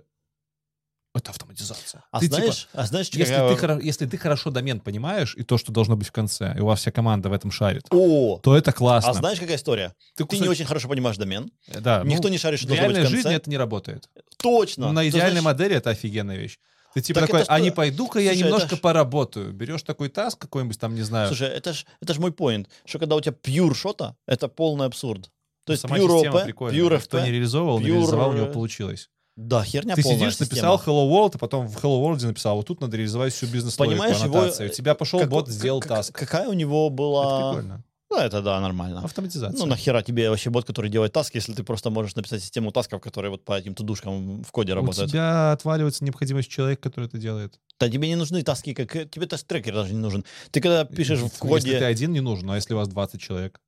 это 1.16 1.30
автоматизация. 1.32 2.04
А 2.12 2.20
Ты, 2.20 2.26
типа, 2.28 2.38
знаешь, 2.38 2.68
а 2.74 2.86
знаешь, 2.86 3.10
если, 3.10 3.34
какая- 3.34 3.56
ты, 3.56 3.62
хоро- 3.66 3.82
если 3.82 4.06
ты 4.08 4.18
хорошо 4.18 4.50
домен 4.50 4.80
понимаешь 4.80 5.36
и 5.38 5.44
то, 5.44 5.58
что 5.58 5.72
должно 5.72 5.96
быть 5.96 6.08
в 6.08 6.12
конце, 6.12 6.56
и 6.58 6.60
у 6.60 6.66
вас 6.66 6.80
вся 6.80 6.92
команда 6.92 7.30
в 7.30 7.34
этом 7.34 7.52
шарит, 7.52 7.84
О! 7.92 8.40
то 8.42 8.56
это 8.58 8.72
классно. 8.72 9.12
А 9.12 9.14
знаешь, 9.14 9.40
какая 9.40 9.58
история? 9.58 9.94
ты, 10.16 10.26
Ты 10.26 10.40
не 10.40 10.48
очень 10.48 10.66
хорошо 10.66 10.88
понимаешь 10.90 11.18
домен. 11.18 11.52
Да, 11.68 12.04
ну, 12.04 12.10
Никто 12.10 12.30
не 12.30 12.38
шарит, 12.38 12.60
что 12.60 12.68
в 12.68 12.70
должно 12.70 12.88
быть 12.88 12.96
реальной 12.96 13.08
в 13.10 13.12
конце. 13.12 13.22
жизни 13.30 13.36
это 13.36 13.50
не 13.50 13.58
работает. 13.58 14.10
Точно. 14.38 14.92
На 14.92 15.08
идеальной 15.08 15.42
знаешь, 15.42 15.46
модели 15.46 15.76
это 15.76 15.92
офигенная 15.92 16.38
вещь. 16.38 16.58
Ты 16.96 17.02
типа 17.02 17.22
Так 17.22 17.30
такой, 17.30 17.42
это 17.42 17.54
а 17.54 17.60
не 17.60 17.68
что- 17.70 17.76
пойду-ка 17.76 18.20
я 18.20 18.32
Слушай, 18.32 18.44
немножко 18.44 18.76
ж- 18.76 18.80
поработаю. 18.80 19.52
Берешь 19.52 19.82
такой 19.84 20.10
таск 20.10 20.38
какой-нибудь 20.40 20.80
там, 20.80 20.94
не 20.96 21.02
знаю. 21.02 21.28
Слушай, 21.28 21.50
это 21.50 21.74
ж, 21.74 21.86
это 22.02 22.14
ж 22.14 22.20
мой 22.20 22.32
поинт, 22.32 22.70
что 22.86 23.00
когда 23.00 23.16
у 23.16 23.22
тебя 23.22 23.36
pure 23.42 23.74
шота, 23.74 24.16
это 24.28 24.48
полный 24.48 24.86
абсурд. 24.86 25.32
То 25.66 25.74
есть 25.74 25.82
Сама 25.82 25.98
OP, 25.98 26.44
прикольная. 26.44 26.80
pure 26.80 27.00
Кто 27.02 27.20
не 27.22 27.32
реализовывал, 27.32 27.80
не 27.80 27.86
pure, 27.86 27.94
реализовал, 27.94 28.30
у 28.30 28.34
него 28.34 28.46
э, 28.48 28.52
получилось. 28.54 29.10
Да, 29.36 29.64
херня 29.64 29.96
Ты 29.96 30.04
полная 30.04 30.20
сидишь, 30.32 30.40
написал 30.40 30.78
система. 30.78 30.98
Hello 30.98 31.10
World, 31.10 31.32
а 31.36 31.38
потом 31.40 31.68
в 31.68 31.76
Hello 31.78 32.02
World 32.04 32.26
написал, 32.26 32.56
вот 32.56 32.68
тут 32.68 32.82
надо 32.82 32.98
реализовать 32.98 33.34
всю 33.34 33.48
бизнес-логику, 33.48 34.00
Понимаешь, 34.02 34.24
его. 34.24 34.66
У 34.66 34.70
тебя 34.70 34.94
пошел 34.96 35.20
Как- 35.20 35.30
бот, 35.30 35.50
сделал 35.50 35.80
как- 35.80 35.90
таск. 35.90 36.14
Какая 36.14 36.48
у 36.48 36.54
него 36.54 36.88
Это 36.88 36.96
была... 36.96 37.52
прикольно. 37.54 37.84
Ну, 38.12 38.20
это 38.20 38.44
да, 38.44 38.60
нормально. 38.60 39.02
Автоматизация. 39.04 39.58
Ну, 39.58 39.66
нахера 39.66 40.04
тебе 40.04 40.30
вообще 40.30 40.52
бот, 40.52 40.66
который 40.66 40.92
делает 40.92 41.12
таски, 41.14 41.38
если 41.38 41.54
ты 41.54 41.64
просто 41.64 41.90
можешь 41.90 42.14
написать 42.16 42.44
систему 42.44 42.72
тасков, 42.72 43.02
которые 43.02 43.32
вот 43.32 43.44
по 43.44 43.58
этим 43.58 43.74
тудушкам 43.74 44.44
в 44.44 44.52
коде 44.52 44.74
У 44.74 44.76
работают. 44.76 45.10
тебя 45.10 45.52
отваливается 45.52 46.04
необходимость 46.04 46.48
человека, 46.48 46.84
который 46.84 47.06
это 47.06 47.18
делает. 47.18 47.60
Да 47.80 47.90
тебе 47.90 48.08
не 48.08 48.16
нужны 48.16 48.44
таски, 48.44 48.76
как 48.76 48.96
э, 48.96 49.06
тебе 49.08 49.26
тест-трекер 49.26 49.74
даже 49.74 49.94
не 49.94 50.00
нужен. 50.00 50.24
Ты 50.52 50.62
когда 50.62 50.86
пишешь 50.86 51.18
в 51.22 51.24
Если 51.24 51.38
коде, 51.40 51.80
ты 51.80 51.86
один, 51.86 52.12
не 52.14 52.20
нужен, 52.22 52.52
а 52.52 52.56
если 52.56 52.76
у 52.76 52.78
вас 52.78 52.88
20 52.88 53.20
человек? 53.20 53.60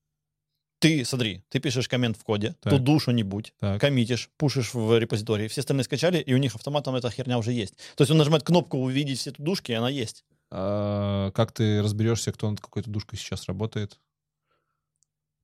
Ты, 0.88 1.06
смотри, 1.06 1.44
ты 1.50 1.60
пишешь 1.60 1.88
коммент 1.88 2.18
в 2.18 2.24
коде, 2.24 2.56
Так. 2.62 2.74
туду 2.74 3.00
что-нибудь, 3.00 3.54
Так. 3.60 3.82
коммитишь, 3.82 4.30
пушишь 4.38 4.74
в 4.74 4.98
репозитории, 4.98 5.48
все 5.48 5.62
остальные 5.62 5.84
скачали, 5.84 6.20
и 6.20 6.34
у 6.34 6.38
них 6.38 6.56
автоматом 6.56 6.96
эта 6.96 7.10
херня 7.10 7.38
уже 7.38 7.52
есть. 7.52 7.76
То 7.96 8.02
есть 8.04 8.12
он 8.12 8.18
нажимает 8.18 8.44
кнопку 8.44 8.78
«Увидеть 8.78 9.20
все 9.20 9.32
тудушки», 9.32 9.72
и 9.72 9.76
она 9.76 9.90
есть. 9.90 10.24
А, 10.52 11.32
как 11.32 11.52
ты 11.52 11.82
разберешься, 11.82 12.32
кто 12.32 12.50
над 12.50 12.62
какой-то 12.62 12.90
душкой 12.90 13.18
сейчас 13.20 13.46
работает? 13.48 14.00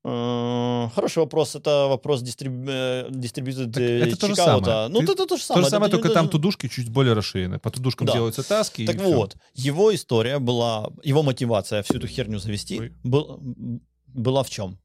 Э, 0.03 0.87
Хороший 0.95 1.19
вопрос. 1.19 1.55
Это 1.55 1.85
вопрос 1.87 2.21
дистриб... 2.21 2.51
э, 2.67 3.07
э, 3.11 3.99
это 4.07 4.17
то 4.19 4.27
же 4.27 4.35
самое. 4.35 4.87
Ну, 4.87 4.99
Ты- 5.01 5.11
это 5.13 5.25
то 5.27 5.37
же 5.37 5.41
То 5.43 5.47
самое. 5.47 5.63
же 5.65 5.69
самое, 5.69 5.89
Это 5.89 5.97
только 5.97 6.07
не- 6.09 6.13
там 6.15 6.27
тудушки 6.29 6.67
чуть 6.69 6.89
более 6.89 7.13
расширены. 7.13 7.59
По 7.59 7.69
тудушкам 7.69 8.07
Да. 8.07 8.13
делаются 8.13 8.41
таски. 8.43 8.85
Так 8.87 8.99
вот, 9.01 9.37
его 9.53 9.93
история 9.93 10.39
была, 10.39 10.89
его 11.03 11.21
мотивация 11.23 11.83
всю 11.83 11.95
эту 11.97 12.07
херню 12.07 12.39
завести 12.39 12.91
был, 13.03 13.39
была 14.07 14.41
в 14.43 14.49
чем? 14.49 14.79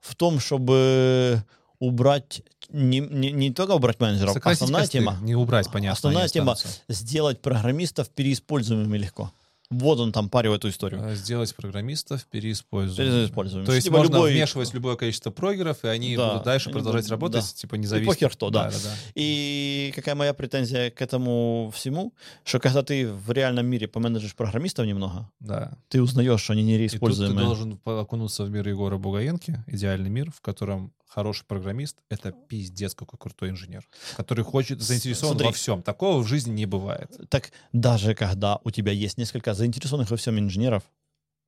В 0.00 0.14
том, 0.14 0.40
чтобы 0.40 1.44
убрать, 1.78 2.42
не, 2.70 3.00
не, 3.00 3.30
не 3.30 3.52
только 3.52 3.72
убрать 3.72 4.00
менеджеров, 4.00 4.34
Сократить 4.34 4.62
основная 4.62 4.82
косты, 4.82 4.98
тема, 4.98 5.18
Не 5.22 5.34
убрать, 5.34 5.70
понятно. 5.70 5.92
Основная 5.92 6.28
тема 6.28 6.52
останутся. 6.52 6.82
сделать 6.88 7.40
программистов 7.40 8.08
переиспользуемыми 8.10 8.98
легко. 8.98 9.32
Вот 9.70 10.00
он 10.00 10.12
там 10.12 10.30
парил 10.30 10.54
эту 10.54 10.70
историю. 10.70 11.02
А, 11.04 11.14
Сделать 11.14 11.54
программистов 11.54 12.24
переиспользуемыми. 12.26 13.14
Переиспользуемыми. 13.16 13.66
То 13.66 13.74
есть 13.74 13.86
Типа 13.86 13.98
можно 13.98 14.14
любой- 14.14 14.32
вмешивать 14.32 14.72
любое 14.72 14.96
количество 14.96 15.30
прогеров, 15.30 15.84
и 15.84 15.88
они 15.88 16.16
Да, 16.16 16.30
будут 16.30 16.44
дальше 16.44 16.68
они 16.70 16.72
продолжать 16.74 17.02
будут- 17.04 17.10
работать, 17.10 17.42
да. 17.54 17.60
типа 17.60 17.74
И 17.74 17.78
независимо. 17.78 18.12
похер 18.14 18.30
кто, 18.30 18.48
да. 18.48 18.70
да, 18.70 18.76
да. 18.82 18.94
И 19.14 19.92
какая 19.94 20.14
моя 20.14 20.32
претензия 20.32 20.90
к 20.90 21.02
этому 21.02 21.70
всему, 21.74 22.14
что 22.44 22.60
когда 22.60 22.82
ты 22.82 23.08
в 23.12 23.30
реальном 23.30 23.66
мире 23.66 23.88
поменеджишь 23.88 24.34
программистов 24.34 24.86
немного, 24.86 25.30
Да. 25.40 25.76
ты 25.90 26.00
узнаешь, 26.00 26.40
что 26.40 26.54
они 26.54 26.62
не 26.62 26.72
И 26.76 26.88
тут 26.88 26.88
ты 26.88 26.94
реиспользуемые. 26.94 27.46
должен 27.46 27.78
окунуться 27.84 28.44
в 28.44 28.50
мир 28.50 28.66
Егора 28.66 28.96
Бугаенки, 28.96 29.62
идеальный 29.66 30.08
мир, 30.08 30.30
в 30.34 30.40
котором 30.40 30.92
хороший 31.08 31.44
программист— 31.46 31.98
это 32.10 32.32
пиздец 32.32 32.94
какой 32.94 33.18
крутой 33.18 33.50
инженер, 33.50 33.88
который 34.16 34.44
хочет, 34.44 34.80
заинтересован 34.80 35.32
Смотри. 35.32 35.46
во 35.46 35.52
всем. 35.52 35.82
Такого 35.82 36.22
в 36.22 36.26
жизни 36.26 36.52
не 36.52 36.66
бывает. 36.66 37.10
Так 37.28 37.50
даже 37.72 38.14
когда 38.14 38.60
у 38.64 38.70
тебя 38.70 38.92
есть 38.92 39.18
несколько 39.18 39.54
заинтересованных 39.54 40.10
во 40.10 40.16
всем 40.16 40.38
инженеров, 40.38 40.84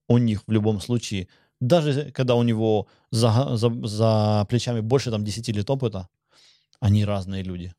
у 0.09 0.19
них 0.19 0.43
в 0.47 0.51
любом 0.51 0.81
случае, 0.81 1.29
даже 1.61 2.11
когда 2.11 2.35
у 2.35 2.43
него 2.43 2.89
за, 3.11 3.57
за, 3.57 3.71
за 3.87 4.47
плечами 4.49 4.81
больше 4.81 5.11
там 5.11 5.25
10 5.25 5.49
лет 5.49 5.71
опыта, 5.71 6.09
они 6.81 7.05
разные 7.05 7.43
люди. 7.43 7.75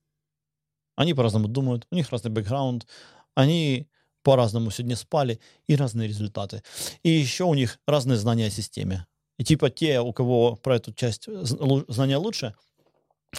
Они 0.95 1.13
по-разному 1.13 1.47
думают, 1.47 1.87
у 1.91 1.95
них 1.95 2.09
разный 2.11 2.31
бэкграунд, 2.31 2.87
они 3.35 3.87
по-разному 4.23 4.69
сегодня 4.71 4.95
спали, 4.95 5.39
и 5.67 5.75
разные 5.75 6.07
результаты. 6.07 6.63
И 7.01 7.09
еще 7.09 7.45
у 7.45 7.53
них 7.53 7.79
разные 7.87 8.17
знания 8.17 8.47
о 8.47 8.51
системе. 8.51 9.07
И 9.41 9.43
типа 9.43 9.71
те, 9.71 9.99
у 10.01 10.13
кого 10.13 10.55
про 10.55 10.75
эту 10.75 10.93
часть 10.93 11.27
знания 11.87 12.17
лучше, 12.17 12.53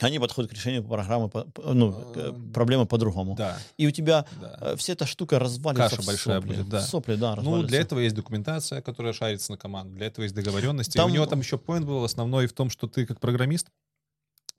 они 0.00 0.18
подходят 0.18 0.50
к 0.50 0.54
решению 0.54 0.82
программы, 0.82 1.30
ну, 1.64 1.92
Эм, 2.16 2.52
проблемы 2.52 2.86
по-другому. 2.86 3.36
Да, 3.36 3.56
И 3.76 3.86
у 3.86 3.92
тебя 3.92 4.26
да. 4.40 4.58
э, 4.72 4.76
вся 4.76 4.94
эта 4.94 5.06
штука 5.06 5.38
развалится 5.38 5.90
Каша 5.90 6.02
в 6.02 6.06
большая 6.06 6.40
сопли. 6.40 6.54
будет, 6.56 6.68
да. 6.68 6.80
В 6.80 6.82
Сопли, 6.88 7.14
да, 7.14 7.36
Ну, 7.36 7.62
для 7.62 7.82
этого 7.82 8.00
есть 8.00 8.16
документация, 8.16 8.82
которая 8.82 9.12
шарится 9.12 9.52
на 9.52 9.58
команду, 9.58 9.94
для 9.94 10.06
этого 10.06 10.24
есть 10.24 10.34
договоренности. 10.34 10.96
Там- 10.96 11.08
И 11.08 11.12
у 11.12 11.14
него 11.14 11.26
там 11.26 11.38
еще 11.38 11.56
поинт 11.56 11.86
был 11.86 12.02
основной 12.02 12.48
в 12.48 12.52
том, 12.52 12.68
что 12.68 12.88
ты 12.88 13.06
как 13.06 13.20
программист 13.20 13.68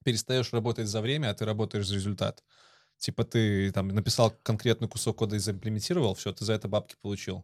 перестаешь 0.05 0.53
работать 0.53 0.87
за 0.87 1.01
время, 1.01 1.29
а 1.29 1.33
ты 1.33 1.43
работаешь 1.43 1.87
за 1.87 1.95
результат. 1.95 2.41
Типа 2.99 3.25
ты 3.25 3.69
там 3.73 3.89
написал 3.89 4.31
конкретный 4.43 4.87
кусок 4.87 5.17
кода 5.17 5.35
и 5.35 5.39
заимплементировал, 5.39 6.13
все, 6.13 6.31
ты 6.31 6.45
за 6.45 6.53
это 6.53 6.69
бабки 6.69 6.95
получил. 7.01 7.43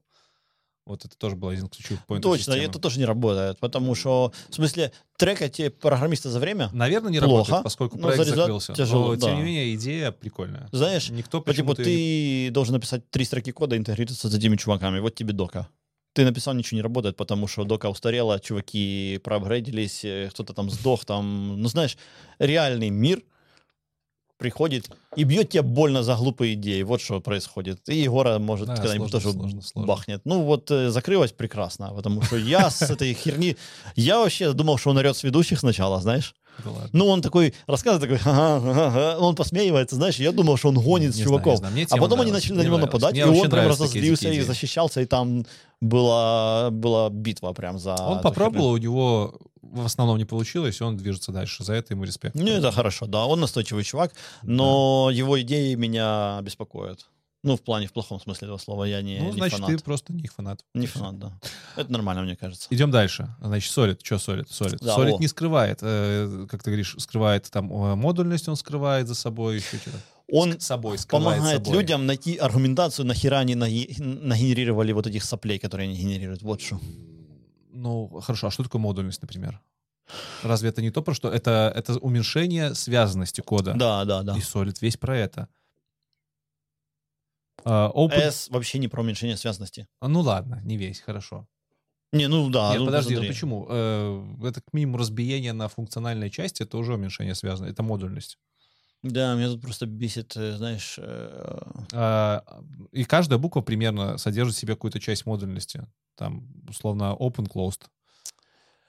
Вот 0.86 1.06
это 1.06 1.16
тоже 1.18 1.36
был 1.36 1.50
один 1.50 1.66
из 1.66 1.70
ключевых 1.70 2.06
поинтов 2.08 2.32
Точно, 2.32 2.52
и 2.54 2.56
системы. 2.56 2.70
это 2.72 2.80
тоже 2.80 2.98
не 3.00 3.06
работает, 3.06 3.60
потому 3.60 3.94
что, 3.94 4.34
в 4.50 4.56
смысле, 4.56 4.92
трекать 5.18 5.62
программиста 5.80 6.30
за 6.32 6.40
время, 6.40 6.70
Наверное, 6.74 7.12
не 7.12 7.20
Плохо, 7.20 7.34
работает, 7.52 7.64
поскольку 7.64 7.98
но 7.98 8.08
проект 8.08 8.26
закрылся. 8.26 8.74
тяжело, 8.74 9.10
но, 9.10 9.16
тем 9.16 9.30
да. 9.30 9.36
не 9.36 9.44
менее, 9.44 9.76
идея 9.76 10.12
прикольная. 10.12 10.68
знаешь, 10.72 11.10
Никто 11.10 11.42
по 11.42 11.54
типу 11.54 11.76
ты 11.76 12.50
должен 12.52 12.74
написать 12.74 13.08
три 13.12 13.24
строки 13.26 13.52
кода, 13.52 13.78
интегрироваться 13.78 14.30
с 14.30 14.34
этими 14.34 14.56
чуваками, 14.56 15.00
вот 15.00 15.14
тебе 15.16 15.34
дока. 15.34 15.70
Ты 16.14 16.26
написал, 16.26 16.56
ничего 16.56 16.78
не 16.78 16.82
работает, 16.82 17.16
потому 17.16 17.46
что 17.48 17.66
дока 17.66 17.88
устарела, 17.88 18.40
чуваки 18.40 19.20
проапгрейдились, 19.24 20.04
э, 20.04 20.30
кто-то 20.32 20.54
там 20.54 20.72
сдох, 20.72 21.06
там, 21.06 21.62
ну 21.62 21.70
знаешь, 21.70 21.98
реальный 22.40 22.90
мир, 22.90 23.22
приходит 24.40 24.90
и 25.16 25.24
бьет 25.26 25.50
тебя 25.50 25.64
больно 25.64 26.02
за 26.02 26.16
глупые 26.16 26.54
идеи. 26.54 26.82
Вот 26.82 27.02
что 27.02 27.20
происходит. 27.20 27.88
И 27.90 27.96
Егора 28.00 28.40
может 28.40 28.68
Да, 28.68 28.76
когда-нибудь 28.78 29.12
тоже 29.12 29.32
сложно, 29.32 29.62
сложно. 29.62 29.88
бахнет. 29.88 30.22
Ну 30.26 30.42
вот 30.44 30.72
э, 30.72 30.92
прекрасно, 31.38 31.94
потому 31.94 32.24
что 32.24 32.38
я 32.38 32.70
с 32.70 32.82
этой 32.82 33.14
херни... 33.14 33.58
Я 33.96 34.18
вообще 34.18 34.54
думал, 34.54 34.78
что 34.78 34.92
он 34.92 34.98
орет 34.98 35.18
с 35.18 35.24
ведущих 35.24 35.60
сначала, 35.60 36.02
знаешь? 36.02 36.34
Да. 36.64 36.72
Ну, 36.92 37.08
он 37.08 37.22
такой 37.22 37.54
рассказывает, 37.68 38.10
такой, 38.10 38.32
«Ага, 38.32 38.58
ага, 38.58 38.88
ага». 38.88 39.18
он 39.20 39.36
посмеивается, 39.36 39.96
знаешь, 39.96 40.16
я 40.18 40.32
думал, 40.32 40.58
что 40.58 40.70
он 40.70 40.76
гонит 40.76 41.16
Не 41.16 41.24
знаю, 41.24 41.42
не 41.46 41.58
знаю. 41.58 41.74
Мне 41.74 41.88
а 41.90 41.98
потом 41.98 42.22
они 42.22 42.32
начали 42.32 42.54
на 42.54 42.62
него 42.62 42.78
нравилось. 42.78 42.94
нападать, 42.94 43.14
Мне 43.14 43.22
и 43.22 43.24
он 43.24 43.50
прям 43.50 43.50
такие 43.50 43.70
разозлился 43.70 44.30
и 44.30 44.42
защищался, 44.42 45.02
и 45.02 45.06
там 45.06 45.46
была, 45.82 46.70
была 46.72 47.10
битва 47.10 47.54
прям 47.54 47.80
за... 47.80 47.96
Он 47.96 48.22
попробовал, 48.22 48.72
у 48.72 48.78
него 48.78 49.40
в 49.62 49.86
основном 49.86 50.18
не 50.18 50.26
получилось, 50.26 50.80
и 50.82 50.84
он 50.84 50.98
движется 50.98 51.32
дальше. 51.32 51.64
За 51.64 51.74
это 51.74 51.94
ему 51.94 52.04
респект. 52.04 52.36
Ну, 52.36 52.48
это 52.48 52.72
хорошо, 52.72 53.06
да, 53.06 53.26
он 53.26 53.40
настойчивый 53.40 53.84
чувак, 53.84 54.14
но 54.44 55.10
его 55.12 55.40
идеи 55.42 55.76
меня 55.76 56.40
беспокоят. 56.42 57.08
Ну, 57.42 57.56
в 57.56 57.62
плане, 57.62 57.88
в 57.88 57.94
плохом 57.94 58.20
смысле 58.20 58.48
этого 58.48 58.58
слова, 58.58 58.84
я 58.84 59.02
не, 59.02 59.20
ну, 59.20 59.28
не 59.28 59.32
значит, 59.32 59.60
фанат. 59.60 59.78
ты 59.78 59.84
просто 59.84 60.12
не 60.12 60.24
их 60.24 60.34
фанат. 60.34 60.60
Не 60.74 60.88
фанат, 60.88 61.20
да. 61.20 61.40
Это 61.78 61.90
нормально, 61.90 62.24
мне 62.24 62.36
кажется. 62.36 62.68
Идем 62.70 62.92
дальше. 62.92 63.34
Значит, 63.42 63.72
Solid. 63.72 64.00
Что 64.04 64.16
Solid? 64.16 64.50
Solid. 64.50 64.78
Да, 64.82 64.96
о. 64.98 65.20
не 65.20 65.28
скрывает, 65.28 65.80
э, 65.82 66.48
как 66.52 66.64
ты 66.64 66.70
говоришь, 66.72 66.96
скрывает 66.98 67.50
там 67.50 67.72
э, 67.72 67.96
модульность, 67.96 68.50
он 68.50 68.58
скрывает 68.58 69.08
за 69.08 69.16
собой 69.16 69.56
еще 69.56 69.78
что-то. 69.78 70.00
Он 70.32 70.60
С 70.60 70.66
собой, 70.66 70.98
помогает 71.08 71.64
собой. 71.64 71.80
людям 71.80 72.06
найти 72.06 72.36
аргументацию, 72.36 73.06
нахера 73.06 73.38
они 73.38 73.56
наги- 73.56 73.96
нагенерировали 74.02 74.92
вот 74.92 75.08
этих 75.08 75.24
соплей, 75.24 75.60
которые 75.60 75.88
они 75.90 75.98
генерируют. 75.98 76.42
Вот 76.42 76.62
что. 76.62 76.78
Ну, 77.80 78.20
хорошо, 78.20 78.48
а 78.48 78.52
что 78.52 78.64
такое 78.64 78.82
модульность, 78.82 79.22
например? 79.22 79.62
Разве 80.44 80.70
это 80.70 80.82
не 80.82 80.92
то, 80.92 81.02
про 81.02 81.14
что? 81.14 81.32
Это, 81.32 81.72
это 81.76 81.98
уменьшение 82.00 82.76
связанности 82.76 83.42
кода. 83.42 83.74
Да, 83.74 84.06
да, 84.06 84.24
да. 84.24 84.36
И 84.36 84.40
Solid 84.40 84.78
весь 84.82 84.98
про 84.98 85.18
это. 85.18 85.48
А, 87.64 87.92
open... 87.94 88.18
S 88.18 88.50
вообще 88.50 88.80
не 88.80 88.88
про 88.88 89.02
уменьшение 89.02 89.38
связности. 89.38 89.88
А, 90.02 90.08
Ну 90.08 90.22
ладно, 90.22 90.62
не 90.64 90.78
весь, 90.78 91.00
хорошо. 91.00 91.48
Не, 92.12 92.28
ну 92.28 92.50
да. 92.50 92.72
Нет, 92.72 92.80
ну, 92.80 92.86
подожди, 92.88 93.16
ну 93.16 93.28
почему? 93.28 93.68
Э, 93.70 94.36
это 94.42 94.62
как 94.62 94.74
минимум 94.74 94.96
разбиение 94.98 95.54
на 95.54 95.68
функциональной 95.68 96.32
части, 96.32 96.64
это 96.64 96.78
уже 96.78 96.96
уменьшение 96.96 97.36
связано, 97.36 97.68
это 97.68 97.84
модульность. 97.84 98.40
Да, 99.02 99.36
меня 99.36 99.48
тут 99.48 99.62
просто 99.62 99.86
бесит, 99.86 100.36
э, 100.36 100.58
знаешь, 100.58 100.96
э, 100.98 101.58
А, 101.94 102.44
И 102.92 103.06
каждая 103.06 103.40
буква 103.40 103.62
примерно 103.62 104.18
содержит 104.18 104.56
в 104.56 104.60
себе 104.60 104.74
какую-то 104.74 105.00
часть 105.00 105.26
модульности. 105.26 105.88
Там, 106.16 106.48
условно, 106.68 107.16
open, 107.18 107.48
closed. 107.50 107.84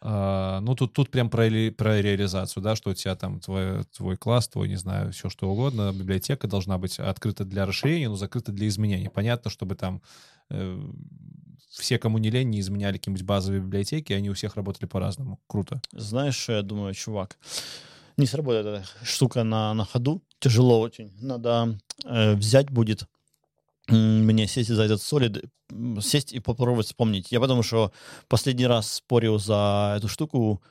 А, 0.02 0.60
Ну, 0.60 0.74
тут, 0.74 0.92
тут 0.94 1.10
прям 1.10 1.30
про, 1.30 1.48
про 1.70 2.00
реализацию, 2.00 2.62
да, 2.62 2.74
что 2.74 2.90
у 2.90 2.94
тебя 2.94 3.14
там 3.14 3.38
твой, 3.38 3.84
твой 3.84 4.16
класс, 4.16 4.48
твой, 4.48 4.68
не 4.68 4.76
знаю, 4.76 5.12
все 5.12 5.28
что 5.28 5.50
угодно, 5.50 5.92
библиотека 5.92 6.48
должна 6.48 6.78
быть 6.78 6.98
открыта 6.98 7.44
для 7.44 7.66
расширения, 7.66 8.08
но 8.08 8.16
закрыта 8.16 8.50
для 8.50 8.66
изменений. 8.66 9.08
Понятно, 9.08 9.50
чтобы 9.50 9.74
там 9.74 10.02
э, 10.48 10.80
все, 11.70 11.98
кому 11.98 12.18
не 12.18 12.30
лень, 12.30 12.48
не 12.50 12.60
изменяли 12.60 12.96
какие-нибудь 12.96 13.24
базовые 13.24 13.60
библиотеки, 13.60 14.12
они 14.12 14.30
у 14.30 14.34
всех 14.34 14.56
работали 14.56 14.86
по-разному. 14.86 15.38
Круто. 15.46 15.80
знаешь, 15.92 16.36
что 16.36 16.54
я 16.54 16.62
думаю, 16.62 16.94
чувак, 16.94 17.38
не 18.20 18.26
сработает 18.26 18.66
эта 18.66 18.84
штука 19.02 19.44
на, 19.44 19.74
на 19.74 19.84
ходу, 19.84 20.22
тяжело 20.38 20.80
очень. 20.80 21.12
Надо 21.20 21.78
э, 22.04 22.34
взять 22.34 22.70
будет 22.70 23.06
мне 23.88 24.46
сесть 24.46 24.70
за 24.70 24.84
этот 24.84 25.02
солид, 25.02 25.44
сесть 26.00 26.32
и 26.32 26.40
попробовать 26.40 26.86
вспомнить. 26.86 27.32
Я 27.32 27.40
потому 27.40 27.62
что 27.62 27.92
последний 28.28 28.66
раз 28.66 28.92
спорил 28.92 29.38
за 29.38 29.94
эту 29.96 30.08
штуку 30.08 30.62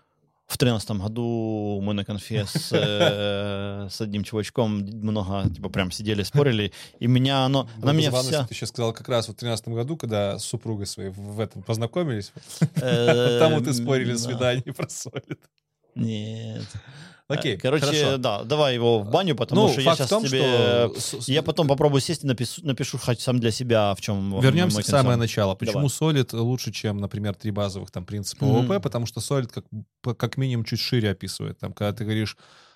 в 0.47 0.57
тринадцатом 0.57 0.99
году 0.99 1.79
мы 1.83 1.93
на 1.93 2.03
конфе 2.03 2.45
с, 2.45 2.69
э, 2.71 3.87
с 3.91 4.01
одним 4.01 4.23
чувачком 4.23 4.79
много, 4.79 5.47
типа, 5.47 5.69
прям 5.69 5.91
сидели, 5.91 6.23
спорили, 6.23 6.73
и 6.97 7.05
меня 7.05 7.45
оно, 7.45 7.69
она 7.83 7.93
меня 7.93 8.11
вся... 8.11 8.45
Ты 8.47 8.55
сейчас 8.55 8.69
сказал 8.69 8.91
как 8.91 9.07
раз 9.09 9.25
в 9.25 9.37
2013 9.37 9.67
году, 9.69 9.95
когда 9.95 10.39
с 10.39 10.45
супругой 10.45 10.87
своей 10.87 11.11
в 11.11 11.39
этом 11.39 11.61
познакомились. 11.61 12.33
э, 12.61 13.37
Там 13.39 13.53
вот 13.53 13.67
и 13.67 13.73
спорили 13.73 14.15
свидании 14.15 14.71
про 14.75 14.89
солид. 14.89 15.39
Нет. 15.93 16.65
Окей, 17.29 17.55
Э, 17.55 17.57
Короче, 17.59 17.85
хорошо. 17.85 18.17
да, 18.17 18.43
давай 18.43 18.73
его 18.73 18.99
в 18.99 19.09
баню, 19.09 19.35
потому 19.35 19.61
Ну, 19.67 19.71
что 19.71 19.81
я 19.81 19.95
сейчас 19.95 20.09
том, 20.09 20.25
тебе... 20.25 20.89
что... 20.99 21.19
Я 21.31 21.43
потом 21.43 21.67
попробую 21.67 22.01
сесть 22.01 22.23
и 22.23 22.27
напишу, 22.27 22.61
напишу 22.65 22.97
хоть 22.97 23.21
сам 23.21 23.39
для 23.39 23.51
себя, 23.51 23.93
в 23.93 24.01
чем 24.01 24.39
Вернемся 24.41 24.81
в 24.81 24.85
самое 24.85 25.15
начало. 25.15 25.53
Почему. 25.53 25.87
Solid 25.87 26.35
лучше, 26.35 26.71
чем, 26.71 26.97
например, 26.97 27.35
три 27.35 27.51
базовых 27.51 27.91
там 27.91 28.03
принципа. 28.05 28.45
ООП? 28.45 28.81
Потому 28.81 29.05
что 29.05 29.19
Solid 29.19 29.47
как, 30.01 30.17
как 30.17 30.37
минимум 30.37 30.65
чуть 30.65 30.79
шире 30.79 31.11
описывает. 31.11 31.59
Там, 31.59 31.73
когда 31.73 31.93
ты 31.93 32.03
говоришь 32.03 32.35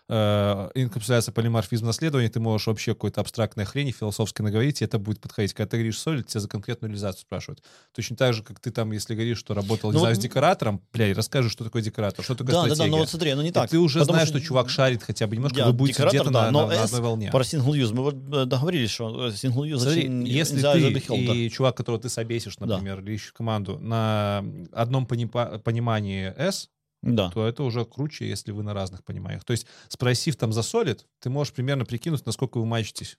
э, 0.09 0.69
инкапсуляция, 0.75 1.31
полиморфизм, 1.31 1.85
наследование, 1.85 2.29
ты 2.29 2.39
можешь 2.39 2.67
вообще 2.67 2.93
какой-то 2.93 3.21
абстрактной 3.21 3.65
хрени 3.65 3.91
философски 3.91 4.41
наговорить, 4.41 4.81
и 4.81 4.85
это 4.85 4.99
будет 4.99 5.19
подходить. 5.21 5.53
Когда 5.53 5.69
ты 5.69 5.77
говоришь 5.77 5.95
Solid, 5.97 6.23
тебя 6.23 6.39
за 6.41 6.47
конкретную 6.49 6.89
реализацию 6.89 7.21
спрашивают. 7.21 7.63
Точно 7.93 8.15
так 8.15 8.33
же, 8.33 8.43
как 8.43 8.59
ты 8.59 8.71
там, 8.71 8.91
если 8.91 9.13
говоришь, 9.15 9.37
что 9.37 9.53
работал, 9.53 9.91
не 9.91 9.95
Ну, 9.95 9.99
знаю, 10.01 10.15
с 10.15 10.19
декоратором, 10.19 10.81
блядь, 10.91 11.15
расскажи, 11.17 11.49
что 11.49 11.63
такое 11.63 11.81
декоратор, 11.81 12.23
что 12.23 12.35
такое 12.35 12.53
Да, 12.53 12.61
да, 12.63 12.67
да, 12.69 12.75
стратегия. 12.75 12.91
но 12.95 12.97
вот 13.01 13.09
смотри, 13.09 13.33
ну 13.33 13.41
не 13.41 13.49
И 13.49 13.51
так. 13.51 13.69
ты 13.69 13.77
уже 13.79 13.99
потому 13.99 14.15
знаешь, 14.15 14.29
что 14.29 14.41
чувак 14.41 14.69
шарит 14.69 15.03
хотя 15.03 15.27
бы 15.27 15.35
немножко, 15.35 15.59
Я 15.59 15.65
вы 15.67 15.73
будете 15.73 16.05
где-то 16.07 16.29
да, 16.31 16.43
на, 16.45 16.51
но 16.51 16.67
на- 16.67 16.75
на 16.75 16.83
одной 16.83 17.01
волне. 17.01 17.29
Про 17.31 17.41
single 17.43 17.71
use 17.73 17.93
мы 17.93 18.03
вот 18.03 18.15
э, 18.15 18.45
договорились, 18.45 18.91
что 18.91 19.27
э, 19.27 19.31
single 19.31 19.63
use 19.69 19.79
Смотри, 19.79 20.01
очень 20.03 20.27
если 20.27 20.61
ты 20.61 21.13
и 21.23 21.49
чувак, 21.49 21.77
которого 21.77 22.01
ты 22.01 22.09
собесишь, 22.09 22.55
Да. 22.57 22.65
например, 22.65 22.99
или 22.99 23.13
ищешь 23.13 23.31
команду, 23.33 23.79
на 23.79 24.43
одном 24.71 25.05
понима- 25.05 25.59
понимании 25.59 26.33
S, 26.37 26.69
Да. 27.03 27.29
то 27.29 27.45
это 27.45 27.63
уже 27.63 27.83
круче, 27.83 28.27
если 28.27 28.51
вы 28.51 28.63
на 28.63 28.73
разных 28.73 29.03
пониманиях. 29.03 29.43
То 29.43 29.51
есть, 29.51 29.67
спросив 29.89 30.37
там 30.37 30.53
за 30.53 30.61
Solid, 30.61 31.01
ты 31.19 31.29
можешь 31.29 31.53
примерно 31.53 31.83
прикинуть, 31.85 32.25
насколько 32.25 32.57
вы 32.57 32.65
мачитесь 32.65 33.17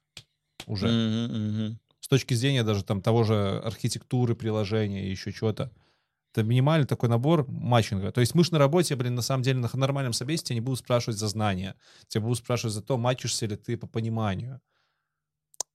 уже. 0.67 0.89
Мгм, 0.89 1.49
мгм. 1.49 1.81
С 2.01 2.09
точки 2.09 2.35
зрения 2.35 2.65
даже 2.65 2.83
там 2.83 3.03
того 3.03 3.25
же 3.25 3.61
архитектуры 3.65 4.35
приложения 4.35 5.07
и 5.07 5.11
еще 5.11 5.33
чего-то. 5.33 5.71
Это 6.33 6.43
минимальный 6.43 6.87
такой 6.87 7.09
набор 7.09 7.47
матчинга. 7.49 8.11
То 8.11 8.21
есть 8.21 8.35
мы 8.35 8.43
ж 8.43 8.51
на 8.51 8.59
работе, 8.59 8.97
блин, 8.97 9.15
на 9.15 9.23
самом 9.23 9.43
деле 9.43 9.59
на 9.61 9.71
нормальном 9.73 10.13
собесе 10.13 10.45
тебя 10.45 10.55
не 10.57 10.61
будут 10.61 10.81
спрашивать 10.81 11.19
за 11.19 11.29
знания. 11.29 11.77
Тебя 12.09 12.23
будут 12.23 12.39
спрашивать 12.39 12.75
за 12.75 12.83
то, 12.83 12.97
матчишься 12.97 13.47
ли 13.47 13.57
ты 13.57 13.77
по 13.77 13.87
пониманию. 13.87 14.61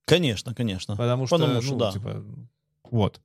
Конечно, 0.04 0.54
конечно. 0.54 0.96
Потому 0.96 1.26
что, 1.26 1.38
Потому 1.38 1.62
что 1.62 1.72
ну, 1.72 1.78
да. 1.78 1.92
типа, 1.92 2.24
вот. 2.90 3.20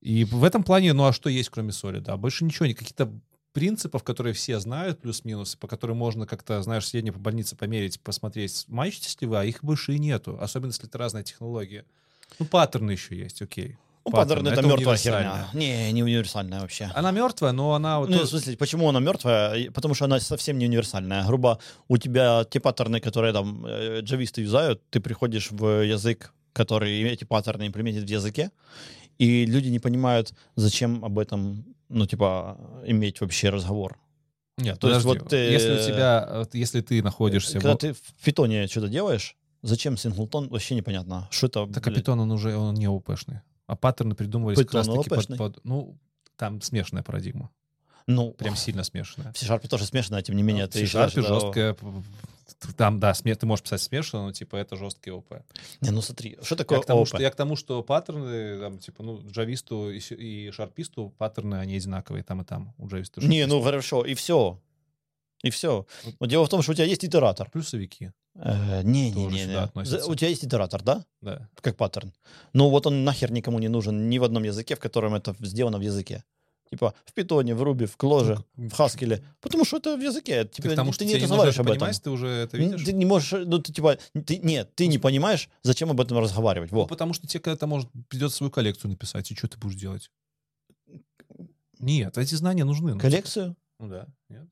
И 0.00 0.24
в 0.24 0.44
этом 0.44 0.62
плане, 0.62 0.92
ну 0.92 1.04
а 1.04 1.12
что 1.12 1.28
есть, 1.28 1.50
кроме 1.50 1.72
соли, 1.72 1.98
да? 1.98 2.16
Больше 2.16 2.44
ничего, 2.44 2.66
не 2.66 2.74
какие-то 2.74 3.12
принципов, 3.52 4.02
которые 4.02 4.32
все 4.32 4.58
знают, 4.60 5.00
плюс-минус, 5.00 5.56
по 5.56 5.68
которым 5.68 5.96
можно 5.98 6.26
как-то, 6.26 6.62
знаешь, 6.62 6.86
средне 6.86 7.12
по 7.12 7.18
больнице 7.18 7.56
померить, 7.56 8.00
посмотреть, 8.00 8.64
мачитесь 8.68 9.20
ли 9.20 9.26
вы, 9.26 9.38
а 9.38 9.44
их 9.44 9.62
больше 9.62 9.94
и 9.94 9.98
нету, 9.98 10.38
особенно 10.40 10.70
если 10.70 10.88
это 10.88 10.98
разная 10.98 11.22
технология. 11.22 11.84
Ну, 12.38 12.46
паттерны 12.46 12.92
еще 12.92 13.16
есть, 13.16 13.42
окей. 13.42 13.76
Ну, 14.04 14.10
паттерн, 14.10 14.44
паттерн 14.44 14.46
это, 14.48 14.60
это 14.60 14.68
мертвая 14.68 14.96
херня. 14.96 15.48
Не, 15.52 15.92
не 15.92 16.02
универсальная 16.02 16.60
вообще. 16.60 16.90
Она 16.94 17.12
мертвая, 17.12 17.52
но 17.52 17.74
она 17.74 18.00
вот... 18.00 18.08
Ну, 18.08 18.22
в 18.22 18.26
смысле, 18.26 18.56
почему 18.56 18.88
она 18.88 18.98
мертвая? 18.98 19.70
Потому 19.70 19.94
что 19.94 20.06
она 20.06 20.18
совсем 20.18 20.58
не 20.58 20.66
универсальная. 20.66 21.24
Грубо, 21.24 21.60
у 21.86 21.98
тебя 21.98 22.44
те 22.44 22.58
паттерны, 22.58 23.00
которые 23.00 23.32
там 23.32 23.64
э, 23.64 24.00
джависты 24.00 24.40
юзают, 24.40 24.82
ты 24.90 25.00
приходишь 25.00 25.52
в 25.52 25.84
язык, 25.84 26.32
который 26.52 27.02
эти 27.02 27.24
паттерны 27.24 27.68
имплементирует 27.68 28.10
в 28.10 28.12
языке, 28.12 28.50
и 29.18 29.46
люди 29.46 29.68
не 29.68 29.78
понимают, 29.78 30.32
зачем 30.56 31.04
об 31.04 31.18
этом, 31.18 31.64
ну, 31.92 32.06
типа, 32.06 32.58
иметь 32.86 33.20
вообще 33.20 33.50
разговор. 33.50 33.98
Нет, 34.58 34.78
то 34.78 34.88
есть 34.88 35.02
подожди. 35.04 35.20
вот, 35.24 35.32
э, 35.32 35.52
если 35.52 35.72
у 35.72 35.86
тебя, 35.86 36.46
если 36.52 36.80
ты 36.82 37.02
находишься... 37.02 37.54
Когда 37.54 37.74
в- 37.74 37.78
ты 37.78 37.92
в 37.94 38.00
питоне 38.24 38.66
что-то 38.66 38.88
делаешь, 38.88 39.36
зачем 39.62 39.96
синглтон, 39.96 40.48
вообще 40.48 40.74
непонятно. 40.74 41.28
Что 41.30 41.46
это, 41.46 41.66
Так 41.72 41.86
а 41.86 41.90
блядь? 41.90 42.00
питон, 42.00 42.20
он 42.20 42.30
уже 42.30 42.54
он 42.56 42.74
не 42.74 42.86
ОПшный. 42.86 43.40
А 43.66 43.76
паттерны 43.76 44.14
придумывались 44.14 44.58
как 44.58 44.66
Python 44.68 44.76
раз-таки 44.76 45.08
под, 45.10 45.38
под- 45.38 45.64
Ну, 45.64 45.96
там 46.36 46.60
смешанная 46.60 47.02
парадигма. 47.02 47.50
Ну, 48.06 48.32
Прям 48.32 48.56
сильно 48.56 48.82
смешанная. 48.84 49.32
в 49.32 49.36
C-Sharp 49.38 49.66
тоже 49.68 49.86
смешно, 49.86 50.16
а 50.16 50.22
тем 50.22 50.36
не 50.36 50.42
менее, 50.42 50.66
В 50.66 50.70
ты 50.70 50.86
C-Sharp 50.86 51.10
жесткая... 51.26 51.76
Там, 52.76 53.00
да, 53.00 53.12
сме- 53.12 53.34
ты 53.34 53.46
можешь 53.46 53.62
писать 53.62 53.82
смешно, 53.82 54.26
но, 54.26 54.32
типа, 54.32 54.56
это 54.56 54.76
жесткий 54.76 55.10
ОП. 55.10 55.34
Не, 55.80 55.90
ну 55.90 56.02
смотри, 56.02 56.38
что 56.42 56.54
Я 56.54 56.58
такое 56.58 56.80
к, 56.80 56.86
тому, 56.86 57.00
ООП? 57.00 57.08
что, 57.08 57.22
я 57.22 57.30
к 57.30 57.36
тому, 57.36 57.56
что 57.56 57.82
паттерны, 57.82 58.58
там, 58.60 58.78
типа, 58.78 59.02
ну, 59.02 59.20
джависту 59.30 59.90
и, 59.90 59.98
и 59.98 60.50
шарписту 60.50 61.12
паттерны, 61.18 61.56
они 61.56 61.76
одинаковые 61.76 62.22
там 62.22 62.42
и 62.42 62.44
там. 62.44 62.74
У 62.78 62.88
джависта 62.88 63.20
и 63.20 63.26
Не, 63.26 63.46
ну 63.46 63.60
хорошо, 63.62 64.04
и 64.04 64.14
все. 64.14 64.60
И 65.42 65.50
все. 65.50 65.86
Но 66.20 66.26
дело 66.26 66.44
в 66.46 66.48
том, 66.48 66.62
что 66.62 66.72
у 66.72 66.74
тебя 66.74 66.86
есть 66.86 67.04
итератор. 67.04 67.50
Плюсовики, 67.50 68.12
Э, 68.34 68.82
Не, 68.82 69.10
не, 69.10 69.26
не, 69.26 69.44
не. 69.46 70.08
У 70.08 70.14
тебя 70.14 70.28
есть 70.28 70.44
итератор, 70.44 70.82
да? 70.82 71.04
да. 71.20 71.48
Как 71.60 71.76
паттерн. 71.76 72.12
Ну 72.54 72.70
вот 72.70 72.86
он 72.86 73.04
нахер 73.04 73.30
никому 73.30 73.58
не 73.58 73.68
нужен 73.68 74.08
ни 74.08 74.18
в 74.18 74.24
одном 74.24 74.44
языке, 74.44 74.74
в 74.74 74.80
котором 74.80 75.14
это 75.14 75.34
сделано 75.40 75.78
в 75.78 75.82
языке. 75.82 76.24
Типа 76.72 76.94
в 77.04 77.12
питоне, 77.12 77.54
в 77.54 77.62
руби, 77.62 77.84
в 77.84 77.98
кложе, 77.98 78.42
Ну, 78.56 78.70
в 78.70 78.72
хаскеле. 78.72 79.22
Потому 79.42 79.66
что 79.66 79.76
это 79.76 79.94
в 79.94 80.00
языке. 80.00 80.44
Ты 80.44 80.62
Тебе, 80.62 80.70
к 80.70 80.74
тому, 80.74 80.90
ты 80.90 80.94
что 80.94 81.04
не 81.04 81.10
тебе 81.10 81.18
не 81.20 81.24
разговариваешь 81.26 81.58
об 81.58 81.68
этом. 81.70 81.92
ты 82.02 82.08
уже 82.10 82.26
это 82.28 82.56
видишь? 82.56 82.82
Ты 82.82 82.94
не 82.94 83.04
можешь, 83.04 83.32
ну 83.46 83.58
ты 83.58 83.74
типа, 83.74 83.98
ты, 84.26 84.38
нет, 84.38 84.74
ты 84.74 84.86
не 84.86 84.96
понимаешь, 84.98 85.50
зачем 85.62 85.90
об 85.90 86.00
этом 86.00 86.16
разговаривать. 86.16 86.72
Ну, 86.72 86.78
Во. 86.78 86.86
потому 86.86 87.12
что 87.12 87.26
тебе 87.26 87.40
когда-то, 87.40 87.66
может, 87.66 87.90
придется 88.08 88.38
свою 88.38 88.50
коллекцию 88.50 88.90
написать, 88.92 89.30
и 89.30 89.34
что 89.34 89.48
ты 89.48 89.58
будешь 89.58 89.76
делать? 89.76 90.10
Нет, 91.78 92.16
эти 92.16 92.34
знания 92.36 92.64
нужны. 92.64 92.94
ну, 92.94 92.98
Коллекцию? 93.00 93.54
Ну 93.78 93.88
да, 93.88 94.06
нет. 94.30 94.48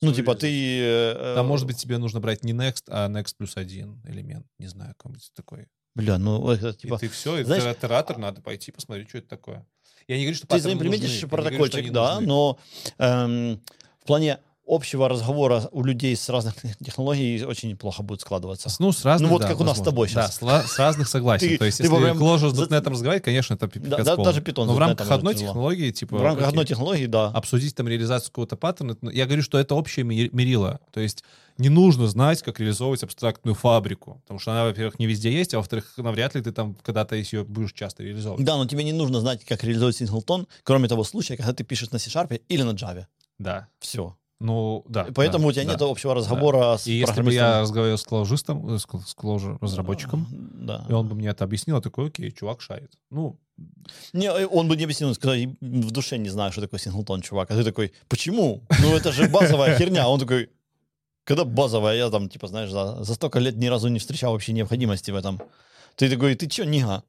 Ну, 0.00 0.12
типа, 0.12 0.34
ты... 0.34 0.80
э, 0.80 1.34
Там, 1.36 1.46
может 1.46 1.68
быть, 1.68 1.76
тебе 1.76 1.98
нужно 1.98 2.18
брать 2.18 2.42
не 2.42 2.52
Next, 2.52 2.82
а 2.88 3.08
Next 3.08 3.36
плюс 3.38 3.56
один 3.56 4.02
элемент. 4.04 4.46
Не 4.58 4.66
знаю, 4.66 4.94
какой-нибудь 4.96 5.30
такой. 5.34 5.68
Бля, 5.94 6.18
ну, 6.18 6.50
это, 6.50 6.72
Типа, 6.72 6.80
типа... 6.82 6.94
и 6.96 6.98
ты 6.98 7.08
все, 7.08 7.38
и 7.38 7.44
знаешь- 7.44 7.62
ты 7.62 7.68
оператор, 7.68 8.18
надо 8.18 8.40
пойти 8.40 8.72
посмотреть, 8.72 9.10
что 9.10 9.18
это 9.18 9.28
такое. 9.28 9.64
Я 10.08 10.16
не 10.16 10.22
говорю, 10.24 10.36
что 10.36 10.46
Ты 10.46 10.58
говорю, 10.60 11.08
что 11.08 11.28
протокольчик, 11.28 11.78
они 11.80 11.90
да, 11.90 12.14
нужны. 12.14 12.26
но 12.26 12.58
эм, 12.98 13.60
в 14.02 14.06
плане 14.06 14.38
общего 14.66 15.08
разговора 15.08 15.68
у 15.72 15.82
людей 15.84 16.14
с 16.16 16.28
разных 16.28 16.54
технологий 16.84 17.44
очень 17.44 17.68
неплохо 17.70 18.02
будет 18.02 18.20
складываться. 18.20 18.70
Ну, 18.78 18.92
с 18.92 19.04
разных, 19.04 19.30
вот 19.30 19.42
да, 19.42 19.48
как 19.48 19.60
у 19.60 19.64
нас 19.64 19.76
с 19.76 19.80
возможно. 19.80 19.90
тобой 19.90 20.08
Да, 20.14 20.22
щас. 20.28 20.36
с, 20.66 20.72
с 20.72 20.78
разных 20.78 21.08
согласен. 21.08 21.48
Ты- 21.48 21.58
То 21.58 21.64
есть, 21.64 21.78
ты 21.78 21.84
если 21.84 21.92
во 21.94 21.98
время- 22.00 22.18
Clojure 22.18 22.50
с 22.50 22.54
за- 22.54 22.64
.NET 22.66 22.88
разговаривать, 22.88 23.24
конечно, 23.24 23.54
это 23.54 23.66
пипец 23.68 23.88
Да, 23.90 23.98
да, 24.02 24.16
даже 24.16 24.40
Python 24.40 24.64
Но 24.66 24.74
в 24.74 24.78
рамках 24.78 25.10
одной 25.10 25.34
технологии, 25.34 25.90
типа, 25.90 26.16
в 26.16 26.22
рамках 26.22 26.44
окей, 26.44 26.48
одной 26.50 26.64
технологии, 26.64 27.06
да. 27.06 27.26
обсудить 27.28 27.74
там 27.74 27.88
реализацию 27.88 28.30
какого-то 28.30 28.56
паттерна, 28.56 28.96
ну, 29.02 29.10
я 29.10 29.26
говорю, 29.26 29.42
что 29.42 29.58
это 29.58 29.74
общее 29.74 30.04
мери- 30.04 30.30
мерило. 30.32 30.80
То 30.92 31.00
есть 31.00 31.24
не 31.58 31.68
нужно 31.68 32.06
знать, 32.06 32.42
как 32.42 32.60
реализовывать 32.60 33.02
абстрактную 33.02 33.54
фабрику, 33.54 34.20
потому 34.22 34.40
что 34.40 34.52
она, 34.52 34.64
во-первых, 34.64 34.98
не 34.98 35.06
везде 35.06 35.32
есть, 35.32 35.54
а 35.54 35.58
во-вторых, 35.58 35.94
навряд 35.96 36.34
ли 36.34 36.42
ты 36.42 36.52
там 36.52 36.74
когда-то 36.82 37.16
ее 37.16 37.44
будешь 37.44 37.72
часто 37.72 38.02
реализовывать. 38.02 38.44
Да, 38.44 38.56
но 38.56 38.66
тебе 38.66 38.84
не 38.84 38.92
нужно 38.92 39.20
знать, 39.20 39.44
как 39.44 39.64
реализовать 39.64 39.96
синглтон, 39.96 40.46
кроме 40.62 40.88
того 40.88 41.04
случая, 41.04 41.36
когда 41.36 41.52
ты 41.52 41.64
пишешь 41.64 41.90
на 41.90 41.98
C-Sharp 41.98 42.40
или 42.48 42.62
на 42.62 42.72
Java. 42.72 43.06
Да. 43.38 43.68
Все. 43.78 44.16
Ну, 44.42 44.84
да. 44.88 45.06
Поэтому 45.14 45.44
да, 45.44 45.48
у 45.48 45.52
тебя 45.52 45.64
да. 45.64 45.72
нет 45.72 45.82
общего 45.82 46.14
разговора 46.16 46.76
с 46.76 46.88
И 46.88 46.92
если 46.92 47.22
бы 47.22 47.32
я 47.32 47.60
разговаривал 47.60 47.96
с 47.96 48.02
кложистом, 48.02 48.74
э, 48.74 48.78
с 48.78 48.82
с 48.82 49.16
Clojure 49.16 49.56
разработчиком, 49.60 50.26
Да. 50.30 50.84
и 50.88 50.92
он 50.92 51.06
бы 51.08 51.14
мне 51.14 51.28
это 51.28 51.44
объяснил, 51.44 51.76
я 51.76 51.82
такой, 51.82 52.08
окей, 52.08 52.32
чувак 52.32 52.60
шарит. 52.60 52.92
Ну, 53.10 53.38
Не, 54.12 54.26
э, 54.26 54.46
он 54.46 54.66
бы 54.66 54.76
не 54.76 54.82
объяснил, 54.84 55.10
он 55.10 55.14
сказал, 55.14 55.36
«Я 55.36 55.48
в 55.60 55.90
душе 55.92 56.18
не 56.18 56.28
знаю, 56.28 56.50
что 56.50 56.60
такое 56.60 56.80
синглтон, 56.80 57.20
чувак. 57.22 57.52
А 57.52 57.54
ты 57.54 57.62
такой, 57.62 57.92
почему? 58.08 58.64
Ну, 58.80 58.96
это 58.96 59.12
же 59.12 59.28
базовая 59.28 59.76
херня. 59.78 60.04
А 60.04 60.08
Он 60.08 60.18
такой, 60.18 60.50
когда 61.24 61.44
базовая, 61.44 61.96
я 61.96 62.10
там, 62.10 62.28
типа, 62.28 62.46
знаешь, 62.48 62.70
за, 62.70 63.02
за 63.04 63.14
столько 63.14 63.38
лет 63.38 63.56
ни 63.56 63.66
разу 63.66 63.88
не 63.88 63.98
встречал 63.98 64.32
вообще 64.32 64.52
необходимости 64.52 65.10
в 65.10 65.16
этом. 65.16 65.40
Ты 65.96 66.08
такой, 66.10 66.34
ты 66.34 66.46
чё, 66.46 66.64
нига? 66.64 67.02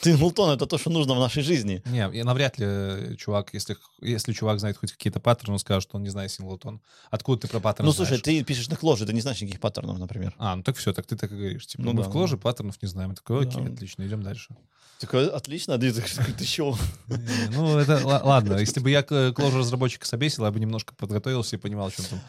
Синглтон— 0.00 0.50
это 0.56 0.66
то, 0.66 0.78
что 0.78 0.90
нужно 0.90 1.14
в 1.14 1.18
нашей 1.20 1.44
жизни. 1.44 1.80
не, 1.86 2.10
я 2.12 2.24
навряд 2.24 2.58
ли 2.58 2.66
э, 2.68 3.14
чувак, 3.16 3.50
если, 3.54 3.76
если 4.00 4.32
чувак 4.32 4.58
знает 4.58 4.76
хоть 4.76 4.90
какие-то 4.92 5.20
паттерны, 5.20 5.52
он 5.52 5.58
скажет, 5.60 5.84
что 5.84 5.96
он 5.96 6.02
не 6.02 6.08
знает 6.10 6.32
синглтон. 6.32 6.80
Откуда 7.12 7.42
ты 7.42 7.48
про 7.48 7.60
паттерны 7.60 7.86
Ну, 7.86 7.92
слушай, 7.92 8.08
знаешь? 8.18 8.22
ты 8.22 8.42
пишешь 8.42 8.68
на 8.68 8.74
кложе, 8.76 9.06
ты 9.06 9.12
не 9.12 9.20
знаешь 9.20 9.40
никаких 9.40 9.60
паттернов, 9.60 9.98
например. 9.98 10.34
А, 10.38 10.56
ну 10.56 10.64
так 10.64 10.76
все, 10.76 10.92
так 10.92 11.06
ты 11.06 11.14
так 11.16 11.30
и 11.30 11.36
говоришь. 11.36 11.66
Типа, 11.68 11.84
Ну 11.84 11.92
мы 11.92 12.02
да, 12.02 12.08
в 12.08 12.12
Clojure 12.16 12.30
да. 12.32 12.36
паттернов 12.38 12.82
не 12.82 12.88
знаем. 12.88 13.10
Я 13.10 13.16
такой, 13.16 13.46
окей, 13.46 13.62
Да. 13.64 13.72
отлично, 13.72 14.04
идем 14.04 14.24
дальше. 14.24 14.56
Такой, 15.02 15.28
отлично, 15.28 15.74
а 15.74 15.78
ты? 15.78 15.86
Не, 15.86 17.56
Ну, 17.56 17.76
это 17.78 18.00
ла- 18.06 18.22
ладно. 18.24 18.56
Если 18.58 18.80
бы 18.80 18.88
я 18.90 19.02
к 19.02 19.10
Clojure 19.12 19.58
разработчика 19.58 20.06
собесил, 20.06 20.44
я 20.44 20.50
бы 20.52 20.60
немножко 20.60 20.94
подготовился 20.94 21.56
и 21.56 21.58
понимал, 21.58 21.88
о 21.88 21.90
чем 21.90 22.04
там. 22.04 22.20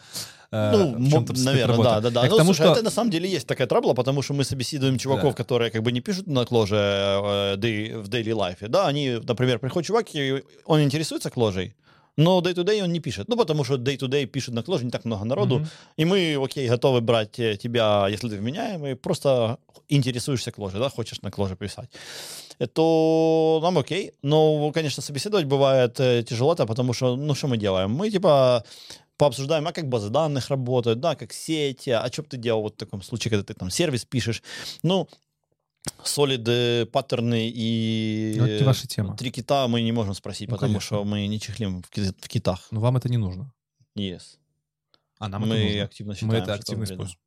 э, 0.50 0.94
Ну, 0.98 1.24
стоит 1.24 1.44
наверное, 1.44 1.66
работа. 1.76 1.90
да, 1.90 2.00
да, 2.00 2.10
да. 2.10 2.26
К 2.26 2.30
Ну, 2.30 2.36
тому, 2.36 2.46
слушай, 2.54 2.62
что- 2.66 2.72
это 2.72 2.82
на 2.82 2.90
самом 2.90 3.10
деле 3.10 3.30
есть 3.30 3.46
такая 3.46 3.66
трабла, 3.68 3.94
потому 3.94 4.22
что 4.22 4.34
мы 4.34 4.42
собеседуем 4.44 4.98
чуваков, 4.98 5.34
Да. 5.34 5.36
которые 5.44 5.70
как 5.70 5.82
бы 5.82 5.92
не 5.92 6.00
пишут 6.00 6.26
на 6.26 6.44
кложе 6.44 6.76
э, 6.76 7.56
дей- 7.58 7.94
в 7.94 8.08
daily 8.08 8.32
life. 8.34 8.68
Да, 8.68 8.88
они, 8.88 9.20
например, 9.22 9.58
приходит 9.60 9.86
чувак, 9.86 10.06
и 10.14 10.42
он 10.66 10.82
интересуется 10.82 11.30
кложей, 11.30 11.74
но 12.16 12.40
day-to-day 12.40 12.82
он 12.82 12.92
не 12.92 13.00
пишет. 13.00 13.28
Ну, 13.28 13.36
потому 13.36 13.64
что 13.64 13.74
day-to-day 13.74 14.26
пишет 14.26 14.54
на 14.54 14.62
кложе 14.62 14.84
не 14.84 14.90
так 14.90 15.04
много 15.04 15.24
народу. 15.24 15.58
Мгм. 15.58 15.68
И 15.96 16.04
мы, 16.04 16.44
окей, 16.44 16.68
готовы 16.68 17.00
брать 17.00 17.38
э, 17.38 17.56
тебя, 17.56 18.06
если 18.08 18.28
ты 18.28 18.36
вменяемый, 18.36 18.94
просто 18.96 19.58
интересуешься 19.88 20.52
кложе, 20.52 20.78
да, 20.78 20.88
хочешь 20.88 21.22
на 21.22 21.30
кложе 21.30 21.56
писать. 21.56 21.90
Э, 22.58 22.66
То 22.66 23.60
нам 23.62 23.78
окей. 23.78 24.12
Но, 24.22 24.70
конечно, 24.72 25.02
собеседовать 25.02 25.46
бывает 25.46 26.00
э, 26.00 26.22
тяжело-то, 26.22 26.66
потому 26.66 26.92
что, 26.92 27.16
ну, 27.16 27.34
что 27.34 27.48
мы 27.48 27.56
делаем? 27.56 27.90
Мы, 27.90 28.10
типа, 28.10 28.64
пообсуждаем, 29.16 29.66
а 29.66 29.72
как 29.72 29.88
базы 29.88 30.10
данных 30.10 30.50
работают, 30.50 31.00
да, 31.00 31.14
как 31.14 31.32
сети, 31.32 31.90
а 31.90 32.08
что 32.12 32.22
бы 32.22 32.28
ты 32.28 32.36
делал 32.36 32.62
вот 32.62 32.74
в 32.74 32.76
таком 32.76 33.02
случае, 33.02 33.30
когда 33.30 33.44
ты 33.44 33.54
там 33.54 33.70
сервис 33.70 34.04
пишешь. 34.04 34.42
Ну, 34.82 35.08
солиды, 36.02 36.86
паттерны 36.86 37.50
и 37.52 38.34
Ну, 38.38 38.46
это 38.46 38.64
ваша 38.64 38.86
тема. 38.86 39.16
три 39.16 39.30
кита 39.30 39.66
мы 39.68 39.82
не 39.82 39.92
можем 39.92 40.14
спросить, 40.14 40.48
Ну, 40.48 40.54
потому 40.56 40.74
конечно. 40.74 40.86
что 40.96 41.04
мы 41.04 41.26
не 41.26 41.38
чехлим 41.40 41.82
в, 41.82 41.90
ки- 41.90 42.12
в 42.12 42.28
китах. 42.28 42.66
Но 42.70 42.80
вам 42.80 42.96
это 42.96 43.08
не 43.08 43.16
нужно. 43.18 43.52
Yes. 43.96 44.38
А 45.18 45.28
нам 45.28 45.42
мы 45.48 45.56
это 45.56 45.64
нужно. 45.66 45.84
активно 45.84 46.10
Мы 46.12 46.16
считаем, 46.16 46.34
это 46.34 46.44
что 46.44 46.54
активно 46.54 46.84
используем. 46.84 47.18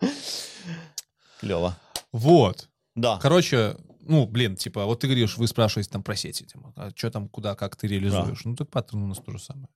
Клево. 1.40 1.76
Вот. 2.12 2.68
Да. 2.94 3.18
Короче, 3.20 3.76
ну, 4.00 4.26
блин, 4.26 4.56
типа, 4.56 4.84
вот 4.86 5.00
ты 5.00 5.06
говоришь, 5.06 5.36
вы 5.36 5.46
спрашиваете 5.46 5.90
там 5.90 6.02
про 6.02 6.16
сети, 6.16 6.44
типа, 6.44 6.72
а 6.76 6.90
что 6.94 7.10
там, 7.10 7.28
куда, 7.28 7.54
как 7.54 7.76
ты 7.76 7.86
реализуешь? 7.88 8.44
Ну, 8.44 8.54
так 8.56 8.70
паттерн 8.70 9.02
у 9.02 9.06
нас 9.08 9.18
то 9.18 9.32
же 9.32 9.38
самое. 9.38 9.68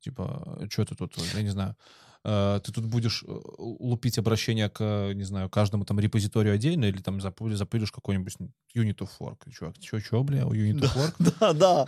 Типа, 0.00 0.66
что 0.70 0.84
ты 0.84 0.94
тут, 0.94 1.16
я 1.34 1.42
не 1.42 1.48
знаю, 1.50 1.76
э, 2.28 2.60
ты 2.64 2.72
тут 2.72 2.84
будешь 2.84 3.24
э, 3.26 3.40
лупить 3.58 4.18
обращение 4.18 4.68
к, 4.68 4.76
э, 4.80 5.12
не 5.14 5.24
знаю, 5.24 5.48
каждому 5.48 5.84
там 5.84 5.98
репозиторию 5.98 6.54
отдельно 6.54 6.84
или 6.84 6.98
там 6.98 7.20
запилишь 7.20 7.92
какой-нибудь 7.92 8.34
unit 8.76 8.98
of 8.98 9.08
work. 9.20 9.38
И 9.46 9.50
Чувак, 9.50 9.78
чё, 9.78 10.00
чё, 10.00 10.22
бля, 10.22 10.46
у 10.46 10.52
unit 10.52 10.80
of 10.80 10.96
work? 10.96 11.14
Да, 11.40 11.52
да. 11.52 11.86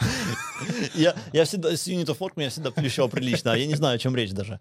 Я, 0.94 1.14
я 1.32 1.44
всегда 1.44 1.76
с 1.76 1.88
Unit 1.88 2.06
of 2.06 2.18
Work 2.18 2.32
меня 2.36 2.50
всегда 2.50 2.70
плющил 2.70 3.08
прилично, 3.08 3.52
а 3.52 3.56
я 3.56 3.66
не 3.66 3.74
знаю, 3.74 3.96
о 3.96 3.98
чем 3.98 4.16
речь 4.16 4.32
даже. 4.32 4.60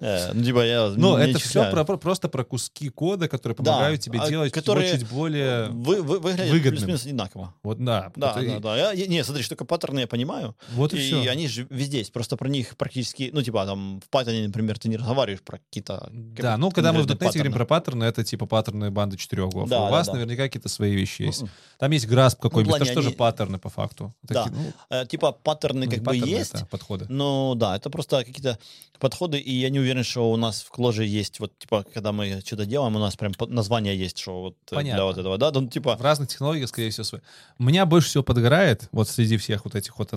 Ну, 0.00 0.44
типа, 0.44 0.66
я 0.66 0.88
Ну, 0.96 1.16
это 1.16 1.38
все 1.38 1.84
просто 1.96 2.28
про 2.28 2.44
куски 2.44 2.90
кода, 2.90 3.28
которые 3.28 3.56
помогают 3.56 4.00
тебе 4.00 4.18
а 4.20 4.28
делать 4.28 4.52
которые 4.52 4.92
чуть 4.92 5.08
более... 5.08 5.68
Вы, 5.70 6.02
вы, 6.02 6.18
выглядят 6.18 6.74
плюс-минус 6.74 7.04
одинаково. 7.04 7.54
Вот, 7.62 7.82
да. 7.82 8.12
Да, 8.16 8.42
и- 8.42 8.48
да, 8.48 8.60
да. 8.60 8.92
Я, 8.92 9.06
не, 9.06 9.24
смотри, 9.24 9.42
что 9.42 9.54
такое 9.54 9.66
паттерны 9.66 10.00
я 10.00 10.06
понимаю. 10.06 10.54
Вот 10.72 10.92
и, 10.92 10.98
И, 10.98 11.00
все. 11.00 11.30
они 11.30 11.48
же 11.48 11.66
везде 11.70 11.98
есть. 11.98 12.12
Просто 12.12 12.36
про 12.36 12.48
них 12.48 12.76
практически, 12.76 13.30
ну, 13.32 13.42
типа, 13.42 13.64
там, 13.64 14.00
в 14.00 14.14
Python, 14.14 14.46
например, 14.46 14.78
ты 14.78 14.88
не 14.88 14.96
разговариваешь 14.96 15.15
про 15.16 15.58
какие-то... 15.58 16.08
Да, 16.12 16.56
ну, 16.56 16.70
когда 16.70 16.92
мы 16.92 17.02
в 17.02 17.06
.NET 17.06 17.32
говорим 17.32 17.52
про 17.52 17.64
паттерны, 17.64 18.04
это 18.04 18.22
типа 18.24 18.46
паттерны 18.46 18.90
банды 18.90 19.16
четырех 19.16 19.46
углов. 19.48 19.68
Да, 19.68 19.82
У 19.82 19.84
да, 19.86 19.90
вас 19.90 20.06
да. 20.06 20.14
наверняка 20.14 20.44
какие-то 20.44 20.68
свои 20.68 20.94
вещи 20.94 21.22
есть. 21.22 21.42
Мгм. 21.42 21.50
Там 21.78 21.90
есть 21.90 22.06
грасп 22.06 22.40
какой-нибудь, 22.40 22.70
плане 22.76 22.84
это 22.84 22.92
же 22.92 22.94
тоже 22.94 23.08
они- 23.08 23.16
паттерны 23.16 23.58
по 23.58 23.68
факту. 23.68 24.14
Да. 24.22 24.44
Такие, 24.44 24.56
ну, 24.56 24.72
Э, 24.90 25.06
Типа, 25.06 25.32
паттерны 25.32 25.86
ну, 25.86 25.90
как 25.90 26.00
бы 26.00 26.04
паттерны, 26.06 26.30
есть, 26.30 26.54
это 26.54 26.66
подходы. 26.66 27.06
Ну 27.08 27.54
да, 27.56 27.76
это 27.76 27.90
просто 27.90 28.24
какие-то 28.24 28.58
подходы, 28.98 29.38
и 29.38 29.52
я 29.52 29.68
не 29.70 29.78
уверен, 29.78 30.04
что 30.04 30.30
у 30.30 30.36
нас 30.36 30.62
в 30.62 30.70
кложе 30.70 31.04
есть, 31.04 31.40
вот, 31.40 31.58
типа, 31.58 31.84
когда 31.92 32.12
мы 32.12 32.40
что-то 32.44 32.66
делаем, 32.66 32.96
у 32.96 32.98
нас 32.98 33.16
прям 33.16 33.32
название 33.48 33.96
есть, 33.96 34.18
что 34.18 34.40
вот 34.42 34.56
э, 34.70 34.74
Понятно. 34.74 34.96
для 34.96 35.04
вот 35.04 35.18
этого, 35.18 35.38
да, 35.38 35.50
ну, 35.52 35.68
типа, 35.68 35.96
В 35.96 36.02
разных 36.02 36.28
технологиях, 36.28 36.68
скорее 36.68 36.90
всего, 36.90 37.04
свои. 37.04 37.20
Меня 37.58 37.84
больше 37.86 38.08
всего 38.08 38.22
подгорает, 38.24 38.88
вот 38.92 39.08
среди 39.08 39.36
всех 39.36 39.64
вот 39.64 39.74
этих 39.74 39.98
вот 39.98 40.12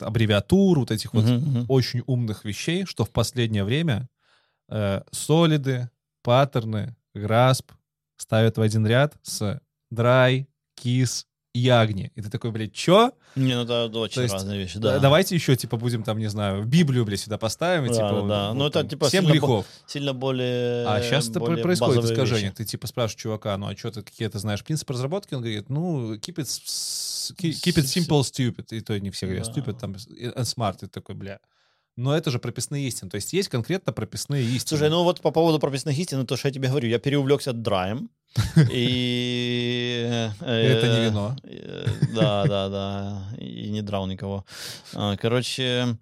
аббревиатур, 0.00 0.78
вот 0.80 0.90
этих 0.90 1.14
вот 1.14 1.24
мгм, 1.24 1.34
мгм. 1.34 1.64
очень 1.68 2.02
умных 2.06 2.44
вещей, 2.44 2.84
что 2.86 3.04
в 3.04 3.10
последнее 3.10 3.64
время 3.64 4.02
э, 4.02 4.11
солиды, 5.10 5.90
паттерны, 6.22 6.96
грасп 7.14 7.72
ставят 8.16 8.56
в 8.56 8.60
один 8.60 8.86
ряд 8.86 9.14
с 9.22 9.60
dry, 9.92 10.46
kiss 10.82 11.24
и 11.54 11.66
agni. 11.68 12.10
И 12.14 12.22
ты 12.22 12.30
такой, 12.30 12.50
блядь, 12.50 12.72
чё? 12.72 13.12
не, 13.36 13.54
ну 13.54 13.62
это 13.62 13.86
очень 13.98 14.22
есть, 14.22 14.32
разные 14.32 14.58
вещи, 14.58 14.78
Да. 14.78 14.92
да. 14.94 14.98
Давайте 15.00 15.34
еще, 15.34 15.54
типа, 15.56 15.76
будем 15.76 16.02
там, 16.02 16.18
не 16.18 16.28
знаю, 16.28 16.64
Библию, 16.64 17.04
блядь, 17.04 17.20
сюда 17.20 17.36
поставим. 17.36 17.84
и, 17.84 17.88
Да, 17.88 17.94
типа, 17.94 18.22
да, 18.22 18.26
да. 18.28 18.54
Ну, 18.54 18.66
это, 18.66 18.80
там 18.80 18.88
типа, 18.88 19.10
Семь 19.10 19.20
сильно 19.22 19.32
грехов. 19.32 19.66
Сильно 19.86 20.14
более... 20.14 20.86
А 20.86 21.02
сейчас 21.02 21.28
это 21.28 21.40
происходит 21.40 22.04
искажение. 22.04 22.44
вещи. 22.44 22.54
Ты 22.56 22.64
типа 22.64 22.86
спрашиваешь 22.86 23.20
чувака, 23.20 23.56
ну 23.58 23.66
а 23.68 23.76
что 23.76 23.90
ты 23.90 24.02
какие-то 24.02 24.38
знаешь 24.38 24.64
принципы 24.64 24.94
разработки? 24.94 25.34
Он 25.34 25.42
говорит, 25.42 25.68
ну, 25.68 26.14
keep 26.14 26.36
it, 26.36 26.46
keep 27.38 27.76
it 27.76 27.84
simple, 27.84 28.20
stupid. 28.22 28.66
И 28.70 28.80
то 28.80 28.98
не 28.98 29.10
все 29.10 29.26
говорят 29.26 29.46
Да. 29.46 29.52
stupid, 29.52 29.78
там, 29.78 29.92
and 29.92 30.44
smart. 30.44 30.84
И 30.84 30.86
такой, 30.88 31.14
бля. 31.14 31.38
Но 31.96 32.16
это 32.16 32.30
же 32.30 32.38
прописные 32.38 32.86
истины. 32.88 33.10
То 33.10 33.16
есть 33.16 33.32
есть 33.34 33.48
конкретно 33.50 33.92
прописные 33.92 34.42
истины. 34.44 34.78
Слушай, 34.78 34.88
ну 34.90 35.02
вот 35.04 35.20
по 35.20 35.30
поводу 35.30 35.58
прописных 35.58 35.98
истин, 35.98 36.18
ну, 36.18 36.24
то, 36.24 36.36
что 36.36 36.48
я 36.48 36.54
тебе 36.54 36.68
говорю, 36.68 36.88
я 36.88 36.98
переувлекся 36.98 37.52
драем, 37.52 38.08
и... 38.70 40.04
э, 40.40 40.52
Это 40.52 40.88
не 40.88 41.04
вино. 41.06 41.36
э, 41.42 41.86
Да, 42.14 42.46
да, 42.46 42.68
да, 42.68 43.22
и 43.38 43.68
не 43.70 43.82
драл 43.82 44.06
никого. 44.06 44.44
А, 44.94 45.16
Короче, 45.16 45.98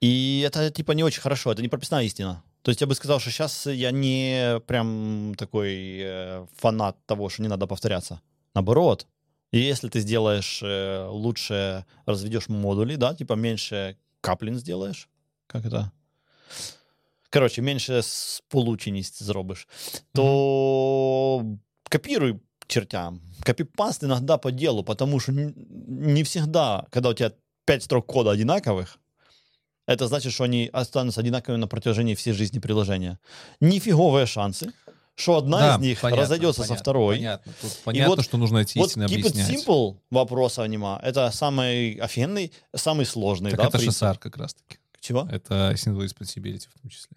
и 0.00 0.42
это, 0.46 0.70
типа, 0.70 0.92
не 0.92 1.04
очень 1.04 1.20
хорошо, 1.22 1.52
это 1.52 1.62
не 1.62 1.68
прописная 1.68 2.04
истина. 2.04 2.42
То 2.62 2.70
есть 2.70 2.80
я 2.80 2.86
бы 2.86 2.94
сказал, 2.94 3.20
что 3.20 3.30
сейчас 3.30 3.66
я 3.66 3.90
не 3.92 4.60
прям 4.66 5.34
такой 5.36 5.98
э, 6.00 6.46
фанат 6.56 6.96
того, 7.06 7.28
что 7.28 7.42
не 7.42 7.48
надо 7.48 7.66
повторяться. 7.66 8.20
Наоборот, 8.54 9.06
и 9.52 9.58
если 9.58 9.88
ты 9.88 10.00
сделаешь 10.00 10.60
э, 10.62 11.06
лучше, 11.08 11.84
разведешь 12.06 12.48
модули, 12.48 12.96
да, 12.96 13.14
типа 13.14 13.34
меньше 13.34 13.96
каплин 14.26 14.58
сделаешь, 14.58 15.08
как 15.46 15.64
это? 15.64 15.92
Короче, 17.30 17.62
меньше 17.62 18.02
сполученість 18.02 19.22
зробиш, 19.22 19.68
то 20.12 21.44
копируй 21.88 22.40
чертям. 22.66 23.20
Копипаст 23.44 24.02
иногда 24.02 24.36
по 24.38 24.50
делу, 24.50 24.82
потому 24.82 25.20
что 25.20 25.32
не 25.32 26.22
всегда, 26.24 26.86
когда 26.90 27.10
у 27.10 27.14
тебя 27.14 27.32
пять 27.64 27.84
строк 27.84 28.06
кода 28.06 28.32
одинаковых, 28.32 28.98
это 29.86 30.08
значит, 30.08 30.32
что 30.32 30.44
они 30.44 30.70
останутся 30.72 31.20
одинаковыми 31.20 31.60
на 31.60 31.68
протяжении 31.68 32.16
всей 32.16 32.32
жизни 32.32 32.58
приложения. 32.58 33.18
Нифиговые 33.60 34.26
шансы, 34.26 34.72
что 35.16 35.38
одна 35.38 35.58
Да, 35.58 35.74
из 35.76 35.80
них 35.80 36.00
понятно, 36.00 36.22
разойдется 36.22 36.62
со 36.62 36.68
понятно, 36.68 36.82
второй. 36.82 37.16
Понятно. 37.16 37.52
Тут 37.60 37.72
понятно, 37.84 38.14
вот- 38.16 38.24
что 38.24 38.36
нужно 38.36 38.58
эти 38.58 38.78
Вот 38.78 38.88
истины 38.90 39.04
keep 39.04 39.16
it 39.16 39.28
объяснять. 39.30 39.66
simple 39.66 39.96
вопроса 40.10 40.64
нема. 40.66 41.00
Это 41.02 41.30
самый 41.32 41.94
офигенный, 41.94 42.52
самый 42.74 43.04
сложный, 43.06 43.50
Так 43.50 43.60
да, 43.60 43.66
это 43.68 43.78
принцип. 43.78 44.18
как 44.18 44.36
раз-таки. 44.36 44.78
Чего? 45.00 45.26
Это 45.30 45.72
single 45.76 46.04
responsibility 46.04 46.66
в 46.74 46.80
том 46.80 46.90
числе. 46.90 47.16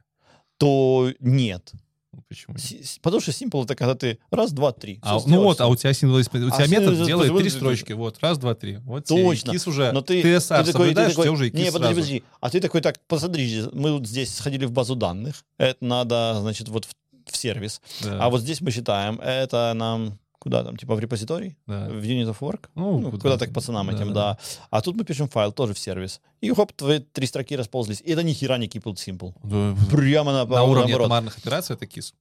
То 0.58 1.12
нет. 1.20 1.72
Ну, 2.12 2.24
почему? 2.28 2.58
С- 2.58 2.98
Потому 3.04 3.22
что 3.22 3.32
simple 3.32 3.64
это 3.66 3.76
когда 3.76 3.94
ты 3.94 4.18
раз, 4.32 4.52
два, 4.52 4.72
три. 4.72 4.98
А, 5.04 5.20
ну 5.28 5.44
вот, 5.44 5.58
всё. 5.58 5.66
а 5.66 5.68
у 5.68 5.76
тебя 5.76 5.92
single 5.92 6.16
у 6.16 6.20
А 6.20 6.24
тебя 6.24 6.68
метод 6.68 6.96
single 6.96 7.06
делает 7.06 7.38
три 7.38 7.50
строчки. 7.50 7.94
Вот, 7.94 8.18
раз, 8.20 8.38
два, 8.40 8.56
три. 8.56 8.78
Вот 8.78 9.04
и 9.12 9.24
Точно. 9.24 9.52
KISS 9.52 9.70
уже. 9.70 9.92
Но 9.92 10.02
ты, 10.02 10.22
TSR 10.22 10.64
ты 10.66 10.72
такой, 10.72 10.90
ты 10.90 10.96
такой, 10.96 11.12
у 11.12 11.22
тебя 11.24 11.32
уже 11.32 11.50
и 11.50 11.52
не, 11.52 11.72
подожди, 11.72 11.94
подожди. 11.96 12.24
А 12.40 12.50
ты 12.50 12.60
такой, 12.62 12.82
так, 12.82 13.00
посмотри, 13.08 13.64
мы 13.74 13.94
вот 13.94 14.08
здесь 14.08 14.34
сходили 14.34 14.66
в 14.66 14.72
базу 14.72 14.96
данных, 14.96 15.44
это 15.60 15.84
надо, 15.86 16.38
значит, 16.42 16.68
вот 16.70 16.86
в, 16.86 16.90
в 17.32 17.38
сервис. 17.38 17.82
Да, 18.04 18.26
А 18.26 18.30
вот 18.30 18.42
здесь 18.42 18.62
мы 18.62 18.72
считаем, 18.72 19.20
это 19.20 19.74
нам 19.76 20.18
куда 20.40 20.64
там, 20.64 20.78
типа 20.78 20.96
в 20.96 21.00
репозиторий? 21.00 21.58
да. 21.68 21.90
В 21.90 22.02
Unit 22.02 22.30
of 22.30 22.40
Work? 22.40 22.70
Ну, 22.76 23.00
Ну, 23.00 23.12
куда 23.12 23.22
куда-то 23.22 23.48
к 23.48 23.54
пацанам 23.54 23.88
Да, 23.88 23.94
этим, 23.94 24.08
да. 24.14 24.14
да. 24.14 24.38
А 24.70 24.82
тут 24.82 24.96
мы 24.96 25.04
пишем 25.04 25.28
файл 25.28 25.52
тоже 25.52 25.74
в 25.74 25.80
сервис. 25.80 26.22
И 26.40 26.50
хоп, 26.54 26.72
твои 26.74 27.00
три 27.00 27.28
строки 27.28 27.58
расползлись. 27.58 28.02
И 28.02 28.12
это 28.12 28.24
ни 28.24 28.32
хера 28.34 28.58
не 28.58 28.68
keep 28.68 28.84
it 28.84 28.96
simple. 28.96 29.34
Да, 29.44 29.76
Прямо 29.92 30.32
на, 30.32 30.46
На 30.46 30.64
уровне 30.64 30.94
наоборот. 30.94 31.06
атомарных 31.08 31.38
операций 31.38 31.76
это 31.76 31.86
KISS. 31.86 32.14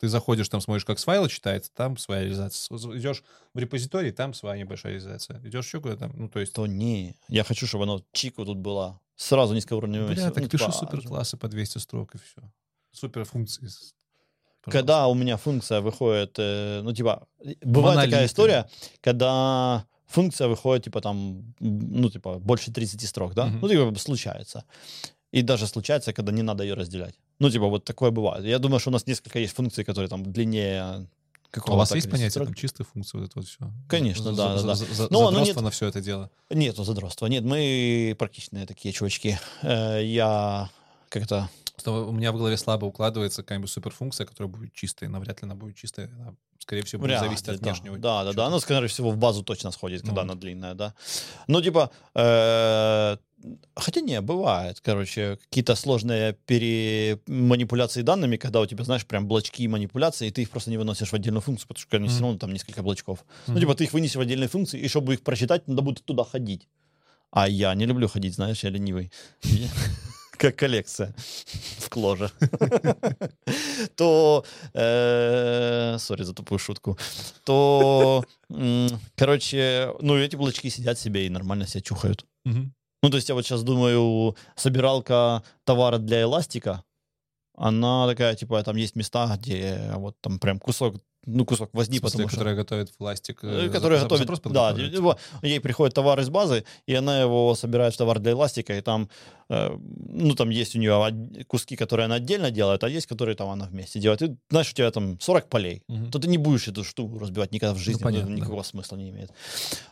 Ты 0.00 0.08
заходишь, 0.08 0.48
там 0.48 0.60
смотришь, 0.60 0.84
как 0.84 0.98
с 0.98 1.04
файла 1.04 1.28
читается, 1.28 1.70
там 1.74 1.96
своя 1.96 2.22
реализация. 2.22 2.76
Идешь 2.76 3.22
в 3.54 3.58
репозиторий, 3.58 4.10
там 4.10 4.34
своя 4.34 4.58
небольшая 4.58 4.94
реализация. 4.94 5.38
Идешь 5.44 5.66
еще 5.66 5.80
куда-то, 5.80 6.00
там, 6.00 6.12
ну, 6.16 6.28
то 6.28 6.40
есть... 6.40 6.54
То 6.54 6.66
не. 6.66 7.16
Я 7.28 7.44
хочу, 7.44 7.66
чтобы 7.68 7.84
оно 7.84 8.02
чику 8.12 8.44
тут 8.44 8.56
было. 8.58 8.98
Сразу 9.14 9.54
низкоуровневое. 9.54 10.14
Бля, 10.14 10.30
так 10.30 10.42
ну, 10.42 10.48
пишу 10.48 10.64
типа, 10.72 10.76
суперклассы 10.76 11.36
по 11.36 11.46
200 11.48 11.78
строк 11.78 12.14
и 12.14 12.18
все. 12.18 12.42
Суперфункции. 12.90 13.68
С- 14.66 14.72
Когда 14.72 15.06
у 15.08 15.14
меня 15.14 15.36
функция 15.36 15.80
выходит, 15.80 16.34
э, 16.38 16.80
ну, 16.82 16.92
типа, 16.92 17.26
бывает 17.62 17.96
Монолиты. 17.96 18.10
такая 18.12 18.26
история, 18.26 18.68
когда 19.00 19.84
функция 20.06 20.48
выходит, 20.48 20.84
типа, 20.84 21.00
там, 21.00 21.54
ну, 21.60 22.10
типа, 22.10 22.38
больше 22.38 22.70
30 22.72 23.06
строк, 23.06 23.34
да? 23.34 23.46
Мгм. 23.46 23.58
Ну, 23.62 23.68
типа, 23.68 23.98
случается. 23.98 24.64
И 25.32 25.42
даже 25.42 25.66
случается, 25.66 26.12
когда 26.12 26.32
не 26.32 26.42
надо 26.42 26.62
ее 26.64 26.74
разделять. 26.74 27.14
Ну, 27.38 27.50
типа, 27.50 27.66
вот 27.66 27.84
такое 27.84 28.10
бывает. 28.10 28.44
Я 28.44 28.58
думаю, 28.58 28.78
что 28.80 28.90
у 28.90 28.92
нас 28.92 29.06
несколько 29.06 29.38
есть 29.38 29.54
функций, 29.54 29.84
которые 29.84 30.08
там 30.08 30.22
длиннее 30.22 31.06
А 31.66 31.72
у 31.72 31.76
вас 31.76 31.94
есть 31.94 32.08
понятие 32.10 32.30
строк. 32.30 32.46
там 32.48 32.54
чистые 32.54 32.86
функции, 32.86 33.18
вот 33.18 33.24
это 33.30 33.32
вот 33.38 33.46
все? 33.46 33.58
Конечно, 33.88 34.32
да, 34.32 34.54
да, 34.56 34.62
да. 34.62 34.74
За, 34.74 35.08
Ну, 35.10 35.20
оно 35.20 35.30
задротство 35.30 35.54
нет- 35.60 35.64
на 35.64 35.70
все 35.70 35.86
это 35.88 36.00
дело. 36.00 36.30
Нету 36.50 36.84
задротства. 36.84 37.26
Нет, 37.26 37.44
мы 37.44 38.14
практичные 38.18 38.66
такие 38.66 38.92
чувачки. 38.92 39.38
Э, 39.62 40.00
Я 40.04 40.68
как-то... 41.08 41.48
Что 41.82 42.06
у 42.06 42.12
меня 42.12 42.30
в 42.30 42.36
голове 42.36 42.56
слабо 42.56 42.84
укладывается 42.84 43.42
какая-нибудь 43.42 43.68
суперфункция, 43.68 44.24
которая 44.24 44.48
будет 44.48 44.72
чистой. 44.72 45.08
Навряд 45.08 45.42
ли 45.42 45.46
она 45.46 45.56
будет 45.56 45.74
чистая. 45.74 46.08
Она, 46.14 46.36
скорее 46.60 46.84
всего, 46.84 47.00
будет 47.00 47.10
Вряд 47.10 47.22
зависеть 47.24 47.48
ли, 47.48 47.54
от 47.54 47.60
да. 47.60 47.70
внешнего. 47.72 47.98
Да, 47.98 48.22
да, 48.22 48.32
да. 48.32 48.46
Оно, 48.46 48.60
скорее 48.60 48.86
всего, 48.86 49.10
в 49.10 49.16
базу 49.16 49.42
точно 49.42 49.72
сходит, 49.72 50.02
когда 50.02 50.22
Ну 50.22 50.30
она 50.30 50.34
длинная, 50.36 50.74
да. 50.74 50.94
Ну, 51.48 51.60
типа, 51.60 51.90
э, 52.14 53.16
хотя 53.74 54.00
не, 54.00 54.20
бывает, 54.20 54.80
короче, 54.80 55.40
какие-то 55.42 55.74
сложные 55.74 56.34
пере... 56.46 57.18
манипуляции 57.26 58.02
данными, 58.02 58.36
когда 58.36 58.60
у 58.60 58.66
тебя, 58.66 58.84
знаешь, 58.84 59.04
прям 59.04 59.26
блочки 59.26 59.66
манипуляции, 59.66 60.28
и 60.28 60.30
ты 60.30 60.42
их 60.42 60.50
просто 60.50 60.70
не 60.70 60.78
выносишь 60.78 61.10
в 61.10 61.14
отдельную 61.14 61.42
функцию, 61.42 61.66
потому 61.66 61.82
что 61.82 61.96
они 61.96 62.06
все 62.06 62.20
равно 62.20 62.38
там 62.38 62.52
несколько 62.52 62.84
блочков. 62.84 63.24
Ну, 63.48 63.58
типа, 63.58 63.74
ты 63.74 63.82
их 63.82 63.92
вынесешь 63.92 64.14
в 64.14 64.20
отдельные 64.20 64.48
функции, 64.48 64.78
и 64.78 64.86
чтобы 64.86 65.14
их 65.14 65.22
прочитать, 65.24 65.66
надо 65.66 65.82
будет 65.82 66.04
туда 66.04 66.22
ходить. 66.22 66.68
А 67.32 67.48
я 67.48 67.74
не 67.74 67.86
люблю 67.86 68.06
ходить, 68.06 68.36
знаешь, 68.36 68.62
я 68.62 68.70
ленивый. 68.70 69.10
Как 70.38 70.56
коллекция 70.56 71.14
в 71.78 71.88
кложе. 71.88 72.30
То, 73.96 74.44
э, 74.74 75.96
сори 75.98 76.22
за 76.24 76.34
тупую 76.34 76.58
шутку, 76.58 76.98
то, 77.44 78.24
короче, 79.16 79.92
ну, 80.00 80.16
эти 80.16 80.36
блочки 80.36 80.70
сидят 80.70 80.98
себе 80.98 81.26
и 81.26 81.30
нормально 81.30 81.66
себя 81.66 81.80
чухают. 81.82 82.24
Ну, 83.02 83.10
то 83.10 83.16
есть 83.16 83.28
я 83.28 83.34
вот 83.34 83.44
сейчас 83.44 83.62
думаю, 83.62 84.36
собиралка 84.56 85.42
товара 85.64 85.98
для 85.98 86.22
эластика, 86.22 86.84
она 87.56 88.06
такая, 88.06 88.34
типа, 88.34 88.62
там 88.62 88.76
есть 88.76 88.96
места, 88.96 89.36
где 89.40 89.92
вот 89.96 90.16
там 90.20 90.38
прям 90.38 90.58
кусок, 90.58 90.96
ну, 91.26 91.44
кусок 91.44 91.70
возьми, 91.72 91.98
В 91.98 92.00
смысле, 92.00 92.10
потому 92.10 92.28
что... 92.28 92.36
которая 92.38 92.56
готовит 92.56 92.96
пластик. 92.96 93.40
Э, 93.44 93.66
э, 93.66 93.70
которая 93.70 93.98
за- 93.98 94.04
готовит, 94.06 94.26
запрос 94.26 94.40
да, 94.52 94.70
его- 94.70 95.16
ей 95.42 95.60
приходит 95.60 95.94
товар 95.94 96.18
из 96.20 96.28
базы, 96.30 96.64
и 96.86 96.94
она 96.94 97.20
его 97.20 97.54
собирает 97.54 97.94
в 97.94 97.96
товар 97.96 98.18
для 98.18 98.32
эластика, 98.32 98.76
и 98.76 98.80
там, 98.80 99.08
э, 99.48 99.76
ну, 100.08 100.34
там 100.34 100.50
есть 100.50 100.74
у 100.76 100.78
нее 100.78 101.44
куски, 101.46 101.76
которые 101.76 102.06
она 102.06 102.16
отдельно 102.16 102.50
делает, 102.50 102.82
а 102.84 102.88
есть, 102.88 103.06
которые 103.06 103.36
там 103.36 103.48
она 103.50 103.66
вместе 103.66 104.00
делает. 104.00 104.22
И, 104.22 104.36
знаешь, 104.50 104.70
у 104.70 104.74
тебя 104.74 104.90
там 104.90 105.20
40 105.20 105.48
полей, 105.48 105.82
Мгм. 105.88 106.10
то 106.10 106.18
ты 106.18 106.28
не 106.28 106.38
будешь 106.38 106.68
эту 106.68 106.82
штуку 106.84 107.18
разбивать 107.18 107.52
никогда 107.52 107.74
в 107.74 107.78
жизни, 107.78 107.94
это 108.00 108.04
понятно, 108.04 108.30
да. 108.30 108.36
никакого 108.36 108.62
смысла 108.62 108.96
не 108.96 109.10
имеет. 109.10 109.30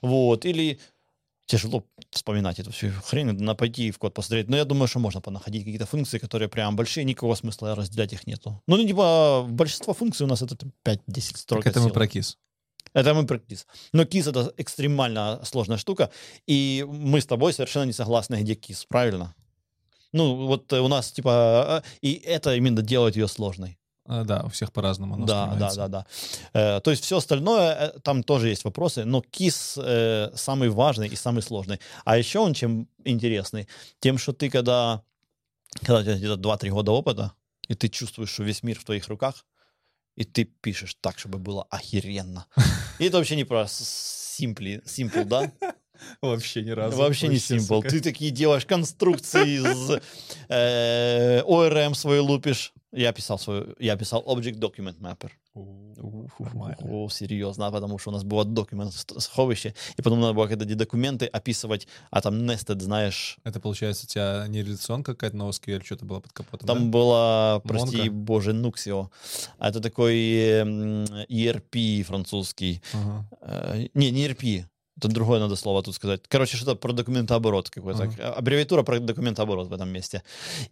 Вот, 0.03 0.45
или 0.45 0.79
тяжело 1.51 1.85
вспоминать 2.11 2.61
эту 2.61 2.71
всю 2.71 2.91
хрень, 3.05 3.33
надо 3.33 3.55
пойти 3.55 3.91
в 3.91 3.99
код 3.99 4.15
посмотреть. 4.15 4.49
Но 4.49 4.57
я 4.57 4.65
думаю, 4.65 4.89
что 4.89 5.01
можно 5.01 5.21
понаходить 5.21 5.65
какие-то 5.65 5.87
функции, 5.87 6.19
которые 6.19 6.49
прям 6.49 6.77
большие, 6.77 7.05
никакого 7.05 7.35
смысла 7.35 7.75
разделять 7.75 8.13
их 8.13 8.27
нету. 8.27 8.63
Ну, 8.69 8.77
ну, 8.77 8.87
типа, 8.87 9.47
большинство 9.49 9.93
функций 9.93 10.25
у 10.25 10.29
нас 10.29 10.43
это 10.43 10.55
там 10.55 10.73
5-10 10.85 11.37
строк. 11.37 11.65
Так 11.65 11.73
это 11.73 11.81
мы 11.81 11.91
про 11.91 12.07
KISS. 12.07 12.37
Это 12.95 13.15
мы 13.15 13.27
про 13.27 13.39
KISS. 13.39 13.67
Но 13.93 14.05
KISS 14.05 14.31
это 14.31 14.55
экстремально 14.59 15.41
сложная 15.45 15.79
штука, 15.79 16.11
и 16.47 16.87
мы 16.89 17.21
с 17.21 17.27
тобой 17.27 17.53
совершенно 17.53 17.87
не 17.87 17.93
согласны, 17.93 18.43
где 18.43 18.55
KISS, 18.55 18.87
правильно? 18.89 19.35
Ну, 20.13 20.47
вот 20.47 20.73
у 20.73 20.89
нас, 20.89 21.11
типа, 21.13 21.83
э, 21.85 21.89
и 22.01 22.13
это 22.15 22.55
именно 22.55 22.83
делает 22.83 23.17
ее 23.17 23.29
сложной. 23.29 23.80
А, 24.13 24.25
да, 24.25 24.43
у 24.43 24.49
всех 24.49 24.73
по-разному 24.73 25.25
Да, 25.25 25.25
да, 25.25 25.43
воспринимается. 25.45 25.89
да, 25.89 25.89
да. 25.89 26.07
Э, 26.77 26.81
то 26.81 26.91
есть 26.91 27.05
все 27.05 27.19
остальное, 27.19 27.75
э, 27.75 28.01
там 28.01 28.25
тоже 28.25 28.49
есть 28.49 28.65
вопросы, 28.65 29.05
но 29.05 29.21
KISS 29.21 29.81
э, 29.81 30.31
самый 30.35 30.69
важный 30.69 31.07
и 31.07 31.15
самый 31.15 31.43
сложный. 31.43 31.79
А 32.05 32.19
еще 32.19 32.41
он 32.41 32.53
чем 32.53 32.89
интересный? 33.05 33.69
Тем, 34.01 34.19
что 34.19 34.33
ты 34.33 34.51
когда, 34.51 35.03
когда 35.87 36.01
у 36.01 36.03
тебя 36.03 36.17
где-то 36.17 36.35
2-3 36.35 36.71
года 36.71 36.91
опыта, 36.91 37.35
и 37.69 37.75
ты 37.77 37.89
чувствуешь, 37.89 38.31
что 38.31 38.43
весь 38.43 38.65
мир 38.65 38.81
в 38.81 38.85
твоих 38.85 39.07
руках, 39.07 39.47
и 40.17 40.25
ты 40.25 40.45
пишешь 40.45 40.97
так, 41.01 41.17
чтобы 41.21 41.39
было 41.39 41.69
охеренно. 41.71 42.47
И 42.99 43.05
это 43.05 43.19
вообще 43.19 43.37
не 43.37 43.45
про 43.45 43.63
simple, 43.63 44.85
simple 44.85 45.25
да? 45.25 45.53
Вообще 46.23 46.63
ни 46.63 46.71
разу. 46.71 46.97
Вообще 46.97 47.29
не 47.29 47.37
simple. 47.37 47.87
Ты 47.87 48.01
такие 48.01 48.31
делаешь 48.31 48.65
конструкции 48.65 49.59
из 49.59 50.01
э, 50.49 51.43
ORM 51.43 51.95
свой 51.95 52.21
лупишь. 52.21 52.73
Я 52.93 53.13
писал 53.13 53.39
свой, 53.39 53.75
я 53.79 53.97
писал 53.97 54.25
Object 54.27 54.59
Document 54.59 54.99
Mapper. 54.99 55.31
О, 56.91 57.09
серьезно, 57.09 57.71
потому 57.71 57.99
что 57.99 58.11
у 58.11 58.13
нас 58.13 58.25
было 58.25 58.45
документ 58.45 58.93
сховище, 58.93 59.75
и 59.97 60.03
потом 60.03 60.21
надо 60.21 60.33
было, 60.33 60.49
когда 60.49 60.65
эти 60.65 60.75
документы 60.75 61.27
описывать, 61.27 61.87
а 62.11 62.21
там 62.21 62.35
nested, 62.51 62.81
знаешь, 62.81 63.39
Это 63.45 63.61
получается 63.61 64.05
у 64.05 64.09
тебя 64.09 64.47
не 64.49 64.63
реляционка 64.63 65.13
какая-то 65.15 65.37
на 65.37 65.49
SQL, 65.51 65.85
что-то 65.85 66.05
было 66.05 66.21
под 66.21 66.33
капотом, 66.33 66.67
там 66.67 66.79
да? 66.79 66.91
было, 66.99 67.63
прости 67.65 68.09
Mongo? 68.09 68.11
боже, 68.11 68.53
Nuxio. 68.53 69.09
А 69.59 69.69
Это 69.69 69.81
такой 69.81 70.17
эм, 70.19 71.05
ERP 71.29 72.03
французский. 72.03 72.83
Ага. 72.93 73.25
Э, 73.43 73.87
Не, 73.95 74.11
не 74.11 74.27
ERP. 74.27 74.65
Это 74.97 75.09
другое 75.09 75.41
надо 75.41 75.57
слово 75.57 75.83
тут 75.83 75.95
сказать. 75.95 76.21
Короче, 76.29 76.57
что-то 76.57 76.75
про 76.75 76.93
документооборот 76.93 77.71
какой-то. 77.71 78.03
Ага. 78.03 78.35
Аббревиатура 78.35 78.83
про 78.83 78.99
документооборот 78.99 79.69
в 79.69 79.73
этом 79.73 79.89
месте. 79.89 80.23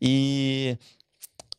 И 0.01 0.77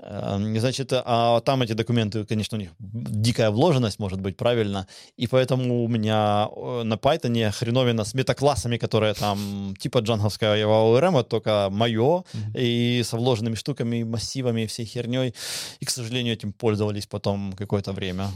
Значит, 0.01 0.93
а 0.93 1.41
там 1.41 1.61
эти 1.61 1.73
документы, 1.73 2.25
конечно, 2.25 2.57
у 2.57 2.61
них 2.61 2.69
дикая 2.79 3.49
вложенность, 3.51 3.99
может 3.99 4.21
быть, 4.21 4.37
правильно. 4.37 4.87
И 5.17 5.27
поэтому 5.27 5.83
у 5.83 5.87
меня 5.89 6.47
э, 6.55 6.83
на 6.83 6.93
Python 6.93 7.51
хреновина 7.51 8.05
с 8.05 8.13
метаклассами, 8.13 8.77
которые 8.77 9.13
там 9.13 9.75
типа 9.77 9.99
джанговского 9.99 10.55
ORM, 10.57 11.23
только 11.23 11.67
мое, 11.69 12.23
Мгм. 12.33 12.53
и 12.55 13.03
со 13.03 13.17
вложенными 13.17 13.55
штуками, 13.55 14.03
массивами, 14.03 14.65
всей 14.65 14.85
херней. 14.85 15.33
И, 15.81 15.85
к 15.85 15.89
сожалению, 15.89 16.33
этим 16.33 16.53
пользовались 16.53 17.05
потом 17.05 17.53
какое-то 17.57 17.91
время. 17.91 18.27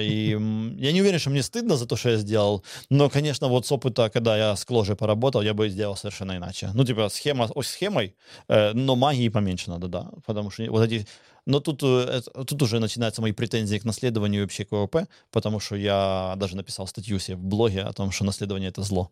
И 0.00 0.30
я 0.78 0.92
не 0.92 1.00
уверен, 1.00 1.18
что 1.18 1.30
мне 1.30 1.42
стыдно 1.42 1.76
за 1.76 1.86
то, 1.86 1.96
что 1.96 2.10
я 2.10 2.16
сделал, 2.18 2.62
но, 2.90 3.08
конечно, 3.10 3.48
вот 3.48 3.66
с 3.66 3.72
опыта, 3.72 4.08
когда 4.08 4.36
я 4.38 4.54
с 4.54 4.64
Кложей 4.64 4.94
поработал, 4.94 5.42
я 5.42 5.52
бы 5.52 5.68
сделал 5.68 5.96
совершенно 5.96 6.36
иначе. 6.36 6.70
Ну, 6.74 6.84
типа, 6.84 7.08
схема 7.08 7.48
ось 7.54 7.68
схемой, 7.68 8.14
э, 8.48 8.72
но 8.74 8.94
магии 8.96 9.28
поменьше 9.30 9.70
надо, 9.70 9.88
да, 9.88 10.10
потому 10.24 10.50
что 10.50 10.64
вот 10.70 10.84
эти... 10.84 11.07
Но 11.48 11.60
тут, 11.60 11.82
э, 11.82 11.86
это- 12.18 12.44
тут 12.44 12.62
уже 12.62 12.78
начинаются 12.78 13.22
мои 13.22 13.32
претензии 13.32 13.78
к 13.78 13.84
наследованию 13.84 14.40
и 14.40 14.44
вообще 14.44 14.64
к 14.66 14.88
потому 15.30 15.60
что 15.60 15.76
я 15.76 16.34
даже 16.36 16.56
написал 16.56 16.86
статью 16.86 17.18
себе 17.18 17.36
в 17.36 17.42
блоге 17.42 17.82
о 17.82 17.92
том, 17.94 18.10
что 18.10 18.24
наследование— 18.24 18.68
это 18.70 18.82
зло. 18.82 19.10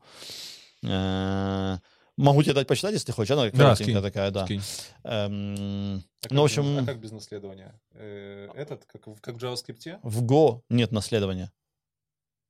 Э, 0.82 1.78
Могу 2.18 2.42
тебе 2.42 2.54
дать 2.54 2.66
почитать, 2.66 2.94
если 2.94 3.12
хочешь. 3.12 3.30
Она 3.32 3.50
Да, 3.50 3.74
скинь, 3.74 4.02
такая, 4.02 4.30
да. 4.30 4.44
Скинь. 4.46 4.62
Эм, 5.04 6.02
А 6.30 6.34
ну, 6.34 6.42
в 6.42 6.44
общем, 6.44 6.78
а 6.78 6.84
как 6.86 6.98
без 6.98 7.12
наследования? 7.12 7.78
Э, 7.94 8.48
Этот, 8.54 8.84
как, 8.86 9.06
в- 9.06 9.20
как 9.20 9.34
в 9.34 9.38
JavaScript? 9.38 9.98
в 10.02 10.22
Go 10.24 10.62
нет 10.70 10.92
наследования. 10.92 11.52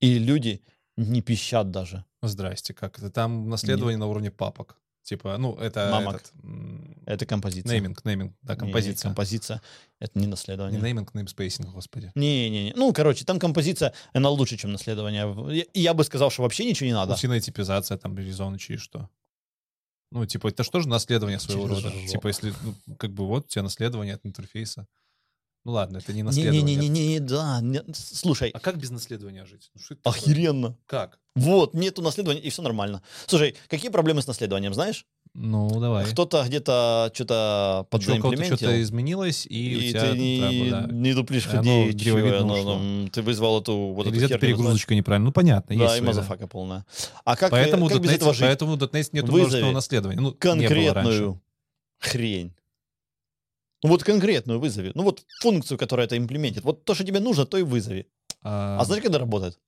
И 0.00 0.18
люди 0.18 0.62
не 0.96 1.20
пищат 1.20 1.70
даже. 1.70 2.04
Здрасте, 2.22 2.74
как 2.74 2.98
это? 2.98 3.10
Там 3.10 3.48
наследование 3.48 3.98
на 3.98 4.06
уровне 4.06 4.30
папок. 4.30 4.76
Типа, 5.06 5.38
ну, 5.38 5.54
это 5.54 5.88
Мамок. 5.92 6.16
этот, 6.16 6.32
Это 7.06 7.26
композиция. 7.26 7.72
naming, 7.72 8.04
naming, 8.04 8.32
да, 8.42 8.54
Не, 8.54 8.56
не, 8.56 8.60
композиция. 8.66 9.08
композиция. 9.08 9.62
Это 10.00 10.18
не 10.18 10.24
Не 10.24 10.30
наследование. 10.32 10.80
naming, 10.80 11.14
namespacing, 11.14 11.68
господи. 11.68 12.10
Не-не-не. 12.16 12.72
Ну, 12.74 12.92
короче, 12.92 13.24
там 13.24 13.38
композиция, 13.38 13.92
она 14.14 14.30
лучше, 14.30 14.56
чем 14.56 14.72
наследование. 14.72 15.24
Я, 15.54 15.64
я 15.74 15.94
бы 15.94 16.02
сказал, 16.02 16.30
что 16.30 16.42
вообще 16.42 16.64
ничего 16.64 16.88
не 16.88 16.92
надо. 16.92 17.14
Утиная 17.14 17.38
типизация, 17.40 17.96
там, 17.98 18.18
резон, 18.18 18.58
через 18.58 18.80
что. 18.80 19.08
Ну, 20.10 20.26
типа, 20.26 20.48
это 20.48 20.64
что 20.64 20.80
же 20.80 20.88
наследование 20.88 21.38
своего 21.38 21.68
Через 21.68 21.84
рода? 21.84 21.94
жопу. 21.94 22.08
Типа, 22.08 22.26
если, 22.26 22.52
ну, 22.62 22.96
как 22.96 23.12
бы 23.12 23.26
вот 23.28 23.44
у 23.44 23.48
тебя 23.48 23.62
наследование 23.62 24.14
от 24.14 24.26
интерфейса. 24.26 24.88
Ну 25.66 25.72
ладно, 25.72 25.96
это 25.96 26.12
не 26.12 26.22
наследование. 26.22 26.62
Не-не-не, 26.62 27.18
да. 27.18 27.58
не- 27.60 27.82
слушай, 27.92 28.50
А 28.50 28.60
как 28.60 28.76
без 28.76 28.90
наследования 28.90 29.44
жить? 29.46 29.72
Ну, 29.74 29.80
что 29.80 29.94
это 29.94 30.02
такое? 30.04 30.20
охеренно. 30.22 30.76
Как? 30.86 31.18
Вот, 31.34 31.74
нету 31.74 32.02
наследования, 32.02 32.40
и 32.40 32.50
все 32.50 32.62
нормально. 32.62 33.02
Слушай, 33.26 33.56
какие 33.66 33.90
проблемы 33.90 34.22
с 34.22 34.28
наследованием, 34.28 34.72
знаешь? 34.74 35.06
Ну, 35.34 35.68
давай. 35.80 36.06
Кто-то 36.06 36.44
где-то 36.46 37.10
что-то 37.12 37.80
У 37.82 37.90
подзаимплементил, 37.90 38.56
что-то 38.58 38.80
изменилось, 38.80 39.44
и, 39.44 39.76
у 39.76 39.80
и 39.80 39.88
тебя 39.90 40.12
ты 40.12 40.16
не, 40.16 40.70
да. 40.70 40.86
не 40.88 41.14
дуплишь 41.14 41.46
древовидно 41.46 42.38
чё, 42.38 42.44
оно 42.44 42.62
там, 42.64 43.08
ты 43.10 43.22
вызвал 43.22 43.60
эту 43.60 43.76
вот 43.76 44.06
Или 44.06 44.18
эту 44.18 44.26
где-то 44.26 44.38
перегрузочка 44.38 44.94
неправильно. 44.94 45.26
Ну, 45.26 45.32
понятно, 45.32 45.72
есть 45.72 45.84
Да, 45.84 45.96
и 45.96 45.98
свои, 45.98 46.06
мазафака 46.06 46.46
полная. 46.46 46.86
А 47.24 47.34
как, 47.34 47.50
Поэтому, 47.50 47.88
как 47.88 48.00
без 48.02 48.12
этого 48.12 48.32
жить? 48.32 48.42
поэтому 48.42 48.76
в 48.76 48.78
.NET 48.78 49.08
нет 49.10 49.24
Вызови 49.24 49.40
множественного 49.40 49.72
наследования. 49.72 50.20
Ну, 50.20 50.28
не 50.30 50.36
было 50.36 50.54
раньше. 50.54 50.68
конкретную 50.68 51.42
хрень. 51.98 52.52
Ну 53.86 53.92
вот 53.92 54.02
конкретную 54.02 54.58
вызови. 54.58 54.90
Ну 54.96 55.04
вот 55.04 55.22
функцию, 55.40 55.78
которая 55.78 56.08
это 56.08 56.18
имплементит. 56.18 56.64
Вот 56.64 56.84
то, 56.84 56.92
что 56.92 57.04
тебе 57.04 57.20
нужно, 57.20 57.46
то 57.46 57.56
и 57.56 57.62
вызови. 57.62 58.08
А, 58.42 58.78
А 58.80 58.84
знаешь, 58.84 59.00
когда 59.00 59.20
работает? 59.20 59.60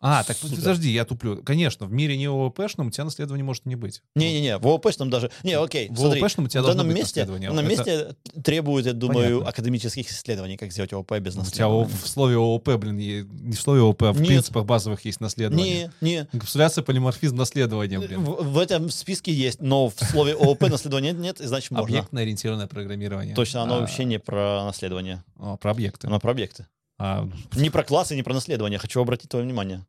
А, 0.00 0.24
так 0.24 0.36
Супер. 0.36 0.56
подожди, 0.56 0.90
я 0.90 1.04
туплю. 1.04 1.42
Конечно, 1.42 1.86
в 1.86 1.92
мире 1.92 2.16
не 2.16 2.26
ООПшном 2.26 2.86
у 2.86 2.90
тебя 2.90 3.04
наследования 3.04 3.42
может 3.42 3.66
не 3.66 3.76
быть. 3.76 4.02
Не-не-не, 4.14 4.56
в 4.58 4.66
ООПшном 4.66 5.10
даже... 5.10 5.30
Не, 5.42 5.52
окей, 5.58 5.88
В 5.90 5.96
смотри. 5.98 6.20
ООПшном 6.20 6.46
у 6.46 6.48
тебя 6.48 6.62
в 6.62 6.64
должно 6.64 6.84
быть 6.84 6.94
месте, 6.96 7.20
наследование. 7.20 7.50
в 7.50 7.54
данном 7.54 7.70
Это- 7.70 7.82
месте 7.90 8.16
требует, 8.42 8.86
я 8.86 8.92
думаю, 8.94 9.28
Понятно. 9.40 9.48
академических 9.50 10.10
исследований, 10.10 10.56
как 10.56 10.72
сделать 10.72 10.92
ООП 10.92 11.18
без 11.18 11.32
У 11.32 11.32
тебя 11.34 11.42
наследования. 11.68 11.90
в 12.02 12.08
слове 12.08 12.36
ООП, 12.36 12.68
блин, 12.76 12.96
не 12.96 13.52
в 13.52 13.60
слове 13.60 13.80
ООП, 13.82 14.02
а 14.04 14.12
в 14.12 14.18
Нет. 14.20 14.28
принципах 14.28 14.64
базовых 14.64 15.04
есть 15.04 15.20
наследование. 15.20 15.92
Не, 16.00 16.10
не. 16.10 16.28
Инкапсуляция, 16.32 16.82
полиморфизм, 16.82 17.36
наследование, 17.36 17.98
блин. 18.00 18.24
В, 18.24 18.42
в 18.54 18.58
этом 18.58 18.88
списке 18.90 19.32
есть, 19.34 19.60
но 19.60 19.88
в 19.90 19.94
слове 20.10 20.32
ООП 20.34 20.62
наследования 20.62 21.12
нет, 21.12 21.40
и 21.40 21.46
значит 21.46 21.70
можно. 21.72 21.84
Объектно-ориентированное 21.84 22.66
программирование. 22.68 23.34
Точно, 23.34 23.62
оно 23.62 23.76
А, 23.76 23.80
вообще 23.80 24.04
не 24.04 24.18
про 24.18 24.64
наследование, 24.64 25.24
о, 25.38 25.56
про 25.56 25.72
объекты. 25.72 26.06
оно 26.06 26.18
про 26.20 26.30
объекты. 26.30 26.66
А, 27.00 27.26
Не 27.56 27.70
про 27.70 27.82
классы, 27.82 28.14
не 28.14 28.22
про 28.22 28.34
наследование. 28.34 28.78
Хочу 28.78 29.00
обратить 29.00 29.30
твое 29.30 29.44
внимание. 29.44 29.86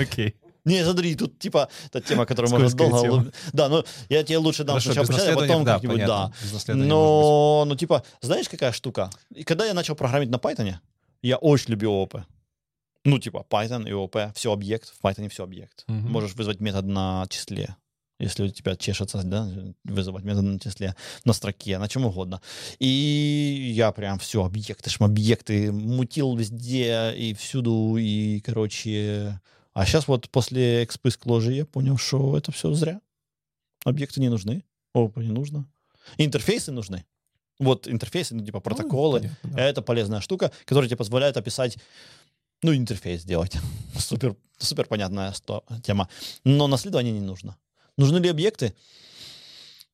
Окей. 0.00 0.34
Не, 0.64 0.84
смотри, 0.84 1.14
тут 1.14 1.38
типа 1.38 1.68
та 1.90 2.00
тема, 2.00 2.26
которую 2.26 2.50
можно 2.50 2.70
долго... 2.70 3.00
тема. 3.00 3.26
Да, 3.52 3.68
ну 3.68 3.84
я 4.08 4.22
тебе 4.22 4.38
лучше 4.38 4.64
дам 4.64 4.74
Хорошо, 4.74 4.92
сначала 4.92 5.06
без 5.06 5.16
почитать, 5.16 5.36
а 5.36 5.40
потом 5.40 5.64
да, 5.64 5.74
как-нибудь, 5.74 6.06
да. 6.06 6.32
Но, 6.68 7.64
ну 7.66 7.76
типа, 7.76 8.02
знаешь, 8.20 8.48
какая 8.48 8.72
штука? 8.72 9.10
И 9.34 9.44
когда 9.44 9.66
я 9.66 9.74
начал 9.74 9.94
программить 9.94 10.30
на 10.30 10.36
Python, 10.36 10.74
я 11.22 11.36
очень 11.36 11.70
любил 11.70 11.92
ООП. 11.92 12.14
Ну, 13.04 13.18
типа, 13.18 13.44
Python 13.50 13.88
и 13.88 13.92
ООП, 13.92 14.34
все 14.34 14.52
объект, 14.52 14.92
в 14.96 15.04
Python 15.04 15.28
все 15.28 15.42
объект. 15.42 15.84
Мгм. 15.88 16.12
Можешь 16.12 16.34
вызвать 16.34 16.60
метод 16.60 16.86
на 16.86 17.26
числе, 17.28 17.76
если 18.22 18.44
у 18.44 18.48
тебя 18.48 18.76
чешется, 18.76 19.22
да, 19.22 19.48
вызывать 19.84 20.24
метод 20.24 20.44
на 20.44 20.58
числе, 20.58 20.94
на 21.24 21.32
строке, 21.32 21.78
на 21.78 21.88
чем 21.88 22.06
угодно. 22.06 22.40
И 22.78 23.72
я 23.74 23.92
прям 23.92 24.18
все, 24.18 24.44
объекты, 24.44 24.90
шмобъекты, 24.90 25.72
мутил 25.72 26.36
везде 26.36 27.12
и 27.16 27.34
всюду, 27.34 27.96
и, 27.98 28.40
короче... 28.40 29.40
А 29.74 29.86
сейчас 29.86 30.06
вот 30.06 30.28
после 30.30 30.84
экспы 30.84 31.10
с 31.10 31.16
Clojure 31.18 31.52
я 31.54 31.64
понял, 31.64 31.96
что 31.96 32.36
это 32.36 32.52
все 32.52 32.72
зря. 32.74 33.00
Объекты 33.84 34.20
не 34.20 34.28
нужны, 34.28 34.64
ООП 34.94 35.16
не 35.18 35.32
нужно. 35.32 35.66
Интерфейсы 36.18 36.72
нужны. 36.72 37.04
Вот 37.58 37.88
интерфейсы, 37.88 38.34
ну, 38.34 38.44
типа 38.44 38.60
протоколы, 38.60 39.20
Ну, 39.20 39.28
понятно, 39.42 39.50
да. 39.56 39.62
это 39.64 39.82
полезная 39.82 40.20
штука, 40.20 40.50
которая 40.64 40.88
тебе 40.88 40.96
позволяет 40.98 41.36
описать, 41.36 41.78
ну, 42.62 42.74
интерфейс 42.74 43.22
сделать. 43.22 43.56
Супер, 43.98 44.36
супер 44.58 44.86
понятная 44.86 45.32
сто- 45.32 45.64
тема. 45.82 46.08
Но 46.44 46.66
наследование 46.66 47.12
не 47.12 47.20
нужно. 47.20 47.56
Нужны 47.98 48.18
ли 48.18 48.28
объекты? 48.28 48.74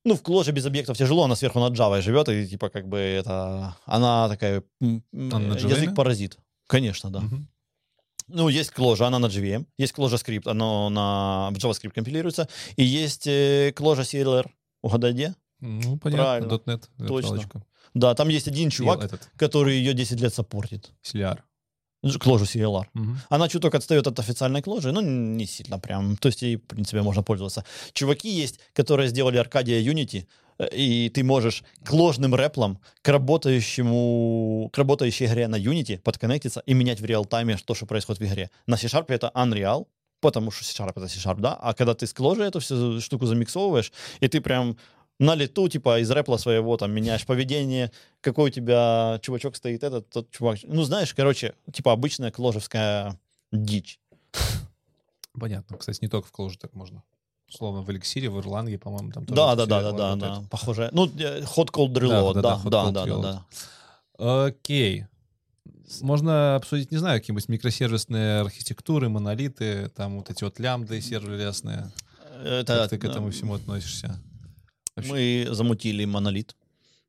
Ну, 0.05 0.15
в 0.15 0.21
Clojure 0.21 0.51
без 0.51 0.65
объектов 0.65 0.97
тяжело, 0.97 1.23
она 1.23 1.35
сверху 1.35 1.59
над 1.59 1.73
Java 1.73 2.01
живет, 2.01 2.29
и 2.29 2.47
типа 2.47 2.69
как 2.69 2.87
бы 2.87 2.97
это... 2.97 3.75
Она 3.85 4.29
такая... 4.29 4.63
Она? 4.81 5.55
Язык-паразит. 5.55 6.37
Конечно, 6.67 7.09
да. 7.09 7.19
Мгм. 7.19 7.47
Ну, 8.27 8.47
есть 8.47 8.71
Clojure, 8.71 9.05
она 9.05 9.19
на 9.19 9.25
JVM, 9.25 9.65
есть 9.77 9.93
Clojure 9.93 10.17
скрипт, 10.17 10.47
оно 10.47 10.89
на 10.89 11.49
в 11.51 11.57
JavaScript 11.57 11.91
компилируется, 11.91 12.47
и 12.75 12.83
есть 12.83 13.27
э, 13.27 13.71
Clojure 13.71 14.01
CLR. 14.01 14.47
Угадай, 14.81 15.13
где? 15.13 15.35
Ну, 15.59 15.97
понятно, 15.97 16.23
Правильно. 16.23 16.53
.NET, 16.65 17.07
Точно. 17.07 17.41
Да, 17.95 18.13
там 18.13 18.29
есть 18.29 18.47
один 18.47 18.69
чувак, 18.69 19.03
Этот, 19.03 19.29
который 19.35 19.77
ее 19.77 19.93
10 19.93 20.21
лет 20.21 20.33
саппортит. 20.33 20.91
CLR. 21.03 21.39
Clojure 22.03 22.45
CLR. 22.45 22.85
Мгм. 22.93 23.19
Она 23.29 23.49
чуток 23.49 23.75
отстает 23.75 24.07
от 24.07 24.19
официальной 24.19 24.61
Clojure, 24.61 24.91
ну, 24.91 25.01
не 25.01 25.45
сильно 25.45 25.79
прям. 25.79 26.17
То 26.17 26.27
есть 26.27 26.41
ей, 26.41 26.55
в 26.55 26.61
принципе, 26.61 27.01
можно 27.01 27.23
пользоваться. 27.23 27.63
Чуваки 27.93 28.29
есть, 28.29 28.59
которые 28.73 29.09
сделали 29.09 29.39
Arcadia 29.39 29.81
Unity, 29.83 30.25
э, 30.59 30.67
и 30.73 31.09
ты 31.09 31.23
можешь 31.23 31.63
к 31.83 31.91
ложным 31.91 32.35
реплам, 32.35 32.79
к 33.01 33.07
работающему, 33.09 34.69
к 34.71 34.77
работающей 34.77 35.25
игре 35.25 35.47
на 35.47 35.57
Unity 35.57 35.99
подконнектиться 35.99 36.63
и 36.65 36.73
менять 36.73 37.01
в 37.01 37.05
реал-тайме 37.05 37.57
то, 37.65 37.75
что 37.75 37.85
происходит 37.85 38.21
в 38.21 38.25
игре. 38.25 38.49
На 38.67 38.77
C-Sharp 38.77 39.05
это 39.09 39.31
Unreal, 39.35 39.85
потому 40.21 40.51
что 40.51 40.63
C-Sharp 40.63 40.93
это 40.95 41.07
C-Sharp, 41.07 41.39
да, 41.39 41.53
а 41.53 41.73
когда 41.73 41.93
ты 41.93 42.07
с 42.07 42.13
Clojure 42.13 42.43
эту 42.43 42.59
всю 42.59 43.01
штуку 43.01 43.25
замиксовываешь, 43.25 43.91
и 44.21 44.27
ты 44.27 44.41
прям 44.41 44.77
на 45.19 45.35
лету, 45.35 45.67
типа, 45.67 45.99
из 45.99 46.09
репла 46.09 46.37
своего, 46.37 46.77
там, 46.77 46.91
меняешь 46.91 47.25
поведение, 47.25 47.91
какой 48.21 48.49
у 48.49 48.53
тебя 48.53 49.19
чувачок 49.21 49.55
стоит, 49.55 49.83
этот, 49.83 50.09
тот 50.09 50.31
чувак. 50.31 50.59
Ну, 50.63 50.83
знаешь, 50.83 51.13
короче, 51.13 51.53
типа, 51.71 51.91
обычная 51.91 52.31
кложевская 52.31 53.19
дичь. 53.51 53.99
Понятно. 55.39 55.77
Кстати, 55.77 55.99
не 56.01 56.07
только 56.07 56.27
в 56.27 56.33
Clojure 56.33 56.57
так 56.57 56.73
можно. 56.73 57.03
Условно, 57.49 57.81
в 57.81 57.91
Эликсире, 57.91 58.29
в 58.29 58.39
Ирландии, 58.39 58.77
по-моему, 58.77 59.11
там 59.11 59.25
тоже 59.25 59.35
Да, 59.35 59.55
да, 59.55 59.65
да, 59.65 59.81
да, 59.81 59.91
да, 59.91 60.15
да, 60.15 60.43
похоже. 60.49 60.89
Ну, 60.91 61.07
э, 61.07 61.41
hot 61.41 61.71
cold 61.71 61.93
reload, 61.93 62.41
да, 62.41 62.61
да, 62.63 62.91
да, 62.91 63.05
да, 63.05 63.17
да. 64.17 64.45
Окей. 64.45 65.05
Можно 66.01 66.55
обсудить, 66.55 66.91
не 66.91 66.97
знаю, 66.97 67.19
какие-нибудь 67.19 67.49
микросервисные 67.49 68.41
архитектуры, 68.41 69.09
монолиты, 69.09 69.89
там 69.89 70.17
вот 70.19 70.29
эти 70.29 70.43
вот 70.43 70.59
лямбды 70.59 71.01
серверлесные. 71.01 71.91
Это, 72.43 72.77
Как 72.81 72.89
ты 72.91 72.97
к 72.99 73.05
э, 73.05 73.07
этому 73.07 73.31
всему 73.31 73.55
относишься? 73.55 74.21
Мы 75.07 75.47
замутили 75.51 76.05
монолит. 76.05 76.55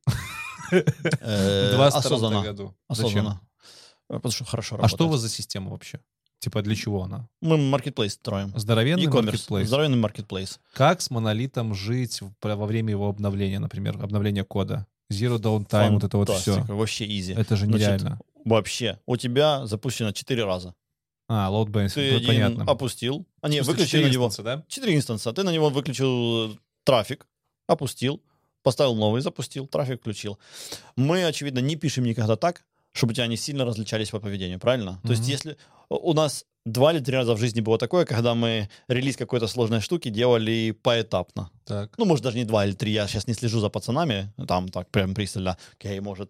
Э, 0.71 1.71
В 1.71 1.75
22 1.75 1.87
Осознанно. 1.99 2.43
году. 2.43 2.75
Осознанно. 2.87 3.41
Э, 4.09 4.13
Потому 4.15 4.31
что 4.31 4.45
хорошо 4.45 4.77
А 4.81 4.87
что 4.87 5.07
у 5.07 5.09
вас 5.09 5.19
за 5.19 5.27
система 5.29 5.69
вообще? 5.71 5.99
Типа 6.39 6.61
для 6.61 6.75
чего 6.75 7.03
она? 7.03 7.27
Мы 7.41 7.57
маркетплейс 7.57 8.13
строим. 8.13 8.53
Здоровенный 8.57 9.07
маркетплейс. 9.07 9.67
Здоровенный 9.67 9.97
маркетплейс. 9.97 10.59
Как 10.73 11.01
с 11.01 11.09
монолитом 11.11 11.75
жить 11.75 12.21
во 12.41 12.65
время 12.65 12.91
его 12.91 13.09
обновления, 13.09 13.59
например, 13.59 14.01
обновления 14.01 14.43
кода? 14.43 14.87
Zero 15.11 15.37
downtime, 15.37 15.91
вот 15.91 16.03
это 16.05 16.17
вот 16.17 16.29
все. 16.29 16.63
Вообще 16.63 17.05
изи. 17.05 17.33
Это 17.33 17.57
же 17.57 17.67
нереально. 17.67 18.19
Вообще. 18.45 18.99
У 19.05 19.17
тебя 19.17 19.67
запущено 19.67 20.13
4 20.13 20.43
раза. 20.45 20.73
А, 21.27 21.49
load 21.51 21.67
balancing, 21.67 21.93
Ты 21.95 22.15
один 22.15 22.27
понятно. 22.27 22.63
опустил. 22.65 23.25
А 23.41 23.49
не, 23.49 23.61
выключил 23.61 23.85
четыре 23.87 24.07
на 24.07 24.11
него. 24.11 24.25
инстанса, 24.27 24.43
да? 24.43 24.65
4 24.67 24.95
инстанса. 24.95 25.31
Ты 25.33 25.43
на 25.43 25.51
него 25.51 25.69
выключил 25.69 26.57
трафик, 26.83 27.27
опустил, 27.71 28.21
поставил 28.63 28.95
новый, 28.95 29.21
запустил, 29.21 29.67
трафик 29.67 30.01
включил. 30.01 30.37
Мы, 30.95 31.25
очевидно, 31.25 31.59
не 31.59 31.75
пишем 31.75 32.03
никогда 32.03 32.35
так, 32.35 32.63
чтобы 32.93 33.11
у 33.11 33.13
тебя 33.13 33.25
они 33.25 33.37
сильно 33.37 33.65
различались 33.65 34.09
по 34.09 34.19
поведению, 34.19 34.59
правильно? 34.59 34.99
То 35.03 35.11
есть 35.11 35.27
если 35.27 35.57
у 35.89 36.13
нас 36.13 36.45
два 36.65 36.93
или 36.93 36.99
три 36.99 37.15
раза 37.15 37.33
в 37.33 37.39
жизни 37.39 37.61
было 37.61 37.77
такое, 37.77 38.05
когда 38.05 38.35
мы 38.35 38.69
релиз 38.87 39.17
какой-то 39.17 39.47
сложной 39.47 39.81
штуки 39.81 40.09
делали 40.09 40.71
поэтапно. 40.83 41.49
Так. 41.65 41.97
Ну, 41.97 42.05
может, 42.05 42.23
даже 42.23 42.37
не 42.37 42.45
два 42.45 42.65
или 42.65 42.73
три, 42.73 42.91
я 42.91 43.07
сейчас 43.07 43.27
не 43.27 43.33
слежу 43.33 43.59
за 43.59 43.69
пацанами, 43.69 44.31
там 44.47 44.67
так 44.69 44.89
прям 44.89 45.13
пристально, 45.13 45.57
окей, 45.73 45.99
может, 45.99 46.29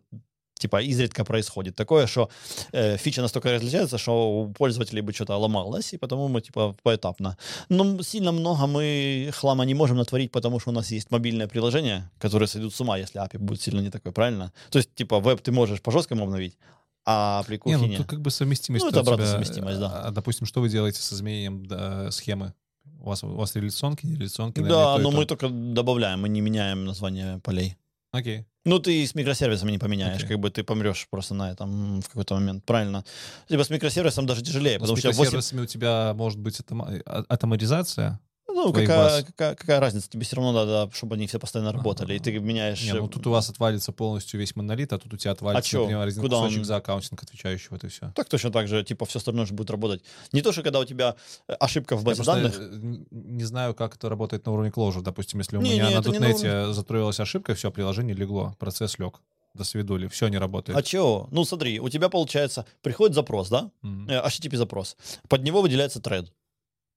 типа 0.62 0.82
изредка 0.82 1.26
происходит 1.26 1.76
такое, 1.76 2.08
что 2.08 2.30
э, 2.74 2.98
фича 2.98 3.22
настолько 3.22 3.52
различается, 3.52 3.98
что 3.98 4.42
у 4.42 4.54
пользователей 4.54 5.02
бы 5.02 5.14
что-то 5.14 5.38
ломалось, 5.38 5.94
и 5.94 5.98
потому 5.98 6.28
мы 6.28 6.42
типа 6.42 6.76
поэтапно. 6.84 7.38
Но 7.70 8.02
сильно 8.04 8.32
много 8.32 8.68
мы 8.68 9.32
хлама 9.34 9.66
не 9.66 9.74
можем 9.74 9.98
натворить, 9.98 10.32
потому 10.32 10.60
что 10.60 10.70
у 10.72 10.74
нас 10.74 10.92
есть 10.92 11.12
мобильное 11.12 11.48
приложение, 11.48 12.10
которое 12.20 12.48
сойдут 12.48 12.74
с 12.74 12.82
ума, 12.82 12.98
если 12.98 13.20
API 13.22 13.40
будет 13.40 13.62
сильно 13.62 13.82
не 13.82 13.90
такой, 13.90 14.12
правильно? 14.12 14.52
То 14.70 14.80
есть, 14.80 14.94
типа, 14.96 15.20
веб 15.20 15.42
ты 15.42 15.52
можешь 15.52 15.82
по 15.82 15.92
жесткому 15.92 16.24
обновить, 16.24 16.58
а 17.06 17.38
Не, 17.38 17.42
аппликухи 17.42 17.76
ну 17.76 17.88
не. 17.88 17.98
тут 17.98 18.08
как 18.08 18.22
бы 18.22 18.30
совместимость. 18.32 18.86
Ну, 18.86 18.92
это 18.92 19.00
обратная 19.00 19.26
тебя, 19.26 19.32
совместимость, 19.32 19.80
да. 19.80 20.02
А, 20.04 20.12
допустим, 20.12 20.46
что 20.46 20.62
вы 20.62 20.70
делаете 20.70 21.00
с 21.00 21.14
изменением 21.14 21.66
да, 21.66 22.12
схемы? 22.12 22.54
У 23.00 23.06
вас, 23.06 23.24
у 23.24 23.28
вас 23.28 23.56
реляционки, 23.56 24.06
не 24.06 24.16
реляционки? 24.16 24.60
Да, 24.60 24.98
но 25.00 25.12
мы 25.12 25.26
только 25.26 25.50
добавляем, 25.50 26.22
мы 26.22 26.30
не 26.30 26.42
меняем 26.42 26.86
название 26.86 27.40
полей. 27.40 27.76
Окей. 28.12 28.46
Ну, 28.64 28.78
ты 28.80 29.06
с 29.08 29.16
микросервисами 29.16 29.72
не 29.72 29.80
поменяешь, 29.80 30.18
Окей. 30.18 30.30
как 30.30 30.40
бы 30.40 30.52
ты 30.52 30.64
помрешь 30.64 31.08
просто 31.10 31.34
на 31.34 31.52
этом 31.52 32.02
в 32.02 32.08
какой-то 32.08 32.36
момент, 32.36 32.64
правильно? 32.64 33.04
Либо 33.50 33.64
с 33.64 33.70
микросервисом 33.72 34.28
даже 34.28 34.42
тяжелее, 34.44 34.78
Но 34.78 34.86
с 34.86 34.90
потому 34.90 34.98
что 34.98 35.08
8... 35.08 35.20
микросервисами 35.20 35.62
у 35.62 35.66
тебя 35.66 36.14
может 36.14 36.40
быть 36.40 36.60
атома- 36.60 37.02
а- 37.06 37.26
атомаризация? 37.28 38.20
Ну, 38.66 38.74
какая, 38.74 39.24
какая, 39.24 39.56
какая 39.56 39.80
разница? 39.80 40.10
Тебе 40.10 40.24
все 40.26 40.36
равно 40.36 40.52
надо, 40.52 40.90
чтобы 40.94 41.16
они 41.16 41.28
все 41.28 41.40
постоянно 41.40 41.72
работали. 41.72 42.16
И 42.16 42.20
ты 42.20 42.40
меняешь... 42.40 42.84
Не, 42.84 42.94
ну 42.94 43.08
тут 43.08 43.26
у 43.28 43.32
вас 43.32 43.50
отвалится 43.50 43.92
полностью 43.92 44.40
весь 44.40 44.56
монолит, 44.56 44.94
а 44.94 44.98
тут 45.00 45.14
у 45.14 45.18
тебя 45.18 45.32
отвалится, 45.32 45.70
чё? 45.70 45.82
например, 45.82 46.08
один 46.08 46.22
Куда 46.22 46.38
кусочек 46.38 46.60
он- 46.60 46.66
за 46.66 46.76
аккаунтинг 46.78 47.24
отвечающий, 47.24 47.68
вот 47.72 47.84
и 47.84 47.88
все. 47.88 48.12
Так 48.16 48.30
точно 48.30 48.52
так 48.52 48.68
же, 48.68 48.84
типа, 48.84 49.06
все 49.06 49.20
остальное 49.20 49.46
же 49.46 49.54
будет 49.54 49.70
работать. 49.72 50.04
Не 50.32 50.42
то, 50.42 50.52
что 50.52 50.64
когда 50.64 50.80
у 50.80 50.86
тебя 50.86 51.16
э, 51.48 51.54
ошибка 51.54 51.96
в 51.96 52.00
Я 52.02 52.06
базе 52.06 52.24
просто, 52.24 52.42
данных. 52.42 52.58
э, 52.60 53.04
не 53.12 53.44
знаю, 53.44 53.74
как 53.74 53.96
это 53.96 54.10
работает 54.10 54.46
на 54.46 54.52
уровне 54.52 54.70
Clojure. 54.72 55.02
Допустим, 55.02 55.40
если 55.40 55.58
у 55.58 55.62
Не, 55.62 55.72
меня 55.72 55.90
не, 55.90 55.96
на 55.96 56.00
это 56.00 56.10
не 56.12 56.20
на 56.20 56.28
дотнете 56.28 56.74
затроилась 56.74 57.20
ошибка, 57.20 57.56
все, 57.56 57.72
приложение 57.72 58.16
легло, 58.16 58.56
процесс 58.60 59.00
лег. 59.00 59.20
До 59.54 59.66
свидули, 59.66 60.08
все 60.08 60.30
не 60.30 60.38
работает. 60.38 60.78
А 60.78 60.82
чего? 60.82 61.28
Ну, 61.30 61.44
смотри, 61.44 61.78
у 61.82 61.90
тебя, 61.90 62.08
получается, 62.08 62.66
приходит 62.82 63.16
запрос, 63.16 63.50
да? 63.50 63.70
Мгм. 63.82 64.08
Э, 64.10 64.26
HTTP 64.26 64.56
запрос. 64.56 64.96
Под 65.28 65.44
него 65.44 65.62
выделяется 65.62 66.00
тред. 66.02 66.32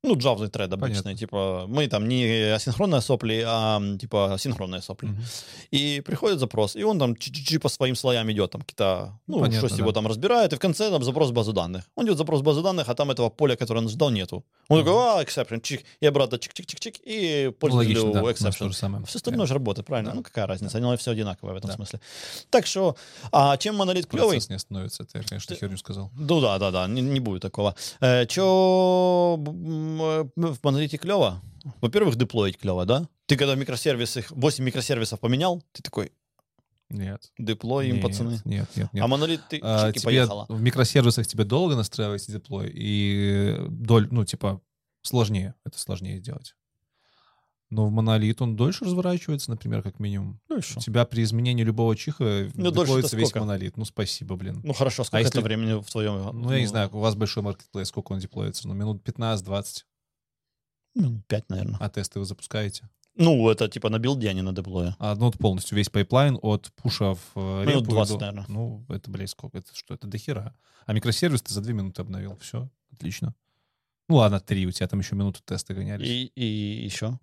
Ну, 0.06 0.16
джавный 0.16 0.48
тред 0.48 0.70
обычный. 0.72 1.02
Понятно. 1.02 1.16
Типа, 1.16 1.64
мы 1.66 1.88
там 1.88 2.06
не 2.08 2.52
асинхронные 2.54 3.00
сопли, 3.00 3.42
а 3.46 3.80
типа 3.98 4.36
синхронные 4.38 4.82
сопли. 4.82 5.08
Мгм. 5.08 5.22
И 5.70 6.02
приходит 6.04 6.38
запрос, 6.38 6.76
и 6.76 6.84
он 6.84 6.98
там 6.98 7.16
чи 7.16 7.58
по 7.58 7.68
своим 7.68 7.94
слоям 7.96 8.30
идет, 8.30 8.50
там 8.50 8.60
какие-то, 8.60 9.18
ну, 9.26 9.40
Понятно, 9.40 9.68
что 9.68 9.78
его 9.78 9.90
да. 9.92 9.94
там 9.94 10.06
разбирает, 10.06 10.52
и 10.52 10.56
в 10.56 10.58
конце 10.58 10.90
там 10.90 11.02
запрос 11.02 11.30
в 11.30 11.32
базу 11.32 11.52
данных. 11.52 11.84
Он 11.96 12.04
идет 12.06 12.18
запрос 12.18 12.40
в 12.40 12.42
базу 12.44 12.62
данных, 12.62 12.88
а 12.90 12.94
там 12.94 13.10
этого 13.10 13.30
поля, 13.30 13.56
которое 13.56 13.80
он 13.80 13.88
ждал, 13.88 14.10
нету. 14.10 14.44
Он 14.68 14.78
Мгм. 14.80 14.86
такой, 14.86 15.02
а, 15.02 15.22
exception, 15.24 15.60
чик, 15.62 15.84
и 16.02 16.06
обратно 16.06 16.36
чик-чик-чик-чик, 16.36 16.96
и 17.06 17.44
Ну, 17.46 17.52
пользователю 17.52 18.00
логично, 18.04 18.12
да, 18.12 18.22
у 18.22 18.26
нас 18.26 18.38
то 18.38 18.48
exception. 18.48 18.68
же 18.68 18.74
самое. 18.76 19.04
Все 19.06 19.16
остальное 19.16 19.46
же 19.46 19.54
работает, 19.54 19.86
правильно? 19.86 20.10
Да. 20.10 20.16
Ну, 20.16 20.22
какая 20.22 20.46
разница? 20.46 20.78
Оно 20.78 20.94
все 20.98 21.12
одинаковое 21.12 21.54
в 21.54 21.56
этом 21.56 21.68
Да. 21.70 21.76
смысле. 21.76 22.00
Так 22.50 22.66
что, 22.66 22.96
а 23.32 23.56
чем 23.56 23.76
монолит 23.76 24.06
клевый? 24.06 24.32
Процесс 24.32 24.50
не 24.50 24.56
остановится, 24.56 25.06
я, 25.14 25.22
конечно, 25.22 25.54
Ты- 25.54 25.60
херню 25.60 25.78
сказал. 25.78 26.10
Ну 26.14 26.40
да, 26.40 26.58
да, 26.58 26.70
да, 26.70 26.86
не, 26.88 27.00
не 27.00 27.20
будет 27.20 27.40
такого. 27.42 27.74
Э, 28.00 28.26
Че 29.98 30.30
в 30.36 30.58
монолите 30.62 30.98
клево? 30.98 31.40
Во-первых, 31.80 32.16
деплоить 32.16 32.58
клево, 32.58 32.84
да? 32.84 33.08
Ты 33.26 33.36
когда 33.36 33.54
микросервисы, 33.54 34.24
8 34.30 34.64
микросервисов 34.64 35.18
поменял, 35.20 35.62
ты 35.72 35.82
такой, 35.82 36.12
Нет. 36.90 37.32
деплоим, 37.38 37.94
нет, 37.94 38.02
пацаны. 38.02 38.40
Нет, 38.44 38.68
нет, 38.76 38.92
нет. 38.92 39.02
А 39.02 39.06
монолит 39.08 39.40
ты 39.48 39.60
А, 39.62 39.88
чики, 39.88 40.00
тебе 40.00 40.04
поехала. 40.06 40.46
в 40.48 40.60
микросервисах 40.60 41.26
тебе 41.26 41.44
долго 41.44 41.74
настраивать 41.74 42.30
деплой, 42.30 42.70
и 42.74 43.56
доль, 43.68 44.08
ну, 44.10 44.24
типа, 44.24 44.60
сложнее. 45.02 45.54
Это 45.64 45.78
сложнее 45.78 46.18
сделать. 46.18 46.54
Но 47.70 47.86
в 47.86 47.90
монолит 47.90 48.40
он 48.42 48.56
дольше 48.56 48.84
разворачивается, 48.84 49.50
например, 49.50 49.82
как 49.82 49.98
минимум. 49.98 50.40
Ну 50.48 50.56
и 50.56 50.60
У 50.60 50.80
тебя 50.80 51.04
при 51.06 51.22
изменении 51.22 51.64
любого 51.64 51.96
чиха 51.96 52.48
Ну, 52.54 52.70
деплоится 52.70 53.16
весь 53.16 53.34
монолит. 53.34 53.76
Ну, 53.76 53.84
спасибо, 53.84 54.36
блин. 54.36 54.60
Ну 54.62 54.72
хорошо, 54.74 55.02
сколько 55.04 55.18
если- 55.24 55.38
это 55.38 55.44
времени 55.44 55.80
в 55.80 55.86
твоем? 55.90 56.40
Ну, 56.40 56.52
я 56.52 56.60
не 56.60 56.66
знаю, 56.66 56.90
у 56.92 56.98
вас 57.00 57.14
большой 57.16 57.42
маркетплейс, 57.42 57.88
сколько 57.88 58.12
он 58.12 58.20
деплоится? 58.20 58.68
Ну, 58.68 58.74
минут 58.74 59.02
15-20. 59.02 59.84
Ну, 60.94 61.22
5, 61.26 61.48
наверное. 61.50 61.76
А 61.80 61.88
тесты 61.88 62.20
вы 62.20 62.24
запускаете? 62.24 62.88
Ну, 63.16 63.48
это 63.48 63.68
типа 63.68 63.90
на 63.90 63.98
build 63.98 64.20
е, 64.20 64.28
а 64.28 64.32
не 64.32 64.42
на 64.42 64.52
deploy 64.52 64.85
е. 64.85 64.96
А, 64.98 65.14
ну, 65.14 65.26
вот 65.26 65.38
полностью 65.38 65.76
весь 65.76 65.88
pipeline 65.88 66.38
от 66.42 66.70
push 66.74 67.06
а 67.06 67.14
в 67.14 67.20
э, 67.36 67.64
Минут 67.66 67.82
репу 67.84 67.92
и 67.92 67.94
20, 67.94 68.14
до- 68.14 68.20
наверное. 68.20 68.44
Ну, 68.48 68.84
это, 68.88 69.10
блядь, 69.10 69.30
сколько? 69.30 69.58
Это 69.58 69.74
что? 69.74 69.94
Это 69.94 70.06
дохера. 70.06 70.54
А 70.86 70.92
микросервис 70.92 71.42
ты 71.42 71.54
за 71.54 71.60
две 71.60 71.74
минуты 71.74 72.02
обновил. 72.02 72.36
Все, 72.40 72.68
отлично. 72.92 73.34
Ну 74.08 74.16
ладно, 74.16 74.38
три, 74.40 74.66
у 74.66 74.70
тебя 74.72 74.86
там 74.88 74.98
еще 75.00 75.14
минуту 75.16 75.40
тесты 75.44 75.74
гонялись. 75.74 76.06
И, 76.08 76.26
и 76.34 76.84
еще? 76.84 77.18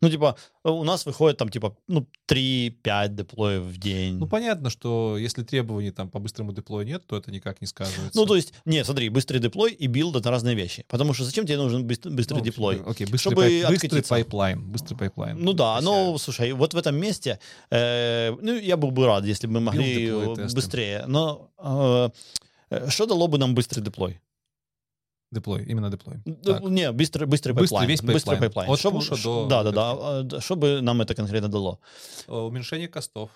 Ну, 0.00 0.10
типа, 0.10 0.36
у 0.64 0.84
нас 0.84 1.06
выходит 1.06 1.38
там, 1.38 1.48
типа, 1.48 1.76
ну, 1.88 2.06
3-5 2.28 3.08
deploy 3.08 3.49
ев 3.49 3.62
в 3.62 3.78
день. 3.78 4.16
Ну, 4.18 4.26
понятно, 4.26 4.70
что 4.70 5.16
если 5.18 5.42
требований 5.42 5.90
там 5.90 6.08
по 6.10 6.18
быстрому 6.18 6.52
deploy 6.52 6.78
ю 6.78 6.86
нет, 6.86 7.06
то 7.06 7.16
это 7.16 7.30
никак 7.30 7.60
не 7.60 7.66
сказывается. 7.66 8.18
Ну, 8.18 8.26
то 8.26 8.36
есть, 8.36 8.52
нет, 8.64 8.84
смотри, 8.86 9.08
быстрый 9.08 9.38
deploy 9.38 9.72
и 9.72 9.86
билд— 9.86 10.16
это 10.16 10.30
разные 10.30 10.54
вещи. 10.54 10.84
Потому 10.88 11.14
что 11.14 11.24
зачем 11.24 11.46
тебе 11.46 11.56
нужен 11.58 11.86
быстр- 11.86 12.10
быстрый 12.10 12.38
Ну, 12.38 12.44
deploy? 12.44 12.82
Окей, 12.86 13.06
быстрый, 13.06 13.18
Чтобы 13.32 13.42
пайп- 13.42 13.68
быстрый 13.68 14.02
pipeline. 14.02 14.70
Быстрый 14.72 14.96
pipeline. 14.96 15.36
Ну 15.38 15.52
да, 15.52 15.80
но, 15.80 16.16
слушай, 16.18 16.52
вот 16.52 16.74
в 16.74 16.76
этом 16.76 16.96
месте, 16.96 17.38
э, 17.70 18.34
ну, 18.40 18.56
я 18.56 18.76
был 18.76 18.90
бы 18.90 19.06
рад, 19.06 19.24
если 19.24 19.46
бы 19.46 19.54
мы 19.54 19.60
могли 19.60 20.06
deploy, 20.06 20.44
э, 20.44 20.48
быстрее. 20.54 21.04
Но 21.06 21.50
э, 21.58 22.10
э, 22.70 22.90
что 22.90 23.06
дало 23.06 23.28
бы 23.28 23.38
нам 23.38 23.54
быстрый 23.54 23.80
deploy? 23.80 24.20
Deploy, 25.30 25.64
именно 25.64 25.90
deploy. 25.90 26.16
Так. 26.42 26.62
Не, 26.62 26.90
быстрый, 26.92 27.26
быстрый 27.26 27.52
pipeline. 27.52 27.88
весь 27.88 28.00
pipeline. 28.00 28.38
pipeline. 28.40 28.70
От 28.70 28.80
ш- 28.80 29.22
до 29.22 29.46
Да, 29.46 29.62
да, 29.62 29.70
да. 29.72 30.22
Д- 30.22 30.40
Что 30.40 30.56
бы 30.56 30.80
нам 30.80 31.02
это 31.02 31.14
конкретно 31.14 31.48
дало? 31.48 31.78
Э, 32.28 32.32
Уменьшение 32.32 32.88
cost 32.88 33.16
ов 33.16 33.30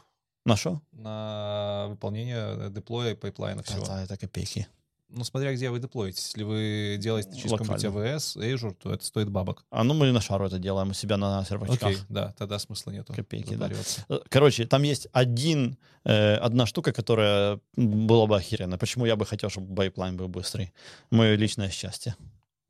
На 0.47 0.57
что? 0.57 0.81
на 0.93 1.87
выполнение 1.91 2.37
э, 2.69 2.71
deploy 2.71 3.02
я 3.02 3.13
и 3.13 3.15
pipeline 3.15 3.57
а 3.57 3.63
всего. 3.63 3.83
Это, 3.83 3.93
это 3.93 4.17
копейки. 4.17 4.67
Ну, 5.15 5.25
смотря 5.25 5.53
где 5.53 5.69
вы 5.71 5.79
деплоите. 5.79 6.21
Если 6.21 6.43
вы 6.43 6.97
делаете 6.99 7.37
через 7.37 7.51
какой-нибудь. 7.53 7.85
AWS, 7.85 8.37
Azure, 8.37 8.75
то 8.75 8.93
это 8.95 9.05
стоит 9.05 9.29
бабок. 9.31 9.65
А 9.71 9.85
ну 9.85 9.93
мы 9.95 10.11
на 10.11 10.21
шару 10.21 10.47
это 10.47 10.59
делаем 10.59 10.91
у 10.91 10.95
себя 10.95 11.17
на 11.19 11.45
сервачках. 11.45 11.83
Окей, 11.91 11.99
да, 12.09 12.35
тогда 12.39 12.59
смысла 12.59 12.91
нету. 12.93 13.13
Копейки, 13.13 13.55
да. 13.55 13.71
Э, 14.09 14.21
Короче, 14.31 14.65
там 14.67 14.83
есть 14.83 15.09
один, 15.13 15.77
э, 16.05 16.35
одна 16.37 16.65
штука, 16.67 16.93
которая 16.93 17.61
была 17.77 18.27
бы 18.27 18.37
охеренная. 18.37 18.79
Почему 18.79 19.05
я 19.07 19.15
бы 19.17 19.27
хотел, 19.27 19.51
чтобы 19.51 19.75
pipeline 19.75 20.17
был 20.17 20.29
быстрый? 20.29 20.73
Мое 21.11 21.37
личное 21.37 21.69
счастье. 21.71 22.17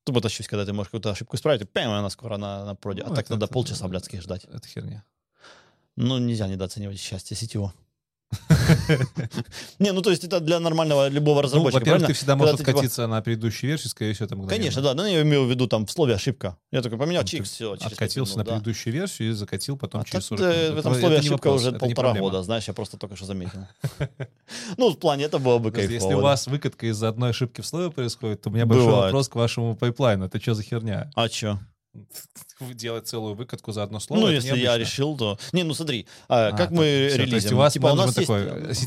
Тупо 0.05 0.21
тащусь, 0.21 0.49
когда 0.49 0.65
ты 0.67 0.73
можешь 0.73 0.89
какую-то 0.89 1.11
ошибку 1.13 1.37
исправить, 1.37 1.63
и 1.63 1.65
пям, 1.65 1.93
и 1.93 1.95
она 1.95 2.11
скоро 2.11 2.37
на, 2.39 2.65
на 2.65 2.75
проде. 2.75 3.05
Ну, 3.05 3.13
а 3.13 3.15
так 3.15 3.25
это- 3.27 3.35
надо 3.35 3.45
это- 3.45 3.53
полчаса 3.55 3.87
блядских 3.87 4.21
ждать. 4.21 4.45
Это 4.47 4.67
херня. 4.67 5.05
Ну, 5.95 6.19
нельзя 6.19 6.49
недооценивать 6.49 6.99
счастье 6.99 7.37
сетевого. 7.37 7.73
Не, 9.79 9.93
ну 9.93 10.03
то 10.03 10.11
есть 10.11 10.25
это 10.25 10.41
для 10.41 10.61
нормального 10.61 11.09
любого 11.09 11.37
Ну, 11.37 11.43
разработчика, 11.43 11.79
во-первых, 11.81 12.07
ты 12.07 12.13
всегда 12.13 12.37
можешь 12.37 12.59
типа, 12.59 12.71
откатиться 12.71 13.07
на 13.07 13.21
предыдущую 13.23 13.71
версию, 13.71 13.91
скорее 13.91 14.15
всего, 14.15 14.27
мгновенно. 14.27 14.49
Конечно, 14.49 14.83
да, 14.83 14.95
но 14.95 15.07
я 15.07 15.23
имею 15.23 15.45
в 15.45 15.51
виду 15.51 15.67
там 15.67 15.87
в 15.87 15.91
слове 15.91 16.15
ошибка. 16.15 16.57
Я 16.71 16.83
такой 16.83 16.99
поменял, 16.99 17.23
Там 17.23 17.29
чик, 17.29 17.45
все. 17.45 17.75
Откатился 17.81 18.39
на 18.39 18.45
предыдущую 18.45 18.93
версию 18.93 19.31
и 19.31 19.33
закатил 19.33 19.77
потом 19.77 20.03
А 20.03 20.05
через 20.05 20.29
так, 20.29 20.39
40 20.39 20.41
э, 20.41 20.73
в 20.73 20.79
этом 20.79 20.93
Это- 20.93 21.01
слове 21.01 21.19
ошибка 21.19 21.49
уже 21.49 21.73
полтора 21.73 22.15
года, 22.15 22.43
знаешь, 22.43 22.69
я 22.69 22.75
просто 22.75 22.97
только 22.97 23.17
что 23.17 23.27
заметил. 23.27 23.67
Ну, 24.77 24.91
в 24.91 24.99
плане, 24.99 25.25
это 25.25 25.39
было 25.39 25.59
бы 25.59 25.71
кайфово. 25.71 25.95
Если 25.95 26.15
у 26.15 26.21
вас 26.21 26.47
выкатка 26.47 26.87
из-за 26.87 27.09
одной 27.09 27.31
ошибки 27.31 27.61
в 27.61 27.67
слове 27.67 27.91
происходит, 27.91 28.43
то 28.43 28.51
у 28.51 28.53
меня 28.53 28.67
большой 28.67 28.93
вопрос 28.93 29.29
к 29.29 29.35
вашему 29.35 29.77
пайплайну. 29.77 30.27
Это 30.27 30.41
что 30.41 30.55
за 30.55 30.63
херня? 30.63 31.11
А 31.15 31.29
чё? 31.29 31.59
Делать 32.75 33.07
целую 33.07 33.35
выкатку 33.35 33.73
за 33.73 33.83
одно 33.83 34.01
слово? 34.01 34.21
Ну, 34.21 34.29
если 34.31 34.49
я 34.49 34.55
необычно. 34.57 34.77
решил, 34.79 35.17
то... 35.17 35.39
Не, 35.53 35.63
ну 35.65 35.75
смотри, 35.75 36.07
а, 36.29 36.49
А, 36.49 36.53
как 36.57 36.69
то- 36.71 36.75
мы 36.77 37.09
всё, 37.11 37.19
релизим? 37.19 37.31
То 37.31 37.35
есть 37.37 37.53
у 37.53 37.57
вас 37.57 37.73
Типа, 37.73 37.87
у 37.87 37.89
нас 37.95 37.99
менеджмент 38.17 38.19
есть... 38.19 38.27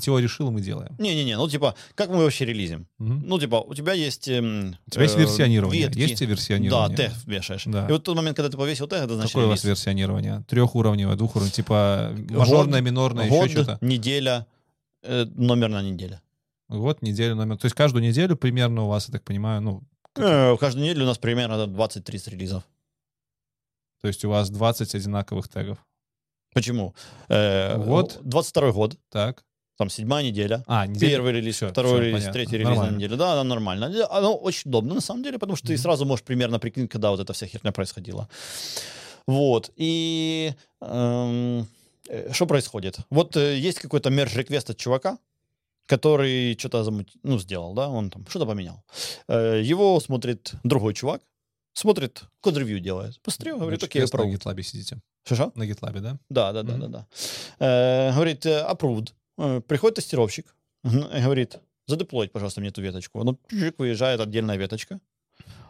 такой, 0.05 0.17
э, 0.19 0.21
решил, 0.21 0.47
и 0.47 0.51
мы 0.51 0.61
делаем. 0.61 0.95
Не-не-не, 0.97 1.37
ну 1.37 1.47
типа, 1.49 1.75
как 1.93 2.09
мы 2.09 2.17
вообще 2.23 2.45
релизим? 2.45 2.87
Мгм. 2.97 3.23
Ну, 3.27 3.39
типа, 3.39 3.55
у 3.57 3.73
тебя 3.75 3.93
есть... 3.93 4.27
эм, 4.27 4.77
У 4.87 4.89
тебя 4.91 5.03
есть 5.03 5.15
э, 5.15 5.19
версионирование. 5.19 5.83
ветки. 5.87 5.99
Есть 5.99 6.15
тебе 6.15 6.27
Да, 6.27 6.31
версионирование? 6.33 6.97
тег 6.97 7.11
вешаешь. 7.25 7.63
Да. 7.65 7.87
И 7.87 7.91
вот 7.91 8.03
тот 8.03 8.15
момент, 8.15 8.35
когда 8.37 8.49
ты 8.49 8.57
повесил 8.57 8.87
тег, 8.87 8.99
это 9.03 9.15
значит 9.15 9.31
Какое 9.33 9.45
у 9.45 9.49
вас 9.49 9.63
релиз. 9.63 9.77
версионирование? 9.77 10.43
Трехуровневое, 10.47 11.15
двухуровневое, 11.15 11.51
типа 11.55 12.11
мажорное, 12.29 12.81
минорное, 12.81 13.29
Год, 13.29 13.45
еще 13.49 13.63
что-то? 13.63 13.77
неделя, 13.85 14.47
э, 15.03 15.25
номер 15.35 15.69
на 15.69 15.81
неделю. 15.81 16.19
Вот, 16.69 17.01
неделю 17.01 17.35
номер. 17.35 17.57
То 17.57 17.65
есть 17.65 17.75
каждую 17.75 18.03
неделю 18.03 18.35
примерно 18.35 18.83
у 18.85 18.87
вас, 18.87 19.07
я 19.07 19.11
так 19.11 19.23
понимаю, 19.23 19.61
ну, 19.61 19.83
Э, 20.17 20.55
Каждую 20.57 20.85
неделю 20.85 21.03
у 21.03 21.07
нас 21.07 21.17
примерно 21.17 21.65
20-30 21.67 22.29
релизов. 22.29 22.63
То 24.01 24.07
есть 24.07 24.23
у 24.25 24.29
вас 24.29 24.49
20 24.49 24.95
одинаковых 24.95 25.47
тегов. 25.49 25.77
Почему? 26.53 26.95
Э, 27.27 27.77
Год. 27.77 28.19
22 28.23 28.71
год, 28.71 28.95
Так. 29.11 29.43
там 29.77 29.89
седьмая 29.89 30.23
неделя. 30.23 30.63
А, 30.67 30.87
неделя. 30.87 31.09
Первый 31.11 31.33
релиз, 31.33 31.55
Всё, 31.57 31.69
второй 31.69 31.91
всё, 31.93 32.01
релиз, 32.01 32.13
понятно. 32.15 32.33
третий 32.33 32.53
релиз 32.57 32.67
на 32.69 32.75
Нормально. 32.75 32.97
неделю. 32.97 33.17
Да, 33.17 33.33
оно 33.33 33.43
нормально. 33.43 34.07
Оно 34.09 34.35
очень 34.37 34.69
удобно, 34.69 34.95
на 34.95 35.01
самом 35.01 35.23
деле, 35.23 35.37
потому 35.37 35.57
что 35.57 35.67
ты 35.67 35.73
Мгм. 35.73 35.81
сразу 35.81 36.05
можешь 36.05 36.23
примерно 36.23 36.59
прикинуть, 36.59 36.89
когда 36.91 37.09
вот 37.11 37.19
эта 37.19 37.33
вся 37.33 37.45
херня 37.47 37.71
происходила. 37.71 38.29
Вот. 39.27 39.71
И 39.75 40.53
эм, 40.81 41.67
э, 42.07 42.31
что 42.31 42.45
происходит? 42.45 42.99
Вот 43.09 43.35
э, 43.35 43.57
есть 43.57 43.79
какой-то 43.79 44.09
мерж-реквест 44.09 44.69
от 44.69 44.77
чувака, 44.77 45.17
который 45.87 46.55
что-то 46.57 46.83
замут... 46.83 47.09
ну, 47.23 47.37
сделал, 47.39 47.73
да, 47.73 47.89
он 47.89 48.09
там 48.11 48.25
что-то 48.27 48.45
поменял. 48.45 48.83
Э, 49.27 49.61
его 49.61 49.99
смотрит 49.99 50.53
другой 50.63 50.93
чувак, 50.93 51.21
смотрит, 51.75 52.23
код-ревью 52.41 52.79
делает. 52.79 53.19
Посмотрел, 53.21 53.59
говорит, 53.59 53.81
Вы 53.81 53.85
окей, 53.87 54.01
сейчас 54.01 54.13
на 54.13 54.17
approved. 54.17 54.33
GitLab 54.39 54.61
сидите. 54.63 54.97
Что-что? 55.25 55.51
На 55.55 55.63
GitLab, 55.63 55.99
да? 55.99 56.17
Да, 56.29 56.51
да, 56.53 56.63
да, 56.63 56.73
Мгм. 56.77 56.79
да, 56.81 56.87
да. 56.87 57.07
Э, 57.59 58.13
говорит, 58.13 58.45
э, 58.45 58.65
approved. 58.67 59.13
Э, 59.37 59.61
приходит 59.61 59.95
тестировщик, 59.95 60.55
говорит, 60.83 61.59
задеплоить, 61.87 62.31
пожалуйста, 62.31 62.61
мне 62.61 62.69
эту 62.69 62.81
веточку. 62.81 63.23
Ну, 63.23 63.37
чик, 63.49 63.77
выезжает 63.79 64.19
отдельная 64.21 64.57
веточка. 64.57 64.99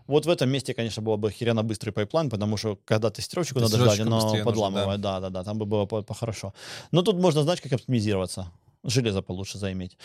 Вот 0.07 0.27
в 0.27 0.29
этом 0.29 0.49
месте, 0.51 0.73
конечно, 0.75 1.01
было 1.01 1.17
бы 1.17 1.31
охеренно 1.31 1.63
быстрый 1.63 1.89
pipeline, 1.91 2.29
потому 2.29 2.57
что 2.57 2.77
когда 2.85 3.09
тестировщику 3.09 3.59
надо 3.59 3.77
ждать, 3.77 3.99
оно 4.01 4.43
подламывает. 4.43 5.01
Да, 5.01 5.19
да, 5.19 5.29
да, 5.31 5.43
там 5.43 5.57
бы 5.57 5.65
было 5.65 5.85
по- 5.87 6.03
похорошо. 6.03 6.53
Но 6.91 7.01
тут 7.01 7.15
можно, 7.15 7.41
знаешь, 7.41 7.59
как 7.61 7.73
оптимизироваться. 7.73 8.51
Железо 8.87 9.21
получше 9.21 9.57
заиметь. 9.57 9.97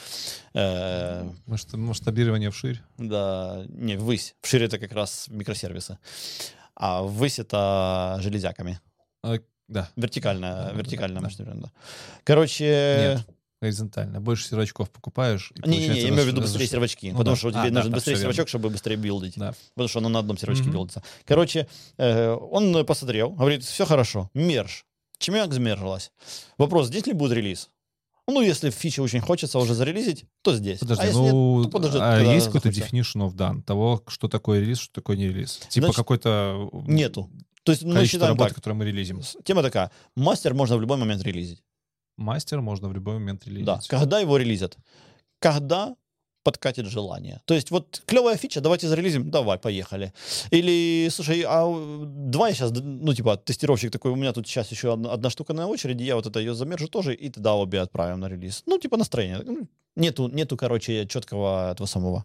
Э, 0.55 1.29
Может, 1.47 1.73
масштабирование 1.75 2.51
вширь? 2.51 2.81
да, 2.99 3.65
не, 3.69 3.97
ввысь. 3.97 4.35
Вширь 4.41 4.63
это 4.65 4.79
как 4.79 4.93
раз 4.93 5.27
микросервисы. 5.29 5.99
А 6.75 7.03
ввысь 7.03 7.39
это 7.39 8.19
железяками. 8.23 8.81
А, 9.23 9.37
да. 9.69 9.91
Вертикальная, 9.97 10.65
Да, 10.69 10.73
вертикальная 10.73 11.21
да. 11.21 11.27
масштабирование, 11.27 11.65
да. 11.65 11.71
Короче, 12.25 13.15
Нет. 13.19 13.27
Горизонтально. 13.63 14.21
Больше 14.23 14.49
сервачков 14.49 14.91
покупаешь. 14.91 15.53
и 15.55 15.61
Не-не-не, 15.61 15.77
получается 15.89 16.07
я 16.07 16.09
имею 16.15 16.25
в 16.25 16.29
виду 16.29 16.41
быстрее 16.41 16.67
сервачки, 16.67 17.11
Ну 17.13 17.19
потому 17.19 17.35
да. 17.35 17.39
что 17.39 17.49
А, 17.49 17.53
тебе 17.53 17.63
да, 17.71 17.75
нужен 17.81 17.91
да, 17.91 17.97
быстрее 17.97 18.15
верно. 18.15 18.23
сервачок, 18.23 18.49
чтобы 18.49 18.71
быстрее 18.71 18.97
билдить. 18.97 19.35
Да. 19.37 19.53
Потому 19.75 19.89
что 19.89 19.99
оно 19.99 20.09
на 20.09 20.19
одном 20.21 20.39
сервачке 20.39 20.65
Мгм. 20.65 20.73
билдится. 20.73 21.03
Короче, 21.27 21.69
э, 21.99 22.31
он 22.31 22.87
посмотрел, 22.87 23.29
говорит, 23.33 23.63
все 23.63 23.85
хорошо, 23.85 24.31
мерж. 24.33 24.87
Чемяк 25.19 25.53
замержилась. 25.53 26.11
Вопрос, 26.57 26.87
здесь 26.87 27.07
ли 27.07 27.13
будет 27.13 27.33
релиз? 27.33 27.69
Ну, 28.31 28.41
если 28.41 28.71
фичи 28.71 29.01
очень 29.01 29.21
хочется 29.21 29.59
уже 29.59 29.75
зарелизить, 29.75 30.25
то 30.43 30.55
здесь. 30.55 30.79
Подожди, 30.79 31.07
а 31.09 31.13
ну, 31.13 31.57
нет, 31.57 31.65
то 31.65 31.71
подождет, 31.71 32.01
а 32.03 32.21
есть 32.21 32.47
какой-то 32.47 32.69
definition 32.69 33.29
of 33.29 33.35
done? 33.35 33.63
Того, 33.63 34.03
что 34.09 34.29
такое 34.29 34.61
релиз, 34.61 34.79
что 34.79 34.95
такое 34.95 35.17
не 35.17 35.29
релиз? 35.29 35.61
Типа 35.69 35.87
Значит, 35.87 35.97
какой-то... 35.97 36.71
Нету. 36.87 37.31
То 37.63 37.73
есть 37.73 37.85
мы 37.85 38.07
считаем 38.07 38.33
работы, 38.33 38.51
так. 38.51 38.57
которое 38.57 38.75
мы 38.75 38.85
релизим. 38.85 39.21
Тема 39.45 39.63
такая. 39.63 39.91
Мастер 40.17 40.55
можно 40.55 40.77
в 40.77 40.81
любой 40.81 40.97
момент 40.97 41.23
релизить. 41.23 41.63
Мастер 42.17 42.61
можно 42.61 42.89
в 42.89 42.95
любой 42.95 43.15
момент 43.15 43.47
релизить. 43.47 43.67
Да. 43.67 43.81
Когда 43.89 44.21
его 44.21 44.37
релизят? 44.37 44.77
Когда 45.39 45.95
подкатит 46.43 46.87
желание. 46.87 47.41
То 47.45 47.55
есть 47.55 47.71
вот 47.71 48.03
клевая 48.07 48.37
фича, 48.37 48.61
давайте 48.61 48.89
зарелизим, 48.89 49.31
давай, 49.31 49.59
поехали. 49.59 50.13
Или, 50.51 51.09
слушай, 51.11 51.43
а 51.47 51.65
э, 51.67 52.05
давай 52.07 52.51
я 52.53 52.55
сейчас, 52.55 52.73
ну, 52.73 53.15
типа, 53.15 53.37
тестировщик 53.37 53.91
такой, 53.93 54.11
у 54.13 54.17
меня 54.17 54.33
тут 54.33 54.47
сейчас 54.47 54.71
еще 54.73 54.93
одна, 54.93 55.13
одна 55.13 55.31
штука 55.31 55.53
на 55.53 55.67
очереди, 55.69 56.03
я 56.05 56.17
вот 56.17 56.27
это 56.27 56.41
ее 56.41 56.55
замержу 56.55 56.89
тоже, 56.89 57.15
и 57.15 57.29
тогда 57.31 57.55
обе 57.55 57.81
отправим 57.81 58.21
на 58.21 58.29
релиз. 58.29 58.63
Ну, 58.67 58.79
типа, 58.79 58.97
настроение. 58.97 59.67
Нету, 59.97 60.29
нету, 60.29 60.57
короче, 60.57 61.07
четкого 61.07 61.73
этого 61.73 61.87
самого 61.87 62.25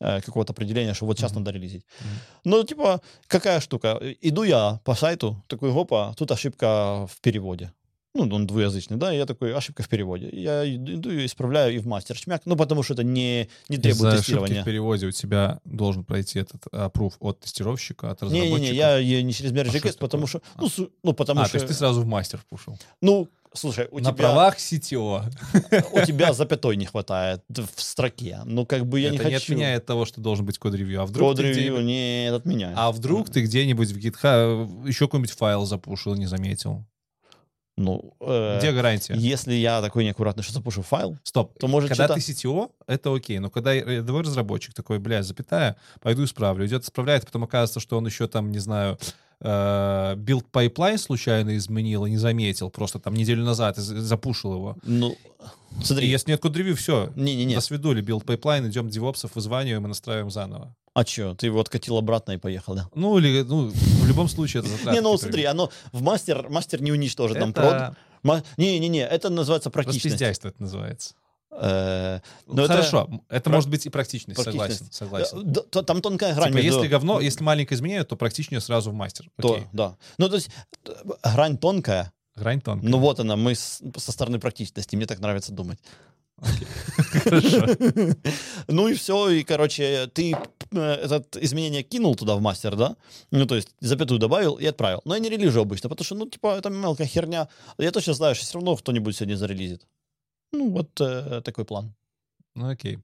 э, 0.00 0.20
какого-то 0.20 0.52
определения, 0.52 0.94
что 0.94 1.06
вот 1.06 1.18
сейчас 1.18 1.32
Мгм. 1.32 1.40
надо 1.40 1.50
релизить. 1.58 1.84
Мгм. 2.00 2.10
Ну, 2.44 2.64
типа, 2.64 3.00
какая 3.26 3.60
штука? 3.60 3.98
Иду 4.20 4.42
я 4.44 4.80
по 4.84 4.94
сайту, 4.94 5.42
такой, 5.46 5.72
опа, 5.72 6.14
тут 6.14 6.30
ошибка 6.30 7.06
в 7.06 7.20
переводе. 7.20 7.72
Ну, 8.12 8.28
он 8.34 8.46
двуязычный, 8.46 8.96
да, 8.96 9.14
и 9.14 9.18
я 9.18 9.24
такой, 9.24 9.54
ошибка 9.54 9.84
в 9.84 9.88
переводе. 9.88 10.28
Я 10.32 10.64
иду 10.74 11.10
и 11.10 11.26
исправляю 11.26 11.74
и 11.74 11.78
в 11.78 11.86
мастер 11.86 12.16
шмяк, 12.16 12.42
ну, 12.44 12.56
потому 12.56 12.82
что 12.82 12.94
это 12.94 13.04
не, 13.04 13.48
не 13.68 13.76
требует 13.76 13.94
Из-за 13.98 14.08
ошибки 14.08 14.24
тестирования. 14.26 14.62
в 14.62 14.64
переводе 14.64 15.06
у 15.06 15.10
тебя 15.12 15.60
должен 15.64 16.04
пройти 16.04 16.40
этот 16.40 16.66
аппрув 16.72 17.14
от 17.20 17.38
тестировщика, 17.40 18.10
от 18.10 18.20
разработчика. 18.22 18.58
Не-не-не, 18.58 18.76
я 18.76 18.96
ее 18.98 19.22
не 19.22 19.32
через 19.32 19.52
А 19.52 19.54
Merge 19.54 19.88
это 19.88 19.96
потому 19.98 20.26
что, 20.26 20.42
ну, 20.58 20.68
су- 20.68 20.90
ну, 21.04 21.12
потому 21.12 21.42
а, 21.42 21.44
что, 21.44 21.52
то 21.52 21.58
есть 21.58 21.68
ты 21.68 21.74
сразу 21.74 22.00
в 22.02 22.06
мастер 22.06 22.40
впушил. 22.40 22.76
ну, 23.00 23.28
слушай, 23.54 23.86
у 23.92 23.98
На 24.00 24.06
тебя, 24.10 24.12
правах 24.14 24.56
CTO. 24.58 25.22
у 25.92 26.04
тебя 26.04 26.32
запятой 26.32 26.76
не 26.76 26.86
хватает 26.86 27.42
в 27.48 27.80
строке. 27.80 28.40
Ну, 28.44 28.66
как 28.66 28.86
бы 28.86 28.98
я 28.98 29.10
Это 29.14 29.22
не 29.22 29.30
не 29.30 29.34
хочу. 29.36 29.52
отменяет 29.52 29.86
того, 29.86 30.04
что 30.04 30.20
должен 30.20 30.44
быть 30.44 30.58
код-ревью. 30.58 31.02
А 31.02 31.06
вдруг 31.06 31.28
Код 31.28 31.36
ты 31.36 31.42
ревью 31.44 31.62
где-нибудь- 31.76 31.84
не 31.84 32.30
отменяет. 32.34 32.74
А 32.76 32.90
вдруг 32.90 33.30
ты 33.30 33.42
где-нибудь 33.42 33.92
в 33.92 33.96
GitHub 33.98 34.88
еще 34.88 35.06
какой-нибудь 35.06 35.30
файл 35.32 35.64
запушил, 35.64 36.16
не 36.16 36.26
заметил? 36.26 36.84
Ну, 37.82 38.14
э, 38.20 38.58
Где 38.58 38.72
гарантия? 38.72 39.14
если 39.16 39.54
я 39.54 39.80
такой 39.80 40.04
неаккуратный, 40.04 40.42
что 40.42 40.52
запушу 40.52 40.82
файл, 40.82 41.16
Стоп. 41.22 41.58
то 41.58 41.66
может 41.66 41.88
Когда 41.88 42.08
ты 42.08 42.20
CTO, 42.20 42.70
это 42.86 43.14
окей. 43.14 43.38
Но 43.38 43.48
когда 43.50 43.74
рядовой 43.74 44.22
разработчик 44.22 44.74
такой, 44.74 44.98
бля, 44.98 45.22
запятая, 45.22 45.76
пойду 46.00 46.24
исправлю. 46.24 46.66
Идет, 46.66 46.84
исправляет, 46.84 47.24
потом 47.24 47.44
оказывается, 47.44 47.80
что 47.80 47.96
он 47.96 48.06
еще 48.06 48.26
там, 48.28 48.50
не 48.50 48.58
знаю, 48.58 48.98
build 50.18 50.46
pipeline 50.52 50.98
случайно 50.98 51.56
изменил 51.56 52.04
и 52.06 52.10
не 52.10 52.18
заметил. 52.18 52.70
Просто 52.70 52.98
там 52.98 53.14
неделю 53.14 53.44
назад 53.44 53.78
и 53.78 53.80
за- 53.80 54.00
запушил 54.00 54.52
его. 54.54 54.76
Ну, 54.82 55.16
И 55.80 55.84
смотри, 55.84 56.08
если 56.08 56.30
нет 56.32 56.40
код-ревью, 56.40 56.76
все. 56.76 57.10
не-не-не, 57.16 57.54
До 57.54 57.60
свидули, 57.62 58.02
build 58.02 58.24
pipeline, 58.24 58.68
идем 58.68 58.88
девопсов, 58.90 59.34
вызваниваем 59.34 59.84
и 59.86 59.88
настраиваем 59.88 60.30
заново. 60.30 60.74
А 61.00 61.06
что, 61.06 61.34
ты 61.34 61.46
его 61.46 61.60
откатил 61.60 61.96
обратно 61.96 62.32
и 62.32 62.36
поехал, 62.36 62.74
да? 62.74 62.88
Ну, 62.94 63.18
или, 63.18 63.42
ну, 63.42 63.68
в 63.68 64.06
любом 64.06 64.28
случае 64.28 64.60
это 64.60 64.68
затраты. 64.70 64.92
Не, 64.96 65.00
ну 65.00 65.16
смотри, 65.18 65.44
оно 65.44 65.70
в 65.92 66.02
мастер, 66.02 66.48
мастер 66.50 66.82
не 66.82 66.92
уничтожит 66.92 67.38
нам 67.38 67.52
прод. 67.52 67.72
Это 68.22 68.44
Не-не-не, 68.56 69.00
это 69.06 69.30
называется 69.30 69.70
практичность. 69.70 70.04
распиздяйство 70.04 70.48
это 70.48 70.62
называется. 70.62 71.14
Э, 71.52 72.20
Ну, 72.46 72.54
Но 72.54 72.64
это 72.64 72.74
хорошо, 72.74 73.08
это, 73.28 73.44
про- 73.50 73.52
может 73.56 73.70
быть 73.70 73.84
и 73.86 73.90
практичность, 73.90 74.40
согласен. 74.42 74.86
согласен. 74.92 75.52
э, 75.74 75.82
Там 75.82 76.00
тонкая 76.00 76.34
грань 76.34 76.52
Типа, 76.52 76.62
между... 76.62 76.78
если 76.78 76.88
говно, 76.88 77.20
если 77.20 77.42
маленько 77.42 77.74
изменяют, 77.74 78.08
то 78.08 78.16
практичнее 78.16 78.60
сразу 78.60 78.90
в 78.90 78.94
мастер. 78.94 79.28
То, 79.40 79.54
Окей. 79.54 79.66
да. 79.72 79.96
Ну, 80.18 80.28
то 80.28 80.36
есть 80.36 80.50
грань 81.24 81.58
тонкая, 81.58 82.12
Грань 82.36 82.60
тонкая. 82.60 82.88
ну 82.88 82.98
вот 82.98 83.18
она, 83.20 83.34
мы 83.36 83.54
с- 83.56 83.82
со 83.96 84.12
стороны 84.12 84.38
практичности, 84.38 84.94
мне 84.96 85.06
так 85.06 85.18
нравится 85.18 85.52
думать. 85.52 85.78
Хорошо. 87.24 87.66
Ну 88.68 88.88
и 88.88 88.94
все, 88.94 89.28
и, 89.30 89.42
короче, 89.42 90.06
ты 90.14 90.36
этот 90.72 91.36
изменение 91.36 91.82
кинул 91.82 92.14
туда 92.16 92.34
в 92.36 92.40
мастер, 92.40 92.76
да? 92.76 92.96
Ну, 93.30 93.46
то 93.46 93.56
есть 93.56 93.68
запятую 93.80 94.18
добавил 94.18 94.54
и 94.54 94.66
отправил. 94.66 95.00
Но 95.04 95.14
я 95.14 95.20
не 95.20 95.28
релижу 95.28 95.60
обычно, 95.60 95.88
потому 95.88 96.04
что, 96.04 96.14
ну, 96.14 96.26
типа, 96.28 96.56
это 96.58 96.70
мелкая 96.70 97.06
херня. 97.06 97.48
Я 97.78 97.90
точно 97.90 98.14
знаю, 98.14 98.34
что 98.34 98.44
все 98.44 98.54
равно 98.54 98.76
кто-нибудь 98.76 99.16
сегодня 99.16 99.36
зарелизит. 99.36 99.86
Ну, 100.52 100.70
вот 100.70 101.00
э, 101.00 101.40
такой 101.44 101.64
план. 101.64 101.94
Ну 102.54 102.68
окей. 102.68 102.98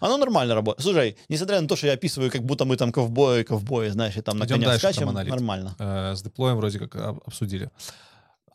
Оно 0.00 0.16
нормально 0.16 0.54
работает. 0.54 0.82
Слушай, 0.84 1.16
несмотря 1.28 1.60
на 1.60 1.68
то, 1.68 1.76
что 1.76 1.86
я 1.86 1.94
описываю, 1.94 2.30
как 2.30 2.42
будто 2.42 2.64
мы 2.64 2.76
там 2.76 2.92
ковбои, 2.92 3.42
ковбои, 3.42 3.88
знаешь, 3.88 4.16
и 4.16 4.20
там 4.22 4.38
на 4.38 4.44
Идем 4.44 4.56
конях 4.56 4.70
дальше 4.80 4.86
скачем, 4.86 5.12
нормально. 5.12 5.74
Э, 5.78 6.14
С 6.14 6.22
деплоем 6.22 6.56
вроде 6.56 6.78
как 6.78 6.96
об- 6.96 7.20
обсудили. 7.26 7.70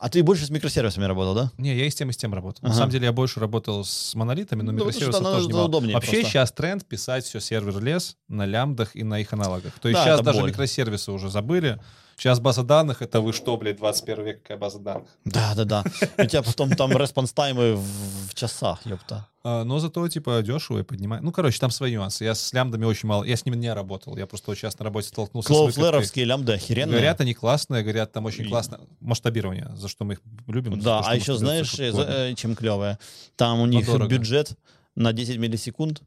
А 0.02 0.08
ты 0.08 0.22
больше 0.22 0.46
с 0.46 0.50
микросервисами 0.50 1.04
работал, 1.04 1.34
да? 1.34 1.52
Не, 1.58 1.76
я 1.76 1.84
и 1.84 1.90
с 1.90 1.94
тем, 1.94 2.08
и 2.08 2.12
с 2.14 2.16
тем 2.16 2.32
работал. 2.32 2.62
На 2.62 2.70
Ага. 2.70 2.78
самом 2.78 2.90
деле 2.90 3.04
я 3.04 3.12
больше 3.12 3.38
работал 3.38 3.84
с 3.84 4.14
монолитами, 4.14 4.62
но 4.62 4.72
Ну, 4.72 4.78
микросервисов 4.78 5.22
тоже 5.22 5.46
не 5.46 5.52
удобнее 5.52 5.92
Вообще 5.94 6.12
просто. 6.12 6.30
сейчас 6.30 6.52
тренд 6.52 6.86
писать 6.86 7.24
все 7.26 7.38
сервер-лес 7.38 8.16
на 8.26 8.46
лямбдах 8.46 8.96
и 8.96 9.04
на 9.04 9.20
их 9.20 9.30
аналогах. 9.34 9.74
То 9.78 9.88
есть 9.90 10.00
Да, 10.00 10.06
сейчас 10.06 10.20
даже 10.22 10.40
боль. 10.40 10.48
микросервисы 10.50 11.12
уже 11.12 11.28
забыли. 11.28 11.78
Сейчас 12.20 12.38
база 12.38 12.62
данных, 12.62 13.00
это 13.00 13.22
вы 13.22 13.32
что, 13.32 13.56
блядь, 13.56 13.78
21 13.78 14.24
век, 14.24 14.42
какая 14.42 14.58
база 14.58 14.78
данных? 14.78 15.08
Да, 15.24 15.54
да, 15.56 15.64
да. 15.64 15.84
У 16.18 16.26
тебя 16.26 16.42
потом 16.42 16.70
там 16.72 16.92
response 16.92 17.32
time 17.32 17.67
ы 17.67 17.76
в, 17.76 18.34
часах, 18.34 18.84
ёпта. 18.84 19.26
А, 19.42 19.64
но 19.64 19.78
зато, 19.78 20.06
типа, 20.06 20.42
дешево 20.42 20.80
и 20.80 20.82
поднимает. 20.82 21.22
Ну, 21.22 21.32
короче, 21.32 21.58
там 21.58 21.70
свои 21.70 21.92
нюансы. 21.92 22.24
Я 22.24 22.34
с 22.34 22.52
лямбдами 22.52 22.84
очень 22.84 23.08
мало... 23.08 23.24
Я 23.24 23.38
с 23.38 23.46
ними 23.46 23.56
не 23.56 23.72
работал. 23.72 24.18
Я 24.18 24.26
просто 24.26 24.50
вот 24.50 24.58
сейчас 24.58 24.78
на 24.78 24.84
работе 24.84 25.08
столкнулся 25.08 25.46
с 25.46 25.50
выкаткой. 25.50 25.72
Клаудфлеровские 25.72 26.26
лямбды 26.26 26.52
охеренные. 26.52 26.92
Говорят, 26.92 27.22
они 27.22 27.32
классные, 27.32 27.82
говорят, 27.82 28.12
там 28.12 28.26
очень 28.26 28.46
классно 28.50 28.80
масштабирование, 29.00 29.70
за 29.74 29.88
что 29.88 30.04
мы 30.04 30.12
их 30.12 30.20
любим. 30.46 30.78
Да, 30.78 31.00
а 31.02 31.16
еще 31.16 31.36
знаешь, 31.36 31.74
э, 31.78 32.34
чем 32.36 32.54
клевое? 32.54 32.98
Там 33.36 33.60
у 33.60 33.66
них 33.66 33.88
бюджет 34.08 34.58
на 34.94 35.14
10 35.14 35.38
миллисекунд 35.38 36.02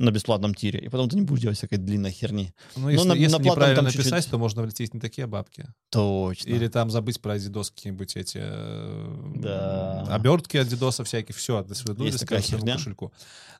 на 0.00 0.10
бесплатном 0.10 0.54
tier 0.54 0.71
е, 0.71 0.80
и 0.80 0.88
потом 0.88 1.08
ты 1.08 1.16
не 1.16 1.22
будешь 1.22 1.42
делать 1.42 1.58
всякой 1.58 1.78
длинной 1.78 2.10
херни. 2.10 2.52
Ну, 2.76 2.88
если, 2.88 3.06
на- 3.08 3.12
если 3.12 3.32
на 3.32 3.38
платном 3.38 3.52
неправильно 3.52 3.76
там 3.76 3.84
написать, 3.84 4.04
чуть-чуть. 4.12 4.30
то 4.30 4.38
можно 4.38 4.62
влететь 4.62 4.94
не 4.94 5.00
такие 5.00 5.26
бабки. 5.26 5.66
Точно. 5.90 6.48
Или 6.48 6.68
там 6.68 6.90
забыть 6.90 7.20
про 7.20 7.36
Adidas 7.36 7.70
какие-нибудь 7.70 8.16
эти 8.16 8.38
э, 8.42 9.32
Да. 9.36 10.02
обертки 10.10 10.56
от 10.56 10.68
Adidas 10.68 11.04
всякие. 11.04 11.34
Все, 11.34 11.62
до 11.62 11.74
свидания, 11.74 12.06
Есть 12.06 12.20
такая 12.20 12.40
херня. 12.40 12.74
кошельку. 12.74 13.12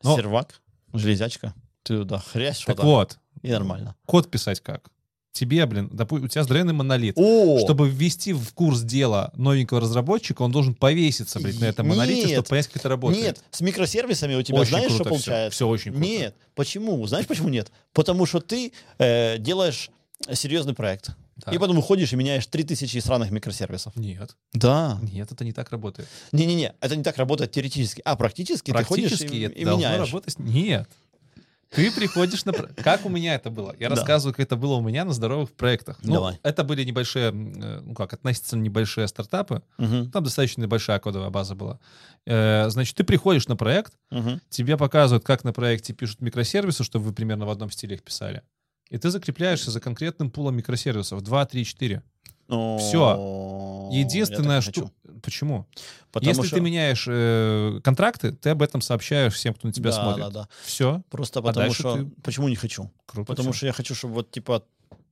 Но- 0.03 0.17
Сервак, 0.17 0.61
железячка. 0.93 1.55
Ты 1.83 1.99
туда 1.99 2.19
хрясь 2.19 2.65
Так 2.67 2.83
вот, 2.83 3.19
и 3.43 3.51
нормально. 3.51 3.95
код 4.07 4.31
писать 4.31 4.61
как? 4.61 4.91
Тебе, 5.33 5.65
блин, 5.67 5.89
допу- 5.93 6.21
у 6.21 6.29
тебя 6.29 6.43
здоровенный 6.43 6.73
монолит. 6.73 7.15
О! 7.17 7.61
Чтобы 7.61 7.89
ввести 7.89 8.33
в 8.33 8.53
курс 8.53 8.81
дела 8.83 9.31
новенького 9.37 9.81
разработчика, 9.81 10.43
он 10.43 10.51
должен 10.51 10.75
повеситься, 10.75 11.39
блядь, 11.39 11.61
на 11.61 11.67
этом 11.67 11.87
монолите, 11.89 12.23
Нет. 12.23 12.31
чтобы 12.33 12.49
понять, 12.49 12.67
как 12.67 12.77
это 12.77 12.89
работает. 12.89 13.23
Нет, 13.25 13.45
с 13.53 13.61
микросервисами 13.61 14.35
у 14.35 14.43
тебя 14.43 14.59
Очень 14.59 14.71
знаешь, 14.71 14.87
круто 14.89 15.05
что 15.05 15.09
получается? 15.11 15.55
Все, 15.55 15.69
очень 15.69 15.93
круто. 15.93 16.07
Нет. 16.07 16.37
Почему? 16.57 17.07
Знаешь, 17.07 17.27
почему 17.27 17.49
нет? 17.49 17.71
Потому 17.93 18.27
что 18.27 18.41
ты 18.41 18.73
э, 18.99 19.39
делаешь 19.39 19.91
серьезный 20.33 20.75
проект. 20.75 21.11
Да. 21.37 21.53
И 21.53 21.59
потом 21.59 21.79
уходишь 21.79 22.13
и 22.13 22.17
меняешь 22.17 22.47
3000 22.47 22.99
сраных 22.99 23.31
микросервисов. 23.31 23.97
Нет, 23.97 24.37
Да. 24.53 24.99
нет, 25.01 25.33
это 25.33 25.43
не 25.45 25.53
так 25.53 25.71
работает. 25.71 26.07
Не-не-не, 26.33 26.75
это 26.81 26.97
не 26.97 27.03
так 27.03 27.17
работает 27.17 27.53
теоретически. 27.53 28.03
А 28.05 28.15
практически, 28.17 28.73
ты 28.73 28.85
ходишь 28.85 29.09
Практически 29.11 29.37
и, 29.37 29.43
это 29.45 29.55
и 29.55 29.65
меняешь. 29.65 30.09
работать. 30.09 30.39
Нет. 30.39 30.89
Ты 31.71 31.93
приходишь 31.93 32.45
на... 32.45 32.53
Как 32.53 33.07
у 33.07 33.09
меня 33.09 33.35
это 33.37 33.49
было? 33.51 33.75
Я 33.79 33.89
Да. 33.89 33.95
рассказываю, 33.95 34.35
как 34.35 34.41
это 34.47 34.57
было 34.57 34.75
у 34.75 34.81
меня 34.81 35.05
на 35.05 35.13
здоровых 35.13 35.53
проектах. 35.53 35.99
Ну, 36.03 36.15
Давай. 36.15 36.39
это 36.43 36.65
были 36.65 36.83
небольшие, 36.85 37.29
э, 37.31 37.81
ну 37.83 37.95
как, 37.95 38.13
относительно 38.13 38.61
небольшие 38.63 39.07
стартапы. 39.07 39.63
Мгм, 39.79 40.11
Там 40.11 40.25
достаточно 40.25 40.63
небольшая 40.63 40.99
кодовая 40.99 41.31
база 41.31 41.55
была. 41.55 41.79
Э, 42.27 42.69
Значит, 42.71 42.97
ты 42.97 43.05
приходишь 43.05 43.47
на 43.47 43.57
проект, 43.57 43.93
мгм. 44.11 44.41
тебе 44.49 44.77
показывают, 44.77 45.25
как 45.25 45.45
на 45.45 45.53
проекте 45.53 45.93
пишут 45.93 46.21
микросервисы, 46.21 46.83
чтобы 46.83 47.05
вы 47.07 47.13
примерно 47.13 47.47
в 47.47 47.51
одном 47.51 47.71
стиле 47.71 47.95
их 47.97 48.03
писали. 48.03 48.43
И 48.91 48.99
ты 48.99 49.09
закрепляешься 49.11 49.71
за 49.71 49.81
конкретным 49.81 50.31
пулом 50.33 50.57
микросервисов. 50.57 51.23
2, 51.23 51.47
3, 51.47 51.65
4. 51.65 52.03
О, 52.49 53.89
я 53.93 54.01
Единственная 54.01 54.61
не. 55.21 55.23
Почему? 55.23 55.67
Потому 56.13 56.31
Если 56.31 56.47
что... 56.47 56.57
ты 56.57 56.63
меняешь 56.63 57.07
э, 57.09 57.81
контракты, 57.85 58.33
ты 58.33 58.51
об 58.51 58.63
этом 58.63 58.81
сообщаешь 58.81 59.35
всем, 59.35 59.55
кто 59.55 59.69
на 59.69 59.73
тебя 59.73 59.91
да, 59.91 60.03
смотрит. 60.03 60.25
Да, 60.25 60.31
да. 60.31 60.49
Все. 60.65 61.03
Просто 61.11 61.43
потому 61.43 61.67
дальше 61.67 61.81
что... 61.81 61.97
ты- 61.97 62.07
Почему 62.23 62.49
не 62.49 62.57
хочу? 62.57 62.91
Круто. 63.07 63.27
Потому 63.27 63.51
всё. 63.53 63.59
что 63.59 63.67
я 63.67 63.73
хочу, 63.73 63.95
чтобы 63.95 64.15
вот, 64.15 64.31
типа, 64.31 64.65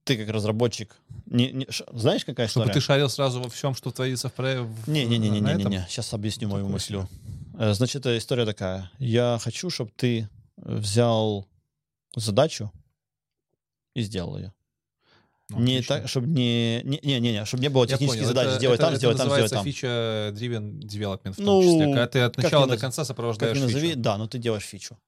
ты 0.05 0.17
как 0.17 0.29
разработчик... 0.35 0.97
Не, 1.27 1.53
не- 1.53 1.69
знаешь, 1.93 2.25
какая 2.25 2.49
Чтобы 2.49 2.65
история? 2.67 2.75
ты 2.75 2.81
шарил 2.81 3.09
сразу 3.09 3.41
во 3.43 3.49
всем, 3.51 3.75
что 3.75 3.91
творится 3.91 4.29
в 4.29 4.33
проекте. 4.33 4.65
на 4.65 4.71
этом? 4.71 4.93
Не-не-не-не-не-не. 4.95 5.87
Сейчас 5.89 6.15
объясню 6.15 6.49
мою 6.49 6.65
Такое 6.65 6.73
мысль. 6.73 6.99
Э, 7.59 7.75
Значит, 7.75 8.07
э, 8.07 8.17
история 8.19 8.47
такая. 8.47 8.91
Я 8.99 9.39
хочу, 9.43 9.69
чтобы 9.71 9.91
ты 9.97 10.29
взял 10.57 11.47
задачу 12.17 12.73
и 13.95 14.03
сделал 14.03 14.39
ее. 14.39 14.53
Ну, 15.51 15.61
не 15.61 15.77
отлично. 15.77 15.97
так, 15.97 16.09
чтобы 16.09 16.27
не, 16.29 16.83
не, 16.85 17.01
не, 17.03 17.21
не, 17.21 17.33
не, 17.33 17.45
чтобы 17.47 17.63
не 17.63 17.69
было 17.71 17.87
технических 17.87 18.27
задач, 18.27 18.49
это- 18.49 18.57
сделай 18.59 18.75
это- 18.75 18.83
там, 18.83 18.91
это 18.93 18.99
сделай 18.99 19.15
там, 19.15 19.27
сделай 19.29 19.41
называется 19.43 19.55
там. 19.55 19.65
фича 19.65 19.87
driven 20.35 20.79
development 20.81 21.33
в 21.33 21.37
том 21.37 21.45
Ну, 21.47 21.63
числе, 21.63 21.85
когда 21.87 22.07
ты 22.07 22.21
от 22.21 22.35
как 22.37 22.45
начала 22.45 22.67
до 22.67 22.75
наз- 22.75 22.79
конца 22.79 23.03
Как 23.03 23.07
сопровождаешь 23.07 23.57
ни 23.57 23.63
назови, 23.63 23.89
фичу. 23.91 23.99
да, 24.01 24.19
но 24.19 24.27
ты 24.27 24.39
делаешь 24.39 24.65
фичу, 24.65 24.99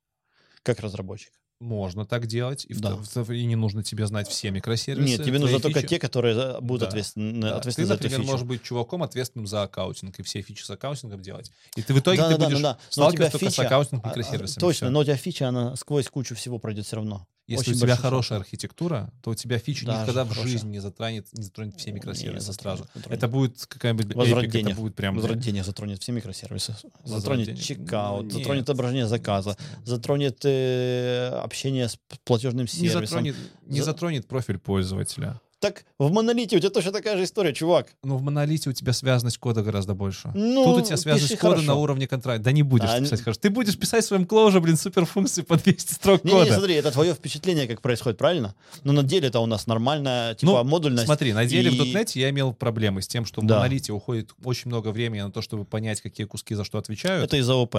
как 0.63 0.81
разработчик. 0.81 1.33
Можно 1.61 2.07
так 2.07 2.27
делать, 2.27 2.65
и, 2.71 2.73
в 2.73 2.81
Да. 2.81 2.97
то- 3.13 3.23
в- 3.23 3.31
и 3.33 3.45
не 3.45 3.55
нужно 3.55 3.83
тебе 3.85 4.07
знать 4.07 4.27
все 4.29 4.51
микросервисы. 4.51 5.07
Нет, 5.19 5.23
тебе 5.27 5.39
нужно 5.39 5.61
только 5.61 5.83
те, 5.83 5.99
которые 5.99 6.59
будут 6.63 6.81
Да. 6.81 6.89
ответственны, 6.89 7.43
Да. 7.43 7.57
ответственны 7.59 7.85
Ты, 7.85 7.89
за 7.89 7.95
эту 7.97 8.03
например, 8.05 8.21
фичу. 8.23 8.33
можешь 8.33 8.47
быть 8.47 8.63
чуваком, 8.63 9.03
ответственным 9.03 9.47
за 9.47 9.65
аккаунтинг, 9.65 10.19
и 10.21 10.23
все 10.23 10.41
фичи 10.41 10.63
с 10.65 10.71
аккаунтингом 10.71 11.21
делать. 11.21 11.53
И 11.77 11.83
ты 11.83 11.93
в 11.93 11.99
итоге 11.99 12.17
Да, 12.17 12.29
ты 12.29 12.35
да, 12.37 12.39
да, 12.39 12.45
будешь 12.47 12.63
да, 12.63 12.73
да. 12.73 12.79
Но 12.79 12.79
у 12.79 12.81
тебя 12.81 12.91
сталкиваться 13.27 13.39
только 13.39 13.51
с 13.51 13.55
фича, 13.57 13.67
accounting 13.67 14.03
а, 14.03 14.07
а, 14.07 14.09
микросервисами. 14.09 14.61
Точно, 14.61 14.87
всё. 14.87 14.91
но 14.91 15.01
у 15.01 15.05
тебя 15.05 15.17
фича, 15.17 15.49
она 15.51 15.77
сквозь 15.77 16.09
кучу 16.09 16.35
всего 16.35 16.59
пройдет 16.59 16.87
все 16.87 16.97
равно. 16.97 17.27
Если 17.51 17.73
Очень 17.73 17.83
у 17.83 17.85
тебя 17.85 17.97
хорошая 17.97 18.39
шанс. 18.39 18.47
архитектура, 18.47 19.13
то 19.23 19.31
у 19.31 19.35
тебя 19.35 19.59
фича 19.59 19.85
Даже 19.85 20.03
никогда 20.03 20.25
в 20.25 20.29
хорошая. 20.29 20.53
жизни 20.53 20.69
не 20.71 20.79
затронет, 20.79 21.27
не 21.33 21.43
затронет 21.43 21.75
все 21.77 21.91
Не, 21.91 21.97
микросервисы 21.97 22.47
затронет, 22.53 22.79
сразу. 22.79 22.91
затронет. 22.95 23.19
Это 23.19 23.29
будет 23.29 23.67
какая-нибудь 23.67 24.07
эпик, 24.07 24.51
денег. 24.53 24.67
это 24.73 24.81
будет 24.81 24.95
прям... 24.95 25.17
Возврат 25.17 25.39
денег 25.41 25.65
затронет 25.65 26.01
все 26.01 26.13
микросервисы. 26.13 26.77
Затронет 27.05 27.61
checkout, 27.61 28.27
Ну, 28.27 28.31
затронет 28.31 28.61
нет. 28.61 28.69
отображение 28.71 29.07
заказа, 29.09 29.57
затронет 29.85 30.39
э, 30.45 31.29
общение 31.43 31.89
с 31.89 31.99
платежным 32.25 32.67
Не 32.67 32.69
сервисом. 32.69 33.01
затронет, 33.07 33.37
не 33.67 33.79
За- 33.81 33.87
затронет 33.87 34.29
профиль 34.29 34.59
пользователя. 34.59 35.41
Так 35.61 35.85
в 35.99 36.11
монолите 36.11 36.57
у 36.57 36.59
тебя 36.59 36.71
точно 36.71 36.91
такая 36.91 37.19
же 37.19 37.25
история, 37.25 37.53
чувак. 37.53 37.89
Но 38.03 38.17
в 38.17 38.23
монолите 38.23 38.71
у 38.71 38.73
тебя 38.73 38.95
связанность 38.95 39.37
кода 39.37 39.63
гораздо 39.63 39.93
больше. 39.95 40.31
Ну, 40.35 40.65
Тут 40.65 40.79
у 40.79 40.81
тебя 40.87 40.97
связанность 40.97 41.37
кода 41.37 41.57
хорошо. 41.57 41.67
на 41.67 41.75
уровне 41.75 42.07
контракта. 42.07 42.43
Да 42.45 42.53
не 42.53 42.63
будешь 42.63 42.87
Да, 42.89 42.99
писать 42.99 43.19
не- 43.19 43.25
хорошо. 43.25 43.41
Ты 43.43 43.51
будешь 43.51 43.79
писать 43.79 44.03
в 44.05 44.09
своем 44.09 44.25
клоуже, 44.27 44.61
блин, 44.63 44.79
суперфункции 44.79 45.43
по 45.43 45.59
200 45.59 45.93
строк 45.93 46.25
Не, 46.25 46.33
не, 46.33 46.39
кода. 46.41 46.55
смотри, 46.55 46.75
это 46.77 46.91
твое 46.91 47.13
впечатление, 47.13 47.67
как 47.69 47.83
происходит, 47.83 48.17
правильно? 48.17 48.55
Но 48.85 48.93
на 48.95 49.03
деле 49.03 49.29
это 49.29 49.39
у 49.41 49.47
нас 49.47 49.67
нормальная, 49.67 50.35
типа, 50.35 50.51
Ну, 50.53 50.65
модульность. 50.65 51.05
Смотри, 51.05 51.35
на 51.35 51.45
деле 51.45 51.71
в 51.71 51.75
И- 51.75 51.93
.NET 51.93 52.13
я 52.15 52.31
имел 52.31 52.55
проблемы 52.55 53.03
с 53.03 53.07
тем, 53.09 53.27
что 53.27 53.43
в 53.43 53.47
Да. 53.47 53.57
монолите 53.57 53.93
уходит 53.93 54.31
очень 54.43 54.71
много 54.71 54.89
времени 54.93 55.21
на 55.21 55.31
то, 55.31 55.43
чтобы 55.43 55.67
понять, 55.67 56.01
какие 56.01 56.27
куски 56.27 56.55
за 56.55 56.65
что 56.65 56.79
отвечают. 56.79 57.23
Это 57.25 57.37
из 57.37 57.49
АОП. 57.51 57.77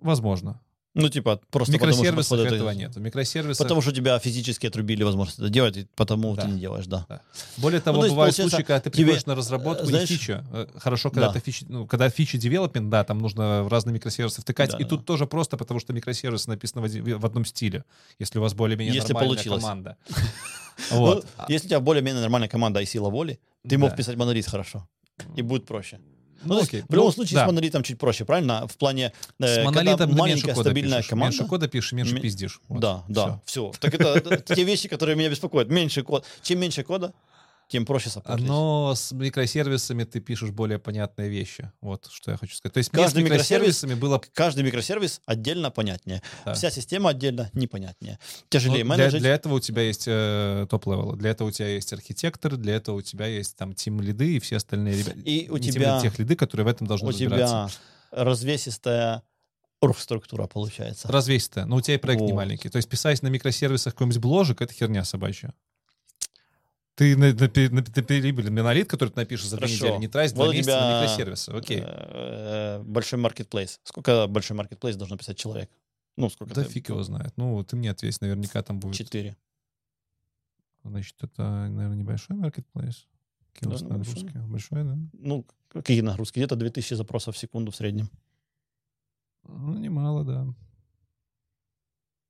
Возможно. 0.00 0.60
Ну, 1.00 1.08
типа, 1.08 1.40
просто 1.50 1.72
потому 1.78 2.22
что 2.22 2.36
этого 2.44 2.70
нет. 2.70 2.94
В 2.96 3.00
микросервисах... 3.00 3.64
Потому 3.64 3.80
что 3.82 3.92
тебя 3.92 4.18
физически 4.18 4.66
отрубили 4.66 5.04
возможность 5.04 5.38
это 5.38 5.48
делать, 5.48 5.76
и 5.76 5.86
потому 5.94 6.34
Да. 6.34 6.42
ты 6.42 6.48
не 6.48 6.58
делаешь, 6.60 6.86
да. 6.86 7.06
Более 7.56 7.80
того, 7.80 7.96
Ну, 7.96 8.00
то 8.02 8.06
есть, 8.06 8.14
бывают 8.14 8.34
случаи, 8.34 8.56
когда 8.62 8.80
ты 8.80 8.90
тебе, 8.90 9.04
приходишь 9.04 9.26
на 9.26 9.34
разработку, 9.36 9.84
э, 9.84 9.86
не 9.86 9.90
знаешь- 9.92 10.08
фича. 10.08 10.44
Э, 10.52 10.66
Хорошо, 10.76 11.10
когда 11.10 11.26
Да. 11.30 11.38
это 11.38 11.40
фичи, 11.40 11.64
ну, 11.68 11.86
когда 11.86 12.10
фичи 12.10 12.36
девелопмент, 12.36 12.90
да, 12.90 13.04
там 13.04 13.18
нужно 13.18 13.62
в 13.62 13.68
разные 13.68 13.94
микросервисы 13.94 14.40
втыкать. 14.42 14.72
Да, 14.72 14.78
и 14.78 14.82
да. 14.82 14.88
тут 14.88 15.04
тоже 15.04 15.26
просто, 15.26 15.56
потому 15.56 15.78
что 15.78 15.92
микросервис 15.92 16.46
написано 16.48 16.82
в, 16.82 16.84
один- 16.86 17.18
в 17.18 17.24
одном 17.24 17.44
стиле. 17.44 17.84
Если 18.18 18.40
у 18.40 18.42
вас 18.42 18.54
более-менее 18.54 18.94
Если 18.94 19.12
нормальная 19.12 19.36
получилось. 19.36 19.62
команда. 19.62 19.96
Ну, 20.92 21.22
если 21.48 21.66
у 21.66 21.70
тебя 21.70 21.80
более-менее 21.80 22.20
нормальная 22.20 22.48
команда 22.48 22.80
и 22.80 22.86
сила 22.86 23.08
воли, 23.10 23.38
ты 23.68 23.78
мог 23.78 23.90
Да. 23.90 23.96
писать 23.96 24.16
монолит 24.16 24.46
хорошо. 24.46 24.88
И 25.36 25.42
будет 25.42 25.66
проще. 25.66 25.98
Ну, 26.44 26.54
Ну, 26.54 26.62
окей. 26.62 26.82
в 26.88 26.92
любом 26.92 27.06
Ну, 27.08 27.12
случае 27.12 27.36
да. 27.36 27.44
с 27.44 27.46
монолитом 27.46 27.82
чуть 27.82 27.98
проще, 27.98 28.24
правильно? 28.24 28.66
В 28.68 28.76
плане, 28.76 29.12
э, 29.40 29.46
С 29.46 29.56
когда 29.56 29.64
монолитом 29.64 30.08
меньше 30.10 30.20
маленькая 30.20 30.54
кода 30.54 30.70
стабильная 30.70 30.98
пишешь. 30.98 31.10
команда. 31.10 31.32
Меньше 31.36 31.48
кода 31.48 31.68
пишешь, 31.68 31.92
меньше 31.92 32.14
Ме- 32.14 32.20
пиздишь. 32.20 32.60
Вот. 32.68 32.80
Да, 32.80 33.04
да, 33.08 33.40
Всё. 33.44 33.70
все. 33.72 33.80
Так 33.80 33.94
это 33.94 34.36
те 34.54 34.62
вещи, 34.64 34.88
которые 34.88 35.16
меня 35.16 35.28
беспокоят. 35.30 35.68
Меньше 35.68 36.02
код. 36.02 36.24
Чем 36.42 36.60
меньше 36.60 36.82
кода, 36.84 37.12
тем 37.68 37.84
проще 37.86 38.08
саппортить. 38.10 38.46
Но 38.46 38.94
с 38.94 39.12
микросервисами 39.12 40.04
ты 40.04 40.20
пишешь 40.20 40.50
более 40.50 40.78
понятные 40.78 41.28
вещи. 41.28 41.70
Вот 41.80 42.08
что 42.10 42.30
я 42.30 42.36
хочу 42.38 42.54
сказать. 42.56 42.72
То 42.72 42.78
есть 42.78 42.90
Каждый 42.90 43.22
микросервисами 43.22 43.94
было... 43.94 44.20
Каждый 44.32 44.64
микросервис 44.64 45.20
отдельно 45.26 45.70
понятнее. 45.70 46.22
Да. 46.46 46.54
Вся 46.54 46.70
система 46.70 47.10
отдельно 47.10 47.50
непонятнее. 47.52 48.18
Ну, 48.22 48.46
Тяжелее 48.48 48.76
для, 48.76 48.84
менеджить. 48.86 49.20
для 49.20 49.34
этого 49.34 49.54
у 49.54 49.60
тебя 49.60 49.82
есть 49.82 50.04
э, 50.06 50.66
top-level 50.70 51.08
ы, 51.08 51.16
для 51.16 51.30
этого 51.30 51.48
у 51.48 51.50
тебя 51.50 51.68
есть 51.68 51.92
архитекторы, 51.92 52.56
для 52.56 52.74
этого 52.76 52.96
у 52.96 53.02
тебя 53.02 53.26
есть 53.26 53.56
там 53.56 53.74
тим-лиды 53.74 54.36
и 54.36 54.40
все 54.40 54.56
остальные 54.56 54.96
ребята. 54.98 55.18
И 55.20 55.48
у 55.50 55.56
Не 55.58 55.70
тебя- 55.70 56.00
тех 56.00 56.18
лиды, 56.18 56.36
которые 56.36 56.64
в 56.64 56.68
этом 56.68 56.86
должны 56.86 57.06
У 57.08 57.10
разбираться. 57.10 57.70
тебя 58.10 58.24
развесистая 58.24 59.22
оргструктура 59.80 60.46
получается. 60.46 61.08
Развесистая. 61.08 61.66
Но 61.66 61.76
у 61.76 61.80
тебя 61.80 61.94
и 61.94 61.98
проект 61.98 62.22
не 62.22 62.32
Вот. 62.32 62.36
маленький. 62.36 62.68
То 62.68 62.76
есть 62.76 62.88
писать 62.88 63.22
на 63.22 63.28
микросервисах 63.28 63.92
какой-нибудь 63.94 64.18
бложек— 64.20 64.60
это 64.62 64.72
херня 64.72 65.04
собачья. 65.04 65.52
Ты 66.98 67.16
на, 67.16 67.26
на, 67.32 67.32
на, 67.32 67.70
на 67.70 68.02
перебили 68.02 68.48
монолит, 68.50 68.90
который 68.90 69.10
ты 69.10 69.20
напишешь 69.20 69.46
за 69.46 69.56
две 69.56 69.68
Хорошо. 69.68 69.86
недели, 69.86 70.00
не 70.00 70.08
трать 70.08 70.34
два 70.34 70.46
Вот 70.46 70.50
у 70.50 70.52
месяца 70.52 70.72
на 70.72 70.80
тебя, 70.80 71.00
микросервисы. 71.02 71.50
Окей. 71.50 71.80
Э, 71.80 72.82
Большой 72.82 73.20
маркетплейс. 73.20 73.78
Сколько 73.84 74.26
большой 74.26 74.56
маркетплейс 74.56 74.96
должно 74.96 75.16
писать 75.16 75.38
человек? 75.38 75.70
Ну, 76.16 76.28
сколько 76.28 76.52
Да 76.54 76.64
ты- 76.64 76.68
фиг 76.70 76.88
его 76.88 77.00
знает. 77.04 77.32
Ну, 77.36 77.62
ты 77.62 77.76
мне 77.76 77.92
ответь, 77.92 78.20
наверняка 78.20 78.64
там 78.64 78.80
будет. 78.80 78.96
Четыре. 78.96 79.36
Значит, 80.82 81.14
это, 81.22 81.42
наверное, 81.68 81.94
небольшой 81.96 82.36
маркетплейс. 82.36 83.06
Какие 83.52 83.70
Да, 83.70 83.84
небольшой. 83.84 83.98
нагрузки? 84.24 84.38
Большой, 84.48 84.82
да? 84.82 84.98
Ну, 85.12 85.46
какие 85.68 86.00
нагрузки? 86.00 86.40
Где-то 86.40 86.56
2000 86.56 86.94
запросов 86.94 87.36
в 87.36 87.38
секунду 87.38 87.70
в 87.70 87.76
среднем. 87.76 88.10
Ну, 89.44 89.78
немало, 89.78 90.24
да. 90.24 90.46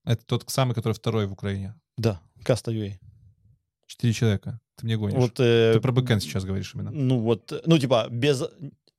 Это 0.04 0.22
тот 0.26 0.44
самый, 0.50 0.74
который 0.74 0.92
второй 0.92 1.26
в 1.26 1.32
Украине. 1.32 1.74
Да, 1.96 2.20
Каста 2.44 2.70
UA. 2.70 2.98
Четыре 3.88 4.12
человека. 4.12 4.60
Ты 4.76 4.86
мне 4.86 4.96
гонишь. 4.96 5.18
Вот, 5.18 5.40
э, 5.40 5.72
Ты 5.74 5.80
про 5.80 5.90
бэкэнд 5.90 6.22
сейчас 6.22 6.44
говоришь 6.44 6.72
именно. 6.74 6.90
Ну, 6.92 7.18
вот, 7.18 7.52
ну, 7.66 7.78
типа, 7.78 8.06
без... 8.10 8.44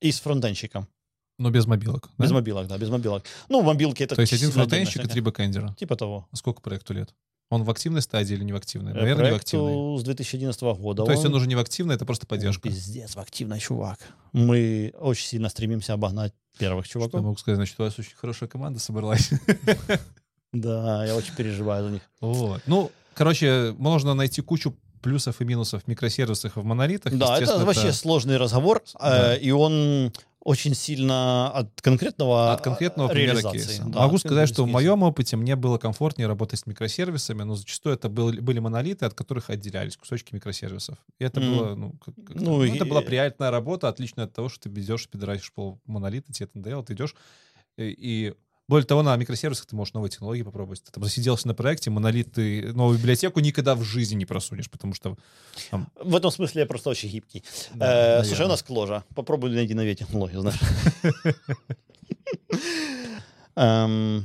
И 0.00 0.12
с 0.12 0.20
фронтенщиком. 0.20 0.86
Но 1.38 1.50
без 1.50 1.66
мобилок. 1.66 2.10
да? 2.18 2.24
Без 2.24 2.32
мобилок, 2.32 2.66
да, 2.66 2.76
без 2.76 2.90
мобилок. 2.90 3.24
Ну, 3.48 3.62
мобилки 3.62 4.02
это... 4.02 4.14
То 4.14 4.20
есть 4.20 4.34
один 4.34 4.50
фронтенщик 4.50 5.04
и 5.04 5.08
три 5.08 5.22
бэкэндера. 5.22 5.74
Типа 5.78 5.96
того. 5.96 6.28
А 6.30 6.36
сколько 6.36 6.60
проекту 6.60 6.92
лет? 6.92 7.14
Он 7.48 7.64
в 7.64 7.70
активной 7.70 8.02
стадии 8.02 8.34
или 8.34 8.44
не 8.44 8.52
в 8.52 8.56
активной? 8.56 8.92
Э, 8.92 8.96
Наверное, 8.96 9.26
не 9.26 9.32
в 9.32 9.36
активной. 9.36 9.72
проекту 9.72 9.98
с 10.00 10.04
2011 10.04 10.62
года. 10.62 11.04
То 11.04 11.12
есть 11.12 11.24
он 11.24 11.34
уже 11.34 11.46
не 11.48 11.54
в 11.54 11.58
активной, 11.58 11.94
это 11.96 12.04
просто 12.04 12.24
Он 12.24 12.28
поддержка. 12.28 12.68
Пиздец, 12.68 13.16
в 13.16 13.18
активный 13.20 13.58
чувак. 13.58 13.98
Мы 14.32 14.92
очень 14.98 15.26
сильно 15.26 15.48
стремимся 15.48 15.94
обогнать 15.94 16.32
первых 16.58 16.84
Что 16.86 16.98
я 16.98 17.04
чуваков. 17.04 17.22
могу 17.22 17.36
сказать? 17.38 17.56
Значит, 17.56 17.80
у 17.80 17.82
вас 17.84 17.98
очень 17.98 18.14
хорошая 18.16 18.48
команда 18.48 18.80
собралась. 18.80 19.30
Да, 20.52 21.06
я 21.06 21.14
очень 21.14 21.34
переживаю 21.36 21.84
за 21.84 21.90
них. 21.92 22.02
Вот. 22.20 22.60
Ну, 22.66 22.90
короче, 23.14 23.74
можно 23.78 24.14
найти 24.14 24.42
кучу 24.42 24.74
плюсов 25.02 25.40
и 25.40 25.44
минусов 25.44 25.84
в 25.84 25.88
микросервисах 25.88 26.56
и 26.56 26.60
в 26.60 26.64
монолитах. 26.64 27.14
Да, 27.16 27.38
это 27.38 27.64
вообще 27.64 27.92
сложный 27.92 28.36
разговор, 28.36 28.82
Да. 29.00 29.34
э, 29.34 29.38
и 29.40 29.50
он 29.50 30.12
очень 30.42 30.74
сильно 30.74 31.50
от 31.50 31.82
конкретного 31.82 32.52
От 32.54 32.62
конкретного 32.62 33.08
примера 33.08 33.32
реализации. 33.32 33.58
кейса. 33.58 33.84
Да, 33.86 34.00
Могу 34.00 34.16
сказать, 34.18 34.48
что 34.48 34.64
в 34.64 34.68
моем 34.68 35.02
опыте 35.02 35.36
мне 35.36 35.54
было 35.54 35.76
комфортнее 35.76 36.28
работать 36.28 36.60
с 36.60 36.66
микросервисами, 36.66 37.42
но 37.42 37.56
зачастую 37.56 37.94
это 37.94 38.08
был- 38.08 38.32
были 38.32 38.58
монолиты, 38.58 39.04
от 39.04 39.12
которых 39.14 39.50
отделялись 39.50 39.96
кусочки 39.98 40.34
микросервисов. 40.34 40.96
И 41.18 41.24
это 41.24 41.40
Мгм. 41.40 41.56
было, 41.58 41.74
ну, 41.74 41.92
как- 42.04 42.14
Ну, 42.34 42.56
ну, 42.58 42.64
и- 42.64 42.70
это 42.74 42.86
была 42.86 43.02
приятная 43.02 43.50
работа, 43.50 43.88
отличная 43.88 44.24
от 44.26 44.32
того, 44.32 44.48
что 44.48 44.70
ты 44.70 44.80
идешь, 44.80 45.08
пидорасишь 45.08 45.52
пол 45.52 45.78
монолита, 45.86 46.32
тебе 46.32 46.46
это 46.46 46.56
надоело, 46.58 46.84
ты 46.84 46.94
идешь 46.94 47.14
и, 47.76 47.84
и 47.98 48.34
более 48.70 48.86
того, 48.86 49.02
на 49.02 49.16
микросервисах 49.16 49.66
ты 49.66 49.74
можешь 49.76 49.92
новые 49.94 50.10
технологии 50.10 50.42
попробовать. 50.42 50.82
Ты 50.84 50.92
там 50.92 51.02
засиделся 51.04 51.48
на 51.48 51.54
проекте, 51.54 51.90
монолит 51.90 52.32
ты 52.32 52.72
новую 52.72 52.98
библиотеку 52.98 53.40
никогда 53.40 53.74
в 53.74 53.82
жизни 53.82 54.14
не 54.14 54.24
просунешь, 54.26 54.70
потому 54.70 54.94
что... 54.94 55.16
В 56.00 56.14
этом 56.16 56.30
смысле 56.30 56.60
я 56.62 56.66
просто 56.66 56.88
очень 56.90 57.08
гибкий. 57.10 57.44
да, 57.74 58.20
Э, 58.20 58.24
слушай, 58.24 58.46
у 58.46 58.48
нас 58.48 58.62
кложа. 58.62 59.02
Попробуй 59.14 59.50
найти 59.50 59.74
новее 59.74 59.96
технологию, 59.96 60.40
знаешь. 60.40 60.60
Эм, 63.56 64.24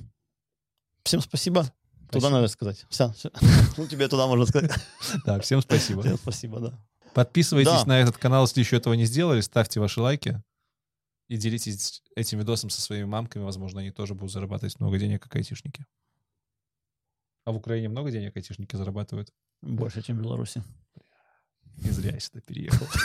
Всем 1.03 1.21
спасибо. 1.21 1.71
Туда 2.11 2.29
надо 2.29 2.47
сказать. 2.47 2.85
Все. 2.89 3.13
Ну, 3.77 3.87
тебе 3.87 4.07
туда 4.07 4.27
можно 4.27 4.45
сказать. 4.45 4.71
Да, 5.25 5.39
всем 5.39 5.61
спасибо. 5.61 6.01
Всем 6.01 6.17
спасибо, 6.17 6.59
да. 6.59 6.73
Подписывайтесь 7.13 7.71
Да. 7.71 7.85
на 7.85 7.99
этот 7.99 8.17
канал, 8.17 8.45
если 8.45 8.59
еще 8.61 8.77
этого 8.77 8.93
не 8.93 9.05
сделали, 9.05 9.41
ставьте 9.41 9.79
ваши 9.79 9.99
лайки 10.01 10.41
и 11.27 11.37
делитесь 11.37 12.03
этим 12.15 12.39
видосом 12.39 12.69
со 12.69 12.81
своими 12.81 13.05
мамками. 13.05 13.43
Возможно, 13.43 13.81
они 13.81 13.91
тоже 13.91 14.13
будут 14.13 14.31
зарабатывать 14.31 14.79
много 14.79 14.97
денег, 14.99 15.23
как 15.23 15.35
айтишники. 15.35 15.85
А 17.45 17.51
в 17.51 17.57
Украине 17.57 17.89
много 17.89 18.11
денег 18.11 18.35
айтишники 18.35 18.75
зарабатывают? 18.75 19.33
Больше, 19.61 20.01
чем 20.01 20.17
в 20.17 20.21
Беларуси. 20.21 20.63
Не 21.77 21.91
зря 21.91 22.11
я 22.13 22.19
сюда 22.19 22.41
переехал. 22.41 22.87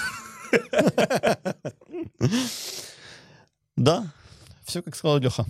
Да, 3.76 4.12
все 4.64 4.82
как 4.82 4.94
сказал 4.94 5.18
Леха. 5.18 5.46